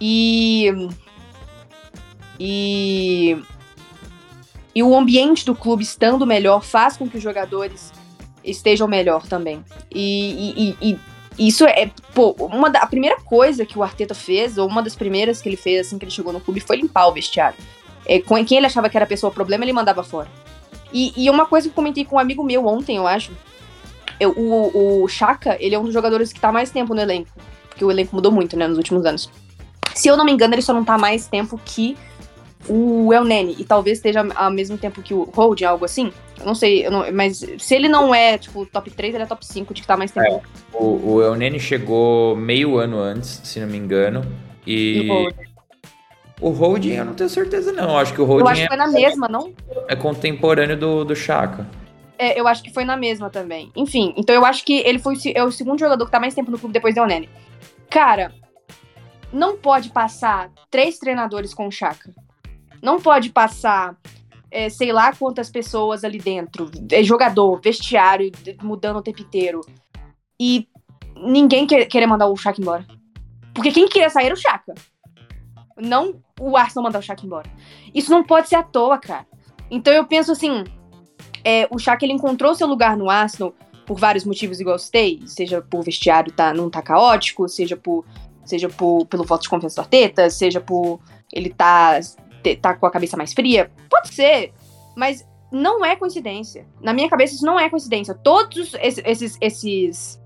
E. 0.00 0.70
E. 2.38 3.36
E 4.72 4.82
o 4.82 4.96
ambiente 4.96 5.44
do 5.44 5.56
clube 5.56 5.82
estando 5.82 6.24
melhor 6.24 6.62
faz 6.62 6.96
com 6.96 7.08
que 7.08 7.16
os 7.16 7.22
jogadores 7.22 7.92
estejam 8.44 8.86
melhor 8.86 9.26
também. 9.26 9.64
E, 9.92 10.76
e, 10.80 10.90
e 10.90 10.98
isso 11.38 11.64
é, 11.64 11.90
pô, 12.14 12.36
uma 12.38 12.70
da, 12.70 12.80
a 12.80 12.86
primeira 12.86 13.16
coisa 13.20 13.66
que 13.66 13.78
o 13.78 13.82
Arteta 13.82 14.14
fez, 14.14 14.56
ou 14.56 14.68
uma 14.68 14.82
das 14.82 14.94
primeiras 14.94 15.42
que 15.42 15.48
ele 15.48 15.56
fez 15.56 15.86
assim 15.86 15.98
que 15.98 16.04
ele 16.04 16.12
chegou 16.12 16.32
no 16.32 16.40
clube, 16.40 16.60
foi 16.60 16.76
limpar 16.76 17.08
o 17.08 17.12
vestiário. 17.12 17.58
É, 18.06 18.20
com 18.20 18.42
quem 18.44 18.58
ele 18.58 18.66
achava 18.66 18.88
que 18.88 18.96
era 18.96 19.04
a 19.04 19.08
pessoa 19.08 19.32
problema, 19.32 19.64
ele 19.64 19.72
mandava 19.72 20.02
fora. 20.02 20.28
E, 20.92 21.12
e 21.16 21.28
uma 21.28 21.46
coisa 21.46 21.68
que 21.68 21.72
eu 21.72 21.74
comentei 21.74 22.04
com 22.04 22.16
um 22.16 22.18
amigo 22.18 22.44
meu 22.44 22.66
ontem, 22.66 22.96
eu 22.96 23.06
acho, 23.06 23.32
eu, 24.20 24.30
o, 24.30 25.02
o 25.02 25.08
Chaka, 25.08 25.56
ele 25.58 25.74
é 25.74 25.78
um 25.78 25.84
dos 25.84 25.92
jogadores 25.92 26.32
que 26.32 26.38
tá 26.38 26.52
mais 26.52 26.70
tempo 26.70 26.94
no 26.94 27.00
elenco. 27.00 27.30
Porque 27.68 27.84
o 27.84 27.90
elenco 27.90 28.14
mudou 28.14 28.30
muito, 28.30 28.56
né, 28.56 28.68
nos 28.68 28.78
últimos 28.78 29.04
anos. 29.04 29.28
Se 29.94 30.08
eu 30.08 30.16
não 30.16 30.24
me 30.24 30.32
engano, 30.32 30.54
ele 30.54 30.62
só 30.62 30.72
não 30.72 30.84
tá 30.84 30.96
mais 30.96 31.26
tempo 31.26 31.60
que 31.64 31.96
o 32.68 33.12
El 33.12 33.24
Nene. 33.24 33.56
E 33.58 33.64
talvez 33.64 33.98
esteja 33.98 34.26
ao 34.34 34.50
mesmo 34.50 34.78
tempo 34.78 35.02
que 35.02 35.14
o 35.14 35.24
Hold, 35.34 35.62
algo 35.62 35.84
assim. 35.84 36.12
Eu 36.38 36.46
não 36.46 36.54
sei, 36.54 36.86
eu 36.86 36.90
não, 36.90 37.10
mas 37.12 37.44
se 37.58 37.74
ele 37.74 37.88
não 37.88 38.14
é, 38.14 38.36
tipo, 38.38 38.66
top 38.66 38.90
3, 38.90 39.14
ele 39.14 39.24
é 39.24 39.26
top 39.26 39.44
5 39.44 39.72
de 39.72 39.82
que 39.82 39.86
tá 39.86 39.96
mais 39.96 40.10
tempo. 40.10 40.26
É, 40.26 40.76
o, 40.76 41.14
o 41.14 41.22
El 41.22 41.34
Nene 41.36 41.60
chegou 41.60 42.34
meio 42.36 42.76
ano 42.76 42.98
antes, 42.98 43.40
se 43.44 43.60
não 43.60 43.68
me 43.68 43.76
engano. 43.76 44.24
E. 44.66 45.02
e 45.02 45.10
o 45.10 45.12
Hold. 45.12 45.34
O 46.40 46.50
Holding 46.50 46.94
eu 46.94 47.04
não 47.04 47.14
tenho 47.14 47.30
certeza, 47.30 47.72
não. 47.72 47.96
Acho 47.96 48.12
que 48.12 48.20
o 48.20 48.24
Holding. 48.24 48.44
Eu 48.44 48.48
acho 48.48 48.62
que 48.62 48.68
foi 48.68 48.76
na 48.76 48.88
mesma, 48.88 49.28
não? 49.28 49.52
É 49.88 49.94
contemporâneo 49.94 50.76
do, 50.76 51.04
do 51.04 51.14
Chaka. 51.14 51.66
É, 52.18 52.38
eu 52.38 52.46
acho 52.46 52.62
que 52.62 52.72
foi 52.72 52.84
na 52.84 52.96
mesma 52.96 53.30
também. 53.30 53.70
Enfim, 53.74 54.12
então 54.16 54.34
eu 54.34 54.44
acho 54.44 54.64
que 54.64 54.80
ele 54.80 54.98
foi 54.98 55.16
é 55.34 55.42
o 55.42 55.50
segundo 55.50 55.78
jogador 55.78 56.04
que 56.04 56.10
tá 56.10 56.20
mais 56.20 56.34
tempo 56.34 56.50
no 56.50 56.58
clube 56.58 56.72
depois 56.72 56.94
do 56.94 57.00
El 57.00 57.06
Nene. 57.06 57.30
Cara, 57.88 58.32
não 59.32 59.56
pode 59.56 59.90
passar 59.90 60.50
três 60.70 60.98
treinadores 60.98 61.54
com 61.54 61.66
o 61.66 61.72
Chaka. 61.72 62.12
Não 62.84 63.00
pode 63.00 63.30
passar, 63.30 63.96
é, 64.50 64.68
sei 64.68 64.92
lá 64.92 65.10
quantas 65.14 65.48
pessoas 65.48 66.04
ali 66.04 66.18
dentro, 66.18 66.70
é, 66.92 67.02
jogador, 67.02 67.58
vestiário, 67.58 68.30
mudando 68.62 68.98
o 68.98 69.02
tempo 69.02 69.22
inteiro. 69.22 69.62
E 70.38 70.68
ninguém 71.16 71.66
quer, 71.66 71.86
querer 71.86 72.06
mandar 72.06 72.26
o 72.26 72.36
Chaka 72.36 72.60
embora. 72.60 72.86
Porque 73.54 73.72
quem 73.72 73.88
queria 73.88 74.10
sair 74.10 74.26
era 74.26 74.34
o 74.34 74.38
Chaka. 74.38 74.74
Não 75.78 76.22
o 76.38 76.58
Arsenal 76.58 76.84
mandar 76.84 76.98
o 76.98 77.02
Chaka 77.02 77.24
embora. 77.24 77.50
Isso 77.94 78.10
não 78.10 78.22
pode 78.22 78.50
ser 78.50 78.56
à 78.56 78.62
toa, 78.62 78.98
cara. 78.98 79.26
Então 79.70 79.90
eu 79.90 80.04
penso 80.06 80.32
assim, 80.32 80.64
é, 81.42 81.66
o 81.70 81.78
Chaka 81.78 82.04
ele 82.04 82.12
encontrou 82.12 82.54
seu 82.54 82.66
lugar 82.66 82.98
no 82.98 83.08
Arsenal 83.08 83.54
por 83.86 83.98
vários 83.98 84.26
motivos, 84.26 84.60
igual 84.60 84.74
eu 84.74 84.78
citei, 84.78 85.22
seja 85.24 85.62
por 85.62 85.82
vestiário 85.82 86.30
tá, 86.30 86.52
não 86.52 86.68
tá 86.68 86.82
caótico, 86.82 87.48
seja 87.48 87.78
por 87.78 88.04
seja 88.44 88.68
por, 88.68 89.06
pelo 89.06 89.24
voto 89.24 89.42
de 89.42 89.48
confiança 89.48 89.76
do 89.76 89.84
Arteta, 89.84 90.28
seja 90.28 90.60
por 90.60 91.00
ele 91.32 91.48
tá, 91.48 91.98
tá 92.60 92.74
com 92.74 92.86
a 92.86 92.90
cabeça 92.90 93.16
mais 93.16 93.32
fria. 93.32 93.70
Pode 93.88 94.14
ser, 94.14 94.52
mas 94.96 95.26
não 95.50 95.84
é 95.84 95.96
coincidência. 95.96 96.66
Na 96.80 96.92
minha 96.92 97.08
cabeça, 97.08 97.34
isso 97.34 97.46
não 97.46 97.58
é 97.58 97.70
coincidência. 97.70 98.14
Todos 98.14 98.74
esses, 98.80 99.38
esses 99.40 100.20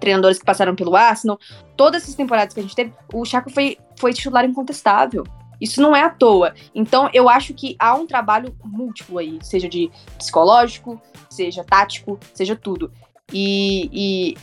treinadores 0.00 0.38
que 0.38 0.44
passaram 0.44 0.74
pelo 0.74 0.96
Arsenal, 0.96 1.38
todas 1.76 2.02
essas 2.02 2.16
temporadas 2.16 2.52
que 2.52 2.60
a 2.60 2.62
gente 2.62 2.74
teve, 2.74 2.92
o 3.12 3.24
Chaka 3.24 3.50
foi, 3.50 3.78
foi 3.98 4.12
titular 4.12 4.44
incontestável. 4.44 5.24
Isso 5.60 5.80
não 5.80 5.94
é 5.94 6.02
à 6.02 6.10
toa. 6.10 6.54
Então, 6.74 7.08
eu 7.14 7.28
acho 7.28 7.54
que 7.54 7.76
há 7.78 7.94
um 7.94 8.04
trabalho 8.04 8.52
múltiplo 8.64 9.18
aí, 9.18 9.38
seja 9.42 9.68
de 9.68 9.88
psicológico, 10.18 11.00
seja 11.30 11.62
tático, 11.62 12.18
seja 12.34 12.56
tudo. 12.56 12.92
E, 13.32 13.88
e 13.92 14.36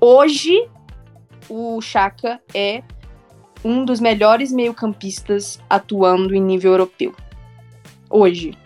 hoje, 0.00 0.70
o 1.48 1.80
Chaka 1.80 2.40
é 2.54 2.84
um 3.64 3.84
dos 3.84 3.98
melhores 3.98 4.52
meio-campistas 4.52 5.60
atuando 5.68 6.34
em 6.34 6.40
nível 6.40 6.72
europeu. 6.72 7.14
Hoje. 8.10 8.56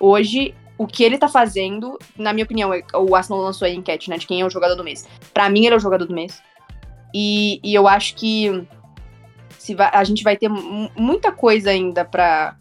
Hoje, 0.00 0.54
o 0.76 0.86
que 0.86 1.04
ele 1.04 1.18
tá 1.18 1.28
fazendo, 1.28 1.98
na 2.16 2.32
minha 2.32 2.44
opinião, 2.44 2.70
o 2.94 3.14
Arsenal 3.14 3.42
lançou 3.42 3.66
a 3.66 3.70
enquete, 3.70 4.10
né, 4.10 4.18
de 4.18 4.26
quem 4.26 4.40
é 4.40 4.44
o 4.44 4.50
jogador 4.50 4.74
do 4.74 4.84
mês. 4.84 5.06
Para 5.32 5.48
mim, 5.48 5.64
ele 5.64 5.74
é 5.74 5.76
o 5.76 5.80
jogador 5.80 6.06
do 6.06 6.14
mês. 6.14 6.42
E, 7.14 7.60
e 7.62 7.74
eu 7.74 7.88
acho 7.88 8.14
que 8.16 8.66
se 9.58 9.74
vai, 9.74 9.90
a 9.92 10.04
gente 10.04 10.22
vai 10.22 10.36
ter 10.36 10.48
muita 10.48 11.32
coisa 11.32 11.70
ainda 11.70 12.04
pra, 12.04 12.56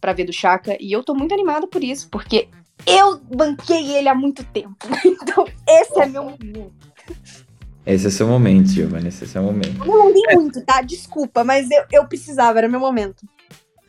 pra 0.00 0.12
ver 0.12 0.24
do 0.24 0.32
Chaka. 0.32 0.76
E 0.80 0.92
eu 0.92 1.02
tô 1.02 1.14
muito 1.14 1.32
animada 1.32 1.66
por 1.66 1.82
isso, 1.82 2.08
porque 2.10 2.48
eu 2.86 3.18
banquei 3.18 3.96
ele 3.96 4.08
há 4.08 4.14
muito 4.14 4.44
tempo. 4.44 4.76
Então, 5.04 5.46
esse 5.66 6.00
é 6.00 6.06
meu 6.06 6.24
momento. 6.24 6.72
Esse 7.86 8.06
é 8.06 8.10
seu 8.10 8.26
momento, 8.26 8.68
Giovanni. 8.68 9.08
Esse 9.08 9.24
é 9.24 9.26
seu 9.26 9.42
momento. 9.42 9.84
Eu 9.84 9.86
não 9.86 10.30
é. 10.30 10.34
muito, 10.34 10.60
tá? 10.62 10.80
Desculpa, 10.80 11.44
mas 11.44 11.70
eu, 11.70 11.84
eu 11.92 12.04
precisava, 12.06 12.58
era 12.58 12.68
meu 12.68 12.80
momento. 12.80 13.26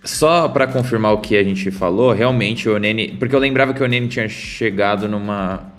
Só 0.03 0.47
para 0.49 0.67
confirmar 0.67 1.13
o 1.13 1.21
que 1.21 1.35
a 1.35 1.43
gente 1.43 1.71
falou, 1.71 2.11
realmente 2.11 2.69
o 2.69 2.77
Nene. 2.77 3.15
Porque 3.17 3.33
eu 3.33 3.39
lembrava 3.39 3.73
que 3.73 3.81
o 3.81 3.87
Nene 3.87 4.07
tinha 4.07 4.27
chegado 4.27 5.07
numa 5.07 5.71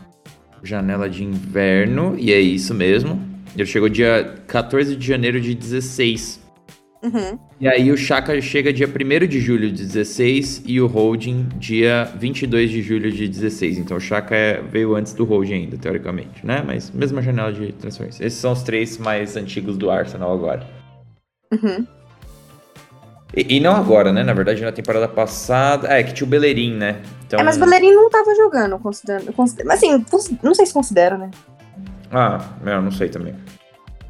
janela 0.62 1.08
de 1.08 1.22
inverno, 1.22 2.16
e 2.18 2.32
é 2.32 2.40
isso 2.40 2.74
mesmo. 2.74 3.22
Ele 3.54 3.66
chegou 3.66 3.88
dia 3.88 4.34
14 4.46 4.96
de 4.96 5.06
janeiro 5.06 5.40
de 5.40 5.54
16. 5.54 6.45
Uhum. 7.06 7.38
E 7.60 7.68
aí 7.68 7.92
o 7.92 7.96
Chaka 7.96 8.40
chega 8.40 8.72
dia 8.72 8.88
1 8.88 9.26
de 9.28 9.38
julho 9.38 9.70
de 9.70 9.84
16 9.84 10.64
e 10.66 10.80
o 10.80 10.88
Holding 10.88 11.48
dia 11.56 12.10
22 12.16 12.68
de 12.68 12.82
julho 12.82 13.12
de 13.12 13.28
16. 13.28 13.78
Então 13.78 13.96
o 13.96 14.00
Chaka 14.00 14.34
é, 14.34 14.60
veio 14.60 14.96
antes 14.96 15.12
do 15.12 15.24
Holding 15.24 15.54
ainda, 15.54 15.78
teoricamente, 15.78 16.44
né? 16.44 16.64
Mas 16.66 16.90
mesma 16.90 17.22
janela 17.22 17.52
de 17.52 17.72
transferência. 17.74 18.26
Esses 18.26 18.40
são 18.40 18.52
os 18.52 18.64
três 18.64 18.98
mais 18.98 19.36
antigos 19.36 19.76
do 19.76 19.88
Arsenal 19.88 20.32
agora. 20.32 20.66
Uhum. 21.52 21.86
E, 23.36 23.56
e, 23.56 23.60
não 23.60 23.76
agora, 23.76 24.12
né? 24.12 24.24
Na 24.24 24.32
verdade, 24.32 24.62
na 24.62 24.72
temporada 24.72 25.06
passada. 25.06 25.88
É, 25.88 26.02
que 26.02 26.12
tinha 26.12 26.26
o 26.26 26.30
Bellerin, 26.30 26.74
né? 26.74 27.02
Então... 27.24 27.38
É, 27.38 27.42
mas 27.44 27.56
o 27.56 27.60
Bellerin 27.60 27.92
não 27.92 28.10
tava 28.10 28.34
jogando, 28.34 28.78
considerando. 28.78 29.32
Consider... 29.32 29.64
Mas 29.64 29.82
assim, 29.82 30.04
não 30.42 30.54
sei 30.54 30.66
se 30.66 30.72
considera, 30.72 31.16
né? 31.16 31.30
Ah, 32.10 32.40
eu 32.64 32.82
não 32.82 32.90
sei 32.90 33.08
também. 33.08 33.34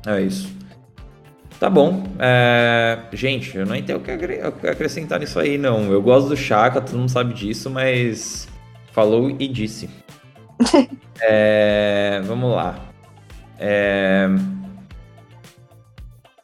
É 0.07 0.21
isso. 0.21 0.57
Tá 1.59 1.71
bom. 1.71 2.05
É... 2.19 2.99
Gente, 3.13 3.57
eu 3.57 3.65
não 3.65 3.81
tenho 3.81 3.99
o 3.99 4.03
que 4.03 4.11
acrescentar 4.67 5.19
nisso 5.19 5.39
aí, 5.39 5.57
não. 5.57 5.91
Eu 5.91 6.03
gosto 6.03 6.29
do 6.29 6.37
Chaka, 6.37 6.81
todo 6.81 6.99
mundo 6.99 7.11
sabe 7.11 7.33
disso, 7.33 7.71
mas 7.71 8.49
falou 8.93 9.31
e 9.31 9.49
disse. 9.49 9.89
é... 11.21 12.21
Vamos 12.27 12.55
lá. 12.55 12.79
É... 13.59 14.29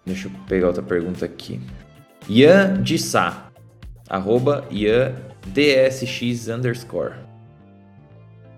Deixa 0.04 0.28
eu 0.28 0.32
pegar 0.48 0.68
outra 0.68 0.82
pergunta 0.82 1.24
aqui. 1.24 1.60
Ian 2.28 2.82
de 2.82 2.98
Sá. 2.98 3.48
Arroba 4.08 4.64
Ian 4.70 5.14
DSX 5.46 6.48
underscore. 6.48 7.14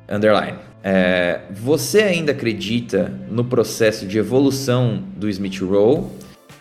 Underline. 0.08 0.58
É, 0.82 1.40
você 1.50 2.02
ainda 2.02 2.32
acredita 2.32 3.10
no 3.30 3.44
processo 3.44 4.06
de 4.06 4.18
evolução 4.18 5.02
do 5.16 5.30
Smith 5.30 5.60
Rowe 5.60 6.10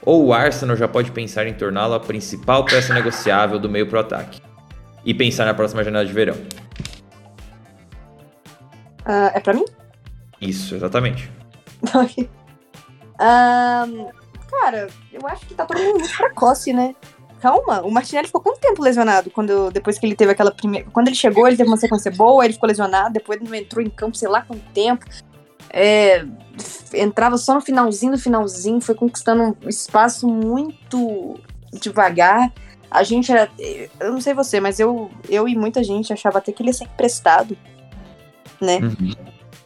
ou 0.06 0.26
o 0.26 0.34
Arsenal 0.34 0.76
já 0.76 0.88
pode 0.88 1.12
pensar 1.12 1.48
em 1.48 1.54
torná-lo 1.54 1.94
a 1.94 2.00
principal 2.00 2.66
peça 2.66 2.94
negociável 2.94 3.60
do 3.60 3.70
meio 3.70 3.88
pro 3.88 4.00
ataque? 4.00 4.42
E 5.06 5.14
pensar 5.14 5.46
na 5.46 5.54
próxima 5.54 5.84
janela 5.84 6.06
de 6.06 6.14
verão. 6.14 6.36
Uh, 9.06 9.32
é 9.34 9.40
pra 9.40 9.54
mim? 9.54 9.66
Isso, 10.40 10.76
exatamente. 10.76 11.30
um, 11.94 12.28
cara, 14.50 14.88
eu 15.12 15.28
acho 15.28 15.46
que 15.46 15.54
tá 15.54 15.66
todo 15.66 15.78
mundo 15.82 16.00
muito 16.00 16.18
precoce, 16.18 16.72
né? 16.72 16.96
Calma, 17.42 17.82
o 17.82 17.92
Martinelli 17.92 18.28
ficou 18.28 18.42
quanto 18.42 18.62
tempo 18.62 18.82
lesionado 18.82 19.30
quando 19.30 19.70
depois 19.70 20.00
que 20.00 20.06
ele 20.06 20.16
teve 20.16 20.32
aquela 20.32 20.52
primeira. 20.52 20.90
Quando 20.92 21.08
ele 21.08 21.16
chegou, 21.18 21.46
ele 21.46 21.58
teve 21.58 21.70
uma 21.70 21.76
sequência 21.76 22.10
boa, 22.10 22.46
ele 22.46 22.54
ficou 22.54 22.68
lesionado, 22.68 23.14
depois 23.14 23.38
ele 23.40 23.50
não 23.50 23.56
entrou 23.56 23.84
em 23.84 23.90
campo, 23.90 24.16
sei 24.16 24.30
lá 24.30 24.42
quanto 24.42 24.64
tempo 24.74 25.06
é, 25.74 26.24
entrava 26.94 27.36
só 27.36 27.56
no 27.56 27.62
finalzinho 27.62 28.12
do 28.12 28.20
finalzinho, 28.20 28.80
foi 28.80 28.94
conquistando 28.94 29.58
um 29.64 29.70
espaço 29.70 30.28
muito 30.28 31.40
devagar. 31.74 32.54
A 32.92 33.02
gente 33.02 33.32
era. 33.32 33.50
Eu 34.00 34.12
não 34.12 34.22
sei 34.22 34.36
você, 34.36 34.60
mas 34.60 34.80
eu, 34.80 35.10
eu 35.28 35.48
e 35.48 35.56
muita 35.56 35.84
gente 35.84 36.14
achava 36.14 36.38
até 36.38 36.52
que 36.52 36.62
ele 36.62 36.70
ia 36.70 36.74
ser 36.74 36.84
emprestado, 36.84 37.58
né? 38.62 38.78
Uhum. 38.78 39.12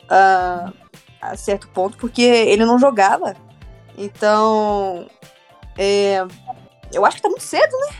Uh, 0.05 0.73
a 1.21 1.35
certo 1.35 1.67
ponto, 1.67 1.97
porque 1.97 2.21
ele 2.21 2.63
não 2.63 2.79
jogava. 2.79 3.35
Então. 3.97 5.07
É, 5.77 6.25
eu 6.93 7.05
acho 7.05 7.17
que 7.17 7.21
tá 7.21 7.29
muito 7.29 7.43
cedo, 7.43 7.77
né? 7.81 7.95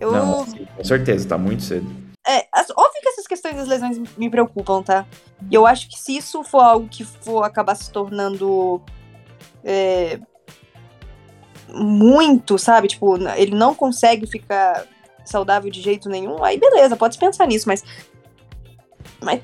Eu... 0.00 0.12
Não, 0.12 0.44
com 0.46 0.84
certeza, 0.84 1.28
tá 1.28 1.38
muito 1.38 1.62
cedo. 1.62 2.05
É, 2.28 2.48
óbvio 2.76 3.00
que 3.00 3.08
essas 3.08 3.26
questões 3.26 3.54
das 3.54 3.68
lesões 3.68 3.98
me 4.16 4.28
preocupam, 4.28 4.82
tá? 4.82 5.06
E 5.48 5.54
eu 5.54 5.64
acho 5.64 5.88
que 5.88 5.96
se 5.96 6.16
isso 6.16 6.42
for 6.42 6.60
algo 6.60 6.88
que 6.88 7.04
for 7.04 7.44
acabar 7.44 7.76
se 7.76 7.90
tornando 7.90 8.82
é, 9.62 10.18
muito, 11.68 12.58
sabe? 12.58 12.88
Tipo, 12.88 13.16
ele 13.36 13.54
não 13.54 13.74
consegue 13.74 14.26
ficar 14.26 14.86
saudável 15.24 15.70
de 15.70 15.80
jeito 15.80 16.08
nenhum, 16.08 16.42
aí 16.42 16.58
beleza, 16.58 16.96
pode 16.96 17.18
pensar 17.18 17.46
nisso, 17.46 17.68
mas. 17.68 17.84
Mas. 19.22 19.42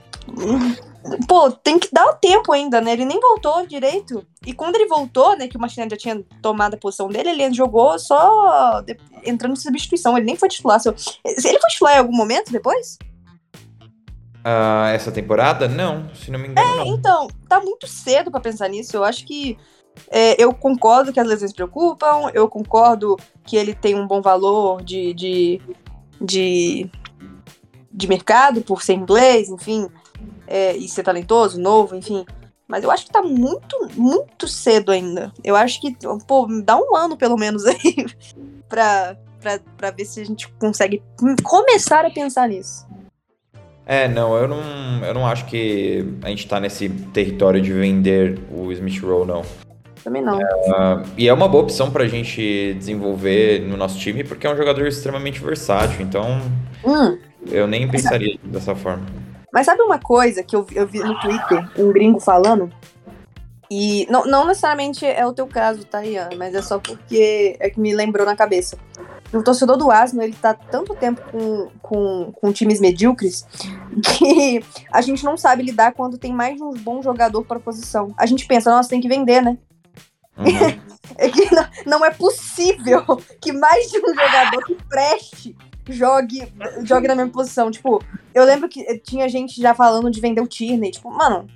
Pô, 1.26 1.50
tem 1.50 1.78
que 1.78 1.88
dar 1.92 2.06
o 2.06 2.14
tempo 2.14 2.52
ainda, 2.52 2.80
né? 2.80 2.92
Ele 2.92 3.04
nem 3.04 3.18
voltou 3.18 3.66
direito. 3.66 4.24
E 4.46 4.52
quando 4.52 4.76
ele 4.76 4.86
voltou, 4.86 5.36
né, 5.36 5.48
que 5.48 5.56
o 5.56 5.60
Martinelli 5.60 5.90
já 5.90 5.96
tinha 5.96 6.24
tomado 6.40 6.74
a 6.74 6.78
posição 6.78 7.08
dele, 7.08 7.30
ele 7.30 7.52
jogou 7.52 7.98
só 7.98 8.82
entrando 9.24 9.52
em 9.52 9.56
substituição. 9.56 10.16
Ele 10.16 10.26
nem 10.26 10.36
foi 10.36 10.48
titular. 10.48 10.80
Ele 10.84 11.58
foi 11.58 11.70
titular 11.70 11.96
em 11.96 11.98
algum 11.98 12.16
momento 12.16 12.52
depois? 12.52 12.98
Uh, 14.44 14.90
essa 14.92 15.10
temporada? 15.10 15.68
Não, 15.68 16.12
se 16.14 16.30
não 16.30 16.38
me 16.38 16.48
engano. 16.48 16.68
É, 16.68 16.76
não. 16.78 16.86
então, 16.86 17.28
tá 17.48 17.60
muito 17.60 17.86
cedo 17.86 18.30
para 18.30 18.40
pensar 18.40 18.68
nisso. 18.68 18.96
Eu 18.96 19.04
acho 19.04 19.24
que 19.26 19.58
é, 20.10 20.42
eu 20.42 20.52
concordo 20.52 21.12
que 21.12 21.20
as 21.20 21.26
lesões 21.26 21.52
preocupam, 21.52 22.30
eu 22.34 22.48
concordo 22.48 23.16
que 23.44 23.56
ele 23.56 23.74
tem 23.74 23.94
um 23.94 24.06
bom 24.06 24.20
valor 24.20 24.82
de, 24.82 25.14
de, 25.14 25.60
de, 26.20 26.90
de 27.92 28.08
mercado 28.08 28.62
por 28.62 28.82
ser 28.82 28.94
inglês, 28.94 29.48
enfim, 29.48 29.88
é, 30.52 30.76
e 30.76 30.86
ser 30.86 31.02
talentoso, 31.02 31.58
novo, 31.58 31.96
enfim. 31.96 32.26
Mas 32.68 32.84
eu 32.84 32.90
acho 32.90 33.06
que 33.06 33.10
tá 33.10 33.22
muito, 33.22 33.88
muito 33.96 34.46
cedo 34.46 34.92
ainda. 34.92 35.32
Eu 35.42 35.56
acho 35.56 35.80
que, 35.80 35.96
pô, 36.26 36.46
dá 36.62 36.76
um 36.76 36.94
ano 36.94 37.16
pelo 37.16 37.38
menos 37.38 37.64
aí 37.64 38.06
pra, 38.68 39.16
pra, 39.40 39.58
pra 39.78 39.90
ver 39.90 40.04
se 40.04 40.20
a 40.20 40.24
gente 40.24 40.46
consegue 40.60 41.02
começar 41.42 42.04
a 42.04 42.10
pensar 42.10 42.50
nisso. 42.50 42.86
É, 43.86 44.06
não, 44.06 44.36
eu 44.36 44.46
não, 44.46 44.60
eu 45.04 45.14
não 45.14 45.26
acho 45.26 45.46
que 45.46 46.04
a 46.22 46.28
gente 46.28 46.46
tá 46.46 46.60
nesse 46.60 46.88
território 46.88 47.60
de 47.60 47.72
vender 47.72 48.38
o 48.50 48.70
Smith 48.72 49.02
Rowe, 49.02 49.26
não. 49.26 49.42
Também 50.04 50.22
não. 50.22 50.38
Uh, 50.38 51.02
e 51.16 51.28
é 51.28 51.32
uma 51.32 51.48
boa 51.48 51.64
opção 51.64 51.90
pra 51.90 52.06
gente 52.06 52.74
desenvolver 52.74 53.60
no 53.62 53.76
nosso 53.76 53.98
time, 53.98 54.22
porque 54.22 54.46
é 54.46 54.52
um 54.52 54.56
jogador 54.56 54.86
extremamente 54.86 55.40
versátil, 55.40 56.02
então 56.02 56.42
hum. 56.84 57.18
eu 57.50 57.66
nem 57.66 57.88
pensaria 57.88 58.38
dessa 58.44 58.74
forma. 58.74 59.21
Mas 59.52 59.66
sabe 59.66 59.82
uma 59.82 59.98
coisa 59.98 60.42
que 60.42 60.56
eu, 60.56 60.66
eu 60.72 60.86
vi 60.86 61.00
no 61.00 61.18
Twitter, 61.20 61.70
um 61.78 61.92
gringo 61.92 62.18
falando? 62.18 62.72
E 63.70 64.06
não, 64.10 64.24
não 64.24 64.46
necessariamente 64.46 65.04
é 65.06 65.26
o 65.26 65.32
teu 65.32 65.46
caso, 65.46 65.84
tá, 65.84 66.04
Ian? 66.04 66.28
Mas 66.36 66.54
é 66.54 66.60
só 66.60 66.78
porque 66.78 67.56
é 67.58 67.70
que 67.70 67.80
me 67.80 67.94
lembrou 67.94 68.26
na 68.26 68.36
cabeça. 68.36 68.78
O 69.32 69.42
torcedor 69.42 69.78
do 69.78 69.90
Arsenal, 69.90 70.26
ele 70.26 70.36
tá 70.36 70.52
tanto 70.52 70.94
tempo 70.94 71.22
com, 71.30 71.70
com, 71.80 72.32
com 72.32 72.52
times 72.52 72.80
medíocres 72.80 73.46
que 74.18 74.62
a 74.90 75.00
gente 75.00 75.24
não 75.24 75.38
sabe 75.38 75.62
lidar 75.62 75.92
quando 75.92 76.18
tem 76.18 76.34
mais 76.34 76.56
de 76.56 76.62
um 76.62 76.72
bom 76.72 77.02
jogador 77.02 77.44
para 77.44 77.58
posição. 77.58 78.14
A 78.18 78.26
gente 78.26 78.46
pensa, 78.46 78.70
nossa, 78.70 78.90
tem 78.90 79.00
que 79.00 79.08
vender, 79.08 79.40
né? 79.40 79.56
Uhum. 80.36 80.44
é 81.16 81.30
que 81.30 81.54
não, 81.54 81.66
não, 81.86 82.04
é 82.04 82.10
possível 82.10 83.02
que 83.40 83.52
mais 83.52 83.90
de 83.90 83.98
um 83.98 84.14
jogador 84.14 84.64
que 84.66 84.74
preste 84.86 85.56
jogue, 85.88 86.52
jogue 86.84 87.08
na 87.08 87.14
mesma 87.14 87.32
posição. 87.32 87.70
Tipo, 87.70 88.02
eu 88.34 88.44
lembro 88.44 88.68
que 88.68 88.98
tinha 89.00 89.28
gente 89.28 89.60
já 89.60 89.74
falando 89.74 90.10
de 90.10 90.20
vender 90.20 90.40
o 90.40 90.46
Tierney. 90.46 90.90
Tipo, 90.90 91.10
mano. 91.10 91.46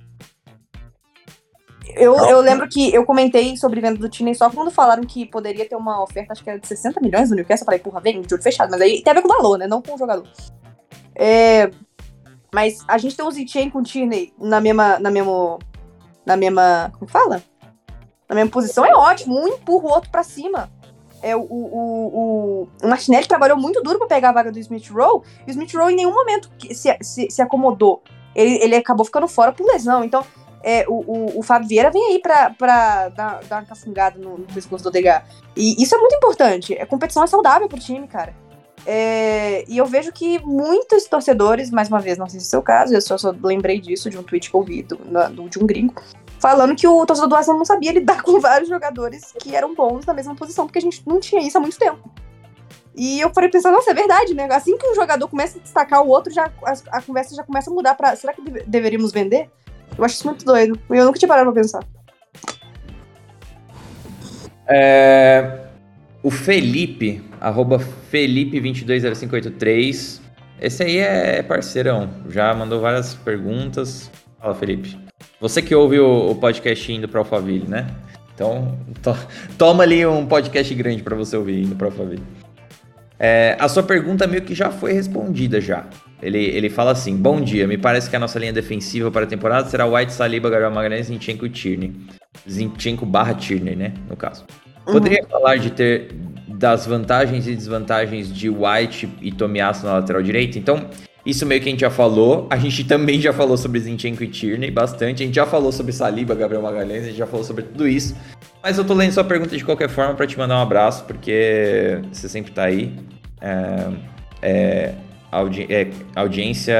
Eu, 1.95 2.15
eu 2.15 2.41
lembro 2.41 2.67
que 2.67 2.93
eu 2.93 3.05
comentei 3.05 3.55
sobre 3.55 3.79
venda 3.79 3.97
do 3.97 4.09
Tierney 4.09 4.35
só 4.35 4.49
quando 4.49 4.69
falaram 4.69 5.03
que 5.03 5.25
poderia 5.25 5.67
ter 5.67 5.75
uma 5.75 6.03
oferta, 6.03 6.33
acho 6.33 6.43
que 6.43 6.49
era 6.49 6.59
de 6.59 6.67
60 6.67 6.99
milhões 6.99 7.29
do 7.29 7.35
Newcastle. 7.35 7.63
Eu 7.63 7.65
falei, 7.65 7.79
porra, 7.79 8.01
vem, 8.01 8.21
de 8.21 8.33
olho 8.33 8.43
fechado. 8.43 8.69
Mas 8.69 8.81
aí 8.81 9.01
tem 9.01 9.11
a 9.11 9.13
ver 9.13 9.21
com 9.21 9.29
o 9.29 9.35
valor, 9.35 9.57
né? 9.57 9.67
Não 9.67 9.81
com 9.81 9.95
o 9.95 9.97
jogador. 9.97 10.27
É, 11.15 11.71
mas 12.53 12.83
a 12.87 12.97
gente 12.97 13.15
tem 13.15 13.25
um 13.25 13.31
Zichen 13.31 13.69
com 13.69 13.79
o 13.79 13.83
Tierney 13.83 14.33
na 14.37 14.59
mesma. 14.59 14.99
Na 14.99 15.09
mesma. 15.11 15.59
Na 16.25 16.37
mesma. 16.37 16.91
Como 16.97 17.09
fala? 17.09 17.41
Na 18.29 18.35
mesma 18.35 18.51
posição 18.51 18.85
é 18.85 18.93
ótimo. 18.93 19.39
Um 19.39 19.47
empurra 19.47 19.85
o 19.85 19.91
outro 19.91 20.09
para 20.09 20.23
cima. 20.23 20.69
É, 21.21 21.35
o, 21.35 21.41
o, 21.41 21.47
o, 21.51 22.67
o 22.83 22.87
Martinelli 22.87 23.27
trabalhou 23.27 23.57
muito 23.57 23.81
duro 23.81 23.97
para 23.97 24.07
pegar 24.07 24.29
a 24.29 24.33
vaga 24.33 24.51
do 24.51 24.59
Smith 24.59 24.89
Rowe, 24.89 25.23
e 25.45 25.49
o 25.49 25.51
Smith 25.51 25.73
Rowe 25.73 25.91
em 25.91 25.95
nenhum 25.95 26.13
momento 26.13 26.49
se, 26.71 26.95
se, 27.01 27.29
se 27.29 27.41
acomodou. 27.41 28.01
Ele, 28.35 28.59
ele 28.63 28.75
acabou 28.75 29.05
ficando 29.05 29.27
fora 29.27 29.51
por 29.51 29.65
lesão. 29.65 30.03
Então, 30.03 30.23
é, 30.63 30.85
o, 30.87 30.93
o, 30.93 31.39
o 31.39 31.43
Fábio 31.43 31.67
Vieira 31.67 31.89
vem 31.89 32.03
aí 32.11 32.19
pra, 32.19 32.49
dar, 33.09 33.41
dar 33.43 33.59
uma 33.59 33.65
cafungada 33.65 34.19
no, 34.19 34.37
no 34.37 34.45
pescoço 34.45 34.83
do 34.83 34.89
Odegaard. 34.89 35.25
E 35.55 35.81
isso 35.81 35.95
é 35.95 35.97
muito 35.97 36.15
importante. 36.15 36.73
A 36.73 36.85
competição 36.85 37.23
é 37.23 37.27
saudável 37.27 37.67
pro 37.67 37.79
time, 37.79 38.07
cara. 38.07 38.35
É, 38.85 39.65
e 39.67 39.77
eu 39.77 39.85
vejo 39.85 40.11
que 40.13 40.39
muitos 40.45 41.05
torcedores, 41.05 41.71
mais 41.71 41.89
uma 41.89 41.99
vez, 41.99 42.17
não 42.17 42.29
sei 42.29 42.39
se 42.39 42.45
é 42.45 42.47
o 42.47 42.49
seu 42.49 42.61
caso, 42.61 42.93
eu 42.93 43.01
só, 43.01 43.17
só 43.17 43.33
lembrei 43.43 43.81
disso 43.81 44.09
de 44.09 44.17
um 44.17 44.23
tweet 44.23 44.49
que 44.49 44.55
eu 44.55 44.63
vi 44.63 44.83
do, 44.83 44.95
do, 44.95 45.49
de 45.49 45.59
um 45.59 45.65
gringo, 45.65 46.01
falando 46.39 46.75
que 46.75 46.87
o 46.87 47.05
torcedor 47.05 47.29
do 47.29 47.35
Arsenal 47.35 47.57
não 47.57 47.65
sabia 47.65 47.91
lidar 47.91 48.21
com 48.23 48.39
vários 48.39 48.69
jogadores 48.69 49.33
que 49.39 49.55
eram 49.55 49.75
bons 49.75 50.05
na 50.05 50.13
mesma 50.13 50.35
posição, 50.35 50.65
porque 50.65 50.79
a 50.79 50.81
gente 50.81 51.03
não 51.05 51.19
tinha 51.19 51.41
isso 51.41 51.57
há 51.57 51.61
muito 51.61 51.77
tempo. 51.77 52.09
E 52.95 53.19
eu 53.19 53.29
falei 53.31 53.49
pensando, 53.49 53.73
nossa, 53.73 53.91
é 53.91 53.93
verdade, 53.93 54.33
né? 54.33 54.47
Assim 54.51 54.75
que 54.75 54.87
um 54.87 54.95
jogador 54.95 55.27
começa 55.27 55.59
a 55.59 55.61
destacar 55.61 56.01
o 56.01 56.07
outro, 56.07 56.33
já, 56.33 56.51
a, 56.63 56.97
a 56.97 57.01
conversa 57.01 57.35
já 57.35 57.43
começa 57.43 57.69
a 57.69 57.73
mudar 57.73 57.93
para 57.93 58.15
será 58.15 58.33
que 58.33 58.41
deve, 58.41 58.63
deveríamos 58.65 59.11
vender? 59.11 59.51
Eu 59.95 60.03
acho 60.03 60.15
isso 60.15 60.25
muito 60.25 60.43
doido. 60.43 60.79
Eu 60.89 61.05
nunca 61.05 61.19
tinha 61.19 61.29
parado 61.29 61.51
pra 61.51 61.61
pensar. 61.61 61.83
É, 64.67 65.67
o 66.23 66.31
Felipe, 66.31 67.23
arroba 67.39 67.77
Felipe220583, 68.11 70.21
esse 70.59 70.83
aí 70.83 70.97
é 70.97 71.43
parceirão, 71.43 72.09
já 72.29 72.51
mandou 72.53 72.81
várias 72.81 73.13
perguntas. 73.13 74.09
Fala, 74.39 74.55
Felipe. 74.55 75.06
Você 75.39 75.61
que 75.61 75.75
ouve 75.75 75.99
o, 75.99 76.31
o 76.31 76.35
podcast 76.35 76.91
indo 76.91 77.07
para 77.07 77.19
Alphaville, 77.19 77.67
né? 77.67 77.87
Então, 78.33 78.77
to, 79.01 79.15
toma 79.57 79.83
ali 79.83 80.05
um 80.05 80.25
podcast 80.25 80.73
grande 80.75 81.01
para 81.01 81.15
você 81.15 81.35
ouvir 81.35 81.63
indo 81.63 81.75
para 81.75 81.87
Alphaville. 81.87 82.23
É, 83.19 83.57
a 83.59 83.67
sua 83.67 83.81
pergunta 83.81 84.27
meio 84.27 84.43
que 84.43 84.53
já 84.53 84.69
foi 84.69 84.93
respondida 84.93 85.59
já. 85.59 85.85
Ele, 86.21 86.43
ele 86.43 86.69
fala 86.69 86.91
assim: 86.91 87.15
Bom 87.15 87.41
dia, 87.41 87.67
me 87.67 87.77
parece 87.77 88.09
que 88.09 88.15
a 88.15 88.19
nossa 88.19 88.37
linha 88.37 88.53
defensiva 88.53 89.09
para 89.09 89.25
a 89.25 89.27
temporada 89.27 89.67
será 89.69 89.85
White, 89.85 90.13
Saliba, 90.13 90.49
Gabriel 90.49 90.71
Magalhães, 90.71 91.07
Zinchenko 91.07 91.45
e 91.45 91.49
Tierney. 91.49 91.93
Zinchenko 92.49 93.05
barra 93.05 93.33
Tierney, 93.33 93.75
né? 93.75 93.93
No 94.09 94.15
caso. 94.15 94.45
Uhum. 94.85 94.93
Poderia 94.93 95.25
falar 95.27 95.57
de 95.57 95.71
ter 95.71 96.11
das 96.47 96.85
vantagens 96.85 97.47
e 97.47 97.55
desvantagens 97.55 98.33
de 98.33 98.49
White 98.49 99.09
e 99.21 99.31
Tomiasso 99.31 99.85
na 99.85 99.93
lateral 99.93 100.21
direita? 100.21 100.57
Então, 100.57 100.87
isso 101.27 101.45
meio 101.45 101.61
que 101.61 101.67
a 101.67 101.71
gente 101.71 101.81
já 101.81 101.89
falou. 101.89 102.47
A 102.49 102.57
gente 102.57 102.85
também 102.85 103.19
já 103.19 103.33
falou 103.33 103.57
sobre 103.57 103.81
Zinchenko 103.81 104.23
e 104.23 104.29
Tierney 104.29 104.71
bastante. 104.71 105.21
A 105.21 105.25
gente 105.25 105.35
já 105.35 105.45
falou 105.45 105.73
sobre 105.73 105.91
Saliba, 105.91 106.33
Gabriel 106.33 106.61
Magalhães, 106.61 107.03
a 107.03 107.07
gente 107.07 107.17
já 107.17 107.27
falou 107.27 107.43
sobre 107.43 107.63
tudo 107.63 107.85
isso. 107.85 108.15
Mas 108.63 108.77
eu 108.77 108.85
tô 108.85 108.93
lendo 108.93 109.11
sua 109.11 109.25
pergunta 109.25 109.55
de 109.55 109.63
qualquer 109.65 109.89
forma 109.89 110.15
para 110.15 110.25
te 110.25 110.37
mandar 110.37 110.57
um 110.57 110.61
abraço, 110.61 111.03
porque 111.03 112.01
você 112.11 112.29
sempre 112.29 112.53
tá 112.53 112.63
aí. 112.63 112.97
É, 113.41 113.91
é, 114.41 114.93
audi 115.29 115.67
é 115.69 115.89
audiência 116.15 116.75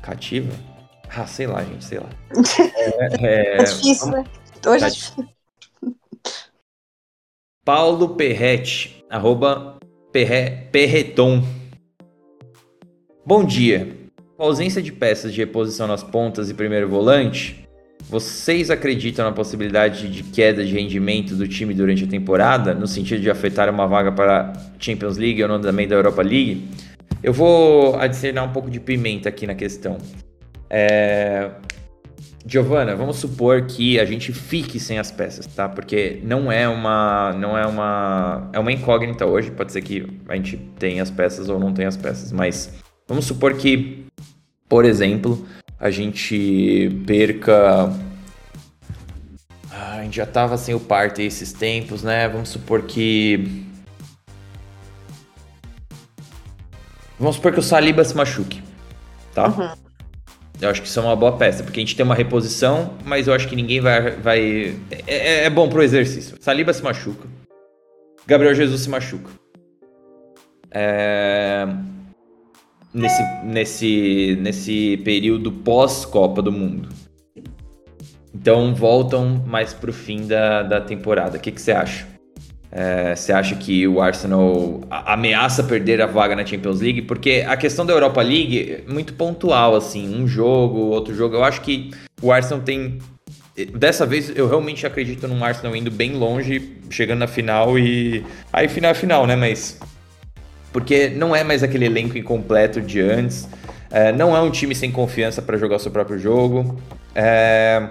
cativa? 0.00 0.52
Ah, 1.14 1.26
sei 1.26 1.46
lá, 1.46 1.62
gente, 1.62 1.84
sei 1.84 1.98
lá. 1.98 2.08
É, 2.76 3.26
é, 3.26 3.60
é 3.60 3.64
difícil, 3.64 4.08
né? 4.08 4.24
Hoje 4.66 4.80
tá 4.80 4.86
é 4.86 4.90
difícil. 4.90 5.28
Paulo 7.64 8.16
Perrete, 8.16 9.04
arroba 9.10 9.78
Perre, 10.12 10.68
Perreton. 10.70 11.42
Bom 13.26 13.42
dia. 13.42 13.88
Com 14.36 14.42
a 14.42 14.46
ausência 14.46 14.82
de 14.82 14.92
peças 14.92 15.32
de 15.32 15.40
reposição 15.40 15.86
nas 15.86 16.02
pontas 16.02 16.50
e 16.50 16.54
primeiro 16.54 16.86
volante, 16.90 17.66
vocês 18.02 18.70
acreditam 18.70 19.24
na 19.24 19.32
possibilidade 19.32 20.10
de 20.10 20.22
queda 20.22 20.62
de 20.62 20.74
rendimento 20.74 21.34
do 21.34 21.48
time 21.48 21.72
durante 21.72 22.04
a 22.04 22.06
temporada, 22.06 22.74
no 22.74 22.86
sentido 22.86 23.22
de 23.22 23.30
afetar 23.30 23.70
uma 23.70 23.86
vaga 23.86 24.12
para 24.12 24.52
Champions 24.78 25.16
League 25.16 25.42
ou 25.42 25.58
também 25.58 25.88
da 25.88 25.94
Europa 25.94 26.20
League? 26.20 26.68
Eu 27.22 27.32
vou 27.32 27.96
adicionar 27.96 28.42
um 28.42 28.52
pouco 28.52 28.70
de 28.70 28.78
pimenta 28.78 29.30
aqui 29.30 29.46
na 29.46 29.54
questão. 29.54 29.96
É... 30.68 31.50
Giovana, 32.46 32.94
vamos 32.94 33.16
supor 33.16 33.62
que 33.62 33.98
a 33.98 34.04
gente 34.04 34.34
fique 34.34 34.78
sem 34.78 34.98
as 34.98 35.10
peças, 35.10 35.46
tá? 35.46 35.66
Porque 35.66 36.20
não 36.22 36.52
é 36.52 36.68
uma, 36.68 37.32
não 37.32 37.56
é 37.56 37.66
uma, 37.66 38.50
é 38.52 38.58
uma 38.58 38.70
incógnita 38.70 39.24
hoje. 39.24 39.50
Pode 39.50 39.72
ser 39.72 39.80
que 39.80 40.06
a 40.28 40.36
gente 40.36 40.58
tenha 40.78 41.02
as 41.02 41.10
peças 41.10 41.48
ou 41.48 41.58
não 41.58 41.72
tenha 41.72 41.88
as 41.88 41.96
peças, 41.96 42.30
mas 42.30 42.83
Vamos 43.06 43.26
supor 43.26 43.54
que, 43.54 44.06
por 44.68 44.84
exemplo, 44.84 45.46
a 45.78 45.90
gente 45.90 46.90
perca. 47.06 47.92
Ah, 49.70 49.96
a 49.98 50.04
gente 50.04 50.16
já 50.16 50.26
tava 50.26 50.56
sem 50.56 50.74
o 50.74 50.80
Partey 50.80 51.26
esses 51.26 51.52
tempos, 51.52 52.02
né? 52.02 52.28
Vamos 52.28 52.48
supor 52.48 52.82
que. 52.82 53.64
Vamos 57.18 57.36
supor 57.36 57.52
que 57.52 57.60
o 57.60 57.62
Saliba 57.62 58.02
se 58.04 58.16
machuque, 58.16 58.62
tá? 59.34 59.48
Uhum. 59.48 59.84
Eu 60.60 60.70
acho 60.70 60.80
que 60.80 60.88
isso 60.88 60.98
é 60.98 61.02
uma 61.02 61.16
boa 61.16 61.36
peça, 61.36 61.62
porque 61.62 61.80
a 61.80 61.82
gente 61.82 61.94
tem 61.94 62.04
uma 62.04 62.14
reposição, 62.14 62.94
mas 63.04 63.26
eu 63.26 63.34
acho 63.34 63.48
que 63.48 63.56
ninguém 63.56 63.80
vai. 63.80 64.12
vai... 64.12 64.76
É, 64.90 65.04
é, 65.06 65.44
é 65.44 65.50
bom 65.50 65.68
pro 65.68 65.82
exercício. 65.82 66.36
Saliba 66.40 66.72
se 66.72 66.82
machuca. 66.82 67.28
Gabriel 68.26 68.54
Jesus 68.54 68.82
se 68.82 68.88
machuca. 68.88 69.30
É 70.70 71.66
nesse, 72.94 73.22
nesse, 73.44 74.38
nesse 74.40 74.96
período 75.04 75.50
pós-Copa 75.50 76.40
do 76.40 76.52
Mundo. 76.52 76.88
Então 78.32 78.74
voltam 78.74 79.42
mais 79.46 79.74
pro 79.74 79.92
fim 79.92 80.26
da, 80.26 80.62
da 80.62 80.80
temporada. 80.80 81.36
O 81.36 81.40
que, 81.40 81.50
que 81.50 81.60
você 81.60 81.72
acha? 81.72 82.06
É, 82.76 83.14
você 83.14 83.32
acha 83.32 83.54
que 83.54 83.86
o 83.86 84.00
Arsenal 84.00 84.80
ameaça 84.90 85.62
perder 85.62 86.02
a 86.02 86.06
vaga 86.06 86.34
na 86.34 86.44
Champions 86.44 86.80
League? 86.80 87.02
Porque 87.02 87.44
a 87.46 87.56
questão 87.56 87.86
da 87.86 87.92
Europa 87.92 88.20
League 88.20 88.82
é 88.84 88.92
muito 88.92 89.14
pontual, 89.14 89.76
assim, 89.76 90.12
um 90.12 90.26
jogo, 90.26 90.78
outro 90.78 91.14
jogo. 91.14 91.36
Eu 91.36 91.44
acho 91.44 91.60
que 91.60 91.90
o 92.20 92.32
Arsenal 92.32 92.64
tem. 92.64 92.98
Dessa 93.72 94.04
vez 94.04 94.36
eu 94.36 94.48
realmente 94.48 94.84
acredito 94.84 95.28
num 95.28 95.44
Arsenal 95.44 95.76
indo 95.76 95.88
bem 95.88 96.14
longe, 96.14 96.76
chegando 96.90 97.20
na 97.20 97.28
final 97.28 97.78
e. 97.78 98.24
Aí 98.52 98.66
final 98.66 98.90
é 98.90 98.94
final, 98.94 99.24
né? 99.24 99.36
Mas. 99.36 99.78
Porque 100.74 101.08
não 101.08 101.36
é 101.36 101.44
mais 101.44 101.62
aquele 101.62 101.84
elenco 101.86 102.18
incompleto 102.18 102.80
de 102.80 103.00
antes. 103.00 103.48
É, 103.92 104.10
não 104.10 104.36
é 104.36 104.40
um 104.40 104.50
time 104.50 104.74
sem 104.74 104.90
confiança 104.90 105.40
para 105.40 105.56
jogar 105.56 105.76
o 105.76 105.78
seu 105.78 105.92
próprio 105.92 106.18
jogo. 106.18 106.80
É, 107.14 107.90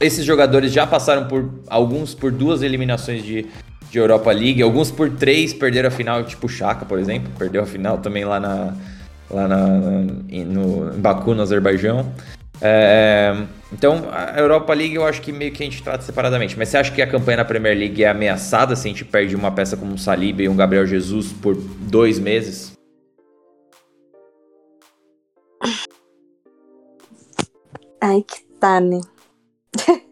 esses 0.00 0.24
jogadores 0.24 0.72
já 0.72 0.86
passaram 0.86 1.28
por 1.28 1.50
alguns 1.68 2.14
por 2.14 2.32
duas 2.32 2.62
eliminações 2.62 3.22
de, 3.22 3.46
de 3.90 3.98
Europa 3.98 4.32
League, 4.32 4.62
alguns 4.62 4.90
por 4.90 5.10
três 5.10 5.52
perderam 5.52 5.88
a 5.88 5.90
final, 5.90 6.24
tipo 6.24 6.46
o 6.46 6.48
Chaka, 6.48 6.86
por 6.86 6.98
exemplo, 6.98 7.30
perdeu 7.38 7.62
a 7.62 7.66
final 7.66 7.98
também 7.98 8.24
lá 8.24 8.40
na 8.40 8.74
lá 9.30 9.46
na, 9.46 9.66
no 9.66 10.94
em 10.94 10.98
Baku, 10.98 11.34
no 11.34 11.42
Azerbaijão. 11.42 12.10
É, 12.64 13.34
então, 13.72 14.08
a 14.12 14.38
Europa 14.38 14.72
League 14.72 14.94
eu 14.94 15.04
acho 15.04 15.20
que 15.20 15.32
meio 15.32 15.52
que 15.52 15.62
a 15.62 15.66
gente 15.66 15.82
trata 15.82 16.04
separadamente. 16.04 16.56
Mas 16.56 16.68
você 16.68 16.78
acha 16.78 16.92
que 16.92 17.02
a 17.02 17.10
campanha 17.10 17.38
na 17.38 17.44
Premier 17.44 17.76
League 17.76 18.04
é 18.04 18.08
ameaçada 18.08 18.76
se 18.76 18.86
a 18.86 18.90
gente 18.90 19.04
perde 19.04 19.34
uma 19.34 19.50
peça 19.50 19.76
como 19.76 19.92
um 19.92 19.98
Saliba 19.98 20.42
e 20.42 20.48
um 20.48 20.54
Gabriel 20.54 20.86
Jesus 20.86 21.32
por 21.32 21.56
dois 21.56 22.20
meses? 22.20 22.72
Ai, 28.00 28.22
que 28.22 28.44
tá, 28.60 28.80
né? 28.80 29.00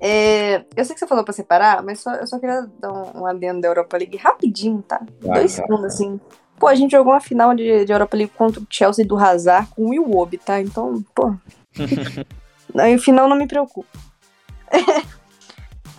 é, 0.00 0.64
eu 0.76 0.84
sei 0.84 0.94
que 0.94 1.00
você 1.00 1.06
falou 1.06 1.24
pra 1.24 1.32
separar, 1.32 1.82
mas 1.82 2.00
só, 2.00 2.14
eu 2.14 2.26
só 2.26 2.38
queria 2.38 2.68
dar 2.78 2.92
um, 2.92 3.22
um 3.22 3.26
adendo 3.26 3.60
da 3.60 3.68
Europa 3.68 3.96
League 3.96 4.16
rapidinho, 4.16 4.82
tá? 4.82 5.00
Ah, 5.28 5.34
Dois 5.34 5.56
tá, 5.56 5.62
segundos, 5.62 5.80
tá. 5.80 5.86
assim. 5.86 6.20
Pô, 6.62 6.68
a 6.68 6.76
gente 6.76 6.92
jogou 6.92 7.12
uma 7.12 7.20
final 7.20 7.56
de, 7.56 7.84
de 7.84 7.92
Europa 7.92 8.16
League 8.16 8.32
contra 8.38 8.60
o 8.60 8.66
Chelsea 8.70 9.04
do 9.04 9.18
Hazard 9.18 9.68
com 9.74 9.90
o 9.90 9.94
Iwobi, 9.94 10.38
tá? 10.38 10.60
Então, 10.60 11.04
pô. 11.12 11.34
não, 12.72 12.94
o 12.94 12.98
final 13.00 13.28
não 13.28 13.34
me 13.36 13.48
preocupa. 13.48 13.88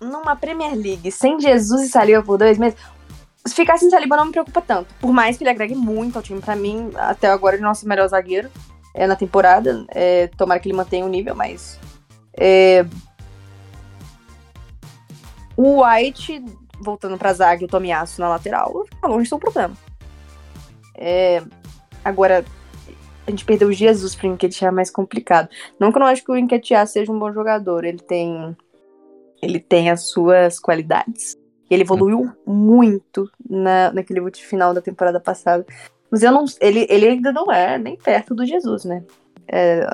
um, 0.00 0.06
numa 0.06 0.36
Premier 0.36 0.76
League, 0.76 1.10
sem 1.10 1.40
Jesus 1.40 1.82
e 1.82 1.88
Saliba 1.88 2.22
por 2.22 2.38
dois 2.38 2.56
meses, 2.56 2.78
se 3.44 3.52
ficar 3.52 3.78
sem 3.78 3.90
Saliba 3.90 4.16
não 4.16 4.26
me 4.26 4.30
preocupa 4.30 4.62
tanto. 4.62 4.94
Por 5.00 5.12
mais 5.12 5.36
que 5.36 5.42
ele 5.42 5.50
agregue 5.50 5.74
muito 5.74 6.14
ao 6.14 6.22
time, 6.22 6.40
pra 6.40 6.54
mim, 6.54 6.92
até 6.94 7.26
agora, 7.26 7.56
ele 7.56 7.64
é 7.64 7.66
o 7.66 7.68
nosso 7.68 7.88
melhor 7.88 8.06
zagueiro 8.06 8.48
é, 8.94 9.08
na 9.08 9.16
temporada. 9.16 9.84
É, 9.88 10.28
tomara 10.36 10.60
que 10.60 10.68
ele 10.68 10.76
mantenha 10.76 11.04
o 11.04 11.08
nível, 11.08 11.34
mas. 11.34 11.80
É... 12.32 12.86
O 15.56 15.84
White, 15.84 16.44
voltando 16.84 17.18
pra 17.18 17.32
zaga 17.32 17.62
e 17.62 17.64
o 17.64 17.68
Tomiasso 17.68 18.20
na 18.20 18.28
lateral, 18.28 18.84
tá 19.00 19.08
longe 19.08 19.28
do 19.28 19.38
problema. 19.38 19.76
É... 20.96 21.42
Agora, 22.04 22.44
a 23.26 23.30
gente 23.30 23.44
perdeu 23.44 23.68
o 23.68 23.72
Jesus 23.72 24.14
pro 24.14 24.26
Enquetear 24.26 24.70
é 24.70 24.74
mais 24.74 24.90
complicado. 24.90 25.48
Não 25.80 25.90
que 25.90 25.98
eu 25.98 26.00
não 26.00 26.06
acho 26.06 26.22
que 26.22 26.30
o 26.30 26.36
Enquetear 26.36 26.86
seja 26.86 27.10
um 27.10 27.18
bom 27.18 27.32
jogador, 27.32 27.84
ele 27.84 27.98
tem. 27.98 28.56
Ele 29.42 29.58
tem 29.58 29.90
as 29.90 30.08
suas 30.08 30.58
qualidades. 30.58 31.36
Ele 31.70 31.82
evoluiu 31.82 32.30
muito 32.46 33.30
na, 33.48 33.92
naquele 33.92 34.20
final 34.32 34.72
da 34.72 34.80
temporada 34.80 35.18
passada. 35.18 35.66
Mas 36.10 36.22
eu 36.22 36.30
não, 36.30 36.44
ele, 36.60 36.86
ele 36.88 37.08
ainda 37.08 37.32
não 37.32 37.50
é 37.50 37.78
nem 37.78 37.96
perto 37.96 38.34
do 38.34 38.46
Jesus, 38.46 38.84
né? 38.84 39.02
É, 39.48 39.86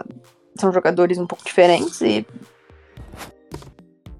são 0.56 0.72
jogadores 0.72 1.18
um 1.18 1.26
pouco 1.26 1.44
diferentes 1.44 2.00
e. 2.00 2.26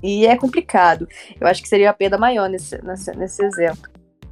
E 0.03 0.27
é 0.27 0.37
complicado. 0.37 1.09
Eu 1.41 1.47
acho 1.47 1.63
que 1.63 1.69
seria 1.69 1.91
a 1.91 1.95
perda 1.95 2.19
maior 2.19 2.49
nesse, 2.49 2.83
nesse, 2.85 3.13
nesse 3.13 3.45
exemplo. 3.45 3.91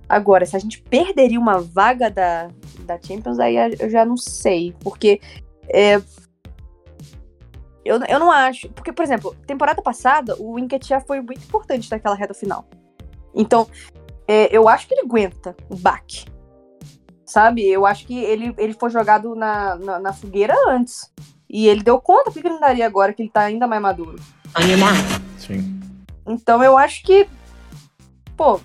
Agora, 0.08 0.46
se 0.46 0.56
a 0.56 0.58
gente 0.58 0.80
perderia 0.82 1.38
uma 1.38 1.60
vaga 1.60 2.10
da, 2.10 2.48
da 2.80 2.98
Champions, 3.00 3.38
aí 3.38 3.56
eu 3.78 3.90
já 3.90 4.04
não 4.04 4.16
sei. 4.16 4.74
Porque. 4.80 5.20
É, 5.68 5.96
eu, 7.84 8.02
eu 8.08 8.18
não 8.18 8.30
acho. 8.30 8.68
Porque, 8.70 8.92
por 8.92 9.04
exemplo, 9.04 9.36
temporada 9.46 9.82
passada, 9.82 10.34
o 10.38 10.58
Enquetia 10.58 11.00
foi 11.00 11.20
muito 11.20 11.44
importante 11.44 11.90
naquela 11.90 12.14
reta 12.14 12.32
final. 12.32 12.66
Então, 13.34 13.68
é, 14.26 14.54
eu 14.54 14.68
acho 14.68 14.88
que 14.88 14.94
ele 14.94 15.02
aguenta 15.02 15.54
o 15.68 15.76
baque 15.76 16.24
sabe? 17.28 17.68
Eu 17.68 17.84
acho 17.84 18.06
que 18.06 18.18
ele, 18.18 18.54
ele 18.56 18.72
foi 18.72 18.90
jogado 18.90 19.34
na, 19.34 19.76
na, 19.76 19.98
na 19.98 20.12
fogueira 20.12 20.54
antes. 20.66 21.12
E 21.48 21.68
ele 21.68 21.82
deu 21.82 22.00
conta, 22.00 22.30
por 22.30 22.32
que 22.32 22.40
ele 22.40 22.54
não 22.54 22.60
daria 22.60 22.86
agora 22.86 23.12
que 23.12 23.22
ele 23.22 23.30
tá 23.30 23.42
ainda 23.42 23.66
mais 23.66 23.80
maduro? 23.80 24.16
Animar. 24.58 24.94
Sim. 25.38 25.80
Então 26.26 26.62
eu 26.64 26.76
acho 26.76 27.04
que. 27.04 27.28
Pô, 28.36 28.60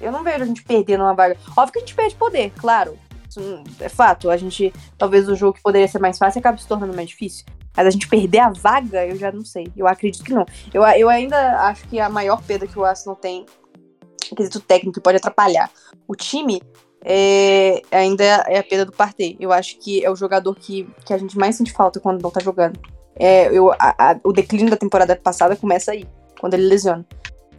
eu 0.00 0.10
não 0.10 0.24
vejo 0.24 0.42
a 0.42 0.46
gente 0.46 0.64
perdendo 0.64 1.04
uma 1.04 1.14
vaga. 1.14 1.36
Óbvio 1.56 1.72
que 1.72 1.78
a 1.78 1.82
gente 1.82 1.94
perde 1.94 2.16
poder, 2.16 2.50
claro. 2.58 2.98
Isso 3.28 3.40
é 3.78 3.88
fato. 3.88 4.28
A 4.28 4.36
gente. 4.36 4.72
Talvez 4.98 5.28
o 5.28 5.36
jogo 5.36 5.54
que 5.54 5.62
poderia 5.62 5.86
ser 5.86 6.00
mais 6.00 6.18
fácil 6.18 6.40
acabe 6.40 6.60
se 6.60 6.66
tornando 6.66 6.92
mais 6.92 7.08
difícil. 7.08 7.46
Mas 7.76 7.86
a 7.86 7.90
gente 7.90 8.08
perder 8.08 8.40
a 8.40 8.50
vaga, 8.50 9.06
eu 9.06 9.16
já 9.16 9.30
não 9.30 9.44
sei. 9.44 9.68
Eu 9.76 9.86
acredito 9.86 10.24
que 10.24 10.32
não. 10.32 10.44
Eu, 10.74 10.82
eu 10.82 11.08
ainda 11.08 11.60
acho 11.68 11.86
que 11.86 12.00
a 12.00 12.08
maior 12.08 12.42
perda 12.42 12.66
que 12.66 12.78
o 12.78 12.84
Arsenal 12.84 13.14
tem, 13.14 13.46
quesito 14.36 14.58
técnico, 14.58 14.94
que 14.94 15.00
pode 15.00 15.18
atrapalhar 15.18 15.70
o 16.08 16.16
time, 16.16 16.60
é, 17.04 17.80
ainda 17.92 18.24
é 18.24 18.58
a 18.58 18.64
perda 18.64 18.86
do 18.86 18.92
Partey. 18.92 19.36
Eu 19.38 19.52
acho 19.52 19.78
que 19.78 20.04
é 20.04 20.10
o 20.10 20.16
jogador 20.16 20.54
que, 20.56 20.88
que 21.04 21.12
a 21.12 21.18
gente 21.18 21.38
mais 21.38 21.54
sente 21.54 21.72
falta 21.72 22.00
quando 22.00 22.20
não 22.20 22.30
tá 22.30 22.40
jogando. 22.40 22.80
É, 23.18 23.46
eu, 23.56 23.72
a, 23.72 24.12
a, 24.12 24.20
o 24.22 24.32
declínio 24.32 24.70
da 24.70 24.76
temporada 24.76 25.16
passada 25.16 25.56
começa 25.56 25.92
aí, 25.92 26.06
quando 26.38 26.54
ele 26.54 26.66
lesiona. 26.66 27.04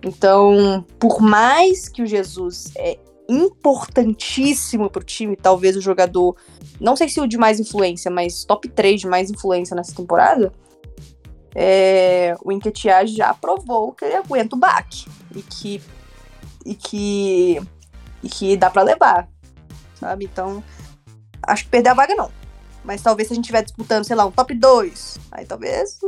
Então, 0.04 0.86
por 1.00 1.20
mais 1.22 1.90
que 1.90 2.04
o 2.04 2.06
Jesus 2.06 2.72
é 2.76 2.98
importantíssimo 3.28 4.90
pro 4.90 5.04
time, 5.04 5.36
talvez 5.36 5.76
o 5.76 5.82
jogador, 5.82 6.38
não 6.80 6.96
sei 6.96 7.10
se 7.10 7.20
o 7.20 7.28
de 7.28 7.38
mais 7.38 7.60
influência, 7.60 8.10
mas 8.10 8.46
top 8.46 8.70
3 8.70 9.02
de 9.02 9.08
mais 9.08 9.30
influência 9.30 9.76
nessa 9.76 9.94
temporada, 9.94 10.52
é, 11.56 12.36
o 12.44 12.52
Enquetear 12.52 13.08
já 13.08 13.34
provou 13.34 13.92
que 13.92 14.06
ele 14.06 14.16
aguenta 14.16 14.56
o 14.56 14.60
baque 14.60 15.06
e 15.36 15.42
que, 15.42 15.82
e 16.64 16.76
que, 16.76 17.62
e 18.24 18.30
que 18.30 18.56
dá 18.56 18.70
para 18.70 18.84
levar 18.84 19.28
sabe? 19.98 20.26
Então, 20.26 20.64
acho 21.44 21.66
que 21.66 21.70
perder 21.70 21.90
a 21.90 21.94
vaga 21.94 22.16
não. 22.16 22.32
Mas 22.88 23.02
talvez 23.02 23.28
se 23.28 23.34
a 23.34 23.36
gente 23.36 23.44
estiver 23.44 23.62
disputando, 23.62 24.06
sei 24.06 24.16
lá, 24.16 24.26
um 24.26 24.32
top 24.32 24.56
2, 24.56 25.18
aí 25.34 25.46
talvez, 25.46 26.00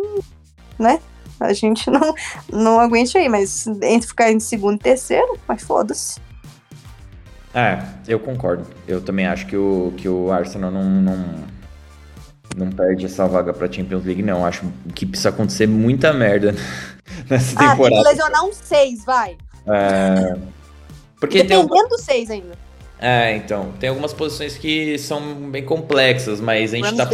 né? 0.79 1.01
A 1.37 1.51
gente 1.51 1.89
não, 1.91 2.15
não 2.49 2.79
aguente 2.79 3.17
aí, 3.17 3.27
mas 3.27 3.67
entre 3.67 4.07
ficar 4.07 4.31
em 4.31 4.39
segundo 4.39 4.77
e 4.77 4.83
terceiro, 4.83 5.37
mas 5.45 5.61
foda-se. 5.61 6.21
É, 7.53 7.83
eu 8.07 8.17
concordo. 8.17 8.65
Eu 8.87 9.01
também 9.01 9.27
acho 9.27 9.45
que 9.45 9.57
o, 9.57 9.93
que 9.97 10.07
o 10.07 10.31
Arsenal 10.31 10.71
não, 10.71 10.83
não, 10.89 11.35
não 12.55 12.71
perde 12.71 13.05
essa 13.05 13.27
vaga 13.27 13.53
pra 13.53 13.69
Champions 13.69 14.05
League, 14.05 14.23
não. 14.23 14.45
Acho 14.45 14.63
que 14.95 15.05
precisa 15.05 15.29
acontecer 15.29 15.67
muita 15.67 16.13
merda 16.13 16.55
nessa 17.29 17.59
ah, 17.59 17.71
temporada. 17.71 17.95
Tem 17.95 18.03
que 18.03 18.09
lesionar 18.09 18.45
um 18.45 18.53
6, 18.53 19.03
vai. 19.03 19.37
É... 19.67 20.37
Porque 21.19 21.43
Dependendo 21.43 21.73
tem... 21.73 21.89
do 21.89 21.97
6 21.97 22.31
ainda. 22.31 22.68
É, 22.99 23.35
então. 23.35 23.71
Tem 23.79 23.89
algumas 23.89 24.13
posições 24.13 24.57
que 24.57 24.97
são 24.97 25.49
bem 25.49 25.63
complexas, 25.63 26.41
mas 26.41 26.73
a 26.73 26.77
gente 26.77 26.95
tá. 26.95 27.09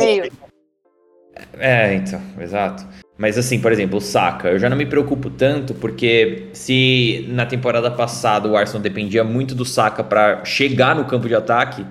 É, 1.59 1.93
então, 1.93 2.21
exato. 2.39 2.85
Mas 3.17 3.37
assim, 3.37 3.59
por 3.59 3.71
exemplo, 3.71 3.97
o 3.97 4.01
Saka, 4.01 4.49
eu 4.49 4.59
já 4.59 4.69
não 4.69 4.75
me 4.75 4.85
preocupo 4.85 5.29
tanto, 5.29 5.73
porque 5.73 6.49
se 6.53 7.25
na 7.29 7.45
temporada 7.45 7.89
passada 7.89 8.47
o 8.47 8.57
Arsenal 8.57 8.81
dependia 8.81 9.23
muito 9.23 9.55
do 9.55 9.63
Saka 9.63 10.03
para 10.03 10.43
chegar 10.43 10.95
no 10.95 11.05
campo 11.05 11.27
de 11.27 11.35
ataque, 11.35 11.85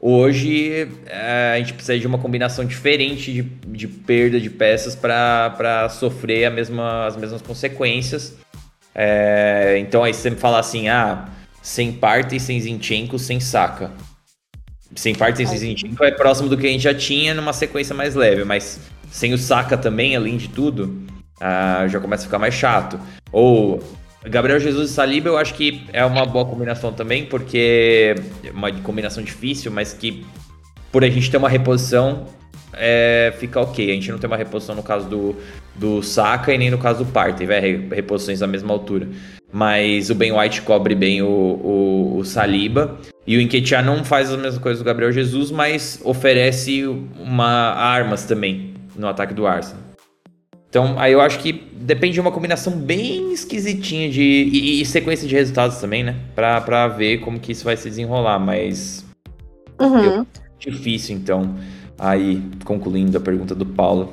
hoje 0.00 0.88
é, 1.06 1.52
a 1.54 1.58
gente 1.58 1.74
precisa 1.74 1.98
de 1.98 2.06
uma 2.06 2.18
combinação 2.18 2.64
diferente 2.64 3.32
de, 3.32 3.42
de 3.42 3.86
perda 3.86 4.40
de 4.40 4.50
peças 4.50 4.96
para 4.96 5.88
sofrer 5.88 6.50
mesma, 6.50 7.06
as 7.06 7.16
mesmas 7.16 7.42
consequências. 7.42 8.36
É, 8.92 9.76
então 9.78 10.02
aí 10.02 10.14
você 10.14 10.30
me 10.30 10.36
fala 10.36 10.58
assim, 10.58 10.88
ah, 10.88 11.28
sem 11.66 11.90
Parta 11.90 12.36
e 12.36 12.38
sem 12.38 12.60
Zinchenko, 12.60 13.18
sem 13.18 13.40
Saka. 13.40 13.90
Sem 14.94 15.16
Parta 15.16 15.42
e 15.42 15.46
sem 15.48 15.58
Zinchenko 15.58 16.04
é 16.04 16.12
próximo 16.12 16.48
do 16.48 16.56
que 16.56 16.64
a 16.64 16.70
gente 16.70 16.84
já 16.84 16.94
tinha 16.94 17.34
numa 17.34 17.52
sequência 17.52 17.92
mais 17.92 18.14
leve, 18.14 18.44
mas 18.44 18.80
sem 19.10 19.34
o 19.34 19.38
Saka 19.38 19.76
também, 19.76 20.14
além 20.14 20.36
de 20.36 20.48
tudo, 20.48 21.04
uh, 21.40 21.88
já 21.88 21.98
começa 21.98 22.22
a 22.22 22.26
ficar 22.26 22.38
mais 22.38 22.54
chato. 22.54 23.00
Ou 23.32 23.82
Gabriel 24.22 24.60
Jesus 24.60 24.90
e 24.90 24.92
Saliba 24.92 25.28
eu 25.28 25.36
acho 25.36 25.54
que 25.54 25.84
é 25.92 26.04
uma 26.04 26.24
boa 26.24 26.46
combinação 26.46 26.92
também, 26.92 27.26
porque 27.26 28.14
é 28.44 28.50
uma 28.52 28.70
combinação 28.70 29.20
difícil, 29.20 29.72
mas 29.72 29.92
que 29.92 30.24
por 30.92 31.02
a 31.02 31.10
gente 31.10 31.28
ter 31.28 31.36
uma 31.36 31.48
reposição 31.48 32.26
é, 32.76 33.34
fica 33.38 33.60
ok. 33.60 33.90
A 33.90 33.94
gente 33.94 34.10
não 34.10 34.18
tem 34.18 34.28
uma 34.28 34.36
reposição 34.36 34.74
no 34.74 34.82
caso 34.82 35.08
do, 35.08 35.36
do 35.74 36.02
Saka 36.02 36.52
e 36.52 36.58
nem 36.58 36.70
no 36.70 36.78
caso 36.78 37.04
do 37.04 37.10
Partey, 37.10 37.46
vai 37.46 37.60
reposições 37.90 38.40
da 38.40 38.46
mesma 38.46 38.72
altura 38.72 39.08
mas 39.52 40.10
o 40.10 40.14
Ben 40.14 40.32
White 40.32 40.62
cobre 40.62 40.94
bem 40.94 41.22
o, 41.22 41.28
o, 41.28 42.18
o 42.18 42.24
Saliba. 42.24 42.98
E 43.26 43.36
o 43.36 43.40
Enquetear 43.40 43.84
não 43.84 44.04
faz 44.04 44.30
as 44.30 44.36
mesmas 44.38 44.58
coisas 44.58 44.82
do 44.82 44.84
Gabriel 44.84 45.10
Jesus, 45.10 45.50
mas 45.50 46.00
oferece 46.04 46.84
uma 47.18 47.72
armas 47.72 48.24
também 48.24 48.74
no 48.94 49.08
ataque 49.08 49.34
do 49.34 49.46
Arsenal. 49.46 49.82
Então, 50.68 50.96
aí 50.98 51.12
eu 51.12 51.20
acho 51.20 51.38
que 51.38 51.52
depende 51.52 52.14
de 52.14 52.20
uma 52.20 52.30
combinação 52.30 52.78
bem 52.78 53.32
esquisitinha 53.32 54.10
de. 54.10 54.20
E, 54.20 54.82
e 54.82 54.84
sequência 54.84 55.26
de 55.26 55.34
resultados 55.34 55.78
também, 55.78 56.04
né? 56.04 56.16
Pra, 56.34 56.60
pra 56.60 56.86
ver 56.86 57.18
como 57.18 57.40
que 57.40 57.52
isso 57.52 57.64
vai 57.64 57.76
se 57.76 57.88
desenrolar, 57.88 58.38
mas. 58.38 59.06
Uhum. 59.80 60.04
Eu, 60.04 60.26
difícil, 60.58 61.16
então. 61.16 61.56
Aí, 61.98 62.42
concluindo 62.64 63.16
a 63.16 63.20
pergunta 63.20 63.54
do 63.54 63.64
Paulo. 63.64 64.12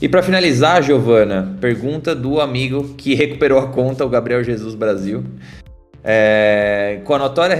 E 0.00 0.08
para 0.08 0.22
finalizar, 0.22 0.82
Giovana, 0.82 1.56
pergunta 1.60 2.14
do 2.14 2.40
amigo 2.40 2.94
que 2.96 3.14
recuperou 3.14 3.58
a 3.58 3.68
conta, 3.68 4.04
o 4.04 4.08
Gabriel 4.08 4.42
Jesus 4.42 4.74
Brasil. 4.74 5.22
É, 6.04 7.00
com 7.04 7.14
a 7.14 7.18
notória 7.18 7.56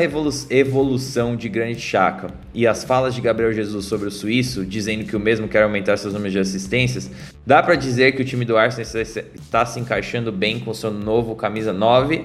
evolução 0.51 1.36
de 1.36 1.49
Granit 1.49 1.81
Xhaka 1.81 2.27
e 2.53 2.66
as 2.66 2.82
falas 2.82 3.15
de 3.15 3.20
Gabriel 3.20 3.53
Jesus 3.53 3.85
sobre 3.85 4.09
o 4.09 4.11
suíço, 4.11 4.66
dizendo 4.66 5.05
que 5.05 5.15
o 5.15 5.20
mesmo 5.20 5.47
quer 5.47 5.62
aumentar 5.62 5.97
seus 5.97 6.12
números 6.12 6.32
de 6.32 6.40
assistências, 6.40 7.09
dá 7.47 7.62
para 7.62 7.77
dizer 7.77 8.16
que 8.16 8.23
o 8.23 8.24
time 8.24 8.44
do 8.44 8.57
Arsenal 8.57 9.01
está 9.01 9.65
se 9.65 9.78
encaixando 9.78 10.32
bem 10.32 10.59
com 10.59 10.74
seu 10.74 10.90
novo 10.90 11.36
camisa 11.36 11.73
9. 11.73 12.24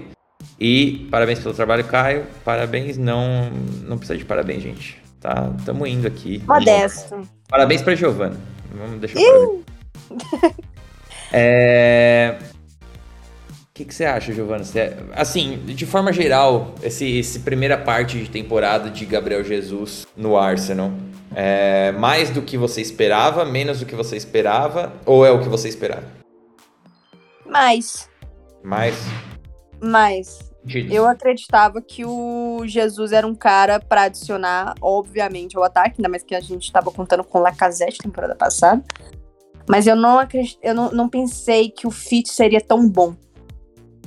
E 0.60 1.08
parabéns 1.12 1.38
pelo 1.38 1.54
trabalho, 1.54 1.84
Caio. 1.84 2.24
Parabéns, 2.44 2.98
não 2.98 3.52
não 3.88 4.00
precisa 4.00 4.18
de 4.18 4.26
parabéns, 4.26 4.64
gente. 4.64 5.07
Tá, 5.28 5.52
tamo 5.66 5.86
indo 5.86 6.08
aqui. 6.08 6.42
Modesto. 6.48 7.22
Parabéns 7.50 7.82
para 7.82 7.96
Giovana. 7.96 8.40
Vamos 8.72 9.02
deixar 9.02 9.20
é, 11.34 12.38
que, 13.74 13.84
que 13.84 13.94
você 13.94 14.06
acha, 14.06 14.32
Giovana? 14.32 14.64
Você, 14.64 14.96
assim, 15.14 15.58
de 15.66 15.86
forma 15.86 16.14
geral, 16.14 16.74
esse, 16.82 17.20
esse 17.20 17.42
primeira 17.42 17.78
parte 17.78 18.18
de 18.18 18.30
temporada 18.30 18.90
de 18.90 19.06
Gabriel 19.06 19.44
Jesus 19.44 20.08
no 20.16 20.38
Arsenal, 20.38 20.92
é 21.36 21.92
mais 21.92 22.30
do 22.30 22.42
que 22.42 22.58
você 22.58 22.80
esperava, 22.80 23.44
menos 23.44 23.82
do 23.82 23.86
que 23.86 23.96
você 23.96 24.16
esperava, 24.16 24.94
ou 25.06 25.26
é 25.26 25.32
o 25.32 25.42
que 25.42 25.50
você 25.50 25.68
esperava? 25.68 26.06
Mais. 27.46 28.10
Mais? 28.64 28.96
Mais. 29.82 30.47
Eu 30.92 31.08
acreditava 31.08 31.82
que 31.82 32.06
o 32.06 32.64
Jesus 32.66 33.12
era 33.12 33.26
um 33.26 33.36
cara 33.36 33.80
para 33.80 34.04
adicionar, 34.04 34.76
obviamente, 34.82 35.56
ao 35.56 35.64
ataque, 35.64 35.96
ainda 35.98 36.10
mais 36.10 36.24
que 36.24 36.36
a 36.36 36.40
gente 36.40 36.64
estava 36.64 36.92
contando 36.92 37.24
com 37.24 37.40
o 37.40 37.42
Lacazette 37.42 38.00
temporada 38.00 38.36
passada. 38.36 38.84
Mas 39.68 39.86
eu 39.86 39.96
não 39.96 40.20
acredito, 40.20 40.60
eu 40.62 40.74
não, 40.74 40.92
não 40.92 41.10
pensei 41.10 41.70
que 41.70 41.86
o 41.86 41.92
fit 41.92 42.30
seria 42.30 42.62
tão 42.62 42.88
bom. 42.88 43.16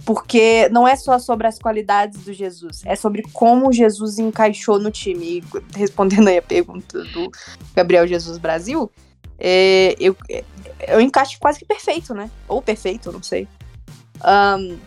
Porque 0.04 0.68
não 0.70 0.88
é 0.88 0.96
só 0.96 1.18
sobre 1.18 1.46
as 1.46 1.58
qualidades 1.58 2.24
do 2.24 2.32
Jesus, 2.32 2.82
é 2.86 2.96
sobre 2.96 3.22
como 3.32 3.70
Jesus 3.70 4.18
encaixou 4.18 4.78
no 4.78 4.90
time. 4.90 5.38
E 5.38 5.44
respondendo 5.76 6.28
aí 6.28 6.38
a 6.38 6.42
pergunta 6.42 7.04
do 7.04 7.30
Gabriel 7.74 8.06
Jesus 8.06 8.38
Brasil, 8.38 8.90
é, 9.38 9.94
eu, 10.00 10.16
encaixo 11.00 11.38
quase 11.38 11.58
que 11.58 11.64
perfeito, 11.64 12.14
né? 12.14 12.30
Ou 12.48 12.62
perfeito, 12.62 13.12
não 13.12 13.22
sei. 13.22 13.46
Um, 14.24 14.78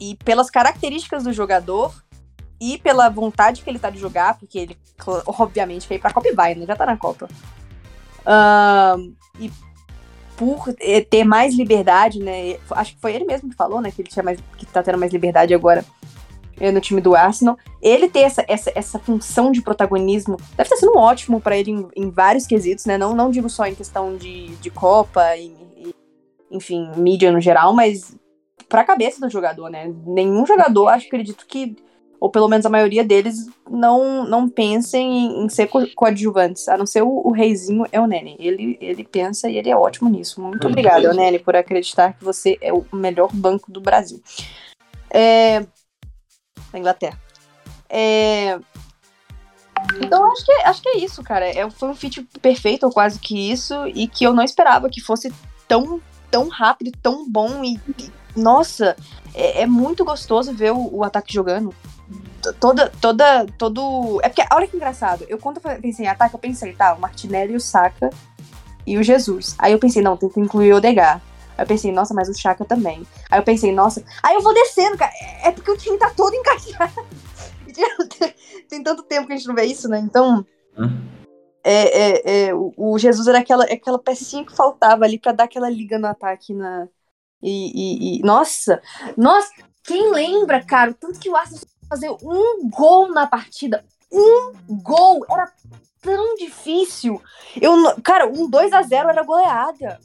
e 0.00 0.16
pelas 0.16 0.50
características 0.50 1.24
do 1.24 1.32
jogador 1.32 1.94
e 2.60 2.78
pela 2.78 3.08
vontade 3.08 3.62
que 3.62 3.68
ele 3.68 3.78
tá 3.78 3.90
de 3.90 3.98
jogar, 3.98 4.38
porque 4.38 4.58
ele, 4.58 4.78
obviamente, 5.26 5.92
ir 5.92 5.98
pra 5.98 6.12
Copa 6.12 6.28
e 6.28 6.34
vai, 6.34 6.54
né? 6.54 6.64
Já 6.64 6.76
tá 6.76 6.86
na 6.86 6.96
Copa. 6.96 7.28
E 9.40 9.50
por 10.36 10.74
eh, 10.80 11.00
ter 11.02 11.24
mais 11.24 11.54
liberdade, 11.54 12.18
né? 12.18 12.56
Acho 12.70 12.94
que 12.94 13.00
foi 13.00 13.14
ele 13.14 13.24
mesmo 13.24 13.50
que 13.50 13.56
falou, 13.56 13.80
né? 13.80 13.90
Que 13.90 14.02
ele 14.02 14.08
tinha 14.08 14.22
mais, 14.22 14.38
que 14.56 14.66
tá 14.66 14.82
tendo 14.82 14.98
mais 14.98 15.12
liberdade 15.12 15.54
agora 15.54 15.84
eh, 16.60 16.70
no 16.70 16.80
time 16.80 17.00
do 17.00 17.14
Arsenal. 17.14 17.56
Ele 17.80 18.08
ter 18.08 18.20
essa, 18.20 18.44
essa, 18.48 18.72
essa 18.74 18.98
função 18.98 19.52
de 19.52 19.62
protagonismo 19.62 20.36
deve 20.56 20.62
estar 20.62 20.76
sendo 20.76 20.96
ótimo 20.96 21.40
para 21.40 21.56
ele 21.56 21.70
em, 21.70 21.88
em, 21.96 22.10
vários 22.10 22.46
quesitos, 22.46 22.86
né? 22.86 22.96
Não, 22.96 23.14
não 23.14 23.30
digo 23.30 23.48
só 23.48 23.66
em 23.66 23.74
questão 23.74 24.16
de, 24.16 24.48
de 24.56 24.70
Copa 24.70 25.36
e, 25.36 25.54
e 25.76 25.94
enfim, 26.50 26.90
mídia 26.96 27.32
no 27.32 27.40
geral, 27.40 27.72
mas 27.74 28.16
para 28.72 28.80
a 28.80 28.86
cabeça 28.86 29.20
do 29.20 29.28
jogador, 29.28 29.68
né? 29.68 29.94
Nenhum 30.06 30.46
jogador, 30.46 30.88
acho 30.88 31.02
que 31.02 31.14
acredito 31.14 31.44
que 31.46 31.76
ou 32.18 32.30
pelo 32.30 32.48
menos 32.48 32.64
a 32.64 32.70
maioria 32.70 33.04
deles, 33.04 33.48
não, 33.68 34.24
não 34.24 34.48
pensem 34.48 35.26
em, 35.26 35.44
em 35.44 35.48
ser 35.48 35.66
co 35.66 35.84
coadjuvantes, 35.94 36.68
a 36.68 36.78
não 36.78 36.86
ser 36.86 37.02
o, 37.02 37.08
o 37.08 37.32
reizinho 37.32 37.84
é 37.90 38.00
o 38.00 38.06
Nene. 38.06 38.36
Ele, 38.38 38.78
ele 38.80 39.02
pensa 39.02 39.50
e 39.50 39.58
ele 39.58 39.68
é 39.68 39.76
ótimo 39.76 40.08
nisso. 40.08 40.40
Muito 40.40 40.68
obrigada, 40.68 41.12
Nene, 41.12 41.40
por 41.40 41.56
acreditar 41.56 42.12
que 42.12 42.24
você 42.24 42.56
é 42.62 42.72
o 42.72 42.86
melhor 42.92 43.28
banco 43.34 43.72
do 43.72 43.80
Brasil. 43.80 44.22
É... 45.10 45.66
Da 46.70 46.78
Inglaterra. 46.78 47.18
É... 47.90 48.58
Então 50.00 50.24
acho 50.30 50.46
que, 50.46 50.52
acho 50.52 50.82
que 50.82 50.88
é 50.90 50.98
isso, 50.98 51.24
cara. 51.24 51.44
É, 51.44 51.68
foi 51.70 51.88
um 51.88 51.94
fit 51.96 52.22
perfeito, 52.40 52.86
ou 52.86 52.92
quase 52.92 53.18
que 53.18 53.50
isso, 53.50 53.74
e 53.88 54.06
que 54.06 54.24
eu 54.24 54.32
não 54.32 54.44
esperava 54.44 54.88
que 54.88 55.00
fosse 55.00 55.30
tão, 55.66 56.00
tão 56.30 56.46
rápido, 56.48 56.92
tão 57.02 57.28
bom 57.28 57.64
e, 57.64 57.80
e 57.98 58.21
nossa, 58.36 58.96
é, 59.34 59.62
é, 59.62 59.66
muito 59.66 60.04
gostoso 60.04 60.52
ver 60.52 60.72
o, 60.72 60.96
o 60.96 61.04
ataque 61.04 61.32
jogando 61.32 61.74
toda, 62.58 62.90
toda, 63.00 63.46
todo. 63.58 64.20
É 64.22 64.28
porque, 64.28 64.42
olha 64.52 64.66
que 64.66 64.76
engraçado. 64.76 65.24
Eu, 65.28 65.38
quando 65.38 65.60
eu 65.62 65.80
pensei 65.80 66.06
em 66.06 66.08
ataque, 66.08 66.34
eu 66.34 66.40
pensei, 66.40 66.72
tá, 66.72 66.94
o 66.94 67.00
Martinelli, 67.00 67.54
o 67.54 67.60
Saka 67.60 68.10
e 68.86 68.98
o 68.98 69.02
Jesus. 69.02 69.54
Aí 69.58 69.72
eu 69.72 69.78
pensei, 69.78 70.02
não, 70.02 70.16
tem 70.16 70.28
que 70.28 70.40
incluir 70.40 70.72
o 70.72 70.76
Odegar. 70.76 71.22
Aí 71.56 71.64
eu 71.64 71.66
pensei, 71.66 71.92
nossa, 71.92 72.14
mas 72.14 72.28
o 72.28 72.34
Chaka 72.34 72.64
também. 72.64 73.06
Aí 73.30 73.38
eu 73.38 73.44
pensei, 73.44 73.72
nossa. 73.72 74.02
Aí 74.22 74.34
eu 74.34 74.42
vou 74.42 74.54
descendo, 74.54 74.96
cara. 74.96 75.12
É 75.44 75.50
porque 75.50 75.70
o 75.70 75.76
time 75.76 75.98
tá 75.98 76.10
todo 76.10 76.34
encaixado. 76.34 77.06
tem 78.68 78.82
tanto 78.82 79.02
tempo 79.04 79.26
que 79.26 79.32
a 79.32 79.36
gente 79.36 79.48
não 79.48 79.54
vê 79.54 79.64
isso, 79.64 79.88
né? 79.88 79.98
Então. 79.98 80.44
Hum. 80.76 81.08
É, 81.64 82.00
é, 82.00 82.46
é, 82.48 82.54
o, 82.54 82.72
o, 82.76 82.98
Jesus 82.98 83.28
era 83.28 83.38
aquela, 83.38 83.64
aquela 83.64 83.98
pecinha 83.98 84.44
que 84.44 84.54
faltava 84.54 85.04
ali 85.04 85.16
para 85.16 85.30
dar 85.30 85.44
aquela 85.44 85.70
liga 85.70 85.98
no 85.98 86.08
ataque 86.08 86.52
na. 86.52 86.88
E, 87.42 87.72
e, 87.74 88.18
e, 88.18 88.22
nossa, 88.22 88.80
nossa, 89.16 89.50
quem 89.82 90.12
lembra, 90.12 90.64
cara, 90.64 90.94
tanto 90.94 91.18
que 91.18 91.28
o 91.28 91.36
Arsenal 91.36 91.62
fazer 91.92 92.10
um 92.22 92.70
gol 92.70 93.12
na 93.12 93.26
partida. 93.26 93.84
Um 94.10 94.54
gol! 94.82 95.24
Era 95.30 95.52
tão 96.00 96.34
difícil. 96.36 97.20
Eu, 97.60 97.74
cara, 98.02 98.26
um 98.26 98.48
2 98.48 98.72
a 98.72 98.82
0 98.82 99.10
era 99.10 99.22
goleada. 99.22 100.00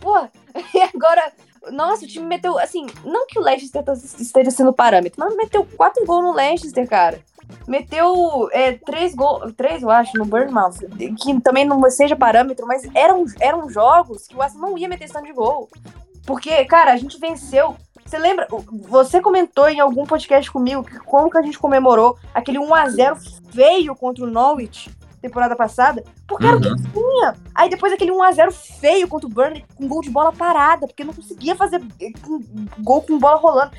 Pô, 0.00 0.16
e 0.74 0.82
agora. 0.82 1.32
Nossa, 1.70 2.06
o 2.06 2.08
time 2.08 2.24
meteu. 2.24 2.58
Assim, 2.58 2.86
não 3.04 3.26
que 3.26 3.38
o 3.38 3.42
Leicester 3.42 3.84
tá, 3.84 3.92
esteja 3.92 4.50
sendo 4.50 4.72
parâmetro, 4.72 5.20
mas 5.22 5.36
meteu 5.36 5.66
quatro 5.76 6.06
gols 6.06 6.24
no 6.24 6.32
Leicester, 6.32 6.88
cara. 6.88 7.22
Meteu 7.68 8.48
é, 8.52 8.72
três 8.72 9.14
gols, 9.14 9.52
três 9.54 9.82
eu 9.82 9.90
acho, 9.90 10.16
no 10.16 10.24
Bournemouth, 10.24 10.78
que 11.18 11.38
também 11.42 11.66
não 11.66 11.82
seja 11.90 12.16
parâmetro, 12.16 12.66
mas 12.66 12.88
eram, 12.94 13.24
eram 13.40 13.68
jogos 13.68 14.26
que 14.26 14.36
o 14.36 14.40
Arsenal 14.40 14.70
não 14.70 14.78
ia 14.78 14.88
meter 14.88 15.04
esse 15.04 15.20
de 15.20 15.32
gol. 15.32 15.68
Porque, 16.26 16.64
cara, 16.64 16.92
a 16.92 16.96
gente 16.96 17.18
venceu 17.18 17.76
você 18.10 18.18
lembra? 18.18 18.48
Você 18.88 19.20
comentou 19.20 19.68
em 19.68 19.78
algum 19.78 20.04
podcast 20.04 20.50
comigo 20.50 20.82
que 20.82 20.98
como 20.98 21.30
que 21.30 21.38
a 21.38 21.42
gente 21.42 21.56
comemorou 21.56 22.18
aquele 22.34 22.58
1x0 22.58 23.16
feio 23.52 23.94
contra 23.94 24.24
o 24.24 24.26
Norwich 24.28 24.90
temporada 25.22 25.54
passada? 25.54 26.02
Porque 26.26 26.44
uhum. 26.44 26.50
era 26.50 26.58
o 26.58 26.60
que 26.60 26.90
tinha. 26.90 27.36
Aí 27.54 27.70
depois 27.70 27.92
aquele 27.92 28.10
1x0 28.10 28.50
feio 28.50 29.06
contra 29.06 29.28
o 29.28 29.30
Burnley 29.30 29.64
com 29.76 29.86
gol 29.86 30.00
de 30.00 30.10
bola 30.10 30.32
parada, 30.32 30.88
porque 30.88 31.04
não 31.04 31.14
conseguia 31.14 31.54
fazer 31.54 31.80
gol 32.80 33.02
com 33.02 33.16
bola 33.16 33.36
rolando. 33.36 33.70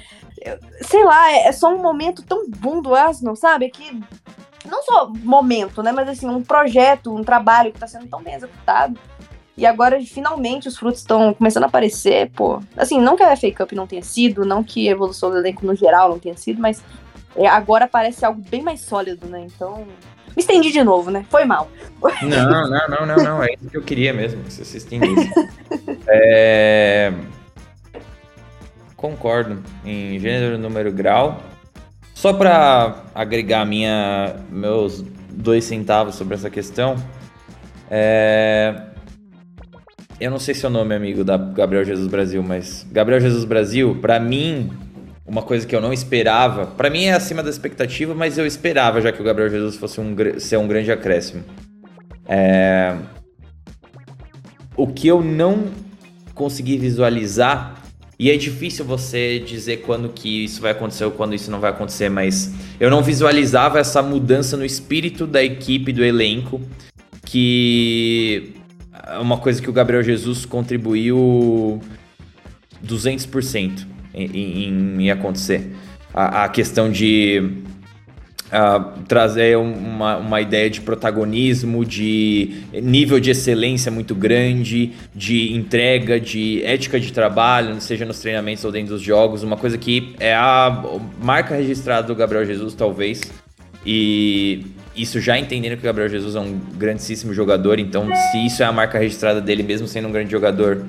Sei 0.84 1.04
lá, 1.04 1.30
é, 1.30 1.48
é 1.48 1.52
só 1.52 1.68
um 1.68 1.82
momento 1.82 2.24
tão 2.24 2.50
bom 2.50 2.82
do 2.82 2.96
Arsenal, 2.96 3.36
sabe? 3.36 3.70
Que 3.70 4.00
não 4.66 4.82
só 4.84 5.10
momento, 5.10 5.84
né? 5.84 5.92
Mas 5.92 6.08
assim, 6.08 6.28
um 6.28 6.42
projeto, 6.42 7.14
um 7.14 7.24
trabalho 7.24 7.74
que 7.74 7.80
tá 7.80 7.88
sendo 7.88 8.08
tão 8.08 8.22
bem 8.22 8.36
executado. 8.36 8.98
E 9.58 9.66
agora, 9.66 10.00
finalmente, 10.02 10.68
os 10.68 10.78
frutos 10.78 11.02
estão 11.02 11.34
começando 11.34 11.64
a 11.64 11.68
aparecer, 11.68 12.32
pô. 12.32 12.62
Assim, 12.76 13.00
não 13.00 13.18
que 13.18 13.24
a 13.24 13.36
FA 13.36 13.52
Cup 13.52 13.74
não 13.74 13.86
tenha 13.86 14.02
sido, 14.02 14.46
não 14.46 14.64
que 14.64 14.88
a 14.88 14.92
evolução 14.92 15.30
do 15.30 15.38
elenco 15.38 15.66
no 15.66 15.76
geral 15.76 16.10
não 16.10 16.20
tenha 16.20 16.38
sido, 16.38 16.62
mas 16.62 16.82
é, 17.36 17.48
agora 17.48 17.88
parece 17.88 18.26
algo 18.26 18.42
bem 18.50 18.62
mais 18.62 18.82
sólido, 18.82 19.28
né? 19.28 19.46
Então. 19.46 19.86
Me 20.36 20.42
estendi 20.42 20.72
de 20.72 20.82
novo, 20.82 21.12
né? 21.12 21.26
Foi 21.30 21.44
mal. 21.44 21.70
Não, 22.22 22.50
não, 22.50 22.90
não, 22.90 23.06
não, 23.06 23.16
não. 23.18 23.44
É 23.44 23.54
isso 23.54 23.70
que 23.70 23.78
eu 23.78 23.82
queria 23.82 24.14
mesmo, 24.14 24.42
que 24.44 24.54
você 24.54 24.64
se 24.64 24.78
estendesse. 24.78 25.30
é... 26.08 27.12
Concordo. 28.96 29.62
Em 29.84 30.18
gênero, 30.18 30.58
número, 30.58 30.92
grau. 30.92 31.42
Só 32.14 32.32
para 32.32 33.04
agregar 33.14 33.66
minha, 33.66 34.36
meus 34.50 35.04
dois 35.32 35.66
centavos 35.66 36.16
sobre 36.16 36.36
essa 36.36 36.50
questão, 36.50 36.96
é... 37.90 38.91
Eu 40.22 40.30
não 40.30 40.38
sei 40.38 40.54
seu 40.54 40.70
nome, 40.70 40.94
amigo, 40.94 41.24
da 41.24 41.36
Gabriel 41.36 41.84
Jesus 41.84 42.08
Brasil, 42.08 42.44
mas 42.44 42.86
Gabriel 42.92 43.20
Jesus 43.20 43.44
Brasil, 43.44 43.98
para 44.00 44.20
mim, 44.20 44.70
uma 45.26 45.42
coisa 45.42 45.66
que 45.66 45.76
eu 45.76 45.82
não 45.82 45.92
esperava, 45.92 46.68
para 46.68 46.92
mim 46.92 47.06
é 47.06 47.14
acima 47.14 47.42
da 47.42 47.50
expectativa, 47.50 48.14
mas 48.14 48.38
eu 48.38 48.46
esperava 48.46 49.02
já 49.02 49.12
que 49.12 49.20
o 49.20 49.26
Gabriel 49.26 49.50
Jesus 49.50 49.78
fosse 49.78 50.00
um, 50.00 50.16
ser 50.38 50.58
um 50.58 50.68
grande 50.68 50.92
acréscimo. 50.92 51.44
É... 52.28 52.96
O 54.78 54.86
que 54.86 55.08
eu 55.08 55.24
não 55.24 55.70
consegui 56.36 56.78
visualizar 56.78 57.82
E 58.20 58.30
é 58.30 58.38
difícil 58.38 58.86
você 58.86 59.40
dizer 59.40 59.78
quando 59.78 60.08
que 60.10 60.44
isso 60.44 60.62
vai 60.62 60.70
acontecer 60.70 61.04
ou 61.04 61.10
quando 61.10 61.34
isso 61.34 61.50
não 61.50 61.60
vai 61.60 61.72
acontecer, 61.72 62.10
mas 62.10 62.54
eu 62.80 62.92
não 62.92 63.02
visualizava 63.02 63.80
essa 63.80 64.04
mudança 64.04 64.56
no 64.56 64.64
espírito 64.64 65.26
da 65.26 65.44
equipe, 65.44 65.92
do 65.92 66.06
elenco, 66.06 66.62
que 67.26 68.61
uma 69.20 69.38
coisa 69.38 69.62
que 69.62 69.70
o 69.70 69.74
Gabriel 69.74 70.04
Jesus 70.04 70.46
contribuiu 70.46 71.82
200% 72.86 73.86
em, 74.14 74.26
em, 74.26 75.04
em 75.04 75.12
acontecer. 75.12 75.72
A, 76.14 76.46
a 76.46 76.50
questão 76.50 76.92
de 76.92 77.62
trazer 79.08 79.58
uma, 79.58 80.18
uma 80.18 80.42
ideia 80.42 80.70
de 80.70 80.82
protagonismo, 80.82 81.86
de 81.86 82.64
nível 82.74 83.18
de 83.18 83.32
excelência 83.32 83.90
muito 83.90 84.14
grande, 84.14 84.92
de 85.16 85.54
entrega, 85.54 86.20
de 86.20 86.62
ética 86.66 87.00
de 87.00 87.14
trabalho, 87.14 87.80
seja 87.80 88.06
nos 88.06 88.20
treinamentos 88.20 88.66
ou 88.66 88.72
dentro 88.72 88.94
dos 88.96 89.02
jogos, 89.02 89.42
uma 89.42 89.56
coisa 89.56 89.78
que 89.78 90.14
é 90.20 90.36
a 90.36 90.84
marca 91.24 91.56
registrada 91.56 92.08
do 92.08 92.16
Gabriel 92.16 92.46
Jesus, 92.46 92.74
talvez. 92.74 93.22
E 93.86 94.66
isso 94.96 95.20
já 95.20 95.38
entendendo 95.38 95.74
que 95.74 95.80
o 95.80 95.86
Gabriel 95.86 96.10
Jesus 96.10 96.36
é 96.36 96.40
um 96.40 96.60
grandíssimo 96.76 97.34
jogador, 97.34 97.80
então 97.80 98.10
se 98.32 98.46
isso 98.46 98.62
é 98.62 98.66
a 98.66 98.72
marca 98.72 98.98
registrada 98.98 99.42
dele, 99.42 99.64
mesmo 99.64 99.88
sendo 99.88 100.08
um 100.08 100.12
grande 100.12 100.32
jogador, 100.32 100.86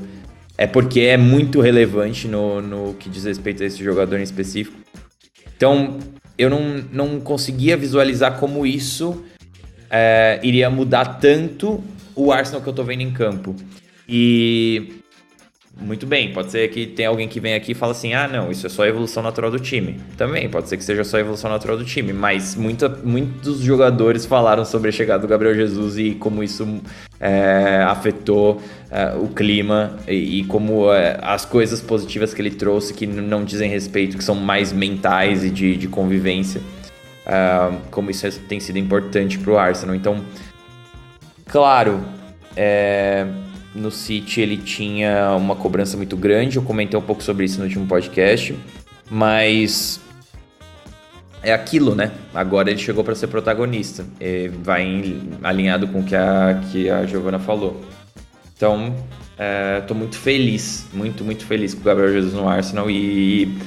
é 0.59 0.67
porque 0.67 1.01
é 1.01 1.17
muito 1.17 1.61
relevante 1.61 2.29
no, 2.29 2.61
no 2.61 2.95
que 2.95 3.09
diz 3.09 3.25
respeito 3.25 3.63
a 3.63 3.67
esse 3.67 3.83
jogador 3.83 4.19
em 4.19 4.23
específico. 4.23 4.77
Então, 5.57 5.99
eu 6.37 6.51
não, 6.51 6.85
não 6.93 7.21
conseguia 7.21 7.77
visualizar 7.77 8.39
como 8.39 8.67
isso 8.67 9.25
é, 9.91 10.41
iria 10.43 10.69
mudar 10.69 11.05
tanto 11.21 11.83
o 12.15 12.33
Arsenal 12.33 12.61
que 12.61 12.69
eu 12.69 12.73
tô 12.73 12.83
vendo 12.83 13.03
em 13.03 13.13
campo. 13.13 13.55
E 14.09 15.02
muito 15.81 16.07
bem, 16.07 16.33
pode 16.33 16.51
ser 16.51 16.69
que 16.69 16.87
tenha 16.87 17.09
alguém 17.09 17.27
que 17.27 17.41
vem 17.41 17.55
aqui 17.55 17.73
e 17.73 17.75
fala 17.75 17.93
assim: 17.93 18.13
ah, 18.13 18.29
não, 18.29 18.51
isso 18.51 18.67
é 18.67 18.69
só 18.69 18.85
a 18.85 18.89
evolução 18.89 19.23
natural 19.23 19.51
do 19.51 19.59
time. 19.59 19.99
Também, 20.17 20.49
pode 20.49 20.69
ser 20.69 20.77
que 20.77 20.85
seja 20.85 21.03
só 21.03 21.17
a 21.17 21.21
evolução 21.21 21.51
natural 21.51 21.77
do 21.77 21.85
time, 21.85 22.13
mas 22.13 22.55
muita, 22.55 22.89
muitos 22.89 23.61
jogadores 23.61 24.27
falaram 24.27 24.65
sobre 24.65 24.91
a 24.91 24.93
chegada 24.93 25.23
do 25.23 25.29
Gabriel 25.29 25.55
Jesus 25.55 25.99
e 25.99 26.15
como 26.15 26.43
isso 26.43 26.81
é, 27.19 27.83
afetou 27.87 28.63
é, 28.91 29.15
o 29.17 29.29
clima 29.29 29.97
e, 30.07 30.41
e 30.41 30.45
como 30.45 30.93
é, 30.93 31.19
as 31.23 31.45
coisas 31.45 31.81
positivas 31.81 32.35
que 32.35 32.43
ele 32.43 32.51
trouxe 32.51 32.93
que 32.93 33.07
não 33.07 33.43
dizem 33.43 33.71
respeito, 33.71 34.19
que 34.19 34.25
são 34.25 34.35
mais 34.35 34.73
mentais 34.73 35.43
e 35.43 35.51
de, 35.51 35.77
de 35.77 35.89
convivência, 35.89 36.61
é, 37.27 37.73
como 37.91 38.11
isso 38.11 38.29
tem 38.41 38.61
sido 38.61 38.79
importante 38.79 39.39
para 39.39 39.53
o 39.53 39.59
Arsenal. 39.59 39.97
Então, 39.97 40.21
claro, 41.47 42.01
é 42.55 43.27
no 43.75 43.91
City 43.91 44.41
ele 44.41 44.57
tinha 44.57 45.35
uma 45.37 45.57
cobrança 45.57 45.97
muito 45.97 46.17
grande, 46.17 46.57
eu 46.57 46.63
comentei 46.63 46.99
um 46.99 47.03
pouco 47.03 47.23
sobre 47.23 47.45
isso 47.45 47.59
no 47.59 47.65
último 47.65 47.87
podcast, 47.87 48.55
mas 49.11 50.01
é 51.43 51.53
aquilo, 51.53 51.95
né? 51.95 52.13
Agora 52.35 52.71
ele 52.71 52.79
chegou 52.79 53.03
para 53.03 53.15
ser 53.15 53.27
protagonista, 53.27 54.05
vai 54.63 54.83
em, 54.83 55.31
alinhado 55.43 55.89
com 55.89 56.01
o 56.01 56.05
que 56.05 56.15
a, 56.15 56.61
que 56.71 56.89
a 56.89 57.05
Giovana 57.05 57.39
falou. 57.39 57.81
Então, 58.57 58.95
estou 59.81 59.97
é, 59.97 59.99
muito 59.99 60.17
feliz, 60.17 60.87
muito, 60.93 61.25
muito 61.25 61.45
feliz 61.45 61.75
com 61.75 61.81
o 61.81 61.85
Gabriel 61.85 62.13
Jesus 62.13 62.33
no 62.33 62.49
Arsenal 62.49 62.91
e 62.91 63.59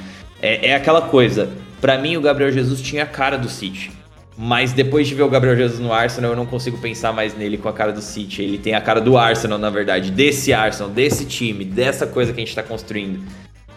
é, 0.42 0.70
é 0.70 0.76
aquela 0.76 1.02
coisa. 1.02 1.50
Para 1.82 1.98
mim, 1.98 2.16
o 2.16 2.22
Gabriel 2.22 2.52
Jesus 2.52 2.82
tinha 2.82 3.04
a 3.04 3.08
cara 3.08 3.38
do 3.38 3.50
City. 3.50 3.92
Mas 4.38 4.74
depois 4.74 5.08
de 5.08 5.16
ver 5.16 5.24
o 5.24 5.30
Gabriel 5.30 5.56
Jesus 5.56 5.80
no 5.80 5.94
Arsenal, 5.94 6.32
eu 6.32 6.36
não 6.36 6.46
consigo 6.46 6.78
pensar 6.78 7.14
mais 7.14 7.38
nele 7.38 7.58
com 7.58 7.70
a 7.70 7.74
cara 7.74 7.94
do 7.94 8.02
City. 8.02 8.42
Ele 8.42 8.58
tem 8.58 8.74
a 8.74 8.82
cara 8.82 9.00
do 9.00 9.18
Arsenal, 9.18 9.58
na 9.58 9.70
verdade, 9.70 10.12
desse 10.12 10.52
Arsenal, 10.52 10.92
desse 10.92 11.26
time, 11.26 11.64
dessa 11.64 12.06
coisa 12.06 12.34
que 12.34 12.40
a 12.40 12.42
gente 12.42 12.50
está 12.50 12.62
construindo. 12.62 13.24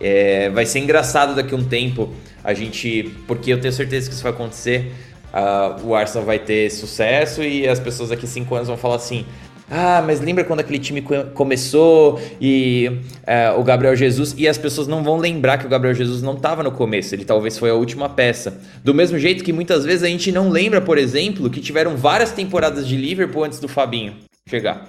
É, 0.01 0.51
vai 0.51 0.67
ser 0.67 0.81
engraçado 0.81 1.35
daqui 1.35 1.55
a 1.55 1.57
um 1.57 1.65
tempo 1.65 2.13
a 2.43 2.55
gente. 2.55 3.15
Porque 3.27 3.53
eu 3.53 3.61
tenho 3.61 3.73
certeza 3.73 4.09
que 4.09 4.15
isso 4.15 4.23
vai 4.23 4.33
acontecer. 4.33 4.93
Uh, 5.29 5.89
o 5.89 5.95
Arsenal 5.95 6.25
vai 6.25 6.39
ter 6.39 6.71
sucesso 6.71 7.43
e 7.43 7.69
as 7.69 7.79
pessoas 7.79 8.09
daqui 8.09 8.25
a 8.25 8.29
cinco 8.29 8.55
anos 8.55 8.67
vão 8.67 8.77
falar 8.77 8.97
assim: 8.97 9.27
ah, 9.71 10.03
mas 10.05 10.21
lembra 10.21 10.45
quando 10.45 10.61
aquele 10.61 10.79
time 10.79 11.05
começou 11.35 12.21
e 12.41 13.01
é, 13.27 13.51
o 13.51 13.63
Gabriel 13.63 13.95
Jesus. 13.95 14.35
E 14.37 14.49
as 14.49 14.57
pessoas 14.57 14.89
não 14.89 15.03
vão 15.03 15.19
lembrar 15.19 15.59
que 15.59 15.67
o 15.67 15.69
Gabriel 15.69 15.95
Jesus 15.95 16.23
não 16.23 16.35
estava 16.35 16.63
no 16.63 16.73
começo, 16.73 17.15
ele 17.15 17.25
talvez 17.25 17.59
foi 17.59 17.71
a 17.71 17.75
última 17.75 18.09
peça. 18.09 18.61
Do 18.83 18.95
mesmo 18.95 19.19
jeito 19.19 19.45
que 19.45 19.53
muitas 19.53 19.85
vezes 19.85 20.03
a 20.03 20.09
gente 20.09 20.33
não 20.33 20.49
lembra, 20.49 20.81
por 20.81 20.97
exemplo, 20.97 21.51
que 21.51 21.61
tiveram 21.61 21.97
várias 21.97 22.33
temporadas 22.33 22.87
de 22.87 22.97
Liverpool 22.97 23.45
antes 23.45 23.61
do 23.61 23.69
Fabinho 23.69 24.17
chegar. 24.49 24.89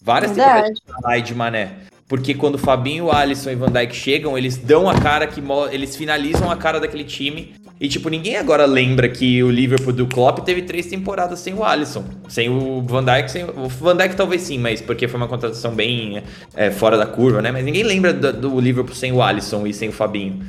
Várias 0.00 0.32
Verdade. 0.32 0.74
temporadas 0.86 1.24
de 1.24 1.34
Mané. 1.34 1.76
Porque 2.08 2.34
quando 2.34 2.58
Fabinho, 2.58 3.10
Alisson 3.10 3.50
e 3.50 3.54
Van 3.54 3.70
Dijk 3.70 3.94
chegam, 3.94 4.36
eles 4.36 4.56
dão 4.56 4.88
a 4.88 4.94
cara 5.00 5.26
que 5.26 5.42
eles 5.72 5.96
finalizam 5.96 6.50
a 6.50 6.56
cara 6.56 6.78
daquele 6.78 7.04
time 7.04 7.54
e, 7.80 7.88
tipo, 7.88 8.08
ninguém 8.08 8.36
agora 8.36 8.66
lembra 8.66 9.08
que 9.08 9.42
o 9.42 9.50
Liverpool 9.50 9.92
do 9.92 10.06
Klopp 10.06 10.38
teve 10.40 10.62
três 10.62 10.86
temporadas 10.86 11.40
sem 11.40 11.52
o 11.54 11.64
Alisson. 11.64 12.04
Sem 12.28 12.48
o 12.48 12.80
Van 12.82 13.04
Dijk, 13.04 13.30
sem 13.30 13.44
o 13.44 13.68
Van 13.68 13.96
Dijk 13.96 14.14
talvez 14.14 14.42
sim, 14.42 14.58
mas 14.58 14.80
porque 14.80 15.08
foi 15.08 15.18
uma 15.18 15.26
contratação 15.26 15.74
bem 15.74 16.22
é, 16.54 16.70
fora 16.70 16.96
da 16.96 17.06
curva, 17.06 17.42
né? 17.42 17.50
Mas 17.50 17.64
ninguém 17.64 17.82
lembra 17.82 18.12
do, 18.12 18.32
do, 18.32 18.60
Liverpool 18.60 18.94
sem 18.94 19.12
o 19.12 19.20
Alisson 19.20 19.66
e 19.66 19.74
sem 19.74 19.88
o 19.88 19.92
Fabinho. 19.92 20.40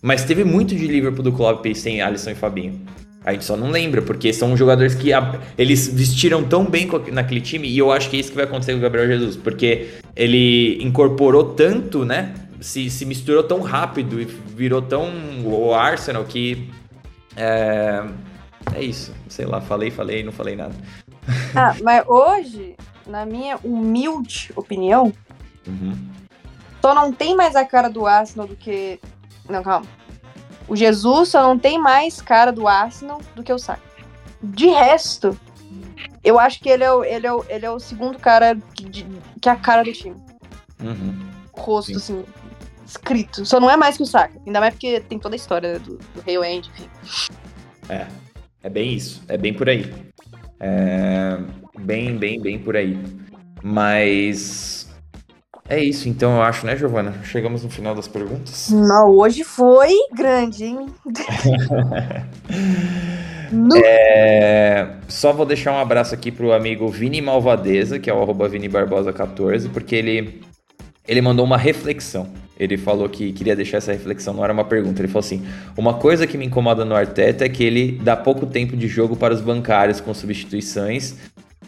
Mas 0.00 0.24
teve 0.24 0.44
muito 0.44 0.74
de 0.74 0.86
Liverpool 0.86 1.22
do 1.22 1.32
Klopp 1.32 1.66
sem 1.74 2.00
Alisson 2.00 2.30
e 2.30 2.34
Fabinho. 2.34 2.80
A 3.24 3.32
gente 3.32 3.44
só 3.44 3.56
não 3.56 3.70
lembra, 3.70 4.02
porque 4.02 4.32
são 4.32 4.56
jogadores 4.56 4.94
que 4.94 5.12
a, 5.12 5.40
eles 5.56 5.88
vestiram 5.88 6.42
tão 6.42 6.64
bem 6.64 6.88
naquele 7.12 7.40
time, 7.40 7.68
e 7.68 7.78
eu 7.78 7.92
acho 7.92 8.10
que 8.10 8.16
é 8.16 8.20
isso 8.20 8.30
que 8.30 8.36
vai 8.36 8.44
acontecer 8.44 8.72
com 8.72 8.78
o 8.78 8.82
Gabriel 8.82 9.06
Jesus, 9.06 9.36
porque 9.36 9.88
ele 10.16 10.82
incorporou 10.82 11.44
tanto, 11.44 12.04
né? 12.04 12.34
se, 12.62 12.88
se 12.88 13.04
misturou 13.04 13.42
tão 13.42 13.60
rápido 13.60 14.20
e 14.20 14.24
virou 14.24 14.80
tão 14.80 15.10
o 15.44 15.74
Arsenal 15.74 16.24
que. 16.24 16.70
É, 17.36 18.04
é 18.74 18.82
isso. 18.82 19.12
Sei 19.28 19.44
lá, 19.44 19.60
falei, 19.60 19.90
falei, 19.90 20.22
não 20.22 20.32
falei 20.32 20.56
nada. 20.56 20.74
Ah, 21.54 21.76
mas 21.82 22.04
hoje, 22.08 22.74
na 23.06 23.24
minha 23.24 23.56
humilde 23.62 24.50
opinião, 24.56 25.12
uhum. 25.66 25.96
só 26.80 26.94
não 26.94 27.12
tem 27.12 27.36
mais 27.36 27.54
a 27.54 27.64
cara 27.64 27.88
do 27.88 28.06
Arsenal 28.06 28.48
do 28.48 28.56
que. 28.56 28.98
Não, 29.48 29.62
calma. 29.62 29.86
O 30.72 30.76
Jesus 30.76 31.28
só 31.28 31.42
não 31.42 31.58
tem 31.58 31.78
mais 31.78 32.22
cara 32.22 32.50
do 32.50 32.66
Arsenal 32.66 33.20
do 33.36 33.42
que 33.42 33.52
o 33.52 33.58
Saka. 33.58 33.82
De 34.42 34.68
resto, 34.68 35.38
eu 36.24 36.38
acho 36.38 36.60
que 36.60 36.70
ele 36.70 36.82
é 36.82 36.90
o, 36.90 37.04
ele 37.04 37.26
é 37.26 37.32
o, 37.34 37.44
ele 37.46 37.66
é 37.66 37.70
o 37.70 37.78
segundo 37.78 38.18
cara 38.18 38.56
que, 38.74 39.04
que 39.38 39.48
é 39.50 39.52
a 39.52 39.56
cara 39.56 39.84
do 39.84 39.92
time. 39.92 40.16
Uhum. 40.82 41.28
Rosto, 41.52 41.90
Sim. 41.90 41.96
assim, 41.98 42.24
escrito. 42.86 43.44
Só 43.44 43.60
não 43.60 43.68
é 43.68 43.76
mais 43.76 43.98
que 43.98 44.02
o 44.02 44.06
Saka. 44.06 44.40
Ainda 44.46 44.60
mais 44.60 44.72
porque 44.72 45.00
tem 45.00 45.18
toda 45.18 45.34
a 45.34 45.36
história 45.36 45.78
do, 45.78 45.98
do 45.98 46.20
Rei 46.24 46.38
End, 46.42 46.70
enfim. 46.70 46.88
É. 47.90 48.06
É 48.62 48.70
bem 48.70 48.94
isso. 48.94 49.22
É 49.28 49.36
bem 49.36 49.52
por 49.52 49.68
aí. 49.68 49.92
É 50.58 51.36
bem, 51.80 52.16
bem, 52.16 52.40
bem 52.40 52.58
por 52.58 52.78
aí. 52.78 52.98
Mas. 53.62 54.81
É 55.68 55.82
isso, 55.82 56.08
então 56.08 56.36
eu 56.36 56.42
acho, 56.42 56.66
né, 56.66 56.76
Giovana? 56.76 57.14
Chegamos 57.24 57.62
no 57.62 57.70
final 57.70 57.94
das 57.94 58.08
perguntas. 58.08 58.68
Não, 58.70 59.16
hoje 59.16 59.44
foi 59.44 59.92
grande, 60.14 60.64
hein? 60.64 60.86
é... 63.84 64.88
Só 65.08 65.32
vou 65.32 65.46
deixar 65.46 65.72
um 65.72 65.78
abraço 65.78 66.14
aqui 66.14 66.32
pro 66.32 66.52
amigo 66.52 66.88
Vini 66.88 67.20
Malvadeza, 67.20 67.98
que 67.98 68.10
é 68.10 68.14
o 68.14 68.20
arroba 68.20 68.48
Vini 68.48 68.68
Barbosa 68.68 69.12
14, 69.12 69.68
porque 69.68 69.94
ele, 69.94 70.42
ele 71.06 71.22
mandou 71.22 71.44
uma 71.44 71.56
reflexão. 71.56 72.28
Ele 72.58 72.76
falou 72.76 73.08
que 73.08 73.32
queria 73.32 73.56
deixar 73.56 73.78
essa 73.78 73.92
reflexão, 73.92 74.34
não 74.34 74.44
era 74.44 74.52
uma 74.52 74.64
pergunta. 74.64 75.00
Ele 75.00 75.08
falou 75.08 75.24
assim: 75.24 75.44
Uma 75.76 75.94
coisa 75.94 76.26
que 76.26 76.38
me 76.38 76.46
incomoda 76.46 76.84
no 76.84 76.94
Arteta 76.94 77.44
é 77.44 77.48
que 77.48 77.64
ele 77.64 77.98
dá 78.02 78.14
pouco 78.14 78.46
tempo 78.46 78.76
de 78.76 78.86
jogo 78.86 79.16
para 79.16 79.34
os 79.34 79.40
bancários 79.40 80.00
com 80.00 80.14
substituições, 80.14 81.16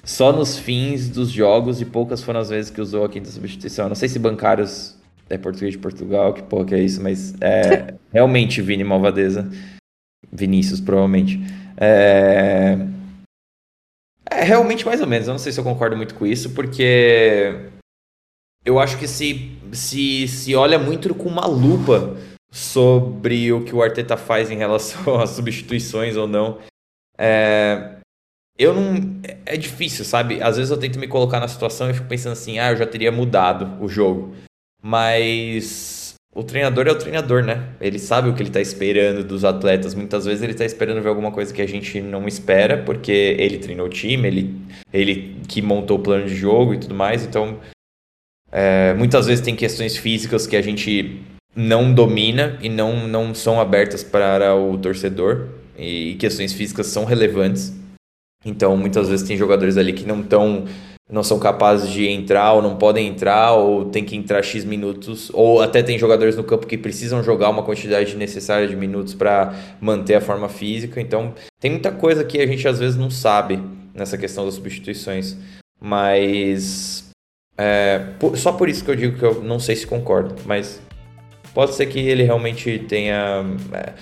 só 0.04 0.32
nos 0.32 0.58
fins 0.58 1.08
dos 1.08 1.30
jogos 1.30 1.80
e 1.80 1.84
poucas 1.84 2.22
foram 2.22 2.40
as 2.40 2.50
vezes 2.50 2.70
que 2.70 2.80
usou 2.80 3.04
a 3.04 3.08
quinta 3.08 3.30
substituição. 3.30 3.86
Eu 3.86 3.90
não 3.90 3.96
sei 3.96 4.08
se 4.08 4.18
bancários 4.18 4.96
é 5.28 5.38
português 5.38 5.72
de 5.72 5.78
Portugal, 5.78 6.34
que 6.34 6.42
porra 6.42 6.66
que 6.66 6.74
é 6.74 6.80
isso, 6.80 7.02
mas 7.02 7.34
é 7.40 7.94
realmente 8.12 8.60
Vini 8.60 8.84
Malvadeza. 8.84 9.48
Vinícius, 10.30 10.80
provavelmente. 10.80 11.38
É... 11.76 12.76
é 14.30 14.42
realmente 14.42 14.84
mais 14.84 15.00
ou 15.00 15.06
menos. 15.06 15.26
Eu 15.26 15.32
não 15.32 15.38
sei 15.38 15.52
se 15.52 15.60
eu 15.60 15.64
concordo 15.64 15.96
muito 15.96 16.14
com 16.14 16.26
isso, 16.26 16.50
porque 16.50 17.70
eu 18.64 18.78
acho 18.78 18.98
que 18.98 19.06
se, 19.06 19.56
se, 19.72 20.28
se 20.28 20.54
olha 20.54 20.78
muito 20.78 21.14
com 21.14 21.28
uma 21.28 21.46
lupa 21.46 22.16
sobre 22.52 23.52
o 23.52 23.64
que 23.64 23.74
o 23.74 23.82
Arteta 23.82 24.16
faz 24.16 24.50
em 24.50 24.56
relação 24.56 25.18
às 25.20 25.30
substituições 25.30 26.16
ou 26.16 26.26
não. 26.26 26.58
É, 27.16 27.96
eu 28.58 28.72
não. 28.72 29.20
É 29.44 29.56
difícil, 29.56 30.04
sabe? 30.04 30.42
Às 30.42 30.56
vezes 30.56 30.70
eu 30.70 30.78
tento 30.78 30.98
me 30.98 31.08
colocar 31.08 31.40
na 31.40 31.48
situação 31.48 31.90
e 31.90 31.94
fico 31.94 32.06
pensando 32.06 32.32
assim, 32.32 32.58
ah, 32.58 32.70
eu 32.70 32.76
já 32.76 32.86
teria 32.86 33.10
mudado 33.10 33.82
o 33.82 33.88
jogo. 33.88 34.34
Mas 34.82 36.14
o 36.34 36.42
treinador 36.42 36.86
é 36.86 36.90
o 36.90 36.98
treinador, 36.98 37.44
né? 37.44 37.68
Ele 37.80 37.98
sabe 37.98 38.28
o 38.28 38.34
que 38.34 38.42
ele 38.42 38.50
tá 38.50 38.60
esperando 38.60 39.24
dos 39.24 39.44
atletas. 39.44 39.94
Muitas 39.94 40.24
vezes 40.24 40.42
ele 40.42 40.54
tá 40.54 40.64
esperando 40.64 41.00
ver 41.00 41.08
alguma 41.08 41.30
coisa 41.30 41.54
que 41.54 41.62
a 41.62 41.68
gente 41.68 42.00
não 42.00 42.26
espera, 42.26 42.78
porque 42.78 43.36
ele 43.38 43.58
treinou 43.58 43.86
o 43.86 43.90
time, 43.90 44.26
ele, 44.26 44.54
ele 44.92 45.36
que 45.48 45.62
montou 45.62 45.98
o 45.98 46.02
plano 46.02 46.26
de 46.26 46.34
jogo 46.34 46.74
e 46.74 46.78
tudo 46.78 46.94
mais. 46.94 47.24
Então, 47.24 47.60
é, 48.52 48.94
muitas 48.94 49.26
vezes 49.26 49.44
tem 49.44 49.54
questões 49.54 49.96
físicas 49.96 50.46
que 50.46 50.56
a 50.56 50.62
gente 50.62 51.22
não 51.54 51.94
domina 51.94 52.58
e 52.60 52.68
não, 52.68 53.06
não 53.06 53.34
são 53.34 53.60
abertas 53.60 54.02
para 54.02 54.54
o 54.54 54.76
torcedor. 54.76 55.48
E 55.78 56.14
questões 56.16 56.52
físicas 56.52 56.88
são 56.88 57.04
relevantes. 57.04 57.72
Então, 58.44 58.76
muitas 58.76 59.08
vezes 59.08 59.26
tem 59.26 59.36
jogadores 59.36 59.76
ali 59.76 59.92
que 59.92 60.06
não 60.06 60.20
estão 60.20 60.64
não 61.10 61.22
são 61.22 61.38
capazes 61.38 61.90
de 61.90 62.08
entrar 62.08 62.54
ou 62.54 62.62
não 62.62 62.76
podem 62.76 63.06
entrar 63.06 63.52
ou 63.52 63.84
tem 63.84 64.04
que 64.04 64.16
entrar 64.16 64.42
X 64.42 64.64
minutos 64.64 65.30
ou 65.34 65.60
até 65.60 65.82
tem 65.82 65.98
jogadores 65.98 66.34
no 66.34 66.42
campo 66.42 66.66
que 66.66 66.78
precisam 66.78 67.22
jogar 67.22 67.50
uma 67.50 67.62
quantidade 67.62 68.16
necessária 68.16 68.66
de 68.66 68.74
minutos 68.74 69.12
para 69.12 69.54
manter 69.80 70.14
a 70.14 70.20
forma 70.20 70.48
física. 70.48 71.00
Então, 71.00 71.34
tem 71.60 71.70
muita 71.70 71.92
coisa 71.92 72.24
que 72.24 72.40
a 72.40 72.46
gente 72.46 72.66
às 72.66 72.78
vezes 72.78 72.96
não 72.96 73.10
sabe 73.10 73.62
nessa 73.94 74.16
questão 74.16 74.46
das 74.46 74.54
substituições. 74.54 75.36
Mas 75.78 77.10
é, 77.58 78.00
só 78.36 78.52
por 78.52 78.68
isso 78.68 78.84
que 78.84 78.90
eu 78.90 78.96
digo 78.96 79.18
que 79.18 79.24
eu 79.24 79.42
não 79.42 79.58
sei 79.58 79.76
se 79.76 79.86
concordo, 79.86 80.34
mas 80.44 80.80
pode 81.52 81.74
ser 81.74 81.86
que 81.86 82.00
ele 82.00 82.22
realmente 82.22 82.78
tenha 82.88 83.44
é, 83.72 83.92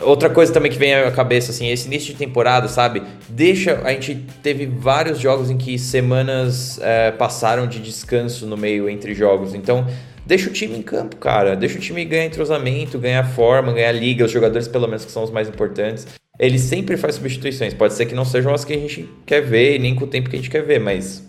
Outra 0.00 0.28
coisa 0.28 0.52
também 0.52 0.70
que 0.70 0.78
vem 0.78 0.94
à 0.94 1.10
cabeça, 1.10 1.50
assim, 1.50 1.68
esse 1.68 1.86
início 1.86 2.12
de 2.12 2.18
temporada, 2.18 2.68
sabe? 2.68 3.02
Deixa. 3.28 3.80
A 3.84 3.92
gente 3.92 4.14
teve 4.42 4.66
vários 4.66 5.18
jogos 5.18 5.50
em 5.50 5.56
que 5.56 5.78
semanas 5.78 6.78
é, 6.80 7.10
passaram 7.10 7.66
de 7.66 7.80
descanso 7.80 8.46
no 8.46 8.56
meio 8.56 8.88
entre 8.88 9.14
jogos. 9.14 9.54
Então, 9.54 9.86
deixa 10.26 10.50
o 10.50 10.52
time 10.52 10.76
em 10.76 10.82
campo, 10.82 11.16
cara. 11.16 11.56
Deixa 11.56 11.78
o 11.78 11.80
time 11.80 12.04
ganhar 12.04 12.26
entrosamento, 12.26 12.98
ganhar 12.98 13.24
forma, 13.24 13.72
ganhar 13.72 13.92
liga. 13.92 14.24
Os 14.24 14.30
jogadores, 14.30 14.68
pelo 14.68 14.86
menos, 14.86 15.04
que 15.04 15.10
são 15.10 15.24
os 15.24 15.30
mais 15.30 15.48
importantes. 15.48 16.06
Ele 16.38 16.58
sempre 16.58 16.96
faz 16.96 17.16
substituições. 17.16 17.74
Pode 17.74 17.94
ser 17.94 18.06
que 18.06 18.14
não 18.14 18.24
sejam 18.24 18.54
as 18.54 18.64
que 18.64 18.72
a 18.72 18.78
gente 18.78 19.08
quer 19.26 19.40
ver, 19.40 19.78
nem 19.80 19.94
com 19.94 20.04
o 20.04 20.08
tempo 20.08 20.28
que 20.30 20.36
a 20.36 20.38
gente 20.38 20.50
quer 20.50 20.62
ver, 20.62 20.78
mas. 20.80 21.26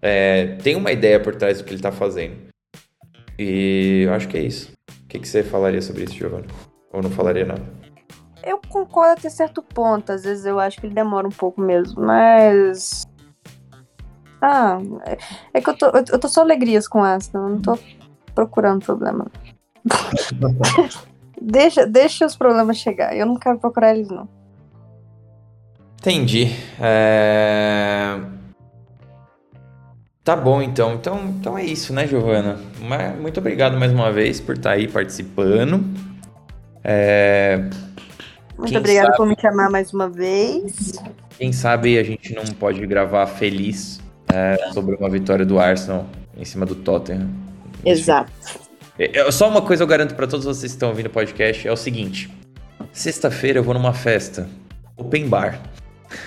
É, 0.00 0.56
tem 0.62 0.76
uma 0.76 0.92
ideia 0.92 1.18
por 1.18 1.34
trás 1.34 1.58
do 1.58 1.64
que 1.64 1.74
ele 1.74 1.82
tá 1.82 1.90
fazendo. 1.90 2.34
E 3.38 4.02
eu 4.06 4.12
acho 4.12 4.28
que 4.28 4.36
é 4.36 4.42
isso. 4.42 4.72
O 5.04 5.08
que, 5.08 5.18
que 5.18 5.28
você 5.28 5.42
falaria 5.42 5.82
sobre 5.82 6.04
isso, 6.04 6.14
Giovanni? 6.14 6.46
Ou 6.92 7.02
não 7.02 7.10
falaria 7.10 7.44
nada? 7.44 7.77
Eu 8.42 8.60
concordo 8.68 9.12
até 9.18 9.28
certo 9.28 9.62
ponto. 9.62 10.12
Às 10.12 10.24
vezes 10.24 10.44
eu 10.44 10.58
acho 10.58 10.80
que 10.80 10.86
ele 10.86 10.94
demora 10.94 11.26
um 11.26 11.32
pouco 11.32 11.60
mesmo, 11.60 12.02
mas. 12.02 13.06
Ah, 14.40 14.78
é, 15.04 15.18
é 15.54 15.60
que 15.60 15.68
eu 15.68 15.76
tô, 15.76 15.86
eu 15.86 16.18
tô 16.18 16.28
só 16.28 16.42
alegrias 16.42 16.86
com 16.86 17.04
essa, 17.04 17.36
eu 17.36 17.48
não 17.48 17.60
tô 17.60 17.78
procurando 18.34 18.84
problema. 18.84 19.26
deixa, 21.42 21.86
deixa 21.86 22.24
os 22.24 22.36
problemas 22.36 22.76
chegar, 22.78 23.16
eu 23.16 23.26
não 23.26 23.36
quero 23.36 23.58
procurar 23.58 23.94
eles, 23.94 24.08
não. 24.08 24.28
Entendi. 26.00 26.52
É... 26.80 28.20
Tá 30.22 30.36
bom, 30.36 30.62
então. 30.62 30.94
então. 30.94 31.26
Então 31.28 31.58
é 31.58 31.64
isso, 31.64 31.92
né, 31.92 32.06
Giovana? 32.06 32.58
Muito 33.20 33.40
obrigado 33.40 33.76
mais 33.76 33.92
uma 33.92 34.12
vez 34.12 34.40
por 34.40 34.54
estar 34.54 34.70
tá 34.70 34.76
aí 34.76 34.86
participando. 34.86 35.82
É... 36.84 37.68
Muito 38.58 38.70
Quem 38.70 38.78
obrigada 38.78 39.06
sabe... 39.06 39.16
por 39.16 39.26
me 39.26 39.36
chamar 39.40 39.70
mais 39.70 39.92
uma 39.94 40.10
vez. 40.10 40.92
Quem 41.38 41.52
sabe 41.52 41.96
a 41.96 42.02
gente 42.02 42.34
não 42.34 42.44
pode 42.44 42.84
gravar 42.86 43.24
feliz 43.26 44.00
é, 44.32 44.72
sobre 44.72 44.96
uma 44.96 45.08
vitória 45.08 45.46
do 45.46 45.60
Arsenal 45.60 46.06
em 46.36 46.44
cima 46.44 46.66
do 46.66 46.74
Tottenham. 46.74 47.30
Exato. 47.84 48.32
É, 48.98 49.30
só 49.30 49.48
uma 49.48 49.62
coisa 49.62 49.84
eu 49.84 49.86
garanto 49.86 50.16
para 50.16 50.26
todos 50.26 50.44
vocês 50.44 50.72
que 50.72 50.76
estão 50.76 50.88
ouvindo 50.88 51.06
o 51.06 51.10
podcast 51.10 51.68
é 51.68 51.72
o 51.72 51.76
seguinte: 51.76 52.28
sexta-feira 52.92 53.60
eu 53.60 53.62
vou 53.62 53.74
numa 53.74 53.92
festa, 53.92 54.48
open 54.96 55.28
bar. 55.28 55.60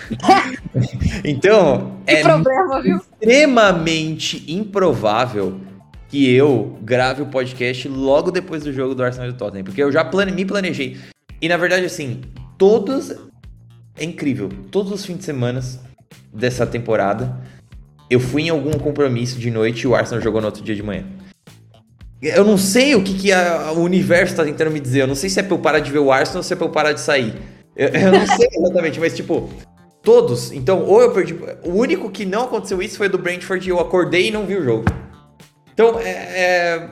então, 1.26 1.98
é 2.08 2.22
problema, 2.22 2.82
extremamente 2.88 4.46
improvável 4.50 5.60
que 6.08 6.34
eu 6.34 6.78
grave 6.82 7.22
o 7.22 7.26
podcast 7.26 7.90
logo 7.90 8.32
depois 8.32 8.64
do 8.64 8.72
jogo 8.72 8.96
do 8.96 9.04
Arsenal 9.04 9.28
e 9.28 9.32
do 9.34 9.38
Tottenham, 9.38 9.66
porque 9.66 9.84
eu 9.84 9.92
já 9.92 10.06
plane, 10.06 10.32
me 10.32 10.46
planejei. 10.46 10.98
E 11.42 11.50
na 11.50 11.58
verdade, 11.58 11.86
assim, 11.86 12.22
todos. 12.58 13.12
É 13.98 14.06
incrível. 14.06 14.50
Todos 14.70 14.92
os 14.92 15.06
fins 15.06 15.18
de 15.18 15.24
semana 15.24 15.60
dessa 16.34 16.66
temporada, 16.66 17.36
eu 18.10 18.20
fui 18.20 18.44
em 18.44 18.50
algum 18.50 18.72
compromisso 18.72 19.40
de 19.40 19.50
noite 19.50 19.82
e 19.82 19.88
o 19.88 19.96
Arsenal 19.96 20.22
jogou 20.22 20.40
no 20.40 20.48
outro 20.48 20.64
dia 20.64 20.76
de 20.76 20.84
manhã. 20.84 21.06
Eu 22.22 22.46
não 22.46 22.58
sei 22.58 22.94
o 22.94 23.04
que, 23.04 23.16
que 23.16 23.32
a, 23.32 23.72
o 23.72 23.82
universo 23.82 24.36
tá 24.36 24.46
tentando 24.46 24.70
me 24.70 24.80
dizer. 24.80 25.02
Eu 25.02 25.08
não 25.08 25.16
sei 25.16 25.30
se 25.30 25.40
é 25.40 25.44
pra 25.44 25.56
eu 25.56 25.60
parar 25.60 25.80
de 25.80 25.92
ver 25.92 26.00
o 26.00 26.12
Arsenal 26.12 26.38
ou 26.38 26.44
se 26.44 26.54
é 26.54 26.56
pra 26.56 26.68
eu 26.68 26.72
parar 26.72 26.94
de 26.94 27.02
sair. 27.02 27.34
Eu, 27.76 27.90
eu 28.00 28.12
não 28.12 28.28
sei 28.28 28.48
exatamente, 28.54 29.00
mas 29.00 29.16
tipo, 29.16 29.50
todos. 30.04 30.52
Então, 30.52 30.84
ou 30.84 31.02
eu 31.02 31.12
perdi. 31.12 31.34
O 31.64 31.72
único 31.72 32.12
que 32.12 32.24
não 32.24 32.44
aconteceu 32.44 32.82
isso 32.82 32.98
foi 32.98 33.10
do 33.10 33.18
Brentford 33.18 33.68
e 33.68 33.72
eu 33.72 33.80
acordei 33.80 34.28
e 34.28 34.32
não 34.32 34.46
vi 34.46 34.56
o 34.56 34.64
jogo. 34.64 34.86
Então, 35.74 36.00
é, 36.00 36.12
é 36.12 36.90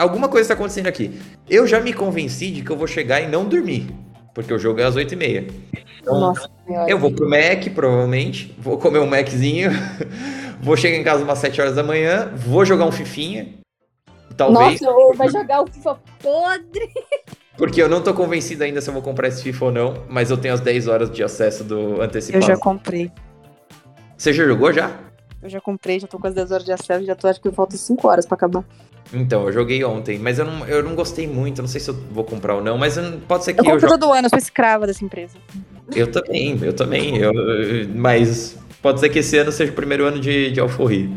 alguma 0.00 0.28
coisa 0.28 0.42
está 0.42 0.54
acontecendo 0.54 0.86
aqui. 0.86 1.20
Eu 1.48 1.66
já 1.66 1.80
me 1.80 1.92
convenci 1.92 2.50
de 2.50 2.62
que 2.62 2.70
eu 2.70 2.76
vou 2.76 2.86
chegar 2.86 3.20
e 3.20 3.28
não 3.28 3.44
dormir, 3.44 3.94
porque 4.34 4.52
o 4.52 4.58
jogo 4.58 4.80
é 4.80 4.84
às 4.84 4.96
8h30. 4.96 5.52
Então, 6.00 6.18
Nossa, 6.18 6.48
eu 6.88 6.98
vou 6.98 7.12
pro 7.12 7.28
Mac, 7.28 7.68
provavelmente, 7.74 8.54
vou 8.58 8.78
comer 8.78 9.00
um 9.00 9.06
Maczinho, 9.06 9.70
vou 10.60 10.76
chegar 10.76 10.96
em 10.96 11.04
casa 11.04 11.22
umas 11.22 11.38
7 11.38 11.60
horas 11.60 11.74
da 11.74 11.82
manhã, 11.82 12.32
vou 12.34 12.64
jogar 12.64 12.86
um 12.86 12.92
Fifinha, 12.92 13.54
talvez. 14.36 14.80
Nossa, 14.80 15.16
vai 15.16 15.28
jogar 15.28 15.62
o 15.62 15.66
FIFA 15.66 15.98
podre. 16.22 16.88
Porque 17.56 17.82
eu 17.82 17.90
não 17.90 18.02
tô 18.02 18.14
convencido 18.14 18.64
ainda 18.64 18.80
se 18.80 18.88
eu 18.88 18.94
vou 18.94 19.02
comprar 19.02 19.28
esse 19.28 19.42
FIFA 19.42 19.64
ou 19.66 19.72
não, 19.72 19.94
mas 20.08 20.30
eu 20.30 20.38
tenho 20.38 20.54
as 20.54 20.60
10 20.60 20.88
horas 20.88 21.10
de 21.10 21.22
acesso 21.22 21.62
do 21.62 22.00
antecipado. 22.00 22.42
Eu 22.42 22.46
já 22.46 22.56
comprei. 22.56 23.12
Você 24.16 24.32
já 24.32 24.46
jogou 24.46 24.72
já? 24.72 24.98
Eu 25.42 25.48
já 25.50 25.60
comprei, 25.60 26.00
já 26.00 26.06
tô 26.06 26.18
com 26.18 26.26
as 26.26 26.34
10 26.34 26.52
horas 26.52 26.64
de 26.64 26.72
acesso, 26.72 27.04
já 27.04 27.14
tô 27.14 27.28
acho 27.28 27.40
que 27.40 27.50
falta 27.50 27.76
5 27.76 28.08
horas 28.08 28.24
para 28.24 28.36
acabar. 28.36 28.64
Então, 29.12 29.46
eu 29.46 29.52
joguei 29.52 29.82
ontem, 29.84 30.18
mas 30.18 30.38
eu 30.38 30.44
não, 30.44 30.66
eu 30.66 30.82
não 30.82 30.94
gostei 30.94 31.26
muito, 31.26 31.60
não 31.60 31.68
sei 31.68 31.80
se 31.80 31.90
eu 31.90 31.94
vou 32.10 32.22
comprar 32.22 32.54
ou 32.54 32.62
não, 32.62 32.78
mas 32.78 32.96
pode 33.26 33.44
ser 33.44 33.54
que 33.54 33.60
eu... 33.60 33.64
Eu 33.64 33.70
compro 33.72 33.88
jogue... 33.88 34.00
todo 34.00 34.12
ano, 34.12 34.26
eu 34.26 34.30
sou 34.30 34.38
escrava 34.38 34.86
dessa 34.86 35.04
empresa. 35.04 35.36
Eu 35.94 36.06
também, 36.06 36.58
eu 36.62 36.72
também, 36.72 37.16
eu, 37.16 37.32
mas 37.94 38.56
pode 38.80 39.00
ser 39.00 39.08
que 39.08 39.18
esse 39.18 39.36
ano 39.36 39.50
seja 39.50 39.72
o 39.72 39.74
primeiro 39.74 40.04
ano 40.04 40.20
de, 40.20 40.52
de 40.52 40.60
alforria. 40.60 41.10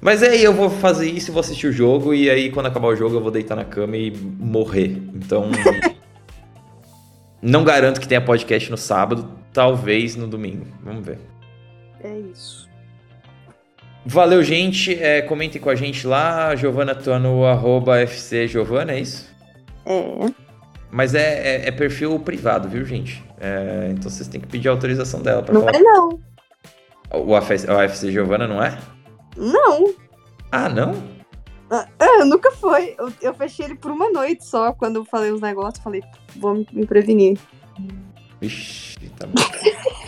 Mas 0.00 0.22
aí 0.22 0.42
eu 0.42 0.52
vou 0.52 0.70
fazer 0.70 1.10
isso 1.10 1.32
vou 1.32 1.40
assistir 1.40 1.66
o 1.66 1.72
jogo, 1.72 2.14
e 2.14 2.30
aí 2.30 2.50
quando 2.50 2.66
acabar 2.66 2.88
o 2.88 2.96
jogo 2.96 3.16
eu 3.16 3.20
vou 3.20 3.30
deitar 3.30 3.54
na 3.56 3.64
cama 3.64 3.96
e 3.96 4.10
morrer. 4.10 5.02
Então... 5.14 5.50
não 7.42 7.62
garanto 7.62 8.00
que 8.00 8.08
tenha 8.08 8.22
podcast 8.22 8.70
no 8.70 8.78
sábado, 8.78 9.28
talvez 9.52 10.16
no 10.16 10.26
domingo, 10.26 10.66
vamos 10.82 11.04
ver. 11.04 11.18
É 12.02 12.18
isso. 12.32 12.68
Valeu, 14.06 14.42
gente. 14.42 14.94
É, 15.02 15.22
comentem 15.22 15.60
com 15.60 15.70
a 15.70 15.74
gente 15.74 16.06
lá. 16.06 16.54
Giovana 16.54 16.94
tá 16.94 17.18
no 17.18 17.44
arroba 17.44 17.98
FC 17.98 18.46
Giovana, 18.46 18.92
é 18.92 19.00
isso? 19.00 19.32
É. 19.86 20.30
Mas 20.90 21.14
é, 21.14 21.64
é, 21.64 21.68
é 21.68 21.70
perfil 21.70 22.18
privado, 22.20 22.68
viu, 22.68 22.84
gente? 22.84 23.24
É, 23.40 23.88
então 23.90 24.10
vocês 24.10 24.28
têm 24.28 24.40
que 24.40 24.46
pedir 24.46 24.68
autorização 24.68 25.20
dela 25.20 25.42
pra 25.42 25.54
não 25.54 25.62
falar. 25.62 25.76
É, 25.76 25.80
não. 25.80 26.20
O 27.12 27.34
AFC, 27.34 27.66
o 27.68 27.78
AFC 27.78 28.12
Giovana 28.12 28.46
não 28.46 28.62
é? 28.62 28.78
Não. 29.36 29.94
Ah, 30.52 30.68
não? 30.68 30.94
Ah, 31.70 31.88
é, 31.98 32.24
nunca 32.24 32.52
foi. 32.52 32.94
Eu, 32.98 33.12
eu, 33.20 33.34
fechei 33.34 33.66
ele 33.66 33.74
por 33.74 33.90
uma 33.90 34.10
noite 34.10 34.44
só. 34.44 34.72
Quando 34.72 34.96
eu 34.96 35.04
falei 35.04 35.32
os 35.32 35.40
negócios, 35.40 35.82
falei, 35.82 36.02
vou 36.36 36.64
me 36.72 36.86
prevenir. 36.86 37.38
Ixi, 38.40 39.10
tá 39.18 39.26
bom. 39.26 39.34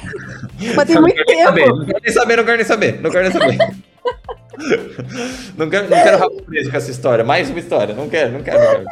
Mas 0.75 0.87
tem 0.87 1.01
muito 1.01 1.25
tempo. 1.25 1.45
Saber, 1.45 1.67
não 1.67 1.87
quero 1.87 2.01
nem 2.03 2.13
saber, 2.13 2.37
não 2.37 2.45
quero 2.45 2.57
nem 2.57 2.67
saber. 2.67 3.01
Não 3.01 3.11
quero 3.11 3.25
nem 3.25 3.33
saber. 3.33 3.57
não 5.57 5.71
quero, 5.71 5.91
não 5.91 6.03
quero 6.03 6.19
rabo 6.19 6.43
preso 6.43 6.71
com 6.71 6.77
essa 6.77 6.91
história. 6.91 7.25
Mais 7.25 7.51
uma 7.51 7.59
história. 7.59 7.95
Não 7.95 8.09
quero, 8.09 8.33
não 8.33 8.43
quero. 8.43 8.59
Não 8.59 8.73
quero. 8.73 8.87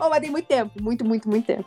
oh, 0.00 0.08
mas 0.08 0.20
tem 0.20 0.30
muito 0.30 0.46
tempo. 0.46 0.70
Muito, 0.80 1.04
muito, 1.04 1.28
muito 1.28 1.46
tempo. 1.46 1.64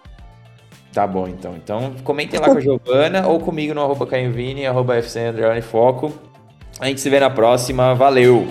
Tá 0.94 1.08
bom, 1.08 1.28
então. 1.28 1.56
Então, 1.56 1.96
comentem 2.04 2.40
lá 2.40 2.48
com 2.48 2.58
a 2.58 2.62
Giovana 2.62 3.28
ou 3.28 3.40
comigo 3.40 3.74
no 3.74 3.82
arroba 3.82 4.06
Caio 4.06 4.32
Vini, 4.32 4.66
arroba 4.66 4.98
FC 4.98 5.20
Foco. 5.64 6.14
A 6.80 6.88
gente 6.88 7.02
se 7.02 7.10
vê 7.10 7.20
na 7.20 7.30
próxima. 7.30 7.96
Valeu! 7.96 8.48